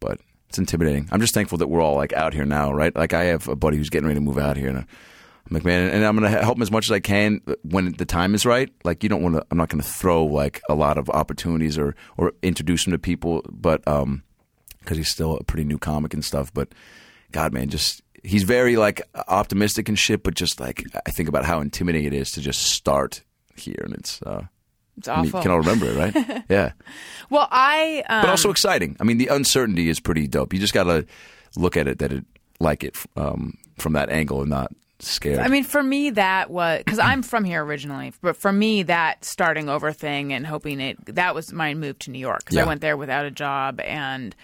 but 0.00 0.20
it's 0.48 0.58
intimidating. 0.58 1.08
I'm 1.10 1.20
just 1.20 1.34
thankful 1.34 1.58
that 1.58 1.68
we're 1.68 1.80
all 1.80 1.96
like 1.96 2.12
out 2.12 2.34
here 2.34 2.44
now, 2.44 2.72
right? 2.72 2.94
Like 2.94 3.14
I 3.14 3.24
have 3.24 3.48
a 3.48 3.56
buddy 3.56 3.76
who's 3.76 3.90
getting 3.90 4.06
ready 4.06 4.18
to 4.18 4.24
move 4.24 4.38
out 4.38 4.56
here, 4.56 4.68
and 4.68 4.86
I'm 5.46 5.54
like, 5.54 5.64
man, 5.64 5.90
and 5.90 6.04
I'm 6.04 6.14
gonna 6.16 6.30
help 6.30 6.56
him 6.56 6.62
as 6.62 6.70
much 6.70 6.86
as 6.86 6.92
I 6.92 7.00
can 7.00 7.40
when 7.62 7.92
the 7.92 8.06
time 8.06 8.34
is 8.34 8.46
right. 8.46 8.70
Like 8.82 9.02
you 9.02 9.08
don't 9.08 9.22
want 9.22 9.34
to. 9.36 9.44
I'm 9.50 9.58
not 9.58 9.68
gonna 9.68 9.82
throw 9.82 10.24
like 10.24 10.62
a 10.70 10.74
lot 10.74 10.96
of 10.96 11.10
opportunities 11.10 11.76
or 11.76 11.94
or 12.16 12.32
introduce 12.42 12.86
him 12.86 12.92
to 12.92 12.98
people, 12.98 13.42
but 13.50 13.86
um, 13.86 14.22
because 14.80 14.96
he's 14.96 15.10
still 15.10 15.36
a 15.36 15.44
pretty 15.44 15.64
new 15.64 15.78
comic 15.78 16.14
and 16.14 16.24
stuff. 16.24 16.52
But 16.54 16.68
God, 17.32 17.52
man, 17.52 17.68
just 17.68 18.00
he's 18.22 18.42
very 18.44 18.76
like 18.76 19.02
optimistic 19.28 19.88
and 19.90 19.98
shit. 19.98 20.22
But 20.22 20.34
just 20.34 20.60
like 20.60 20.82
I 21.06 21.10
think 21.10 21.28
about 21.28 21.44
how 21.44 21.60
intimidating 21.60 22.06
it 22.06 22.14
is 22.14 22.30
to 22.32 22.40
just 22.40 22.62
start 22.62 23.22
here, 23.56 23.82
and 23.84 23.94
it's. 23.94 24.22
uh 24.22 24.44
It's 24.96 25.08
I 25.08 25.16
mean, 25.16 25.26
awful. 25.26 25.40
you 25.40 25.42
can 25.42 25.50
all 25.50 25.58
remember 25.58 25.86
it, 25.86 25.96
right? 25.96 26.44
yeah 26.48 26.72
well, 27.28 27.48
I. 27.50 28.02
Um, 28.08 28.22
but 28.22 28.30
also 28.30 28.50
exciting. 28.50 28.96
I 29.00 29.04
mean, 29.04 29.18
the 29.18 29.26
uncertainty 29.28 29.88
is 29.90 30.00
pretty 30.00 30.26
dope. 30.26 30.54
You 30.54 30.60
just 30.60 30.72
got 30.74 30.84
to 30.84 31.04
look 31.56 31.76
at 31.76 31.86
it 31.88 31.98
that 31.98 32.12
it 32.12 32.24
like 32.60 32.82
it 32.84 32.96
um, 33.16 33.58
from 33.78 33.92
that 33.94 34.08
angle 34.08 34.40
and 34.40 34.50
not 34.50 34.72
scared. 35.00 35.38
I 35.40 35.48
mean, 35.48 35.64
for 35.64 35.82
me, 35.82 36.10
that 36.10 36.50
was 36.50 36.78
because 36.78 36.98
I'm 36.98 37.22
from 37.22 37.44
here 37.44 37.64
originally. 37.64 38.12
But 38.22 38.36
for 38.36 38.52
me, 38.52 38.82
that 38.84 39.24
starting 39.24 39.68
over 39.68 39.92
thing 39.92 40.32
and 40.32 40.46
hoping 40.46 40.80
it 40.80 41.14
that 41.14 41.34
was 41.34 41.52
my 41.52 41.74
move 41.74 41.98
to 42.00 42.10
New 42.10 42.18
York 42.18 42.40
because 42.40 42.56
Yeah. 42.56 42.64
I 42.64 42.66
went 42.66 42.80
there 42.80 42.96
without 42.96 43.26
a 43.26 43.30
job 43.30 43.80
and 43.80 44.34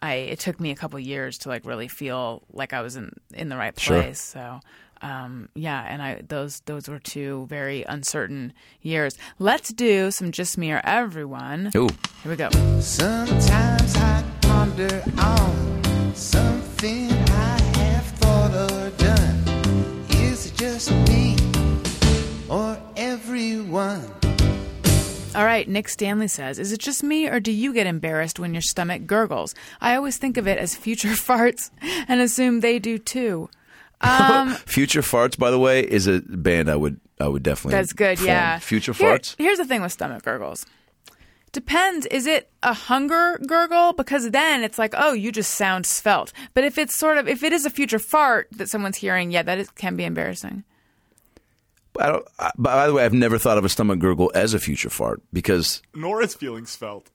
I 0.00 0.14
it 0.14 0.38
took 0.40 0.58
me 0.60 0.70
a 0.70 0.76
couple 0.76 0.98
years 0.98 1.38
to 1.38 1.48
like 1.48 1.64
really 1.64 1.88
feel 1.88 2.42
like 2.52 2.72
I 2.72 2.80
was 2.82 2.96
in 2.96 3.12
in 3.34 3.48
the 3.48 3.56
right 3.56 3.78
Sure. 3.78 4.02
place. 4.02 4.20
So. 4.20 4.60
Um, 5.02 5.48
yeah, 5.54 5.82
and 5.88 6.02
I 6.02 6.20
those 6.28 6.60
those 6.66 6.86
were 6.86 6.98
two 6.98 7.46
very 7.48 7.84
uncertain 7.84 8.52
years. 8.82 9.16
Let's 9.38 9.72
do 9.72 10.10
some 10.10 10.30
just 10.30 10.58
me 10.58 10.72
or 10.72 10.82
everyone. 10.84 11.70
Ooh, 11.74 11.88
Here 12.22 12.30
we 12.30 12.36
go. 12.36 12.50
Sometimes 12.80 13.96
I 13.96 14.22
ponder 14.42 15.02
on 15.16 16.14
something 16.14 17.08
everyone? 23.76 24.10
All 25.34 25.44
right, 25.44 25.68
Nick 25.68 25.88
Stanley 25.88 26.26
says, 26.26 26.58
Is 26.58 26.72
it 26.72 26.80
just 26.80 27.04
me 27.04 27.28
or 27.28 27.38
do 27.38 27.52
you 27.52 27.72
get 27.72 27.86
embarrassed 27.86 28.40
when 28.40 28.52
your 28.52 28.62
stomach 28.62 29.06
gurgles? 29.06 29.54
I 29.80 29.94
always 29.94 30.16
think 30.16 30.36
of 30.36 30.48
it 30.48 30.58
as 30.58 30.74
future 30.74 31.08
farts 31.10 31.70
and 32.08 32.20
assume 32.20 32.60
they 32.60 32.78
do 32.80 32.98
too. 32.98 33.48
Um, 34.02 34.54
Future 34.66 35.02
Farts, 35.02 35.38
by 35.38 35.50
the 35.50 35.58
way, 35.58 35.82
is 35.82 36.06
a 36.06 36.22
band 36.22 36.70
I 36.70 36.76
would 36.76 36.98
I 37.20 37.28
would 37.28 37.42
definitely. 37.42 37.72
that's 37.78 37.92
good, 37.92 38.16
form. 38.18 38.28
yeah. 38.28 38.58
Future 38.58 38.94
Here- 38.94 39.18
Farts. 39.18 39.34
Here's 39.36 39.58
the 39.58 39.66
thing 39.66 39.82
with 39.82 39.92
stomach 39.92 40.22
gurgles. 40.22 40.64
Depends. 41.52 42.06
Is 42.06 42.26
it 42.26 42.48
a 42.62 42.72
hunger 42.72 43.38
gurgle? 43.46 43.92
Because 43.92 44.30
then 44.30 44.64
it's 44.64 44.78
like, 44.78 44.94
oh, 44.96 45.12
you 45.12 45.30
just 45.30 45.54
sound 45.54 45.84
svelte. 45.84 46.32
But 46.54 46.64
if 46.64 46.78
it's 46.78 46.96
sort 46.98 47.18
of, 47.18 47.28
if 47.28 47.42
it 47.42 47.52
is 47.52 47.66
a 47.66 47.70
future 47.70 47.98
fart 47.98 48.48
that 48.52 48.70
someone's 48.70 48.96
hearing, 48.96 49.30
yeah, 49.32 49.42
that 49.42 49.58
is, 49.58 49.68
can 49.72 49.96
be 49.96 50.04
embarrassing. 50.04 50.64
I 51.98 52.06
don't. 52.08 52.26
I, 52.38 52.50
by 52.56 52.86
the 52.86 52.92
way, 52.94 53.04
I've 53.04 53.12
never 53.12 53.38
thought 53.38 53.58
of 53.58 53.64
a 53.64 53.68
stomach 53.68 53.98
gurgle 53.98 54.30
as 54.34 54.54
a 54.54 54.58
future 54.58 54.90
fart 54.90 55.20
because 55.32 55.82
Nor 55.94 56.22
is 56.22 56.34
feeling 56.34 56.66
svelte. 56.66 57.10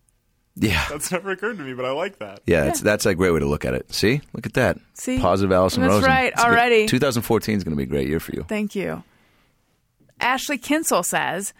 yeah, 0.56 0.85
That's 0.89 1.11
never 1.11 1.31
occurred 1.31 1.57
to 1.57 1.64
me, 1.64 1.73
but 1.73 1.85
I 1.85 1.91
like 1.91 2.19
that. 2.19 2.41
yeah, 2.45 2.65
It's, 2.65 2.81
that's 2.81 3.06
a 3.06 3.15
great 3.15 3.31
way 3.31 3.39
to 3.39 3.45
look 3.45 3.65
at 3.65 3.73
it. 3.73 3.93
See, 3.93 4.22
look 4.34 4.45
at 4.45 4.53
that. 4.53 4.77
See? 4.93 5.19
positive 5.19 5.52
Alison 5.52 5.81
That's 5.84 5.93
Rosen. 5.95 6.10
right, 6.10 6.34
It's 6.34 6.43
good. 6.43 6.49
already. 6.52 6.85
2014 6.88 7.57
is 7.57 7.64
going 7.64 7.72
to 7.73 7.77
be 7.77 7.84
a 7.84 7.85
great 7.88 8.07
year 8.07 8.19
for 8.19 8.34
you. 8.34 8.43
Thank 8.47 8.76
you. 8.76 9.03
Ashley 10.19 10.57
Kinsel 10.57 11.03
says, 11.03 11.53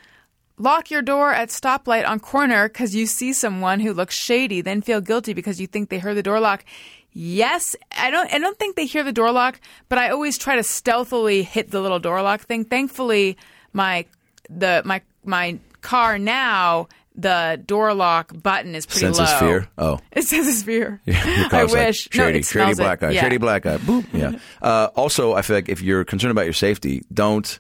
Lock 0.58 0.90
your 0.90 1.02
door 1.02 1.34
at 1.34 1.50
stoplight 1.50 2.08
on 2.08 2.22
corner 2.22 2.70
because 2.70 2.96
you 2.96 3.06
see 3.08 3.34
someone 3.34 3.82
who 3.82 3.92
looks 3.92 4.16
shady, 4.16 4.62
then 4.62 4.82
feel 4.82 5.02
guilty 5.02 5.34
because 5.34 5.60
you 5.60 5.68
think 5.68 5.90
they 5.90 6.00
heard 6.00 6.16
the 6.16 6.24
door 6.24 6.40
lock. 6.40 6.64
Yes, 7.18 7.78
I 7.96 8.12
don't. 8.12 8.32
I 8.34 8.40
don't 8.40 8.60
think 8.60 8.76
they 8.76 8.86
hear 8.86 9.02
the 9.04 9.14
door 9.14 9.32
lock, 9.32 9.62
but 9.88 9.98
I 9.98 10.10
always 10.10 10.38
try 10.38 10.58
to 10.58 10.64
stealthily 10.64 11.44
hit 11.44 11.72
the 11.72 11.80
little 11.82 12.00
door 12.00 12.22
lock 12.22 12.42
thing. 12.42 12.66
Thankfully, 12.66 13.38
my 13.72 14.06
the 14.50 14.82
my 14.84 15.02
my 15.24 15.58
car 15.82 16.20
now 16.20 16.88
the 17.18 17.62
door 17.66 17.94
lock 17.94 18.34
button 18.44 18.76
is 18.76 18.86
pretty 18.86 19.00
Senses 19.06 19.32
low. 19.32 19.40
fear. 19.40 19.68
Oh. 19.78 20.00
It 20.12 20.24
senses 20.26 20.64
fear. 20.64 21.00
Your 21.06 21.16
I 21.16 21.64
like, 21.64 21.72
wish. 21.72 22.10
shady, 22.12 22.40
no, 22.40 22.42
shady 22.42 22.74
black 22.74 23.02
it. 23.02 23.06
eye, 23.06 23.12
Yeah. 23.12 23.22
shady 23.22 23.38
black 23.38 23.66
eye. 23.66 23.78
Boop. 23.78 24.06
Yeah. 24.12 24.38
Uh, 24.62 24.90
also, 24.98 25.34
I 25.34 25.42
feel 25.42 25.56
like 25.56 25.70
if 25.70 25.82
you're 25.82 26.04
concerned 26.04 26.32
about 26.32 26.44
your 26.44 26.54
safety, 26.54 27.04
don't. 27.14 27.58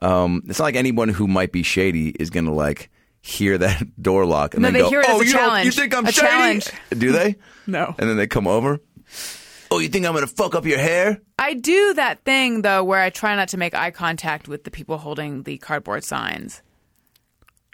Um, 0.00 0.42
it's 0.48 0.58
not 0.58 0.64
like 0.64 0.76
anyone 0.76 1.10
who 1.10 1.26
might 1.28 1.52
be 1.52 1.62
shady 1.62 2.08
is 2.18 2.30
going 2.30 2.46
to 2.46 2.52
like 2.52 2.88
hear 3.28 3.58
that 3.58 4.00
door 4.02 4.24
lock 4.26 4.54
and 4.54 4.62
No, 4.62 4.68
then 4.68 4.74
they 4.74 4.80
go, 4.80 4.88
hear 4.88 5.00
it 5.00 5.08
as 5.08 5.14
"Oh, 5.16 5.20
a 5.20 5.24
you 5.24 5.32
don't- 5.32 5.64
you 5.64 5.70
think 5.70 5.94
I'm 5.94 6.06
A 6.06 6.12
shady?" 6.12 6.26
challenge. 6.26 6.70
Do 6.90 7.12
they? 7.12 7.36
No. 7.66 7.94
And 7.98 8.08
then 8.08 8.16
they 8.16 8.26
come 8.26 8.46
over. 8.46 8.80
Oh, 9.70 9.78
you 9.78 9.88
think 9.88 10.06
I'm 10.06 10.12
going 10.14 10.26
to 10.26 10.34
fuck 10.34 10.54
up 10.54 10.64
your 10.64 10.78
hair? 10.78 11.20
I 11.38 11.52
do 11.52 11.92
that 11.94 12.24
thing 12.24 12.62
though, 12.62 12.82
where 12.82 13.00
I 13.02 13.10
try 13.10 13.36
not 13.36 13.48
to 13.48 13.58
make 13.58 13.74
eye 13.74 13.90
contact 13.90 14.48
with 14.48 14.64
the 14.64 14.70
people 14.70 14.96
holding 14.96 15.42
the 15.42 15.58
cardboard 15.58 16.02
signs. 16.04 16.62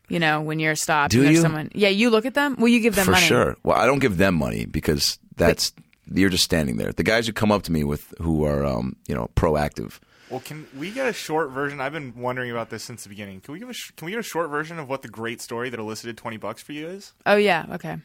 You 0.08 0.18
know, 0.18 0.42
when 0.42 0.58
you're 0.58 0.74
stopped, 0.74 1.12
Do 1.12 1.18
and 1.18 1.26
there's 1.28 1.36
you? 1.36 1.42
someone. 1.42 1.70
Yeah, 1.74 1.90
you 1.90 2.10
look 2.10 2.26
at 2.26 2.34
them. 2.34 2.56
Well, 2.58 2.66
you 2.68 2.80
give 2.80 2.96
them 2.96 3.04
For 3.04 3.12
money? 3.12 3.24
sure. 3.26 3.56
Well, 3.62 3.76
I 3.76 3.86
don't 3.86 4.00
give 4.00 4.16
them 4.16 4.34
money 4.34 4.66
because 4.66 5.18
that's 5.36 5.72
you're 6.12 6.28
just 6.28 6.42
standing 6.44 6.76
there. 6.76 6.90
The 6.92 7.04
guys 7.04 7.26
who 7.28 7.32
come 7.32 7.52
up 7.52 7.62
to 7.62 7.72
me 7.72 7.84
with 7.84 8.12
who 8.20 8.44
are 8.44 8.66
um, 8.66 8.96
you 9.06 9.14
know 9.14 9.30
proactive. 9.36 10.00
Well, 10.34 10.42
can 10.44 10.66
we 10.76 10.90
get 10.90 11.06
a 11.06 11.12
short 11.12 11.50
version? 11.52 11.80
I've 11.80 11.92
been 11.92 12.12
wondering 12.16 12.50
about 12.50 12.68
this 12.68 12.82
since 12.82 13.04
the 13.04 13.08
beginning. 13.08 13.40
Can 13.40 13.52
we 13.52 13.60
give 13.60 13.70
a 13.70 13.72
sh- 13.72 13.92
Can 13.96 14.06
we 14.06 14.10
get 14.10 14.18
a 14.18 14.24
short 14.24 14.50
version 14.50 14.80
of 14.80 14.88
what 14.88 15.02
the 15.02 15.08
great 15.08 15.40
story 15.40 15.70
that 15.70 15.78
elicited 15.78 16.16
twenty 16.16 16.38
bucks 16.38 16.60
for 16.60 16.72
you 16.72 16.88
is? 16.88 17.12
Oh 17.24 17.36
yeah. 17.36 17.66
Okay. 17.70 17.98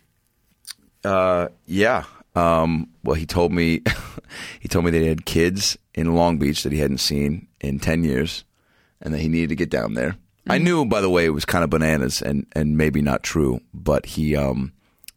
Uh, 1.04 1.48
yeah. 1.66 2.04
Um, 2.36 2.92
well, 3.04 3.16
he 3.16 3.26
told 3.26 3.52
me 3.52 3.82
he 4.60 4.68
told 4.68 4.86
me 4.86 4.92
that 4.92 5.02
he 5.02 5.08
had 5.08 5.26
kids 5.26 5.76
in 5.96 6.14
Long 6.14 6.38
Beach 6.38 6.62
that 6.62 6.72
he 6.72 6.78
hadn't 6.78 7.00
seen 7.00 7.48
in 7.62 7.80
ten 7.80 8.04
years, 8.04 8.44
and 9.02 9.12
that 9.12 9.22
he 9.22 9.28
needed 9.28 9.50
to 9.50 9.56
get 9.56 9.72
down 9.72 9.96
there. 9.96 10.16
I 10.48 10.60
knew, 10.60 10.86
by 10.86 11.02
the 11.02 11.10
way, 11.10 11.26
it 11.26 11.30
was 11.30 11.46
kind 11.46 11.64
of 11.64 11.72
bananas 11.72 12.22
and 12.22 12.46
and 12.52 12.78
maybe 12.78 13.02
not 13.02 13.24
true, 13.24 13.60
but 13.74 14.06
he 14.06 14.36
um 14.36 14.72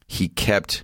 he 0.06 0.28
kept. 0.28 0.82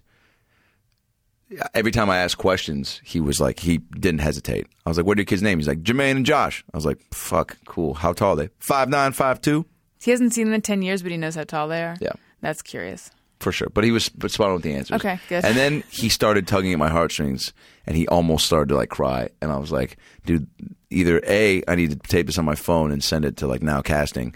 Every 1.75 1.91
time 1.93 2.11
I 2.11 2.19
asked 2.19 2.39
questions, 2.39 3.01
he 3.05 3.20
was 3.20 3.41
like, 3.41 3.61
he 3.61 3.79
didn't 3.79 4.20
hesitate. 4.20 4.66
I 4.85 4.91
was 4.91 4.97
like, 4.99 5.07
"What 5.07 5.16
are 5.16 5.20
your 5.20 5.27
kids' 5.27 5.43
names?" 5.43 5.61
He's 5.65 5.69
like, 5.69 5.83
"Jermaine 5.83 6.16
and 6.16 6.27
Josh." 6.27 6.65
I 6.73 6.77
was 6.77 6.85
like, 6.85 7.01
"Fuck, 7.12 7.57
cool. 7.66 7.95
How 7.95 8.12
tall 8.12 8.33
are 8.33 8.37
they? 8.37 8.49
Five 8.59 8.89
nine, 8.89 9.12
five 9.12 9.41
two, 9.41 9.65
He 10.03 10.11
hasn't 10.11 10.35
seen 10.35 10.45
them 10.47 10.55
in 10.55 10.61
ten 10.62 10.83
years, 10.83 11.03
but 11.03 11.11
he 11.11 11.16
knows 11.16 11.35
how 11.37 11.45
tall 11.45 11.69
they 11.69 11.83
are. 11.83 11.97
Yeah. 12.01 12.12
That's 12.43 12.61
curious. 12.62 13.11
for 13.41 13.51
sure." 13.53 13.69
But 13.73 13.85
he 13.85 13.91
was 13.93 14.09
but 14.11 14.31
spot 14.31 14.49
on 14.49 14.55
with 14.55 14.62
the 14.62 14.75
answers. 14.75 14.97
Okay, 14.97 15.19
good. 15.29 15.45
And 15.45 15.57
then 15.57 15.85
he 15.91 16.09
started 16.09 16.47
tugging 16.47 16.73
at 16.73 16.79
my 16.79 16.89
heartstrings, 16.91 17.53
and 17.87 17.97
he 17.97 18.07
almost 18.09 18.45
started 18.47 18.69
to 18.70 18.77
like 18.77 18.91
cry. 18.91 19.29
And 19.41 19.51
I 19.51 19.57
was 19.57 19.73
like, 19.73 19.97
"Dude, 20.27 20.47
either 20.91 21.20
a, 21.27 21.62
I 21.66 21.75
need 21.77 21.91
to 21.91 21.97
tape 21.97 22.27
this 22.27 22.39
on 22.39 22.45
my 22.45 22.57
phone 22.57 22.91
and 22.93 23.03
send 23.03 23.25
it 23.25 23.37
to 23.39 23.47
like 23.47 23.62
Now 23.62 23.81
Casting, 23.81 24.35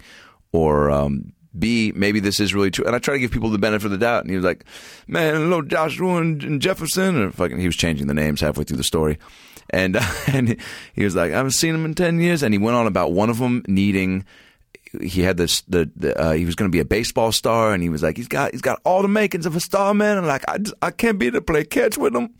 or 0.52 0.90
um, 0.90 1.32
B, 1.58 1.92
maybe 1.94 2.20
this 2.20 2.40
is 2.40 2.54
really 2.54 2.70
true." 2.70 2.84
And 2.84 2.94
I 2.94 2.98
try 2.98 3.14
to 3.14 3.20
give 3.20 3.30
people 3.30 3.50
the 3.50 3.58
benefit 3.58 3.86
of 3.86 3.92
the 3.92 3.98
doubt. 3.98 4.22
And 4.22 4.30
he 4.30 4.36
was 4.36 4.44
like, 4.44 4.64
"Man, 5.06 5.34
hello, 5.34 5.62
Joshua 5.62 6.16
and, 6.16 6.60
Jefferson," 6.60 7.16
or 7.22 7.30
fucking, 7.30 7.58
he 7.58 7.66
was 7.66 7.76
changing 7.76 8.06
the 8.06 8.14
names 8.14 8.40
halfway 8.40 8.64
through 8.64 8.78
the 8.78 8.84
story. 8.84 9.18
And 9.70 9.96
and 10.26 10.56
he 10.94 11.04
was 11.04 11.16
like, 11.16 11.32
"I 11.32 11.36
haven't 11.36 11.52
seen 11.52 11.74
him 11.74 11.84
in 11.84 11.94
ten 11.94 12.20
years." 12.20 12.42
And 12.42 12.54
he 12.54 12.58
went 12.58 12.76
on 12.76 12.86
about 12.86 13.12
one 13.12 13.30
of 13.30 13.38
them 13.38 13.62
needing 13.66 14.24
he 15.00 15.22
had 15.22 15.36
this 15.36 15.62
the, 15.62 15.90
the 15.96 16.18
uh, 16.20 16.32
he 16.32 16.44
was 16.44 16.54
going 16.54 16.70
to 16.70 16.74
be 16.74 16.80
a 16.80 16.84
baseball 16.84 17.32
star 17.32 17.72
and 17.72 17.82
he 17.82 17.88
was 17.88 18.02
like 18.02 18.16
he's 18.16 18.28
got 18.28 18.52
he's 18.52 18.60
got 18.60 18.80
all 18.84 19.02
the 19.02 19.08
makings 19.08 19.46
of 19.46 19.56
a 19.56 19.60
star 19.60 19.94
man 19.94 20.18
and 20.18 20.26
like 20.26 20.44
I 20.48 20.58
just, 20.58 20.74
I 20.82 20.90
can't 20.90 21.18
be 21.18 21.30
to 21.30 21.40
play 21.40 21.64
catch 21.64 21.96
with 21.96 22.14
him 22.14 22.30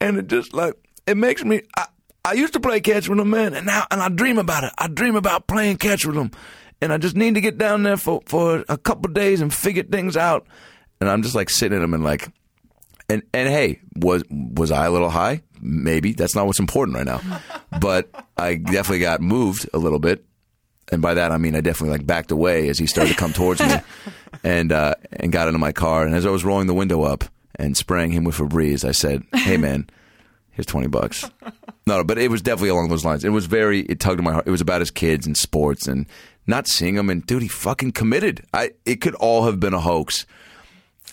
and 0.00 0.18
it 0.18 0.26
just 0.26 0.52
like 0.52 0.74
it 1.06 1.16
makes 1.16 1.44
me 1.44 1.62
I, 1.76 1.86
I 2.24 2.32
used 2.32 2.52
to 2.54 2.60
play 2.60 2.80
catch 2.80 3.08
with 3.08 3.18
him 3.18 3.30
man 3.30 3.54
and 3.54 3.66
now 3.66 3.86
and 3.90 4.00
I 4.00 4.08
dream 4.08 4.38
about 4.38 4.64
it 4.64 4.72
I 4.76 4.88
dream 4.88 5.14
about 5.14 5.46
playing 5.46 5.76
catch 5.76 6.04
with 6.04 6.16
him 6.16 6.32
and 6.80 6.92
I 6.92 6.98
just 6.98 7.16
need 7.16 7.34
to 7.34 7.40
get 7.40 7.58
down 7.58 7.82
there 7.82 7.96
for 7.96 8.22
for 8.26 8.64
a 8.68 8.78
couple 8.78 9.12
days 9.12 9.40
and 9.40 9.52
figure 9.52 9.82
things 9.82 10.16
out 10.16 10.46
and 11.00 11.08
I'm 11.08 11.22
just 11.22 11.34
like 11.34 11.50
sitting 11.50 11.76
in 11.76 11.84
him 11.84 11.94
and 11.94 12.04
like 12.04 12.28
and 13.08 13.22
and 13.32 13.48
hey, 13.48 13.80
was 13.96 14.22
was 14.30 14.70
I 14.70 14.86
a 14.86 14.90
little 14.90 15.10
high? 15.10 15.42
Maybe 15.60 16.12
that's 16.12 16.34
not 16.34 16.46
what's 16.46 16.60
important 16.60 16.96
right 16.96 17.06
now, 17.06 17.20
but 17.80 18.10
I 18.36 18.56
definitely 18.56 19.00
got 19.00 19.20
moved 19.20 19.68
a 19.72 19.78
little 19.78 19.98
bit, 19.98 20.24
and 20.92 21.00
by 21.00 21.14
that 21.14 21.32
I 21.32 21.38
mean 21.38 21.54
I 21.54 21.60
definitely 21.60 21.96
like 21.96 22.06
backed 22.06 22.30
away 22.30 22.68
as 22.68 22.78
he 22.78 22.86
started 22.86 23.12
to 23.12 23.18
come 23.18 23.32
towards 23.32 23.60
me, 23.60 23.76
and 24.44 24.72
uh, 24.72 24.94
and 25.12 25.32
got 25.32 25.48
into 25.48 25.58
my 25.58 25.72
car. 25.72 26.04
And 26.04 26.14
as 26.14 26.26
I 26.26 26.30
was 26.30 26.44
rolling 26.44 26.66
the 26.66 26.74
window 26.74 27.02
up 27.02 27.24
and 27.56 27.76
spraying 27.76 28.10
him 28.10 28.24
with 28.24 28.38
a 28.40 28.44
breeze, 28.44 28.84
I 28.84 28.92
said, 28.92 29.22
"Hey 29.34 29.56
man, 29.56 29.88
here's 30.50 30.66
twenty 30.66 30.88
bucks." 30.88 31.28
No, 31.86 32.04
but 32.04 32.18
it 32.18 32.30
was 32.30 32.42
definitely 32.42 32.68
along 32.68 32.90
those 32.90 33.06
lines. 33.06 33.24
It 33.24 33.30
was 33.30 33.46
very 33.46 33.80
it 33.80 33.98
tugged 33.98 34.20
at 34.20 34.22
my 34.22 34.34
heart. 34.34 34.46
It 34.46 34.50
was 34.50 34.60
about 34.60 34.82
his 34.82 34.90
kids 34.90 35.26
and 35.26 35.34
sports 35.34 35.88
and 35.88 36.04
not 36.48 36.66
seeing 36.66 36.96
him. 36.96 37.10
And 37.10 37.24
dude, 37.24 37.42
he 37.42 37.48
fucking 37.48 37.92
committed. 37.92 38.44
I 38.52 38.70
it 38.84 39.00
could 39.00 39.14
all 39.16 39.44
have 39.44 39.60
been 39.60 39.74
a 39.74 39.80
hoax. 39.80 40.26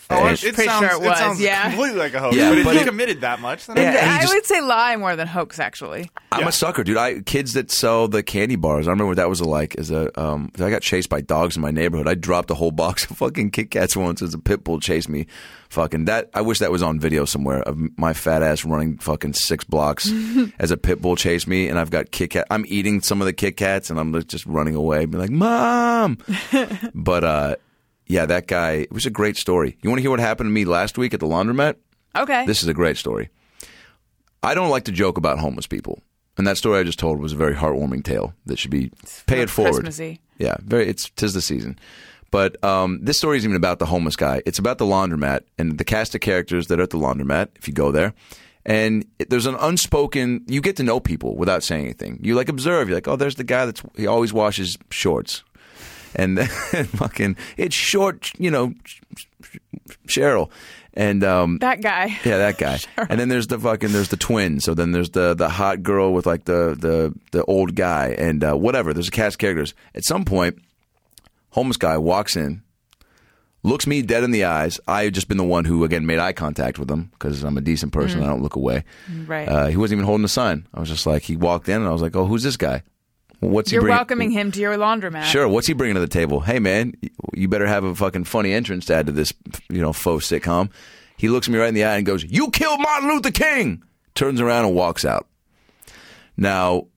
Oh, 0.09 0.27
it, 0.27 0.43
it 0.43 0.53
Pretty 0.55 0.69
sounds, 0.69 0.85
sure 0.85 1.01
it 1.01 1.07
was, 1.07 1.17
sounds 1.17 1.39
yeah. 1.41 1.69
completely 1.69 1.97
like 1.99 2.13
a 2.13 2.19
hoax. 2.19 2.35
Yeah, 2.35 2.49
but 2.49 2.57
if 2.59 2.65
but 2.65 2.75
you 2.75 2.81
it- 2.81 2.87
committed 2.87 3.21
that 3.21 3.39
much, 3.39 3.65
then 3.65 3.77
Yeah, 3.77 3.89
and 4.03 4.11
I 4.11 4.21
just- 4.21 4.33
would 4.33 4.45
say 4.45 4.61
lie 4.61 4.95
more 4.97 5.15
than 5.15 5.27
hoax, 5.27 5.59
actually. 5.59 6.11
I'm 6.31 6.41
Yeah. 6.41 6.47
a 6.49 6.51
sucker, 6.51 6.83
dude. 6.83 6.97
I 6.97 7.21
kids 7.21 7.53
that 7.53 7.71
sell 7.71 8.07
the 8.07 8.21
candy 8.21 8.55
bars. 8.55 8.87
I 8.87 8.91
remember 8.91 9.07
what 9.07 9.17
that 9.17 9.29
was 9.29 9.41
like. 9.41 9.75
As 9.77 9.89
a, 9.91 10.11
um, 10.21 10.51
I 10.59 10.69
got 10.69 10.81
chased 10.81 11.09
by 11.09 11.21
dogs 11.21 11.55
in 11.55 11.61
my 11.61 11.71
neighborhood. 11.71 12.07
I 12.07 12.13
dropped 12.15 12.51
a 12.51 12.55
whole 12.55 12.71
box 12.71 13.09
of 13.09 13.17
fucking 13.17 13.51
Kit 13.51 13.71
Kats 13.71 13.95
once 13.95 14.21
as 14.21 14.33
a 14.33 14.37
pit 14.39 14.63
bull 14.63 14.79
chased 14.79 15.09
me. 15.09 15.25
Fucking 15.69 16.05
that. 16.05 16.29
I 16.33 16.41
wish 16.41 16.59
that 16.59 16.71
was 16.71 16.83
on 16.83 16.99
video 16.99 17.25
somewhere 17.25 17.61
of 17.63 17.77
my 17.97 18.13
fat 18.13 18.43
ass 18.43 18.63
running 18.63 18.97
fucking 18.99 19.33
six 19.33 19.63
blocks 19.63 20.09
as 20.59 20.71
a 20.71 20.77
pit 20.77 21.01
bull 21.01 21.15
chased 21.15 21.47
me, 21.47 21.67
and 21.67 21.79
I've 21.79 21.89
got 21.89 22.11
Kit 22.11 22.29
Kat. 22.29 22.45
I'm 22.51 22.63
eating 22.67 23.01
some 23.01 23.19
of 23.21 23.25
the 23.25 23.33
Kit 23.33 23.57
Kats, 23.57 23.89
and 23.89 23.99
I'm 23.99 24.23
just 24.25 24.45
running 24.45 24.75
away, 24.75 25.05
be 25.05 25.17
like, 25.17 25.31
"Mom!" 25.31 26.17
but 26.93 27.23
uh, 27.23 27.55
yeah, 28.07 28.25
that 28.25 28.47
guy. 28.47 28.71
It 28.73 28.91
was 28.91 29.05
a 29.05 29.09
great 29.09 29.37
story. 29.37 29.77
You 29.81 29.89
want 29.89 29.99
to 29.99 30.01
hear 30.01 30.11
what 30.11 30.19
happened 30.19 30.47
to 30.47 30.53
me 30.53 30.65
last 30.65 30.97
week 30.97 31.13
at 31.13 31.19
the 31.19 31.27
laundromat? 31.27 31.75
Okay. 32.15 32.45
This 32.45 32.61
is 32.61 32.69
a 32.69 32.73
great 32.73 32.97
story. 32.97 33.29
I 34.43 34.53
don't 34.53 34.69
like 34.69 34.85
to 34.85 34.91
joke 34.91 35.17
about 35.17 35.39
homeless 35.39 35.67
people. 35.67 36.01
And 36.37 36.45
that 36.47 36.57
story 36.57 36.79
I 36.79 36.83
just 36.83 36.99
told 36.99 37.19
was 37.19 37.33
a 37.33 37.37
very 37.37 37.55
heartwarming 37.55 38.03
tale 38.03 38.33
that 38.45 38.59
should 38.59 38.71
be 38.71 38.91
pay 39.25 39.41
it 39.41 39.49
forward. 39.49 39.71
Christmassy. 39.71 40.19
Yeah, 40.37 40.57
very. 40.61 40.87
It's 40.87 41.09
tis 41.11 41.33
the 41.33 41.41
season. 41.41 41.79
But 42.31 42.61
um, 42.63 42.99
this 43.01 43.17
story 43.17 43.37
isn't 43.37 43.49
even 43.49 43.55
about 43.55 43.79
the 43.79 43.85
homeless 43.85 44.17
guy. 44.17 44.41
It's 44.45 44.59
about 44.59 44.77
the 44.77 44.85
laundromat 44.85 45.41
and 45.57 45.77
the 45.77 45.85
cast 45.85 46.13
of 46.15 46.21
characters 46.21 46.67
that 46.67 46.79
are 46.79 46.83
at 46.83 46.89
the 46.89 46.97
laundromat. 46.97 47.49
If 47.55 47.67
you 47.67 47.73
go 47.73 47.91
there, 47.91 48.13
and 48.65 49.05
there's 49.29 49.45
an 49.45 49.55
unspoken. 49.55 50.43
You 50.47 50.59
get 50.59 50.75
to 50.77 50.83
know 50.83 50.99
people 50.99 51.37
without 51.37 51.63
saying 51.63 51.85
anything. 51.85 52.19
You 52.21 52.35
like 52.35 52.49
observe. 52.49 52.89
You're 52.89 52.97
like, 52.97 53.07
oh, 53.07 53.15
there's 53.15 53.35
the 53.35 53.43
guy 53.43 53.65
that's 53.65 53.81
he 53.95 54.07
always 54.07 54.33
washes 54.33 54.77
shorts, 54.91 55.43
and 56.15 56.37
then 56.37 56.47
fucking 56.85 57.35
it's 57.57 57.75
short. 57.75 58.31
You 58.37 58.51
know, 58.51 58.73
Cheryl, 60.07 60.49
and 60.93 61.23
um, 61.23 61.57
that 61.59 61.81
guy. 61.81 62.17
yeah, 62.23 62.37
that 62.37 62.57
guy. 62.57 62.79
And 63.09 63.19
then 63.19 63.29
there's 63.29 63.47
the 63.47 63.59
fucking 63.59 63.91
there's 63.91 64.09
the 64.09 64.17
twin. 64.17 64.59
So 64.59 64.73
then 64.73 64.91
there's 64.91 65.11
the 65.11 65.33
the 65.33 65.49
hot 65.49 65.83
girl 65.83 66.13
with 66.13 66.25
like 66.25 66.45
the 66.45 66.75
the 66.79 67.13
the 67.31 67.43
old 67.45 67.75
guy 67.75 68.15
and 68.17 68.43
uh, 68.43 68.55
whatever. 68.55 68.93
There's 68.93 69.09
a 69.09 69.11
cast 69.11 69.35
of 69.35 69.39
characters. 69.39 69.73
At 69.93 70.05
some 70.05 70.25
point, 70.25 70.59
homeless 71.51 71.77
guy 71.77 71.97
walks 71.97 72.35
in, 72.35 72.63
looks 73.63 73.85
me 73.87 74.01
dead 74.01 74.23
in 74.23 74.31
the 74.31 74.45
eyes. 74.45 74.79
I 74.87 75.03
had 75.05 75.13
just 75.13 75.27
been 75.27 75.37
the 75.37 75.43
one 75.43 75.65
who 75.65 75.83
again 75.83 76.05
made 76.05 76.19
eye 76.19 76.33
contact 76.33 76.79
with 76.79 76.89
him 76.89 77.09
because 77.13 77.43
I'm 77.43 77.57
a 77.57 77.61
decent 77.61 77.93
person. 77.93 78.23
I 78.23 78.27
don't 78.27 78.41
look 78.41 78.55
away. 78.55 78.85
Right. 79.27 79.47
Uh, 79.47 79.67
he 79.67 79.77
wasn't 79.77 79.97
even 79.99 80.05
holding 80.05 80.25
a 80.25 80.29
sign. 80.29 80.67
I 80.73 80.79
was 80.79 80.89
just 80.89 81.05
like 81.05 81.23
he 81.23 81.35
walked 81.35 81.69
in 81.69 81.77
and 81.77 81.87
I 81.87 81.91
was 81.91 82.01
like, 82.01 82.15
oh, 82.15 82.25
who's 82.25 82.43
this 82.43 82.57
guy? 82.57 82.83
What's 83.39 83.69
he 83.69 83.75
You're 83.75 83.81
bringing? 83.83 83.97
welcoming 83.97 84.31
him 84.31 84.51
to 84.51 84.59
your 84.59 84.75
laundromat. 84.77 85.23
Sure. 85.25 85.47
What's 85.47 85.67
he 85.67 85.73
bringing 85.73 85.95
to 85.95 85.99
the 86.01 86.07
table? 86.07 86.39
Hey, 86.39 86.59
man, 86.59 86.93
you 87.33 87.47
better 87.47 87.67
have 87.67 87.83
a 87.83 87.93
fucking 87.93 88.23
funny 88.23 88.53
entrance 88.53 88.85
to 88.85 88.95
add 88.95 89.05
to 89.07 89.11
this, 89.11 89.33
you 89.69 89.81
know, 89.81 89.93
faux 89.93 90.27
sitcom. 90.29 90.69
He 91.17 91.29
looks 91.29 91.47
me 91.47 91.57
right 91.57 91.67
in 91.67 91.73
the 91.73 91.83
eye 91.83 91.95
and 91.97 92.05
goes, 92.05 92.23
"You 92.23 92.49
killed 92.51 92.79
Martin 92.81 93.09
Luther 93.09 93.31
King." 93.31 93.83
Turns 94.15 94.39
around 94.41 94.65
and 94.65 94.75
walks 94.75 95.05
out. 95.05 95.27
Now, 96.37 96.87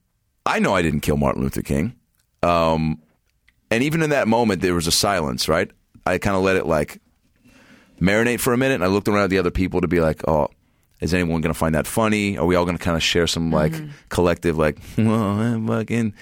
I 0.45 0.59
know 0.59 0.73
I 0.75 0.81
didn't 0.81 1.01
kill 1.01 1.17
Martin 1.17 1.41
Luther 1.43 1.61
King, 1.61 1.95
um, 2.43 3.01
and 3.71 3.83
even 3.83 4.01
in 4.01 4.09
that 4.09 4.27
moment, 4.27 4.61
there 4.61 4.73
was 4.75 4.87
a 4.87 4.91
silence. 4.91 5.47
Right? 5.47 5.69
I 6.05 6.17
kind 6.17 6.35
of 6.35 6.43
let 6.43 6.55
it 6.55 6.65
like 6.65 7.01
marinate 8.01 8.39
for 8.39 8.53
a 8.53 8.57
minute, 8.57 8.75
and 8.75 8.83
I 8.83 8.87
looked 8.87 9.07
around 9.07 9.23
at 9.25 9.29
the 9.29 9.37
other 9.37 9.51
people 9.51 9.81
to 9.81 9.87
be 9.87 9.99
like, 9.99 10.27
"Oh." 10.27 10.47
Is 10.99 11.13
anyone 11.13 11.41
going 11.41 11.53
to 11.53 11.57
find 11.57 11.75
that 11.75 11.87
funny? 11.87 12.37
Are 12.37 12.45
we 12.45 12.55
all 12.55 12.65
going 12.65 12.77
to 12.77 12.83
kind 12.83 12.97
of 12.97 13.03
share 13.03 13.27
some 13.27 13.51
like 13.51 13.71
mm-hmm. 13.71 13.91
collective, 14.09 14.57
like, 14.57 14.77
well, 14.97 15.63
fucking, 15.65 16.13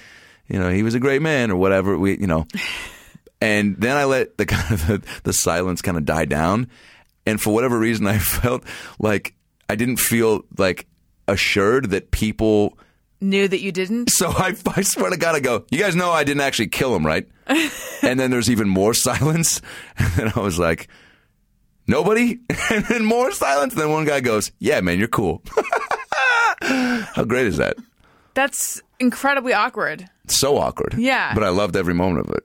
you 0.46 0.58
know, 0.58 0.70
he 0.70 0.82
was 0.82 0.94
a 0.94 1.00
great 1.00 1.20
man 1.22 1.50
or 1.50 1.56
whatever. 1.56 1.98
We, 1.98 2.16
you 2.16 2.26
know, 2.26 2.46
and 3.40 3.76
then 3.76 3.96
I 3.96 4.04
let 4.04 4.38
the 4.38 4.46
kind 4.46 4.72
of 4.72 4.86
the, 4.86 5.02
the 5.24 5.32
silence 5.32 5.82
kind 5.82 5.96
of 5.96 6.04
die 6.04 6.26
down, 6.26 6.68
and 7.26 7.40
for 7.40 7.52
whatever 7.52 7.78
reason, 7.78 8.06
I 8.06 8.18
felt 8.18 8.62
like 8.98 9.34
I 9.68 9.74
didn't 9.74 9.98
feel 9.98 10.42
like 10.56 10.86
assured 11.26 11.90
that 11.90 12.10
people. 12.10 12.78
Knew 13.20 13.48
that 13.48 13.60
you 13.60 13.72
didn't. 13.72 14.10
So 14.10 14.28
I, 14.28 14.54
I 14.76 14.82
swear 14.82 15.10
to 15.10 15.16
God, 15.16 15.34
I 15.34 15.40
go, 15.40 15.64
you 15.70 15.78
guys 15.78 15.96
know 15.96 16.10
I 16.12 16.22
didn't 16.22 16.42
actually 16.42 16.68
kill 16.68 16.94
him, 16.94 17.04
right? 17.04 17.28
and 18.02 18.20
then 18.20 18.30
there's 18.30 18.48
even 18.48 18.68
more 18.68 18.94
silence, 18.94 19.60
and 19.98 20.12
then 20.12 20.32
I 20.36 20.40
was 20.40 20.58
like, 20.58 20.88
Nobody? 21.88 22.38
And 22.70 22.84
then 22.84 23.04
more 23.04 23.32
silence. 23.32 23.72
And 23.72 23.82
then 23.82 23.90
one 23.90 24.04
guy 24.04 24.20
goes, 24.20 24.52
Yeah, 24.58 24.80
man, 24.82 24.98
you're 24.98 25.08
cool. 25.08 25.42
How 26.62 27.24
great 27.24 27.46
is 27.46 27.56
that? 27.56 27.76
That's 28.34 28.82
incredibly 29.00 29.54
awkward. 29.54 30.08
So 30.26 30.58
awkward. 30.58 30.94
Yeah. 30.98 31.32
But 31.34 31.44
I 31.44 31.48
loved 31.48 31.76
every 31.76 31.94
moment 31.94 32.28
of 32.28 32.34
it. 32.36 32.44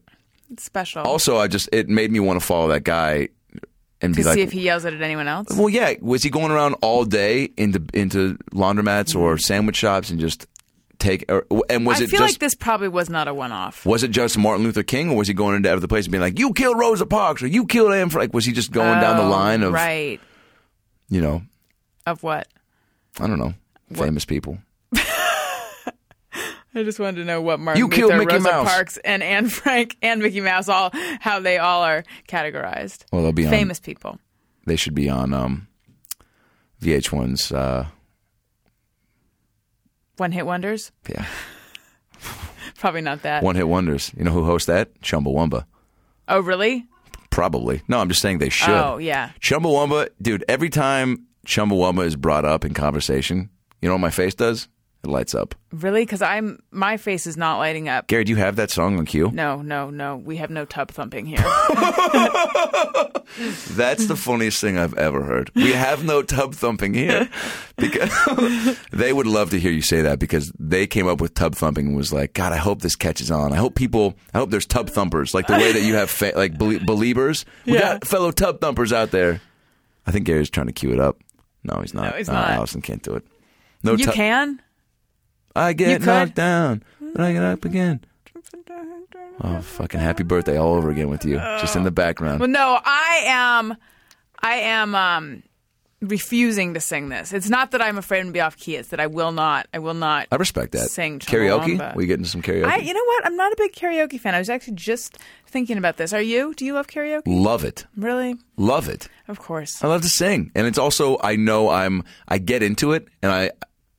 It's 0.51 0.63
special. 0.63 1.03
Also, 1.03 1.37
I 1.37 1.47
just, 1.47 1.67
it 1.73 1.89
made 1.89 2.09
me 2.11 2.19
want 2.19 2.39
to 2.39 2.45
follow 2.45 2.69
that 2.69 2.83
guy 2.83 3.29
and 4.01 4.13
to 4.13 4.19
be 4.21 4.23
like, 4.23 4.35
see 4.35 4.41
if 4.41 4.51
he 4.51 4.61
yells 4.61 4.85
it 4.85 4.93
at 4.93 5.01
anyone 5.01 5.27
else. 5.27 5.47
Well, 5.55 5.69
yeah. 5.69 5.93
Was 6.01 6.23
he 6.23 6.29
going 6.29 6.51
around 6.51 6.75
all 6.81 7.05
day 7.05 7.51
into 7.57 7.83
into 7.93 8.37
laundromats 8.53 9.15
or 9.15 9.37
sandwich 9.37 9.77
shops 9.77 10.09
and 10.09 10.19
just 10.19 10.47
take? 11.03 11.25
Or, 11.29 11.45
and 11.69 11.85
was 11.85 11.99
I 11.99 12.05
it 12.05 12.09
feel 12.09 12.19
just 12.19 12.33
like 12.35 12.39
this 12.39 12.55
probably 12.55 12.87
was 12.87 13.09
not 13.09 13.27
a 13.27 13.33
one-off. 13.33 13.85
was 13.85 14.03
it 14.03 14.11
just 14.11 14.37
Martin 14.37 14.63
Luther 14.63 14.83
King, 14.83 15.09
or 15.11 15.17
was 15.17 15.27
he 15.27 15.33
going 15.33 15.55
into 15.55 15.71
other 15.71 15.87
places 15.87 16.07
and 16.07 16.11
being 16.13 16.21
like, 16.21 16.39
"You 16.39 16.53
killed 16.53 16.79
Rosa 16.79 17.05
Parks" 17.05 17.43
or 17.43 17.47
"You 17.47 17.65
killed 17.65 17.93
Anne 17.93 18.09
Frank"? 18.09 18.33
Was 18.33 18.45
he 18.45 18.51
just 18.53 18.71
going 18.71 18.99
down 18.99 19.17
the 19.17 19.23
Oh, 19.23 19.29
line 19.29 19.61
of 19.63 19.73
right 19.73 20.19
you 21.09 21.21
know, 21.21 21.43
of 22.07 22.23
what? 22.23 22.47
I 23.19 23.27
don't 23.27 23.37
know, 23.39 23.53
famous 23.93 24.25
people? 24.25 24.57
I 26.75 26.81
just 26.83 26.99
wanted 26.99 27.17
to 27.17 27.25
know 27.25 27.39
what 27.39 27.59
Martin 27.59 27.79
You 27.79 27.85
Luther, 27.85 27.95
killed 27.95 28.13
Mickey 28.15 28.33
Rosa 28.37 28.49
Mouse. 28.51 28.67
Parks, 28.73 28.97
and 28.97 29.21
Anne 29.21 29.47
Frank 29.47 29.95
and 30.01 30.21
Mickey 30.23 30.41
Mouse 30.41 30.67
all 30.67 30.89
how 31.19 31.39
they 31.39 31.59
all 31.59 31.83
are 31.83 32.03
categorized. 32.27 33.05
Well, 33.11 33.21
they'll 33.21 33.31
be 33.31 33.45
on. 33.45 33.51
Famous 33.51 33.79
people. 33.79 34.17
They 34.65 34.75
should 34.75 34.95
be 34.95 35.07
on 35.09 35.33
um, 35.35 35.67
VH1's. 36.81 37.51
Uh, 37.51 37.85
One 40.17 40.31
hit 40.31 40.45
wonders? 40.45 40.91
yeah, 41.09 41.25
Probably 42.77 43.01
not 43.01 43.21
that. 43.23 43.43
one 43.43 43.55
hit 43.55 43.67
wonders. 43.67 44.11
You 44.17 44.23
know 44.23 44.31
who 44.31 44.45
hosts 44.45 44.67
that? 44.67 44.99
Chumbawamba. 45.01 45.65
Oh, 46.27 46.39
really? 46.39 46.85
Probably. 47.29 47.81
No, 47.87 47.99
I'm 47.99 48.09
just 48.09 48.21
saying 48.21 48.37
they 48.37 48.49
should. 48.49 48.69
Oh, 48.69 48.97
yeah. 48.97 49.31
Chumbawamba, 49.41 50.09
dude, 50.21 50.45
every 50.47 50.69
time 50.69 51.25
Chumbawamba 51.47 52.05
is 52.05 52.15
brought 52.15 52.45
up 52.45 52.63
in 52.63 52.73
conversation, 52.73 53.49
you 53.81 53.89
know 53.89 53.95
what 53.95 54.01
my 54.01 54.09
face 54.11 54.35
does? 54.35 54.67
It 55.03 55.09
lights 55.09 55.35
up. 55.35 55.53
Really? 55.71 56.03
Because 56.03 56.21
I'm 56.21 56.59
my 56.71 56.95
face 56.97 57.27
is 57.27 57.35
not 57.35 57.57
lighting 57.57 57.89
up. 57.89 58.07
Gary, 58.07 58.23
do 58.23 58.29
you 58.31 58.37
have 58.37 58.55
that 58.55 58.71
song 58.71 58.97
on 58.97 59.05
cue? 59.05 59.31
No, 59.33 59.61
no, 59.61 59.89
no. 59.89 60.15
We 60.15 60.37
have 60.37 60.49
no 60.49 60.63
tub 60.63 60.91
thumping 60.91 61.25
here. 61.25 61.39
That's 63.71 64.07
the 64.07 64.15
funniest 64.15 64.61
thing 64.61 64.77
I've 64.77 64.93
ever 64.95 65.23
heard. 65.23 65.51
We 65.55 65.71
have 65.73 66.03
no 66.03 66.21
tub 66.21 66.53
thumping 66.55 66.93
here. 66.93 67.29
Because 67.75 68.77
they 68.91 69.11
would 69.11 69.25
love 69.25 69.49
to 69.49 69.59
hear 69.59 69.71
you 69.71 69.81
say 69.81 70.03
that 70.03 70.19
because 70.19 70.51
they 70.59 70.85
came 70.85 71.07
up 71.07 71.19
with 71.19 71.33
tub 71.33 71.55
thumping 71.55 71.87
and 71.87 71.95
was 71.97 72.13
like, 72.13 72.33
God, 72.33 72.53
I 72.53 72.57
hope 72.57 72.83
this 72.83 72.95
catches 72.95 73.31
on. 73.31 73.51
I 73.51 73.55
hope 73.55 73.73
people, 73.73 74.13
I 74.31 74.37
hope 74.37 74.51
there's 74.51 74.67
tub 74.67 74.91
thumpers, 74.91 75.33
like 75.33 75.47
the 75.47 75.53
way 75.53 75.71
that 75.73 75.81
you 75.81 75.95
have 75.95 76.11
fa- 76.11 76.33
like 76.35 76.55
belie- 76.57 76.77
believers. 76.85 77.45
We 77.65 77.73
Yeah. 77.73 77.79
got 77.93 78.05
fellow 78.07 78.29
tub 78.31 78.61
thumpers 78.61 78.93
out 78.93 79.09
there. 79.09 79.41
I 80.05 80.11
think 80.11 80.25
Gary's 80.27 80.51
trying 80.51 80.67
to 80.67 80.71
cue 80.71 80.91
it 80.93 80.99
up. 80.99 81.17
No, 81.63 81.81
he's 81.81 81.95
not. 81.95 82.11
No, 82.11 82.17
he's 82.17 82.29
Uh, 82.29 82.33
not. 82.33 82.51
Alison 82.51 82.81
can't 82.81 83.01
do 83.01 83.15
it. 83.15 83.25
No, 83.83 83.93
you 83.93 84.05
tub- 84.05 84.13
can? 84.13 84.61
I 85.55 85.73
get 85.73 86.01
knocked 86.01 86.35
down, 86.35 86.83
but 86.99 87.21
I 87.21 87.33
get 87.33 87.43
up 87.43 87.65
again. 87.65 88.01
Oh, 89.41 89.61
fucking 89.61 89.99
happy 89.99 90.23
birthday 90.23 90.57
all 90.57 90.75
over 90.75 90.89
again 90.89 91.09
with 91.09 91.25
you, 91.25 91.37
just 91.59 91.75
in 91.75 91.83
the 91.83 91.91
background. 91.91 92.39
Well, 92.39 92.49
no, 92.49 92.79
I 92.83 93.23
am. 93.25 93.75
I 94.41 94.55
am 94.55 94.93
um, 94.93 95.43
refusing 96.01 96.73
to 96.73 96.79
sing 96.79 97.09
this. 97.09 97.33
It's 97.33 97.49
not 97.49 97.71
that 97.71 97.81
I'm 97.81 97.97
afraid 97.97 98.23
to 98.23 98.31
be 98.31 98.41
off 98.41 98.57
key. 98.57 98.75
It's 98.75 98.89
that 98.89 98.99
I 98.99 99.07
will 99.07 99.31
not. 99.31 99.67
I 99.73 99.79
will 99.79 99.93
not. 99.93 100.27
I 100.31 100.35
respect 100.35 100.73
that. 100.73 100.89
Sing 100.89 101.19
karaoke. 101.19 101.77
Chumbawamba. 101.77 101.95
We 101.95 102.05
getting 102.05 102.25
some 102.25 102.41
karaoke. 102.41 102.65
I, 102.65 102.77
you 102.77 102.93
know 102.93 103.03
what? 103.05 103.25
I'm 103.25 103.35
not 103.35 103.51
a 103.51 103.55
big 103.57 103.73
karaoke 103.73 104.19
fan. 104.19 104.35
I 104.35 104.39
was 104.39 104.49
actually 104.49 104.75
just 104.75 105.17
thinking 105.47 105.77
about 105.77 105.97
this. 105.97 106.13
Are 106.13 106.21
you? 106.21 106.53
Do 106.53 106.65
you 106.65 106.73
love 106.73 106.87
karaoke? 106.87 107.23
Love 107.25 107.63
it. 107.63 107.85
Really? 107.95 108.35
Love 108.57 108.89
it. 108.89 109.07
Of 109.27 109.39
course. 109.39 109.83
I 109.83 109.87
love 109.87 110.01
to 110.01 110.09
sing, 110.09 110.51
and 110.55 110.67
it's 110.67 110.77
also 110.77 111.17
I 111.23 111.37
know 111.37 111.69
I'm 111.69 112.03
I 112.27 112.37
get 112.37 112.63
into 112.63 112.91
it, 112.91 113.07
and 113.21 113.31
I 113.31 113.51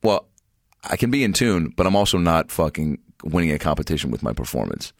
well 0.03 0.27
I 0.89 0.97
can 0.97 1.11
be 1.11 1.23
in 1.23 1.33
tune, 1.33 1.73
but 1.75 1.87
I'm 1.87 1.95
also 1.95 2.17
not 2.17 2.51
fucking 2.51 2.99
winning 3.23 3.51
a 3.51 3.59
competition 3.59 4.11
with 4.11 4.23
my 4.23 4.33
performance. 4.33 4.93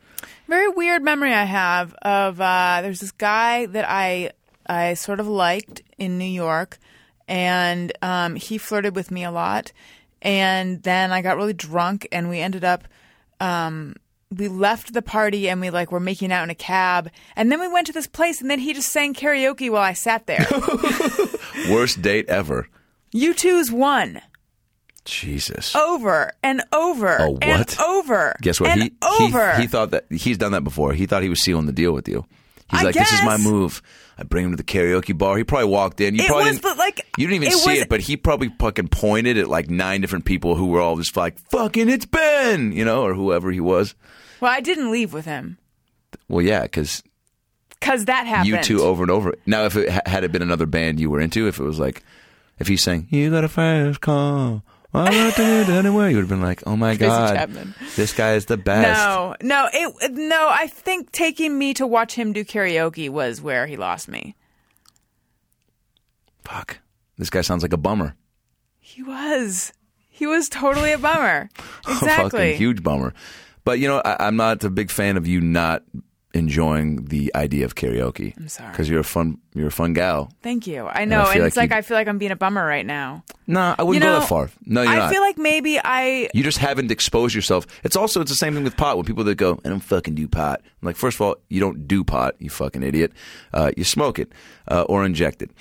Very 0.47 0.67
weird 0.69 1.03
memory 1.03 1.33
I 1.33 1.43
have 1.43 1.93
of 2.01 2.39
uh, 2.39 2.79
there's 2.81 2.99
this 2.99 3.11
guy 3.11 3.65
that 3.67 3.85
I 3.87 4.31
I 4.67 4.95
sort 4.95 5.19
of 5.19 5.27
liked 5.27 5.81
in 5.97 6.17
New 6.17 6.25
York, 6.25 6.77
and 7.27 7.91
um, 8.01 8.35
he 8.35 8.57
flirted 8.57 8.95
with 8.95 9.11
me 9.11 9.23
a 9.23 9.31
lot, 9.31 9.71
and 10.21 10.81
then 10.83 11.11
I 11.11 11.21
got 11.21 11.37
really 11.37 11.53
drunk, 11.53 12.07
and 12.11 12.29
we 12.29 12.39
ended 12.39 12.63
up. 12.63 12.87
Um, 13.39 13.95
we 14.35 14.47
left 14.47 14.93
the 14.93 15.03
party 15.03 15.47
and 15.49 15.61
we 15.61 15.69
like 15.69 15.91
were 15.91 15.99
making 15.99 16.31
out 16.31 16.43
in 16.43 16.49
a 16.49 16.55
cab, 16.55 17.09
and 17.35 17.51
then 17.51 17.59
we 17.59 17.67
went 17.67 17.87
to 17.87 17.93
this 17.93 18.07
place, 18.07 18.41
and 18.41 18.49
then 18.49 18.59
he 18.59 18.73
just 18.73 18.91
sang 18.91 19.13
karaoke 19.13 19.69
while 19.69 19.83
I 19.83 19.93
sat 19.93 20.25
there. 20.25 20.45
Worst 21.69 22.01
date 22.01 22.27
ever. 22.27 22.67
U2's 23.13 23.71
one 23.71 24.21
Jesus. 25.05 25.75
over 25.75 26.31
and 26.43 26.61
over 26.73 27.17
Oh, 27.21 27.37
and 27.41 27.59
what? 27.59 27.79
over. 27.81 28.35
Guess 28.41 28.59
what? 28.59 28.71
And 28.71 28.83
he, 28.83 28.91
over. 29.21 29.55
he 29.55 29.61
he 29.63 29.67
thought 29.67 29.91
that 29.91 30.05
he's 30.11 30.37
done 30.37 30.51
that 30.53 30.63
before. 30.63 30.93
He 30.93 31.05
thought 31.05 31.23
he 31.23 31.29
was 31.29 31.41
sealing 31.43 31.65
the 31.67 31.71
deal 31.71 31.91
with 31.93 32.07
you. 32.09 32.25
He's 32.71 32.79
I 32.81 32.83
like, 32.83 32.95
"This 32.95 33.11
is 33.13 33.21
my 33.23 33.37
move." 33.37 33.81
I 34.17 34.23
bring 34.23 34.45
him 34.45 34.51
to 34.51 34.57
the 34.57 34.63
karaoke 34.63 35.15
bar. 35.15 35.37
He 35.37 35.43
probably 35.43 35.67
walked 35.69 35.99
in. 36.01 36.15
You 36.15 36.23
It 36.23 36.27
probably 36.27 36.45
was, 36.45 36.53
didn't, 36.55 36.63
but, 36.63 36.77
like, 36.77 37.05
you 37.17 37.27
didn't 37.27 37.43
even 37.43 37.47
it 37.49 37.57
see 37.59 37.69
was- 37.71 37.79
it, 37.81 37.89
but 37.89 37.99
he 38.01 38.15
probably 38.17 38.49
fucking 38.59 38.87
pointed 38.87 39.37
at 39.37 39.47
like 39.49 39.69
nine 39.69 40.01
different 40.01 40.25
people 40.25 40.55
who 40.55 40.67
were 40.67 40.79
all 40.81 40.95
just 40.95 41.15
like, 41.17 41.37
"Fucking, 41.51 41.89
it's 41.89 42.05
Ben," 42.05 42.71
you 42.71 42.83
know, 42.85 43.03
or 43.03 43.13
whoever 43.13 43.51
he 43.51 43.59
was. 43.59 43.93
well, 44.41 44.51
I 44.51 44.61
didn't 44.61 44.89
leave 44.91 45.13
with 45.13 45.25
him 45.25 45.57
Well, 46.27 46.43
yeah, 46.43 46.63
because 46.63 47.03
because 47.79 48.05
that 48.05 48.25
happened. 48.25 48.53
U2 48.55 48.79
over 48.79 49.03
and 49.03 49.11
over. 49.11 49.35
Now, 49.45 49.65
if 49.65 49.75
it 49.75 49.89
had 50.07 50.23
it 50.23 50.31
been 50.31 50.41
another 50.41 50.65
band 50.65 50.99
you 50.99 51.09
were 51.11 51.19
into, 51.19 51.47
if 51.47 51.59
it 51.59 51.63
was 51.63 51.77
like, 51.77 52.01
if 52.57 52.67
he's 52.67 52.81
saying, 52.81 53.07
"You 53.11 53.29
got 53.29 53.43
a 53.43 53.49
fast 54.95 55.11
car," 55.11 55.27
I 55.27 55.31
to 55.31 55.65
get 55.65 55.69
anywhere, 55.69 56.09
you 56.09 56.15
would 56.17 56.21
have 56.23 56.29
been 56.29 56.41
like, 56.41 56.63
"Oh 56.65 56.75
my 56.75 56.95
Tracy 56.95 57.09
god, 57.09 57.35
Chapman. 57.35 57.75
this 57.95 58.13
guy 58.13 58.33
is 58.35 58.45
the 58.45 58.57
best." 58.57 58.87
No, 58.99 59.35
no, 59.41 59.69
it 59.73 60.11
no. 60.13 60.47
I 60.49 60.67
think 60.67 61.11
taking 61.11 61.57
me 61.57 61.73
to 61.75 61.85
watch 61.87 62.13
him 62.15 62.33
do 62.33 62.43
karaoke 62.45 63.09
was 63.09 63.41
where 63.41 63.67
he 63.67 63.75
lost 63.77 64.07
me. 64.07 64.35
Fuck, 66.43 66.79
this 67.17 67.29
guy 67.29 67.41
sounds 67.41 67.63
like 67.63 67.73
a 67.73 67.77
bummer. 67.77 68.15
He 68.79 69.01
was, 69.01 69.73
he 70.09 70.27
was 70.27 70.47
totally 70.47 70.91
a 70.91 70.97
bummer. 70.97 71.49
a 71.87 71.91
Exactly. 71.91 72.29
fucking 72.39 72.57
huge 72.57 72.83
bummer. 72.83 73.13
But 73.63 73.79
you 73.79 73.87
know, 73.87 74.01
I, 74.05 74.27
I'm 74.27 74.35
not 74.35 74.63
a 74.63 74.69
big 74.69 74.91
fan 74.91 75.17
of 75.17 75.25
you 75.27 75.41
not 75.41 75.83
enjoying 76.35 77.05
the 77.05 77.31
idea 77.33 77.65
of 77.65 77.75
karaoke. 77.75 78.35
I'm 78.37 78.47
sorry. 78.49 78.71
because 78.71 78.89
you're 78.89 78.99
a 78.99 79.03
fun, 79.03 79.39
you're 79.53 79.67
a 79.67 79.71
fun 79.71 79.93
gal. 79.93 80.31
Thank 80.43 80.67
you. 80.67 80.85
I 80.85 81.05
know, 81.05 81.21
I 81.21 81.23
and, 81.23 81.33
feel 81.33 81.45
it's 81.45 81.55
like 81.57 81.69
like 81.69 81.71
you- 81.71 81.77
I 81.77 81.81
feel 81.81 81.97
like 81.97 82.07
I'm 82.07 82.17
being 82.17 82.31
a 82.31 82.35
bummer 82.35 82.65
right 82.65 82.85
now. 82.85 83.23
No, 83.47 83.73
I 83.77 83.83
wouldn't 83.83 84.03
You 84.03 84.09
go 84.09 84.19
that 84.19 84.27
far. 84.27 84.49
No, 84.65 84.81
you're 84.81 84.91
I 84.91 84.95
not. 84.97 85.11
feel 85.11 85.21
like 85.21 85.37
maybe 85.37 85.79
I. 85.83 86.29
you 86.33 86.43
just 86.43 86.57
haven't 86.57 86.91
exposed 86.91 87.33
yourself. 87.33 87.65
It's 87.83 87.95
also 87.95 88.21
it's 88.21 88.31
the 88.31 88.35
same 88.35 88.53
thing 88.53 88.63
with 88.63 88.75
pot. 88.77 88.97
When 88.97 89.05
people 89.05 89.23
that 89.23 89.35
go, 89.35 89.59
I 89.65 89.69
don't 89.69 89.79
fucking 89.79 90.15
do 90.15 90.27
pot. 90.27 90.61
I'm 90.63 90.85
like, 90.85 90.95
first 90.97 91.15
of 91.17 91.21
all, 91.21 91.37
you 91.49 91.59
don't 91.59 91.87
do 91.87 92.03
pot, 92.03 92.35
you 92.39 92.49
fucking 92.49 92.83
idiot. 92.83 93.13
Uh, 93.53 93.71
you 93.77 93.83
smoke 93.83 94.19
it 94.19 94.31
uh, 94.67 94.81
or 94.89 95.05
inject 95.05 95.41
it. 95.41 95.51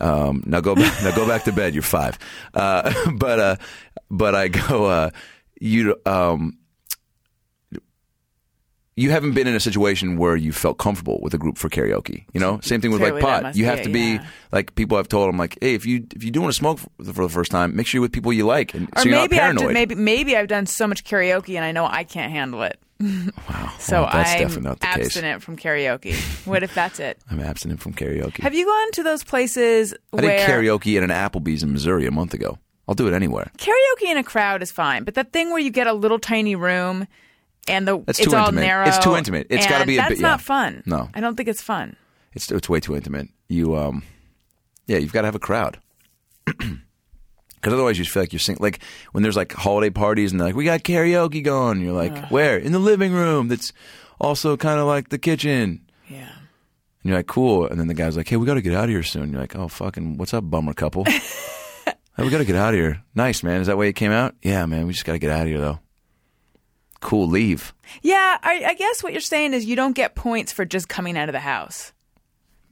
Um, 0.00 0.42
now 0.46 0.60
go 0.60 0.74
back. 0.80 1.02
now 1.02 1.14
go 1.16 1.26
back 1.26 1.44
to 1.44 1.52
bed. 1.52 1.74
You're 1.74 1.82
five. 1.82 2.18
Uh, 2.54 2.92
but 3.16 3.38
uh, 3.40 3.56
but 4.10 4.34
I 4.34 4.48
go. 4.48 4.84
Uh, 4.86 5.10
you 5.62 5.96
um, 6.06 6.56
you 8.96 9.10
haven't 9.10 9.32
been 9.32 9.46
in 9.46 9.54
a 9.54 9.60
situation 9.60 10.16
where 10.16 10.36
you 10.36 10.52
felt 10.52 10.78
comfortable 10.78 11.20
with 11.22 11.32
a 11.32 11.38
group 11.38 11.56
for 11.56 11.68
karaoke. 11.68 12.24
You 12.32 12.40
know, 12.40 12.60
same 12.60 12.80
thing 12.80 12.90
with 12.90 13.00
Clearly 13.00 13.22
like 13.22 13.42
pot. 13.44 13.56
You 13.56 13.64
have 13.66 13.82
to 13.82 13.88
be 13.88 14.14
yeah. 14.14 14.26
like 14.52 14.74
people 14.74 14.96
have 14.96 15.08
told 15.08 15.28
them 15.28 15.38
like, 15.38 15.56
hey, 15.60 15.74
if 15.74 15.86
you 15.86 16.06
if 16.14 16.24
you 16.24 16.30
do 16.30 16.40
want 16.40 16.52
to 16.52 16.56
smoke 16.56 16.78
for 16.78 16.88
the, 16.98 17.12
for 17.12 17.22
the 17.22 17.28
first 17.28 17.50
time, 17.50 17.74
make 17.74 17.86
sure 17.86 17.98
you're 17.98 18.02
with 18.02 18.12
people 18.12 18.32
you 18.32 18.46
like, 18.46 18.74
and 18.74 18.88
Or 18.96 19.02
so 19.02 19.08
you're 19.08 19.18
maybe 19.18 19.36
not 19.36 19.50
I've 19.50 19.56
done, 19.56 19.72
maybe 19.72 19.94
maybe 19.94 20.36
I've 20.36 20.48
done 20.48 20.66
so 20.66 20.86
much 20.86 21.04
karaoke 21.04 21.56
and 21.56 21.64
I 21.64 21.72
know 21.72 21.86
I 21.86 22.04
can't 22.04 22.32
handle 22.32 22.62
it. 22.62 22.78
Wow. 23.48 23.72
so 23.78 24.02
Well, 24.02 24.10
that's 24.12 24.32
I'm 24.32 24.38
definitely 24.38 24.62
not 24.62 24.80
the 24.80 24.86
case. 24.86 25.06
abstinent 25.06 25.42
from 25.42 25.56
karaoke. 25.56 26.14
What 26.46 26.62
if 26.62 26.74
that's 26.74 27.00
it? 27.00 27.18
I'm 27.30 27.40
abstinent 27.40 27.80
from 27.80 27.94
karaoke. 27.94 28.38
Have 28.42 28.54
you 28.54 28.66
gone 28.66 28.92
to 28.92 29.02
those 29.02 29.24
places 29.24 29.94
I 30.12 30.20
did 30.20 30.40
karaoke 30.48 30.98
at 30.98 31.02
an 31.02 31.10
Applebee's 31.10 31.62
in 31.62 31.72
Missouri 31.72 32.06
a 32.06 32.10
month 32.10 32.34
ago. 32.34 32.58
I'll 32.86 32.94
do 32.94 33.08
it 33.08 33.14
anywhere. 33.14 33.50
karaoke 33.56 34.10
in 34.10 34.18
a 34.18 34.22
crowd 34.22 34.62
is 34.62 34.70
fine, 34.70 35.04
but 35.04 35.14
that 35.14 35.32
thing 35.32 35.48
where 35.50 35.60
you 35.60 35.70
get 35.70 35.86
a 35.86 35.94
little 35.94 36.18
tiny 36.18 36.54
room 36.54 37.06
and 37.68 37.86
the 37.86 37.98
That's 37.98 38.18
it's 38.18 38.30
too 38.30 38.36
all 38.36 38.46
intimate. 38.46 38.60
narrow. 38.62 38.86
It's 38.86 38.98
too 38.98 39.16
intimate. 39.16 39.46
It's 39.50 39.66
gotta 39.66 39.82
and 39.82 39.86
be 39.86 39.94
a 39.96 40.00
that's 40.00 40.10
bit- 40.14 40.20
not 40.20 40.40
yeah. 40.40 40.44
fun. 40.44 40.82
No. 40.86 41.08
I 41.14 41.20
don't 41.20 41.36
think 41.36 41.48
it's 41.48 41.62
fun. 41.62 41.96
It's 42.32 42.50
it's 42.50 42.68
way 42.68 42.80
too 42.80 42.96
intimate. 42.96 43.28
You 43.48 43.76
um, 43.76 44.02
yeah, 44.86 44.98
you've 44.98 45.12
got 45.12 45.22
to 45.22 45.26
have 45.28 45.34
a 45.34 45.40
crowd. 45.40 45.78
Because 47.60 47.74
otherwise, 47.74 47.98
you 47.98 48.04
just 48.04 48.14
feel 48.14 48.22
like 48.22 48.32
you're 48.32 48.40
singing. 48.40 48.62
Like 48.62 48.82
when 49.12 49.22
there's 49.22 49.36
like 49.36 49.52
holiday 49.52 49.90
parties 49.90 50.30
and 50.32 50.40
they're 50.40 50.48
like, 50.48 50.54
we 50.56 50.64
got 50.64 50.80
karaoke 50.82 51.44
going. 51.44 51.82
You're 51.82 51.92
like, 51.92 52.28
where? 52.30 52.56
In 52.56 52.72
the 52.72 52.78
living 52.78 53.12
room. 53.12 53.48
That's 53.48 53.74
also 54.18 54.56
kind 54.56 54.80
of 54.80 54.86
like 54.86 55.10
the 55.10 55.18
kitchen. 55.18 55.82
Yeah. 56.08 56.20
And 56.20 57.04
you're 57.04 57.16
like, 57.16 57.26
cool. 57.26 57.66
And 57.66 57.78
then 57.78 57.86
the 57.86 57.92
guy's 57.92 58.16
like, 58.16 58.28
hey, 58.28 58.38
we 58.38 58.46
got 58.46 58.54
to 58.54 58.62
get 58.62 58.74
out 58.74 58.84
of 58.84 58.90
here 58.90 59.02
soon. 59.02 59.30
You're 59.32 59.42
like, 59.42 59.54
oh, 59.56 59.68
fucking, 59.68 60.16
what's 60.16 60.32
up, 60.32 60.48
bummer 60.48 60.72
couple? 60.72 61.04
hey, 61.04 61.92
we 62.16 62.30
got 62.30 62.38
to 62.38 62.46
get 62.46 62.56
out 62.56 62.72
of 62.72 62.80
here. 62.80 63.02
Nice, 63.14 63.42
man. 63.42 63.60
Is 63.60 63.66
that 63.66 63.76
why 63.76 63.84
it 63.84 63.92
came 63.94 64.10
out? 64.10 64.34
Yeah, 64.42 64.64
man. 64.64 64.86
We 64.86 64.94
just 64.94 65.04
got 65.04 65.12
to 65.12 65.18
get 65.18 65.30
out 65.30 65.42
of 65.42 65.48
here, 65.48 65.60
though. 65.60 65.80
Cool, 67.00 67.28
leave. 67.28 67.72
Yeah, 68.02 68.38
I, 68.42 68.64
I 68.66 68.74
guess 68.74 69.02
what 69.02 69.12
you're 69.12 69.20
saying 69.20 69.54
is 69.54 69.64
you 69.64 69.74
don't 69.76 69.94
get 69.96 70.14
points 70.14 70.52
for 70.52 70.64
just 70.64 70.88
coming 70.88 71.16
out 71.16 71.28
of 71.28 71.32
the 71.32 71.40
house. 71.40 71.92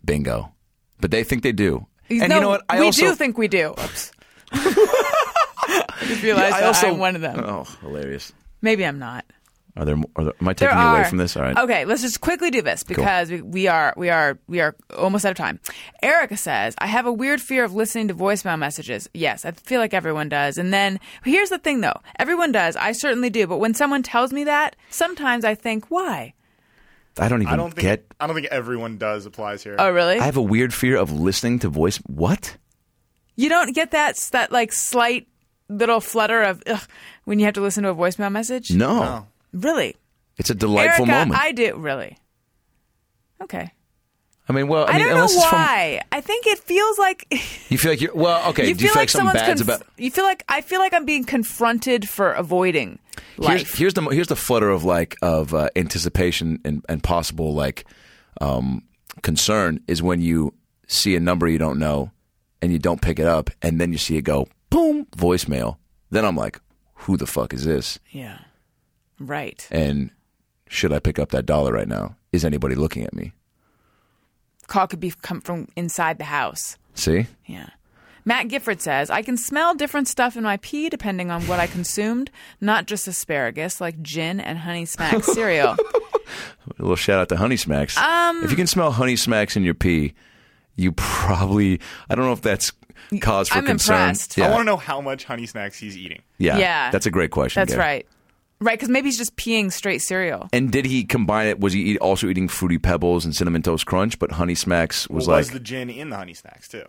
Bingo. 0.05 0.53
but 1.01 1.11
they 1.11 1.25
think 1.25 1.43
they 1.43 1.53
do. 1.53 1.87
And 2.11 2.29
no, 2.29 2.35
you 2.37 2.41
know 2.43 2.49
what? 2.49 2.65
I 2.69 2.81
we 2.81 2.87
also, 2.87 3.03
do 3.07 3.15
think 3.15 3.37
we 3.37 3.49
do. 3.49 3.71
Oops. 3.71 4.13
I 4.53 5.85
just 6.07 6.23
realized 6.23 6.55
I 6.55 6.61
that 6.61 6.67
also- 6.67 6.89
I'm 6.89 6.99
one 6.99 7.15
of 7.15 7.21
them. 7.21 7.41
Oh, 7.41 7.65
hilarious. 7.83 8.33
Maybe 8.63 8.85
I'm 8.85 8.99
not. 8.99 9.25
Are 9.79 9.85
there? 9.85 9.97
Are 10.17 10.25
there 10.25 10.35
am 10.41 10.49
I 10.49 10.53
There 10.53 10.69
taking 10.69 10.83
you 10.83 10.89
away 10.89 11.05
from 11.05 11.19
this? 11.19 11.37
All 11.37 11.43
right. 11.43 11.57
Okay, 11.57 11.85
let's 11.85 12.03
just 12.03 12.21
quickly 12.21 12.51
do 12.51 12.61
this 12.61 12.83
because 12.83 13.31
we, 13.31 13.41
we 13.41 13.69
are 13.69 13.95
we 13.97 14.11
are 14.11 14.39
we 14.49 14.61
are 14.61 14.75
almost 14.97 15.25
out 15.25 15.31
of 15.31 15.37
time. 15.37 15.61
Erica 16.03 16.37
says, 16.37 16.75
"I 16.79 16.87
have 16.87 17.07
a 17.07 17.13
weird 17.13 17.41
fear 17.41 17.65
of 17.65 17.75
listening 17.75 18.09
to 18.09 18.15
voicemail 18.15 18.59
messages." 18.59 19.09
Yes, 19.15 19.45
I 19.45 19.53
feel 19.53 19.81
like 19.81 19.95
everyone 19.95 20.29
does. 20.29 20.59
And 20.59 20.75
then 20.75 20.99
here's 21.25 21.51
the 21.51 21.59
thing, 21.59 21.81
though: 21.81 22.01
everyone 22.19 22.53
does. 22.53 22.77
I 22.77 22.93
certainly 22.93 23.31
do. 23.31 23.47
But 23.47 23.59
when 23.59 23.73
someone 23.73 24.03
tells 24.03 24.33
me 24.33 24.45
that, 24.45 24.77
sometimes 24.91 25.45
I 25.45 25.55
think, 25.55 25.91
"Why?" 25.91 26.35
I 27.21 27.29
don't 27.29 27.43
even 27.43 27.55
I 27.55 27.57
don't 27.57 27.71
think 27.71 27.83
get. 27.83 28.07
I 28.21 28.27
don't 28.27 28.35
think 28.35 28.49
everyone 28.49 28.99
does 28.99 29.27
applies 29.27 29.63
here. 29.63 29.77
Oh, 29.79 29.91
really? 29.91 30.19
I 30.19 30.25
have 30.25 30.37
a 30.37 30.43
weird 30.43 30.75
fear 30.75 30.97
of 30.97 31.13
listening 31.13 31.61
to 31.61 31.69
voice. 31.69 31.99
What? 32.07 32.57
you 33.39 33.49
don't 33.49 33.73
get 33.73 33.93
that 33.93 34.17
that 34.33 34.51
like 34.51 34.73
slight 34.73 35.29
little 35.69 36.01
flutter 36.01 36.43
of 36.43 36.63
ugh, 36.67 36.81
when 37.25 37.39
you 37.39 37.45
have 37.45 37.55
to 37.55 37.61
listen 37.61 37.85
to 37.85 37.89
a 37.91 37.95
voicemail 37.95 38.33
message. 38.33 38.73
No. 38.73 39.29
Really, 39.53 39.97
It's 40.37 40.51
a 40.51 40.55
delightful 40.55 41.07
Erica, 41.07 41.27
moment. 41.27 41.41
I 41.41 41.53
do. 41.53 41.77
Really. 41.77 42.17
Okay. 43.43 43.73
I 44.49 44.55
mean, 44.55 44.67
well, 44.67 44.87
I, 44.87 44.93
I, 44.93 44.93
mean, 44.93 45.07
don't 45.09 45.17
know 45.17 45.25
it's 45.25 45.35
from 45.35 45.43
why. 45.43 46.01
I 46.11 46.21
think 46.23 46.47
it 46.47 46.59
feels 46.59 46.99
like 46.99 47.27
you 47.69 47.77
feel 47.77 47.93
like 47.93 48.01
you're. 48.01 48.15
Well, 48.15 48.49
okay. 48.51 48.69
you 48.69 48.75
do 48.75 48.85
you 48.85 48.89
feel 48.89 48.95
feel 48.95 49.03
like 49.03 49.11
something 49.11 49.39
someone's 49.39 49.47
bad's 49.47 49.63
conf- 49.63 49.83
about? 49.83 49.99
You 49.99 50.11
feel 50.11 50.25
like 50.25 50.45
I 50.49 50.63
feel 50.63 50.81
like 50.81 50.95
I'm 50.95 51.05
being 51.05 51.25
confronted 51.25 52.09
for 52.09 52.33
avoiding 52.33 52.99
life. 53.37 53.59
Here's, 53.59 53.79
here's 53.79 53.95
the 53.95 54.03
here's 54.05 54.29
the 54.29 54.37
flutter 54.37 54.71
of 54.71 54.85
like 54.85 55.17
of 55.21 55.53
uh, 55.53 55.69
anticipation 55.77 56.61
and, 56.65 56.83
and 56.89 57.03
possible 57.03 57.53
like 57.55 57.85
um, 58.41 58.85
concern 59.23 59.81
is 59.87 60.03
when 60.03 60.23
you 60.23 60.55
see 60.87 61.15
a 61.15 61.21
number 61.21 61.47
you 61.47 61.59
don't 61.59 61.79
know 61.79 62.11
and 62.63 62.73
you 62.73 62.79
don't 62.79 63.03
pick 63.03 63.19
it 63.19 63.27
up 63.27 63.51
and 63.61 63.79
then 63.79 63.93
you 63.93 63.99
see 63.99 64.17
it 64.17 64.23
go 64.23 64.49
boom 64.71 65.07
voicemail. 65.17 65.77
Then 66.11 66.25
I'm 66.25 66.37
like, 66.37 66.59
who 66.95 67.19
the 67.19 67.27
fuck 67.27 67.53
is 67.53 67.65
this? 67.65 67.99
yeah. 68.11 68.39
Right. 69.19 69.67
And 69.71 70.11
should 70.69 70.93
I 70.93 70.99
pick 70.99 71.19
up 71.19 71.31
that 71.31 71.47
dollar 71.47 71.73
right 71.73 71.89
now? 71.89 72.17
Is 72.33 72.45
anybody 72.45 72.75
looking 72.75 73.05
at 73.05 73.15
me? 73.15 73.33
Call 74.67 74.87
could 74.87 75.01
be 75.01 75.13
come 75.23 75.41
from 75.41 75.69
inside 75.77 76.19
the 76.19 76.25
house. 76.25 76.77
See, 76.95 77.27
Yeah. 77.47 77.69
Matt 78.25 78.49
Gifford 78.49 78.83
says, 78.83 79.09
I 79.09 79.23
can 79.23 79.39
smell 79.39 79.75
different 79.75 80.07
stuff 80.07 80.37
in 80.37 80.43
my 80.45 80.59
pee 80.59 80.91
depending 80.91 81.31
on 81.31 81.41
what 81.47 81.59
I 81.61 81.67
consumed, 81.67 82.31
not 82.61 82.85
just 82.85 83.09
asparagus, 83.09 83.81
like 83.81 84.03
gin 84.03 84.39
and 84.39 84.59
honey 84.59 84.85
smack 84.85 85.25
cereal. 85.25 85.71
a 85.73 85.77
little 86.79 86.95
shout 86.97 87.21
out 87.21 87.31
to 87.31 87.37
Honey 87.39 87.57
Smacks. 87.57 87.97
Um, 87.97 88.45
if 88.45 88.51
you 88.51 88.57
can 88.57 88.67
smell 88.67 88.91
Honey 88.93 89.17
Smacks 89.17 89.57
in 89.57 89.63
your 89.63 89.73
pee, 89.73 90.13
you 90.77 90.93
probably 90.93 91.81
I 92.11 92.15
don't 92.15 92.27
know 92.27 92.33
if 92.33 92.43
that's 92.43 92.71
cause 93.23 93.49
for 93.49 93.59
I'm 93.59 93.65
concern. 93.65 93.97
impressed. 94.11 94.37
Yeah, 94.37 94.49
I 94.49 94.51
want 94.51 94.61
to 94.61 94.65
know 94.67 94.77
how 94.77 95.01
much 95.01 95.25
honey 95.25 95.47
Smacks 95.47 95.79
he's 95.79 95.97
eating. 95.97 96.21
yeah, 96.37 96.59
Yeah. 96.59 96.91
that's 96.91 97.07
a 97.07 97.11
great 97.11 97.31
question. 97.31 97.61
That's 97.63 97.73
Gary. 97.73 97.81
right. 97.81 98.07
Right, 98.61 98.77
because 98.77 98.89
maybe 98.89 99.07
he's 99.09 99.19
just 99.19 99.37
peeing 99.37 99.73
straight 99.73 100.03
cereal. 100.03 100.49
And 100.53 100.71
did 100.73 100.85
he 100.85 101.05
combine 101.05 101.47
it? 101.47 101.61
Was 101.61 101.73
he 101.75 101.81
eat, 101.93 101.99
also 101.99 102.27
eating 102.29 102.49
Fruity 102.49 102.79
Pebbles 102.79 103.25
and 103.25 103.35
Cinnamon 103.35 103.63
Toast 103.63 103.87
Crunch? 103.87 104.19
But 104.19 104.33
Honey 104.33 104.57
Smacks 104.57 105.09
was 105.09 105.29
Well, 105.29 105.37
like 105.37 105.43
was 105.43 105.51
the 105.51 105.61
gin 105.61 105.89
in 105.91 106.11
the 106.11 106.17
honey 106.17 106.35
Smacks 106.35 106.67
too? 106.69 106.85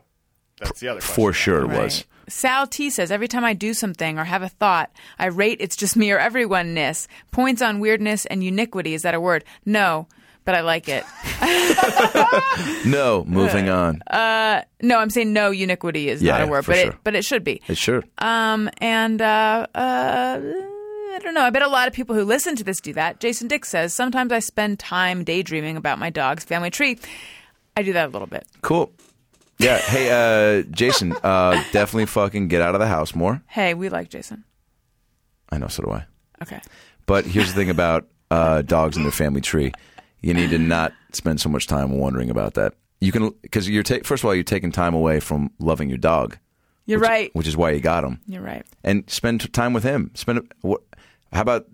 That's 0.60 0.80
the 0.80 0.88
other 0.90 1.00
question. 1.00 1.16
for 1.16 1.32
sure 1.32 1.60
it 1.62 1.68
Right. 1.68 1.84
was. 1.84 2.06
Sal 2.28 2.68
T 2.68 2.90
says, 2.90 3.12
every 3.12 3.28
time 3.28 3.44
I 3.46 3.54
do 3.54 3.74
something 3.74 4.18
or 4.20 4.24
have 4.24 4.42
a 4.44 4.50
thought, 4.50 4.92
I 5.20 5.28
rate 5.28 5.58
it's 5.62 5.76
just 5.76 5.96
me 5.96 6.12
or 6.12 6.20
everyone-ness. 6.20 7.08
Points 7.32 7.62
on 7.62 7.80
weirdness 7.80 8.26
and 8.26 8.44
uniquity. 8.44 8.94
Is 8.94 9.04
that 9.04 9.14
a 9.16 9.22
word? 9.22 9.44
No, 9.66 10.08
but 10.46 10.56
I 10.56 10.62
like 10.62 10.88
it. 10.90 11.04
No, 12.86 13.24
moving 13.28 13.70
on. 13.70 14.02
Uh, 14.10 14.62
No, 14.82 14.98
I'm 15.00 15.10
saying 15.10 15.34
no 15.34 15.52
uniquity 15.52 16.10
is 16.10 16.22
Yeah, 16.22 16.40
not 16.40 16.42
a 16.42 16.48
word, 16.48 16.66
for 16.66 16.72
but 16.72 16.78
sure. 16.80 16.92
it 16.92 16.98
but 17.04 17.16
it 17.16 17.26
should 17.26 17.44
be. 17.44 17.62
It 17.68 17.78
sure. 17.78 18.04
Um, 18.18 18.70
and 18.80 19.22
uh, 19.22 19.68
uh, 19.76 20.40
I 21.12 21.20
don't 21.20 21.34
know. 21.34 21.42
I 21.42 21.50
bet 21.50 21.62
a 21.62 21.68
lot 21.68 21.88
of 21.88 21.94
people 21.94 22.16
who 22.16 22.24
listen 22.24 22.56
to 22.58 22.64
this 22.64 22.80
do 22.80 22.94
that. 22.94 23.20
Jason 23.20 23.48
Dick 23.48 23.66
says 23.66 23.94
sometimes 23.94 24.32
I 24.32 24.40
spend 24.40 24.80
time 24.80 25.24
daydreaming 25.24 25.76
about 25.78 26.00
my 26.00 26.10
dog's 26.10 26.44
family 26.46 26.70
tree. 26.70 27.00
I 27.76 27.84
do 27.84 27.94
that 27.94 28.06
a 28.08 28.12
little 28.12 28.28
bit. 28.28 28.46
Cool. 28.62 28.92
Yeah. 29.58 29.78
Hey, 29.80 30.10
uh, 30.60 30.64
Jason, 30.72 31.14
uh, 31.24 31.52
definitely 31.72 32.06
fucking 32.06 32.48
get 32.48 32.62
out 32.62 32.76
of 32.76 32.80
the 32.80 32.88
house 32.88 33.14
more. 33.16 33.42
Hey, 33.48 33.74
we 33.74 33.90
like 33.90 34.10
Jason. 34.10 34.44
I 35.50 35.58
know, 35.58 35.68
so 35.68 35.84
do 35.84 35.92
I. 35.92 36.06
Okay. 36.42 36.62
But 37.06 37.26
here's 37.26 37.48
the 37.48 37.54
thing 37.56 37.70
about 37.70 38.08
uh, 38.32 38.62
dogs 38.62 38.96
and 38.96 39.06
their 39.06 39.12
family 39.12 39.42
tree: 39.42 39.74
you 40.22 40.34
need 40.34 40.52
to 40.52 40.60
not 40.60 40.94
spend 41.12 41.42
so 41.42 41.50
much 41.50 41.68
time 41.68 41.98
wondering 41.98 42.30
about 42.30 42.54
that. 42.54 42.76
You 43.02 43.12
can 43.12 43.34
because 43.42 43.68
you're 43.68 43.84
ta- 43.84 44.04
first 44.04 44.24
of 44.24 44.28
all 44.28 44.36
you're 44.36 44.44
taking 44.44 44.72
time 44.72 44.94
away 44.94 45.20
from 45.20 45.52
loving 45.60 45.90
your 45.90 45.98
dog, 45.98 46.38
You're 46.86 47.00
right. 47.00 47.34
which 47.36 47.48
is 47.48 47.58
why 47.58 47.72
you 47.72 47.80
got 47.80 48.04
him. 48.04 48.20
You're 48.28 48.42
right. 48.44 48.66
and 48.84 49.10
spend 49.10 49.52
time 49.54 49.74
with 49.74 49.84
him. 49.84 50.12
Spend 50.14 50.54
what? 50.62 50.82
How 51.32 51.42
about 51.42 51.68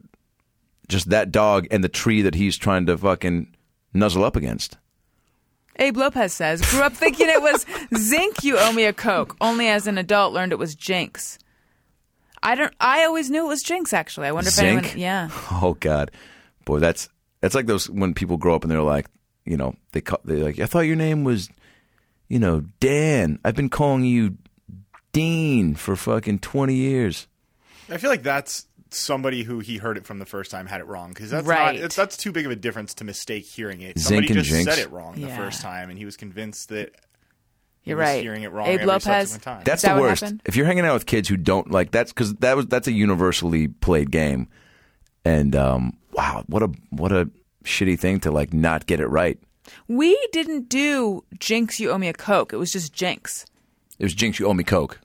just 0.88 1.10
that 1.10 1.32
dog 1.32 1.68
and 1.72 1.84
the 1.84 1.90
tree 1.90 2.22
that 2.22 2.36
he's 2.36 2.58
trying 2.58 2.86
to 2.88 2.98
fucking 2.98 3.56
nuzzle 3.94 4.24
up 4.24 4.36
against? 4.36 4.78
Abe 5.78 5.98
Lopez 5.98 6.34
says, 6.34 6.62
grew 6.72 6.82
up 6.82 6.94
thinking 6.94 7.28
it 7.30 7.42
was 7.42 7.66
zinc 7.98 8.44
you 8.44 8.58
owe 8.58 8.72
me 8.72 8.86
a 8.86 8.94
Coke. 8.94 9.36
Only 9.42 9.68
as 9.68 9.88
an 9.88 9.98
adult 9.98 10.34
learned 10.34 10.52
it 10.54 10.60
was 10.60 10.76
Jinx. 10.76 11.38
I 12.42 12.56
don't 12.56 12.74
I 12.80 13.04
always 13.06 13.30
knew 13.32 13.46
it 13.46 13.50
was 13.50 13.64
Jinx 13.64 13.92
actually. 13.92 14.28
I 14.28 14.32
wonder 14.32 14.50
if 14.50 14.54
Zinc? 14.54 14.84
anyone 14.84 14.98
yeah. 15.00 15.30
Oh 15.52 15.76
God, 15.80 16.12
boy, 16.64 16.80
that's 16.80 17.10
that's 17.42 17.56
like 17.56 17.66
those 17.66 17.90
when 17.90 18.14
people 18.14 18.38
grow 18.38 18.56
up 18.56 18.64
and 18.64 18.72
they're 18.72 18.82
like, 18.82 19.08
you 19.46 19.58
know, 19.58 19.76
they 19.92 20.02
call, 20.02 20.20
they 20.24 20.36
like, 20.36 20.60
I 20.60 20.66
thought 20.66 20.82
your 20.82 20.96
name 20.96 21.24
was, 21.24 21.50
you 22.30 22.40
know, 22.40 22.62
Dan. 22.80 23.40
I've 23.44 23.56
been 23.56 23.70
calling 23.70 24.06
you 24.06 24.38
Dean 25.12 25.76
for 25.76 25.96
fucking 25.96 26.40
twenty 26.40 26.76
years. 26.76 27.28
I 27.90 27.98
feel 27.98 28.10
like 28.10 28.24
that's 28.24 28.68
somebody 28.96 29.44
who 29.44 29.60
he 29.60 29.78
heard 29.78 29.98
it 29.98 30.06
from 30.06 30.20
the 30.20 30.26
first 30.26 30.52
time 30.52 30.66
had 30.68 30.82
it 30.82 30.88
wrong 30.88 31.10
because 31.10 31.30
that's 31.30 31.46
Right. 31.48 31.80
not 31.82 31.92
that's 31.92 32.18
too 32.18 32.32
big 32.32 32.46
of 32.46 32.52
a 32.52 32.56
difference 32.56 32.94
to 32.96 33.04
mistake 33.04 33.46
hearing 33.46 33.82
it. 33.82 33.98
Zinc 34.00 34.28
Somebody 34.28 34.34
just 34.34 34.50
Jinx. 34.50 34.66
said 34.76 34.80
it 34.80 34.92
wrong 34.92 35.16
the 35.16 35.28
Yeah. 35.28 35.38
first 35.38 35.62
time, 35.62 35.90
and 35.90 35.98
he 36.00 36.06
was 36.06 36.18
convinced 36.18 36.70
that 36.70 36.96
he 37.82 37.92
You're 37.92 37.98
was 37.98 38.06
right. 38.08 38.22
hearing 38.24 38.44
it 38.44 38.52
wrong 38.52 38.68
Abe 38.68 38.76
every 38.76 38.86
Lopez. 38.88 39.04
subsequent 39.32 39.44
time. 39.44 39.62
That's 39.66 39.80
Is 39.84 39.88
that 39.90 39.96
the 39.96 40.02
what 40.02 40.10
worst. 40.10 40.22
happened? 40.24 40.42
If 40.46 40.56
you're 40.56 40.66
hanging 40.66 40.86
out 40.86 40.94
with 40.94 41.06
kids 41.06 41.30
who 41.30 41.38
don't 41.38 41.70
like 41.72 41.92
that's 41.92 42.12
because 42.12 42.34
that 42.36 42.56
was 42.56 42.68
that's 42.68 42.88
a 42.88 42.92
universally 42.94 43.68
played 43.68 44.12
game, 44.12 44.48
and 45.24 45.56
um, 45.56 45.98
wow, 46.12 46.44
what 46.48 46.64
a 46.64 46.68
what 46.90 47.12
a 47.12 47.30
shitty 47.64 48.00
thing 48.00 48.20
to 48.22 48.32
like 48.32 48.54
not 48.54 48.86
get 48.86 49.00
it 49.00 49.08
right. 49.08 49.38
We 49.88 50.16
didn't 50.32 50.70
do 50.70 51.24
Jinx 51.40 51.80
you 51.80 51.90
owe 51.92 51.98
me 51.98 52.08
a 52.08 52.14
Coke. 52.14 52.54
It 52.54 52.58
was 52.58 52.72
just 52.72 52.94
Jinx. 52.94 53.46
It 53.98 54.04
was 54.04 54.14
Jinx, 54.14 54.40
you 54.40 54.46
owe 54.48 54.54
me 54.54 54.64
Coke. 54.64 55.00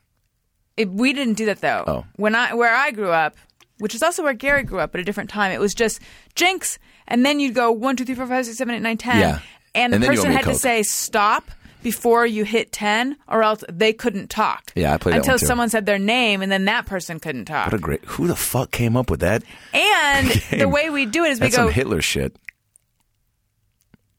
It, 0.76 0.90
we 0.90 1.12
didn't 1.12 1.34
do 1.34 1.46
that 1.46 1.60
though. 1.60 1.84
Oh. 1.86 2.04
When 2.16 2.34
I 2.34 2.54
where 2.54 2.74
I 2.74 2.90
grew 2.90 3.10
up, 3.10 3.36
which 3.80 3.94
is 3.94 4.02
also 4.02 4.22
where 4.22 4.34
Gary 4.34 4.62
grew 4.62 4.78
up 4.80 4.94
at 4.94 5.00
a 5.00 5.04
different 5.04 5.30
time, 5.30 5.50
it 5.52 5.60
was 5.60 5.74
just 5.74 6.00
Jinx, 6.34 6.78
and 7.08 7.24
then 7.26 7.40
you'd 7.40 7.54
go 7.54 7.72
one, 7.72 7.96
two, 7.96 8.04
three, 8.04 8.14
four, 8.14 8.26
five, 8.26 8.44
six, 8.46 8.56
seven, 8.58 8.74
eight, 8.74 8.82
nine, 8.82 8.96
ten, 8.98 9.18
Yeah. 9.20 9.38
and 9.74 9.92
the 9.92 9.96
And 9.96 10.04
then 10.04 10.12
you 10.12 10.20
owe 10.20 10.22
person 10.24 10.32
had 10.32 10.44
to 10.44 10.54
say 10.54 10.82
stop 10.82 11.50
before 11.82 12.26
you 12.26 12.44
hit 12.44 12.72
ten, 12.72 13.16
or 13.26 13.42
else 13.42 13.64
they 13.72 13.92
couldn't 13.94 14.28
talk. 14.28 14.70
Yeah, 14.74 14.92
I 14.94 14.98
played 14.98 15.14
that 15.14 15.18
until 15.20 15.38
someone 15.38 15.70
said 15.70 15.86
their 15.86 15.98
name, 15.98 16.42
and 16.42 16.52
then 16.52 16.66
that 16.66 16.84
person 16.86 17.18
couldn't 17.18 17.46
talk. 17.46 17.66
What 17.66 17.74
a 17.74 17.78
great! 17.78 18.04
Who 18.04 18.26
the 18.26 18.36
fuck 18.36 18.70
came 18.70 18.96
up 18.98 19.10
with 19.10 19.20
that? 19.20 19.42
and 19.72 20.28
the 20.60 20.68
way 20.68 20.90
we 20.90 21.06
do 21.06 21.24
it 21.24 21.30
is 21.32 21.40
we 21.40 21.46
That's 21.46 21.56
go 21.56 21.62
some 21.66 21.72
Hitler 21.72 22.02
shit. 22.02 22.36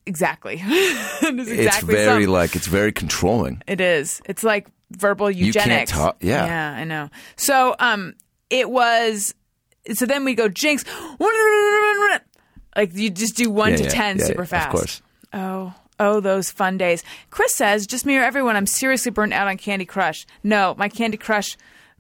exactly. 0.05 0.61
It's 1.23 1.49
It's 1.49 1.79
very 1.83 2.23
some- 2.25 2.33
like 2.33 2.55
it's 2.55 2.67
very 2.67 2.91
controlling. 2.91 3.61
It 3.67 3.79
is. 3.79 4.21
It's 4.25 4.43
like 4.43 4.67
verbal 4.91 5.29
eugenics. 5.29 5.55
You 5.55 5.61
can't 5.71 5.89
talk- 5.89 6.17
yeah. 6.21 6.45
Yeah, 6.45 6.71
I 6.81 6.83
know. 6.83 7.09
So 7.35 7.75
um 7.79 8.13
it 8.49 8.69
was 8.69 9.33
so 9.93 10.05
then 10.05 10.23
we 10.23 10.35
go 10.35 10.47
jinx 10.47 10.83
like 12.75 12.93
you 12.93 13.09
just 13.09 13.35
do 13.35 13.49
1 13.49 13.71
Yeah, 13.71 13.77
to 13.77 13.83
yeah, 13.83 13.89
10 13.89 14.17
yeah, 14.17 14.25
super 14.25 14.41
yeah, 14.43 14.45
fast. 14.45 14.67
Of 14.67 14.71
course. 14.73 15.01
Oh, 15.33 15.73
oh 15.99 16.19
those 16.19 16.51
fun 16.51 16.77
days. 16.77 17.03
Chris 17.29 17.53
says, 17.55 17.85
"Just 17.87 18.05
me 18.05 18.17
or 18.17 18.23
everyone, 18.23 18.55
I'm 18.55 18.65
seriously 18.65 19.11
burnt 19.11 19.33
out 19.33 19.47
on 19.47 19.57
Candy 19.57 19.85
Crush." 19.85 20.25
No, 20.43 20.75
my 20.77 20.89
Candy 20.89 21.17
Crush 21.17 21.57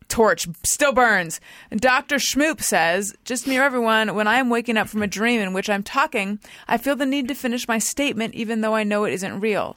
torch 0.07 0.47
still 0.63 0.91
burns. 0.91 1.39
And 1.71 1.79
Dr. 1.79 2.17
Schmoop 2.17 2.61
says, 2.61 3.13
"Just 3.25 3.47
me 3.47 3.57
or 3.57 3.63
everyone, 3.63 4.15
when 4.15 4.27
I 4.27 4.35
am 4.37 4.49
waking 4.49 4.77
up 4.77 4.89
from 4.89 5.01
a 5.01 5.07
dream 5.07 5.41
in 5.41 5.53
which 5.53 5.69
I'm 5.69 5.83
talking, 5.83 6.39
I 6.67 6.77
feel 6.77 6.95
the 6.95 7.05
need 7.05 7.27
to 7.29 7.35
finish 7.35 7.67
my 7.67 7.77
statement 7.79 8.33
even 8.33 8.61
though 8.61 8.75
I 8.75 8.83
know 8.83 9.05
it 9.05 9.13
isn't 9.13 9.39
real." 9.39 9.75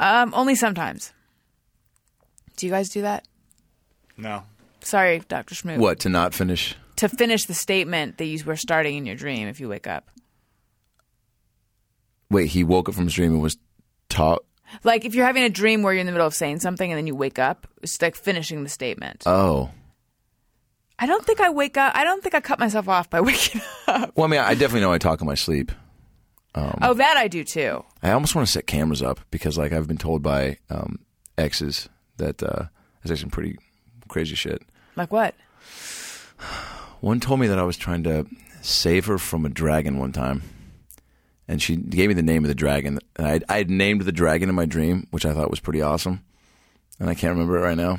Um, 0.00 0.32
only 0.34 0.54
sometimes. 0.54 1.12
Do 2.56 2.66
you 2.66 2.72
guys 2.72 2.88
do 2.88 3.02
that? 3.02 3.26
no. 4.16 4.44
Sorry, 4.80 5.18
Dr. 5.28 5.56
Schmoop. 5.56 5.78
What 5.78 5.98
to 6.00 6.08
not 6.08 6.32
finish? 6.34 6.76
To 6.98 7.08
finish 7.08 7.44
the 7.44 7.54
statement 7.54 8.18
that 8.18 8.24
you 8.26 8.42
were 8.44 8.56
starting 8.56 8.96
in 8.96 9.06
your 9.06 9.16
dream 9.16 9.48
if 9.48 9.60
you 9.60 9.68
wake 9.68 9.86
up. 9.86 10.10
Wait, 12.30 12.48
he 12.48 12.64
woke 12.64 12.88
up 12.88 12.94
from 12.94 13.04
his 13.04 13.14
dream 13.14 13.32
and 13.32 13.42
was 13.42 13.56
taught. 14.08 14.44
Like 14.84 15.04
if 15.04 15.14
you're 15.14 15.24
having 15.26 15.44
a 15.44 15.48
dream 15.48 15.82
where 15.82 15.92
you're 15.92 16.00
in 16.00 16.06
the 16.06 16.12
middle 16.12 16.26
of 16.26 16.34
saying 16.34 16.60
something 16.60 16.90
and 16.90 16.98
then 16.98 17.06
you 17.06 17.14
wake 17.14 17.38
up, 17.38 17.66
it's 17.82 18.00
like 18.02 18.16
finishing 18.16 18.62
the 18.64 18.68
statement. 18.68 19.22
Oh, 19.26 19.70
I 20.98 21.06
don't 21.06 21.24
think 21.24 21.40
I 21.40 21.50
wake 21.50 21.76
up. 21.76 21.94
I 21.94 22.04
don't 22.04 22.22
think 22.22 22.34
I 22.34 22.40
cut 22.40 22.58
myself 22.58 22.88
off 22.88 23.08
by 23.08 23.20
waking 23.22 23.60
up. 23.86 24.12
well, 24.16 24.24
I 24.26 24.28
mean, 24.28 24.40
I 24.40 24.54
definitely 24.54 24.80
know 24.80 24.92
I 24.92 24.98
talk 24.98 25.20
in 25.20 25.26
my 25.26 25.34
sleep. 25.34 25.70
oh, 26.54 26.94
that 26.94 27.16
I 27.16 27.28
do 27.28 27.44
too. 27.44 27.84
I 28.02 28.10
almost 28.10 28.34
want 28.34 28.46
to 28.46 28.52
set 28.52 28.66
cameras 28.66 29.00
up 29.00 29.20
because, 29.30 29.56
like, 29.56 29.72
I've 29.72 29.86
been 29.86 29.98
told 29.98 30.22
by 30.24 30.58
um, 30.68 30.98
exes 31.36 31.88
that 32.16 32.42
uh, 32.42 32.64
I 33.04 33.08
say 33.08 33.14
some 33.14 33.30
pretty 33.30 33.56
crazy 34.08 34.34
shit. 34.34 34.62
Like 34.96 35.12
what? 35.12 35.36
One 37.00 37.20
told 37.20 37.40
me 37.40 37.46
that 37.46 37.58
I 37.58 37.62
was 37.62 37.76
trying 37.76 38.02
to 38.04 38.26
save 38.60 39.06
her 39.06 39.18
from 39.18 39.44
a 39.44 39.48
dragon 39.48 39.98
one 39.98 40.12
time, 40.12 40.42
and 41.46 41.62
she 41.62 41.76
gave 41.76 42.08
me 42.08 42.14
the 42.14 42.22
name 42.22 42.44
of 42.44 42.48
the 42.48 42.54
dragon. 42.54 42.98
And 43.16 43.44
I 43.48 43.56
had 43.58 43.70
named 43.70 44.02
the 44.02 44.12
dragon 44.12 44.48
in 44.48 44.54
my 44.54 44.66
dream, 44.66 45.06
which 45.10 45.24
I 45.24 45.32
thought 45.32 45.50
was 45.50 45.60
pretty 45.60 45.80
awesome, 45.82 46.24
and 46.98 47.08
I 47.08 47.14
can't 47.14 47.30
remember 47.32 47.56
it 47.58 47.62
right 47.62 47.76
now. 47.76 47.98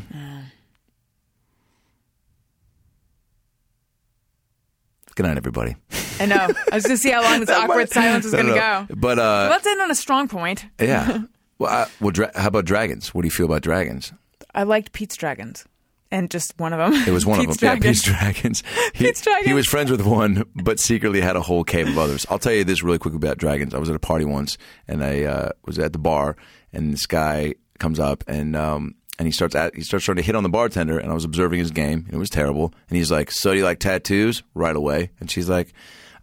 Good 5.16 5.26
night, 5.26 5.38
everybody. 5.38 5.76
I 6.20 6.26
know. 6.26 6.48
I 6.72 6.76
was 6.76 6.84
going 6.86 6.96
to 6.96 7.02
see 7.02 7.12
how 7.12 7.22
long 7.24 7.40
this 7.42 7.50
awkward 7.58 7.90
silence 7.90 8.24
was 8.26 8.34
No, 8.34 8.42
going 8.44 8.54
to 8.54 8.60
no, 8.60 8.86
go. 8.90 8.96
But 8.96 9.20
uh, 9.20 9.48
Let's 9.50 9.68
end 9.68 9.82
on 9.82 9.92
a 9.92 9.96
strong 9.96 10.28
point. 10.28 10.66
yeah. 10.80 11.24
Well, 11.60 11.70
I, 11.70 11.88
well, 12.00 12.12
dra- 12.12 12.32
how 12.36 12.48
about 12.48 12.64
dragons? 12.64 13.14
What 13.14 13.24
do 13.24 13.28
you 13.28 13.32
feel 13.32 13.46
about 13.46 13.62
dragons? 13.64 14.14
I 14.56 14.64
liked 14.64 14.94
Pete's 14.94 15.18
Dragons. 15.18 15.66
And 16.12 16.32
just 16.32 16.58
one 16.58 16.74
of 16.74 16.80
them. 16.80 17.02
It 17.08 17.12
was 17.12 17.26
one 17.26 17.40
of 17.40 17.46
them. 17.48 17.56
Yeah, 17.62 17.76
Dragons. 17.76 18.02
Pete's 18.02 18.04
Dragons. 18.04 18.64
He, 18.96 19.06
Pete's 19.06 19.22
Dragons. 19.22 19.46
He 19.48 19.54
was 19.54 19.68
friends 19.68 19.92
with 19.92 20.02
one, 20.02 20.44
but 20.56 20.80
secretly 20.80 21.22
had 21.22 21.36
a 21.36 21.42
whole 21.42 21.64
cave 21.64 21.88
of 21.88 21.98
others. 21.98 22.26
I'll 22.30 22.40
tell 22.40 22.54
you 22.54 22.64
this 22.64 22.82
really 22.84 22.98
quick 22.98 23.14
about 23.14 23.38
dragons. 23.38 23.74
I 23.74 23.78
was 23.78 23.90
at 23.90 23.96
a 23.96 24.00
party 24.00 24.26
once, 24.26 24.58
and 24.88 25.04
I 25.04 25.24
uh, 25.24 25.50
was 25.66 25.78
at 25.78 25.94
the 25.94 26.00
bar, 26.00 26.36
and 26.74 26.92
this 26.92 27.06
guy 27.06 27.54
comes 27.78 28.00
up 28.00 28.24
and 28.28 28.56
um, 28.56 28.96
and 29.18 29.28
he 29.28 29.32
starts 29.32 29.56
at, 29.56 29.76
he 29.76 29.82
starts 29.82 30.06
trying 30.06 30.18
to 30.18 30.22
hit 30.24 30.36
on 30.36 30.44
the 30.44 30.50
bartender, 30.50 30.98
and 30.98 31.12
I 31.12 31.14
was 31.14 31.26
observing 31.26 31.60
his 31.60 31.72
game, 31.72 32.06
and 32.06 32.14
it 32.14 32.18
was 32.18 32.30
terrible. 32.30 32.74
And 32.90 32.98
he's 32.98 33.12
like, 33.12 33.32
"So 33.32 33.52
do 33.52 33.58
you 33.58 33.64
like 33.64 33.80
tattoos?" 33.80 34.44
Right 34.56 34.76
away, 34.76 35.12
and 35.20 35.30
she's 35.30 35.48
like, 35.50 35.74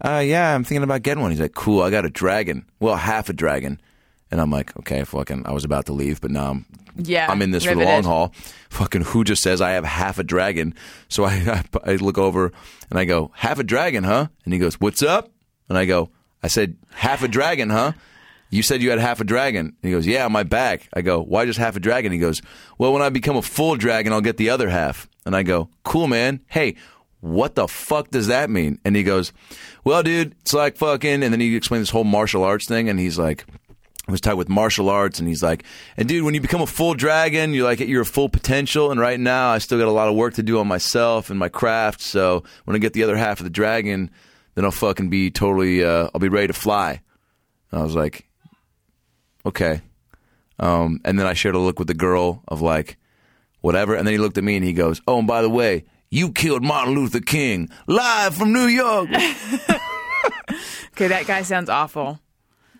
uh, 0.03 0.21
"Yeah, 0.25 0.53
I'm 0.53 0.63
thinking 0.63 0.83
about 0.83 1.03
getting 1.03 1.21
one." 1.21 1.31
He's 1.31 1.39
like, 1.39 1.53
"Cool, 1.55 1.81
I 1.81 1.89
got 1.91 2.05
a 2.05 2.09
dragon. 2.09 2.65
Well, 2.79 2.95
half 2.95 3.29
a 3.29 3.33
dragon." 3.33 3.79
And 4.29 4.41
I'm 4.41 4.51
like, 4.51 4.75
okay, 4.79 5.05
fucking, 5.05 5.43
I 5.47 5.53
was 5.53 5.63
about 5.63 5.85
to 5.85 5.93
leave, 5.93 6.19
but 6.19 6.31
now 6.31 6.51
I'm 6.51 6.65
Yeah, 6.97 7.29
I'm 7.29 7.41
in 7.41 7.51
this 7.51 7.65
for 7.65 7.75
the 7.75 7.85
long 7.85 8.03
haul. 8.03 8.33
Fucking 8.69 9.01
who 9.01 9.23
just 9.23 9.41
says 9.43 9.61
I 9.61 9.71
have 9.71 9.85
half 9.85 10.19
a 10.19 10.23
dragon? 10.23 10.73
So 11.09 11.23
I, 11.23 11.31
I 11.85 11.91
I 11.91 11.95
look 11.95 12.17
over 12.17 12.51
and 12.89 12.99
I 12.99 13.05
go, 13.05 13.31
half 13.35 13.59
a 13.59 13.63
dragon, 13.63 14.03
huh? 14.03 14.27
And 14.45 14.53
he 14.53 14.59
goes, 14.59 14.79
what's 14.79 15.01
up? 15.03 15.31
And 15.69 15.77
I 15.77 15.85
go, 15.85 16.09
I 16.43 16.47
said 16.47 16.77
half 16.93 17.23
a 17.23 17.27
dragon, 17.27 17.69
huh? 17.69 17.93
You 18.49 18.63
said 18.63 18.81
you 18.81 18.89
had 18.89 18.99
half 18.99 19.19
a 19.19 19.25
dragon. 19.25 19.65
And 19.67 19.75
he 19.81 19.91
goes, 19.91 20.07
yeah, 20.07 20.25
on 20.25 20.31
my 20.31 20.43
back. 20.43 20.87
I 20.93 21.01
go, 21.01 21.21
why 21.21 21.45
just 21.45 21.59
half 21.59 21.75
a 21.75 21.81
dragon? 21.81 22.11
He 22.11 22.17
goes, 22.17 22.41
well, 22.77 22.93
when 22.93 23.01
I 23.01 23.09
become 23.09 23.35
a 23.35 23.41
full 23.41 23.75
dragon, 23.75 24.13
I'll 24.13 24.21
get 24.21 24.37
the 24.37 24.49
other 24.49 24.69
half. 24.69 25.09
And 25.25 25.35
I 25.35 25.43
go, 25.43 25.69
cool, 25.83 26.07
man. 26.07 26.41
Hey. 26.47 26.75
What 27.19 27.55
the 27.55 27.67
fuck 27.67 28.11
does 28.11 28.27
that 28.27 28.47
mean? 28.49 28.79
And 28.85 28.95
he 28.95 29.01
goes, 29.01 29.33
Well, 29.83 30.03
dude, 30.03 30.35
it's 30.41 30.53
like 30.53 30.77
fucking. 30.77 31.23
And 31.23 31.33
then 31.33 31.39
he 31.39 31.55
explained 31.55 31.81
this 31.81 31.89
whole 31.89 32.03
martial 32.03 32.43
arts 32.43 32.67
thing. 32.67 32.89
And 32.89 32.99
he's 32.99 33.17
like, 33.17 33.43
I 34.07 34.11
was 34.11 34.21
tied 34.21 34.35
with 34.35 34.47
martial 34.47 34.89
arts, 34.89 35.19
and 35.19 35.27
he's 35.27 35.43
like, 35.43 35.63
and 35.97 36.07
dude, 36.07 36.23
when 36.23 36.33
you 36.33 36.39
become 36.39 36.61
a 36.61 36.67
full 36.67 36.93
dragon, 36.93 37.53
you're 37.53 37.65
like 37.65 37.81
at 37.81 37.87
your 37.87 38.05
full 38.05 38.29
potential. 38.29 38.89
And 38.89 38.99
right 38.99 39.19
now, 39.19 39.49
I 39.49 39.57
still 39.57 39.77
got 39.77 39.87
a 39.87 39.91
lot 39.91 40.07
of 40.07 40.15
work 40.15 40.35
to 40.35 40.43
do 40.43 40.59
on 40.59 40.67
myself 40.67 41.29
and 41.29 41.37
my 41.37 41.49
craft. 41.49 42.01
So 42.01 42.43
when 42.65 42.75
I 42.75 42.79
get 42.79 42.93
the 42.93 43.03
other 43.03 43.17
half 43.17 43.39
of 43.39 43.43
the 43.43 43.49
dragon, 43.49 44.09
then 44.55 44.63
I'll 44.63 44.71
fucking 44.71 45.09
be 45.09 45.29
totally, 45.29 45.83
uh, 45.83 46.09
I'll 46.13 46.21
be 46.21 46.29
ready 46.29 46.47
to 46.47 46.53
fly. 46.53 47.01
And 47.71 47.81
I 47.81 47.83
was 47.83 47.95
like, 47.95 48.25
okay. 49.45 49.81
Um, 50.59 51.01
and 51.03 51.19
then 51.19 51.27
I 51.27 51.33
shared 51.33 51.55
a 51.55 51.59
look 51.59 51.77
with 51.77 51.89
the 51.89 51.93
girl 51.93 52.43
of 52.47 52.61
like, 52.61 52.97
whatever. 53.59 53.93
And 53.93 54.07
then 54.07 54.13
he 54.13 54.17
looked 54.17 54.37
at 54.37 54.43
me 54.43 54.55
and 54.55 54.63
he 54.63 54.73
goes, 54.73 55.01
oh, 55.05 55.19
and 55.19 55.27
by 55.27 55.41
the 55.41 55.49
way, 55.49 55.83
you 56.09 56.31
killed 56.31 56.63
Martin 56.63 56.95
Luther 56.95 57.19
King 57.19 57.69
live 57.87 58.35
from 58.35 58.53
New 58.53 58.67
York. 58.67 59.09
Okay, 60.97 61.09
that 61.09 61.27
guy 61.27 61.43
sounds 61.43 61.69
awful. 61.69 62.19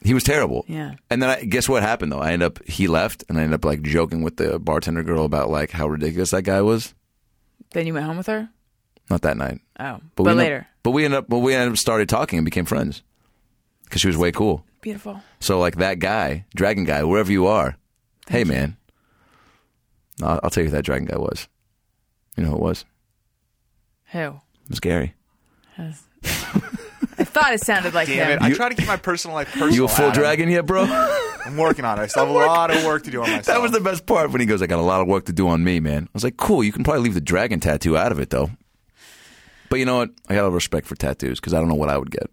He 0.04 0.14
was 0.14 0.24
terrible. 0.24 0.64
Yeah. 0.68 0.96
And 1.10 1.22
then 1.22 1.30
I 1.30 1.44
guess 1.44 1.68
what 1.68 1.84
happened 1.84 2.12
though? 2.12 2.20
I 2.20 2.32
end 2.32 2.44
up 2.44 2.64
he 2.66 2.88
left 2.88 3.24
and 3.28 3.38
I 3.38 3.44
end 3.44 3.54
up 3.54 3.66
like 3.66 3.82
joking 3.82 4.22
with 4.22 4.38
the 4.38 4.60
bartender 4.60 5.04
girl 5.04 5.26
about 5.26 5.50
like 5.50 5.72
how 5.72 5.88
ridiculous 5.88 6.32
that 6.32 6.44
guy 6.44 6.62
was. 6.62 6.94
Then 7.72 7.88
you 7.88 7.94
went 7.94 8.06
home 8.06 8.18
with 8.18 8.28
her? 8.28 8.50
Not 9.10 9.22
that 9.24 9.38
night. 9.38 9.60
Oh. 9.80 10.00
But, 10.16 10.24
But, 10.24 10.26
we 10.26 10.34
later. 10.34 10.60
Up, 10.60 10.66
but 10.84 10.92
we 10.92 11.06
ended 11.06 11.18
up 11.20 11.30
but 11.30 11.40
we 11.40 11.54
ended 11.54 11.72
up 11.74 11.78
started 11.78 12.08
talking 12.10 12.38
and 12.40 12.46
became 12.46 12.66
friends. 12.66 13.04
Cuz 13.90 14.02
she 14.02 14.08
was 14.08 14.18
way 14.18 14.32
cool. 14.32 14.66
Beautiful. 14.82 15.22
So 15.40 15.60
like 15.60 15.78
that 15.78 16.00
guy, 16.00 16.46
dragon 16.56 16.84
guy, 16.86 17.04
wherever 17.04 17.32
you 17.32 17.48
are. 17.48 17.78
hey 18.30 18.44
man. 18.44 18.78
I'll, 20.22 20.40
I'll 20.44 20.50
tell 20.50 20.64
you 20.64 20.70
who 20.70 20.76
that 20.76 20.86
dragon 20.86 21.06
guy 21.06 21.18
was. 21.18 21.48
You 22.36 22.44
know 22.44 22.50
who 22.52 22.56
it 22.58 22.62
was? 22.62 22.86
Who? 24.12 24.20
It 24.20 24.70
was 24.70 24.80
Gary. 24.80 25.14
I 27.20 27.24
thought 27.24 27.54
it 27.54 27.62
sounded 27.64 27.94
like 27.94 28.08
Damn 28.08 28.30
him. 28.30 28.40
it! 28.40 28.42
I 28.42 28.54
try 28.54 28.70
to 28.70 28.76
keep 28.76 28.88
my 28.88 28.98
personal 28.98 29.36
life 29.36 29.48
personal. 29.52 29.74
You 29.74 29.86
a 29.86 29.88
full 29.88 30.06
Adam. 30.08 30.22
dragon 30.22 30.50
yet, 30.50 30.66
bro? 30.66 30.84
I'm 30.84 31.58
working 31.58 31.86
on 31.86 31.98
it. 32.00 32.04
I 32.04 32.08
still 32.08 32.26
have 32.26 32.36
a 32.36 32.38
lot 32.46 32.70
of 32.76 32.84
work 32.86 33.04
to 33.06 33.12
do 33.12 33.22
on 33.24 33.30
myself. 33.32 33.46
That 33.58 33.62
was 33.62 33.72
the 33.72 33.80
best 33.80 34.06
part 34.06 34.32
when 34.32 34.42
he 34.42 34.46
goes, 34.48 34.62
I 34.62 34.68
got 34.68 34.80
a 34.80 34.84
lot 34.84 35.02
of 35.02 35.08
work 35.08 35.26
to 35.26 35.34
do 35.34 35.48
on 35.48 35.64
me, 35.64 35.80
man. 35.80 36.04
I 36.04 36.10
was 36.14 36.24
like, 36.24 36.38
cool, 36.38 36.64
you 36.64 36.72
can 36.72 36.84
probably 36.84 37.04
leave 37.04 37.14
the 37.14 37.22
dragon 37.22 37.60
tattoo 37.60 37.98
out 37.98 38.12
of 38.12 38.20
it, 38.20 38.30
though. 38.30 38.52
But 39.70 39.80
you 39.80 39.86
know 39.86 39.98
what? 39.98 40.12
I 40.30 40.36
got 40.36 40.42
a 40.42 40.44
lot 40.44 40.48
of 40.50 40.54
respect 40.54 40.88
for 40.88 40.96
tattoos 40.96 41.40
because 41.40 41.54
I 41.54 41.60
don't 41.60 41.68
know 41.70 41.76
what 41.76 41.90
I 41.90 41.98
would 41.98 42.12
get. 42.12 42.30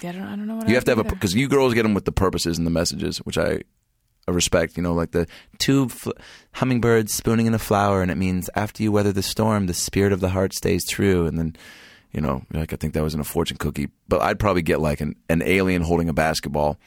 Yeah, 0.00 0.10
I 0.10 0.12
don't, 0.12 0.22
I 0.22 0.30
don't 0.36 0.46
know 0.46 0.54
what 0.56 0.68
You 0.68 0.72
I 0.72 0.76
have 0.76 0.84
to 0.84 0.90
have 0.92 0.98
a, 0.98 1.04
because 1.04 1.34
you 1.34 1.46
girls 1.48 1.74
get 1.74 1.82
them 1.82 1.94
with 1.94 2.04
the 2.04 2.12
purposes 2.12 2.56
and 2.58 2.66
the 2.66 2.70
messages, 2.70 3.18
which 3.18 3.36
I, 3.38 3.60
I 4.26 4.30
respect, 4.30 4.76
you 4.76 4.82
know, 4.82 4.94
like 4.94 5.10
the 5.12 5.26
two 5.58 5.88
fl- 5.88 6.10
hummingbirds 6.52 7.12
spooning 7.12 7.46
in 7.46 7.54
a 7.54 7.58
flower, 7.58 8.02
and 8.02 8.10
it 8.10 8.16
means 8.16 8.48
after 8.54 8.82
you 8.82 8.90
weather 8.92 9.12
the 9.12 9.22
storm, 9.22 9.66
the 9.66 9.74
spirit 9.74 10.12
of 10.12 10.20
the 10.20 10.30
heart 10.30 10.52
stays 10.54 10.86
true. 10.88 11.26
And 11.26 11.38
then, 11.38 11.56
you 12.14 12.20
know, 12.20 12.42
like 12.52 12.72
I 12.72 12.76
think 12.76 12.94
that 12.94 13.02
was 13.02 13.14
in 13.14 13.20
a 13.20 13.24
fortune 13.24 13.56
cookie. 13.56 13.88
But 14.08 14.22
I'd 14.22 14.38
probably 14.38 14.62
get 14.62 14.80
like 14.80 15.00
an, 15.00 15.16
an 15.28 15.42
alien 15.42 15.82
holding 15.82 16.08
a 16.08 16.14
basketball. 16.14 16.78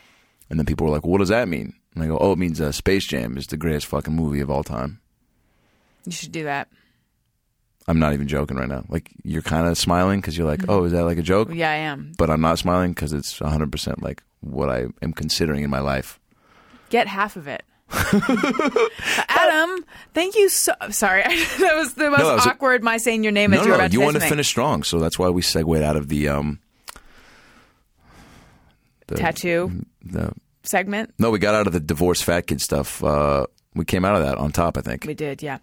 And 0.50 0.58
then 0.58 0.66
people 0.66 0.88
were 0.88 0.94
like, 0.94 1.06
what 1.06 1.18
does 1.18 1.30
that 1.30 1.48
mean? 1.50 1.74
And 1.94 2.04
I 2.04 2.08
go, 2.08 2.18
oh, 2.18 2.32
it 2.32 2.40
means 2.40 2.62
uh, 2.62 2.72
Space 2.72 3.06
Jam 3.06 3.38
is 3.38 3.48
the 3.48 3.58
greatest 3.58 3.88
fucking 3.88 4.16
movie 4.16 4.40
of 4.40 4.50
all 4.50 4.64
time. 4.64 5.02
You 6.06 6.14
should 6.14 6.32
do 6.32 6.46
that. 6.46 6.70
I'm 7.90 8.00
not 8.00 8.14
even 8.14 8.28
joking 8.28 8.58
right 8.58 8.68
now. 8.68 8.86
Like 8.90 9.12
you're 9.24 9.42
kind 9.42 9.68
of 9.68 9.78
smiling 9.78 10.22
because 10.22 10.38
you're 10.38 10.48
like, 10.48 10.62
oh, 10.70 10.86
is 10.86 10.92
that 10.94 11.04
like 11.04 11.18
a 11.18 11.22
joke? 11.22 11.50
Yeah, 11.54 11.70
I 11.70 11.76
am. 11.76 12.14
But 12.18 12.30
I'm 12.30 12.42
not 12.42 12.60
smiling 12.60 12.92
because 12.92 13.14
it's 13.14 13.40
100 13.40 13.72
percent 13.72 14.02
like 14.02 14.24
what 14.42 14.70
I 14.70 14.88
am 15.02 15.14
considering 15.14 15.64
in 15.64 15.70
my 15.70 15.80
life. 15.80 16.20
Get 16.90 17.08
half 17.08 17.36
of 17.36 17.48
it. 17.48 17.64
Adam, 19.30 19.86
thank 20.14 20.36
you 20.36 20.50
so. 20.50 20.74
Sorry, 20.90 21.22
that 21.60 21.74
was 21.76 21.94
the 21.94 22.10
most 22.10 22.20
that 22.20 22.36
was 22.36 22.46
a- 22.46 22.50
awkward. 22.50 22.84
my 22.84 22.98
saying 22.98 23.24
your 23.24 23.32
name 23.32 23.54
as 23.54 23.60
no, 23.60 23.66
you 23.66 23.72
were 23.72 23.78
no, 23.78 23.84
about 23.86 23.94
you 23.94 24.00
to 24.00 24.02
say 24.02 24.06
want 24.06 24.16
to 24.16 24.20
something. 24.22 24.30
finish 24.36 24.48
strong, 24.48 24.84
so 24.84 25.00
that's 25.00 25.18
why 25.18 25.30
we 25.30 25.42
segued 25.42 25.82
out 25.84 25.96
of 25.96 26.10
the 26.10 26.28
um 26.28 26.60
the, 29.08 29.16
tattoo 29.16 29.86
The, 30.04 30.34
segment. 30.64 31.14
no, 31.18 31.32
we 31.32 31.40
got 31.40 31.56
out 31.56 31.68
of 31.68 31.74
the 31.74 31.80
divorce 31.80 32.22
fat 32.22 32.48
kid 32.48 32.60
stuff. 32.62 33.04
Uh, 33.04 33.46
we 33.74 33.86
came 33.86 34.04
out 34.04 34.16
of 34.16 34.24
that 34.24 34.38
on 34.38 34.52
top. 34.52 34.78
I 34.78 34.82
think 34.82 35.06
We 35.06 35.14
did, 35.14 35.42
yeah. 35.42 35.60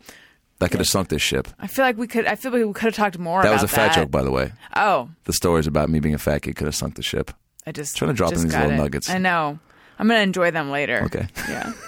that 0.60 0.70
could 0.70 0.80
have 0.80 0.88
sunk 0.88 1.08
this 1.08 1.20
ship. 1.22 1.48
I 1.58 1.66
feel 1.66 1.84
like 1.84 1.98
we 1.98 2.06
could. 2.06 2.26
I 2.26 2.36
feel 2.36 2.52
like 2.52 2.64
we 2.64 2.72
could 2.72 2.84
have 2.86 2.94
talked 2.94 3.18
more. 3.18 3.42
That 3.42 3.52
was 3.52 3.62
a 3.62 3.68
fat 3.68 3.88
that. 3.88 3.96
joke, 3.96 4.10
by 4.10 4.22
the 4.22 4.30
way. 4.30 4.52
Oh, 4.76 5.10
The 5.24 5.32
stories 5.34 5.66
about 5.66 5.90
me 5.90 6.00
being 6.00 6.14
a 6.14 6.18
fat 6.18 6.40
kid 6.42 6.56
could 6.56 6.66
have 6.66 6.74
sunk 6.74 6.94
the 6.94 7.02
ship. 7.02 7.32
I 7.66 7.72
just 7.72 7.96
Trying 7.96 8.10
to 8.10 8.14
drop 8.14 8.32
in 8.32 8.42
these 8.42 8.52
little 8.54 8.70
it. 8.70 8.76
nuggets. 8.76 9.08
I 9.10 9.18
know. 9.18 9.58
I'm 9.98 10.08
gonna 10.08 10.20
enjoy 10.20 10.50
them 10.50 10.70
later. 10.70 11.02
Okay. 11.04 11.26
Yeah. 11.48 11.72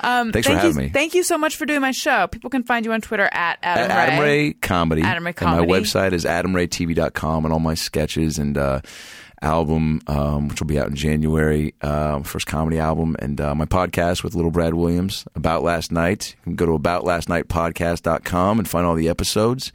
Um, 0.00 0.32
Thanks 0.32 0.46
for 0.46 0.54
thank 0.54 0.62
having 0.64 0.76
you, 0.76 0.82
me. 0.88 0.88
Thank 0.92 1.14
you 1.14 1.22
so 1.22 1.38
much 1.38 1.56
for 1.56 1.66
doing 1.66 1.80
my 1.80 1.90
show. 1.92 2.26
People 2.26 2.50
can 2.50 2.62
find 2.64 2.84
you 2.84 2.92
on 2.92 3.00
Twitter 3.00 3.28
at 3.32 3.58
Adam, 3.62 3.90
At 3.90 4.08
Adam 4.08 4.20
Ray 4.20 4.52
Comedy. 4.54 5.02
Adam 5.02 5.24
Ray 5.24 5.30
And 5.30 5.36
Comedy. 5.36 5.66
my 5.66 5.78
website 5.78 6.12
is 6.12 6.24
adamraytv.com 6.24 7.44
and 7.44 7.52
all 7.52 7.60
my 7.60 7.74
sketches 7.74 8.38
and 8.38 8.56
uh, 8.58 8.80
album, 9.42 10.00
um, 10.06 10.48
which 10.48 10.60
will 10.60 10.66
be 10.66 10.78
out 10.78 10.88
in 10.88 10.96
January, 10.96 11.74
uh, 11.82 12.20
first 12.22 12.46
comedy 12.46 12.78
album, 12.78 13.16
and 13.18 13.40
uh, 13.40 13.54
my 13.54 13.66
podcast 13.66 14.22
with 14.24 14.34
Little 14.34 14.50
Brad 14.50 14.74
Williams, 14.74 15.26
About 15.34 15.62
Last 15.62 15.92
Night. 15.92 16.34
You 16.40 16.42
can 16.44 16.56
go 16.56 16.66
to 16.66 16.72
aboutlastnightpodcast.com 16.78 18.58
and 18.58 18.68
find 18.68 18.86
all 18.86 18.94
the 18.94 19.08
episodes. 19.08 19.72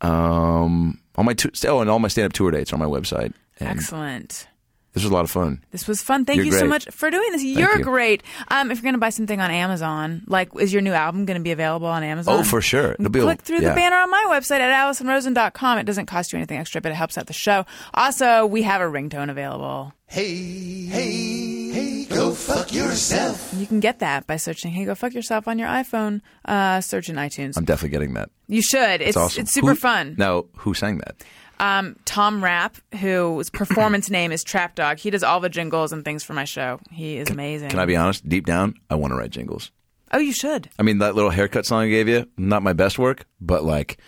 Um, 0.00 1.00
all 1.16 1.24
my 1.24 1.34
tu- 1.34 1.50
oh, 1.68 1.80
and 1.80 1.90
all 1.90 1.98
my 1.98 2.08
stand-up 2.08 2.32
tour 2.32 2.50
dates 2.50 2.72
are 2.72 2.76
on 2.76 2.80
my 2.80 2.86
website. 2.86 3.32
And 3.60 3.68
Excellent. 3.78 4.46
This 4.94 5.04
was 5.04 5.10
a 5.10 5.14
lot 5.14 5.24
of 5.24 5.30
fun. 5.30 5.64
This 5.70 5.88
was 5.88 6.02
fun. 6.02 6.26
Thank 6.26 6.36
You're 6.36 6.46
you 6.46 6.52
so 6.52 6.66
much 6.66 6.86
for 6.90 7.10
doing 7.10 7.32
this. 7.32 7.42
You're 7.42 7.78
you. 7.78 7.82
great. 7.84 8.22
Um, 8.48 8.70
if 8.70 8.76
you're 8.76 8.82
going 8.82 8.92
to 8.94 8.98
buy 9.00 9.08
something 9.08 9.40
on 9.40 9.50
Amazon, 9.50 10.22
like, 10.26 10.50
is 10.60 10.70
your 10.70 10.82
new 10.82 10.92
album 10.92 11.24
going 11.24 11.38
to 11.38 11.42
be 11.42 11.50
available 11.50 11.86
on 11.86 12.02
Amazon? 12.02 12.40
Oh, 12.40 12.42
for 12.44 12.60
sure. 12.60 12.92
It'll 12.92 13.08
be 13.08 13.20
Click 13.20 13.40
through 13.40 13.60
yeah. 13.60 13.70
the 13.70 13.74
banner 13.74 13.96
on 13.96 14.10
my 14.10 14.26
website 14.28 14.60
at 14.60 14.70
AlisonRosen.com. 14.86 15.78
It 15.78 15.84
doesn't 15.84 16.06
cost 16.06 16.32
you 16.32 16.36
anything 16.38 16.58
extra, 16.58 16.82
but 16.82 16.92
it 16.92 16.96
helps 16.96 17.16
out 17.16 17.26
the 17.26 17.32
show. 17.32 17.64
Also, 17.94 18.44
we 18.44 18.62
have 18.62 18.82
a 18.82 18.84
ringtone 18.84 19.30
available. 19.30 19.94
Hey, 20.06 20.84
hey, 20.86 21.70
hey, 21.72 22.04
go 22.04 22.32
fuck 22.34 22.70
yourself. 22.74 23.54
You 23.56 23.66
can 23.66 23.80
get 23.80 24.00
that 24.00 24.26
by 24.26 24.36
searching 24.36 24.70
"Hey, 24.72 24.84
go 24.84 24.94
fuck 24.94 25.14
yourself" 25.14 25.48
on 25.48 25.58
your 25.58 25.68
iPhone. 25.68 26.20
Uh, 26.44 26.82
search 26.82 27.08
in 27.08 27.16
iTunes. 27.16 27.56
I'm 27.56 27.64
definitely 27.64 27.96
getting 27.96 28.12
that. 28.14 28.28
you 28.46 28.60
should. 28.60 29.00
It's 29.00 29.08
It's 29.10 29.16
awesome. 29.16 29.42
it's 29.44 29.54
super 29.54 29.68
Who- 29.70 29.74
fun. 29.76 30.16
Now, 30.18 30.44
who 30.56 30.74
sang 30.74 30.98
that? 30.98 31.16
Um, 31.62 31.96
Tom 32.04 32.42
Rapp, 32.42 32.76
whose 33.00 33.48
performance 33.48 34.10
name 34.18 34.32
is 34.32 34.42
Trap 34.42 34.74
Dog, 34.74 34.98
he 34.98 35.10
does 35.10 35.22
all 35.22 35.38
the 35.40 35.48
jingles 35.48 35.92
and 35.92 36.04
things 36.04 36.24
for 36.24 36.32
my 36.32 36.44
show. 36.44 36.80
He 36.90 37.16
is 37.18 37.30
amazing. 37.30 37.70
Can 37.70 37.78
I 37.78 37.86
be 37.86 37.96
honest? 37.96 38.28
Deep 38.28 38.46
down, 38.46 38.74
I 38.90 38.96
want 38.96 39.12
to 39.12 39.16
write 39.16 39.30
jingles. 39.30 39.70
Oh, 40.12 40.18
you 40.18 40.32
should. 40.32 40.68
I 40.78 40.82
mean, 40.82 40.98
that 40.98 41.14
little 41.14 41.30
haircut 41.30 41.64
song 41.64 41.84
I 41.84 41.88
gave 41.88 42.08
you, 42.08 42.26
not 42.36 42.62
my 42.62 42.72
best 42.72 42.98
work, 42.98 43.24
but 43.40 43.64
like, 43.64 43.98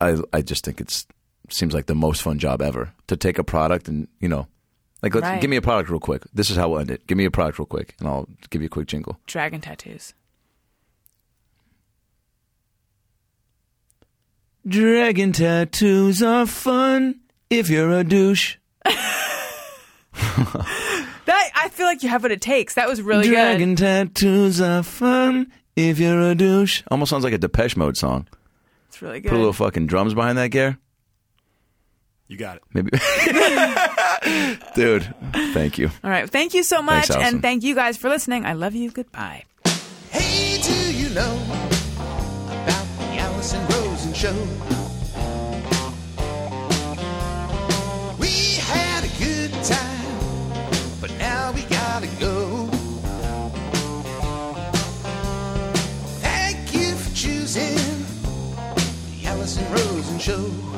I 0.00 0.16
I 0.32 0.42
just 0.42 0.64
think 0.64 0.80
it's 0.80 1.06
seems 1.50 1.74
like 1.74 1.86
the 1.86 1.94
most 1.96 2.22
fun 2.22 2.38
job 2.38 2.62
ever 2.62 2.92
to 3.08 3.16
take 3.16 3.36
a 3.38 3.44
product 3.44 3.88
and 3.88 4.06
you 4.20 4.28
know 4.28 4.46
Like, 5.02 5.14
let's 5.14 5.24
Right. 5.26 5.40
give 5.40 5.50
me 5.50 5.56
a 5.56 5.62
product 5.62 5.90
real 5.90 5.98
quick. 5.98 6.22
This 6.32 6.50
is 6.50 6.56
how 6.56 6.68
we'll 6.68 6.78
end 6.80 6.90
it. 6.90 7.06
Give 7.06 7.18
me 7.18 7.24
a 7.24 7.30
product 7.30 7.58
real 7.58 7.66
quick, 7.66 7.96
and 7.98 8.06
I'll 8.08 8.28
give 8.50 8.62
you 8.62 8.66
a 8.66 8.70
quick 8.70 8.86
jingle. 8.86 9.18
Dragon 9.26 9.60
tattoos. 9.60 10.14
Dragon 14.70 15.32
tattoos 15.32 16.22
are 16.22 16.46
fun 16.46 17.18
if 17.50 17.68
you're 17.68 17.90
a 17.90 18.04
douche. 18.04 18.56
That 21.26 21.50
I 21.54 21.68
feel 21.68 21.86
like 21.86 22.02
you 22.02 22.08
have 22.08 22.22
what 22.22 22.32
it 22.32 22.40
takes. 22.40 22.74
That 22.74 22.88
was 22.88 23.02
really 23.02 23.24
good. 23.24 23.32
Dragon 23.32 23.74
good. 23.74 24.16
tattoos 24.16 24.60
are 24.60 24.82
fun 24.82 25.52
if 25.76 25.98
you're 25.98 26.20
a 26.20 26.34
douche. 26.34 26.82
Almost 26.90 27.10
sounds 27.10 27.24
like 27.24 27.32
a 27.32 27.38
Depeche 27.38 27.76
Mode 27.76 27.96
song. 27.96 28.26
It's 28.88 29.00
really 29.02 29.20
good. 29.20 29.28
Put 29.28 29.36
a 29.36 29.38
little 29.38 29.52
fucking 29.52 29.86
drums 29.86 30.14
behind 30.14 30.38
that, 30.38 30.48
Gare. 30.48 30.78
You 32.28 32.36
got 32.36 32.56
it. 32.56 32.62
Maybe. 32.72 32.90
Dude, 34.74 35.14
thank 35.52 35.78
you. 35.78 35.90
All 36.02 36.10
right. 36.10 36.28
Thank 36.30 36.54
you 36.54 36.62
so 36.62 36.80
much, 36.80 37.06
Thanks, 37.08 37.24
and 37.24 37.42
thank 37.42 37.62
you 37.64 37.74
guys 37.74 37.96
for 37.96 38.08
listening. 38.08 38.46
I 38.46 38.52
love 38.54 38.74
you. 38.74 38.90
Goodbye. 38.90 39.44
Hey, 40.10 40.60
do 40.62 40.94
you 40.96 41.08
know 41.10 41.42
about 42.46 42.86
the 42.98 43.18
Alison 43.18 43.60
Rosen 43.66 43.79
show? 44.20 44.34
We 48.18 48.56
had 48.68 49.04
a 49.04 49.08
good 49.18 49.50
time, 49.64 51.00
but 51.00 51.10
now 51.16 51.52
we 51.52 51.62
gotta 51.62 52.08
go. 52.20 52.66
Thank 56.20 56.74
you 56.74 56.94
for 56.96 57.16
choosing 57.16 57.78
the 59.08 59.26
Alison 59.26 59.64
Rosen 59.72 60.18
show. 60.18 60.69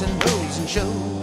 The 0.00 0.06
Alison 0.06 0.18
Rosen 0.32 0.66
Show. 0.66 1.19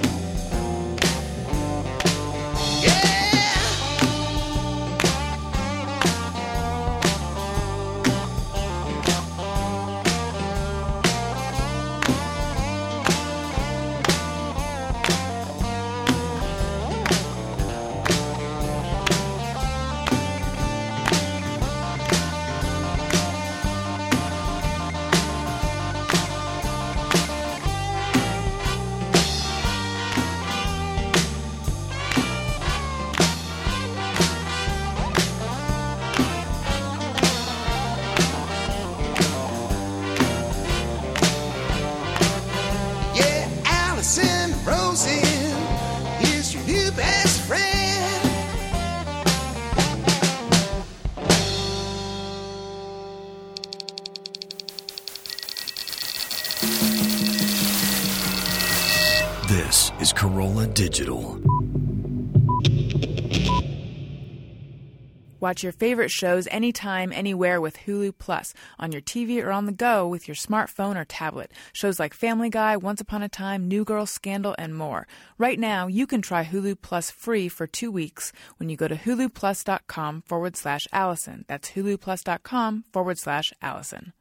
Watch 65.48 65.64
your 65.64 65.72
favorite 65.72 66.12
shows 66.12 66.46
anytime, 66.52 67.14
anywhere 67.14 67.62
with 67.62 67.78
Hulu 67.86 68.18
Plus 68.18 68.54
on 68.78 68.92
your 68.92 69.00
TV 69.00 69.42
or 69.42 69.54
on 69.54 69.66
the 69.66 69.72
go 69.72 70.06
with 70.06 70.28
your 70.28 70.36
smartphone 70.36 70.98
or 70.98 71.06
tablet. 71.06 71.54
Shows 71.72 72.02
like 72.02 72.14
Family 72.14 72.50
Guy, 72.50 72.76
Once 72.76 73.00
Upon 73.00 73.24
a 73.24 73.30
Time, 73.30 73.66
New 73.66 73.86
Girl, 73.86 74.06
Scandal, 74.06 74.56
and 74.58 74.76
more. 74.76 75.08
Right 75.38 75.58
now, 75.58 75.88
you 75.88 76.06
can 76.06 76.22
try 76.22 76.44
Hulu 76.44 76.82
Plus 76.82 77.12
free 77.12 77.48
for 77.48 77.66
two 77.66 77.90
weeks 77.90 78.34
when 78.58 78.68
you 78.68 78.76
go 78.76 78.90
to 78.90 78.96
huluplus.com 78.98 80.24
forward 80.24 80.58
slash 80.58 80.86
Alison. 80.92 81.46
That's 81.48 81.70
huluplus.com 81.70 82.84
forward 82.92 83.18
slash 83.18 83.54
Alison. 83.62 84.12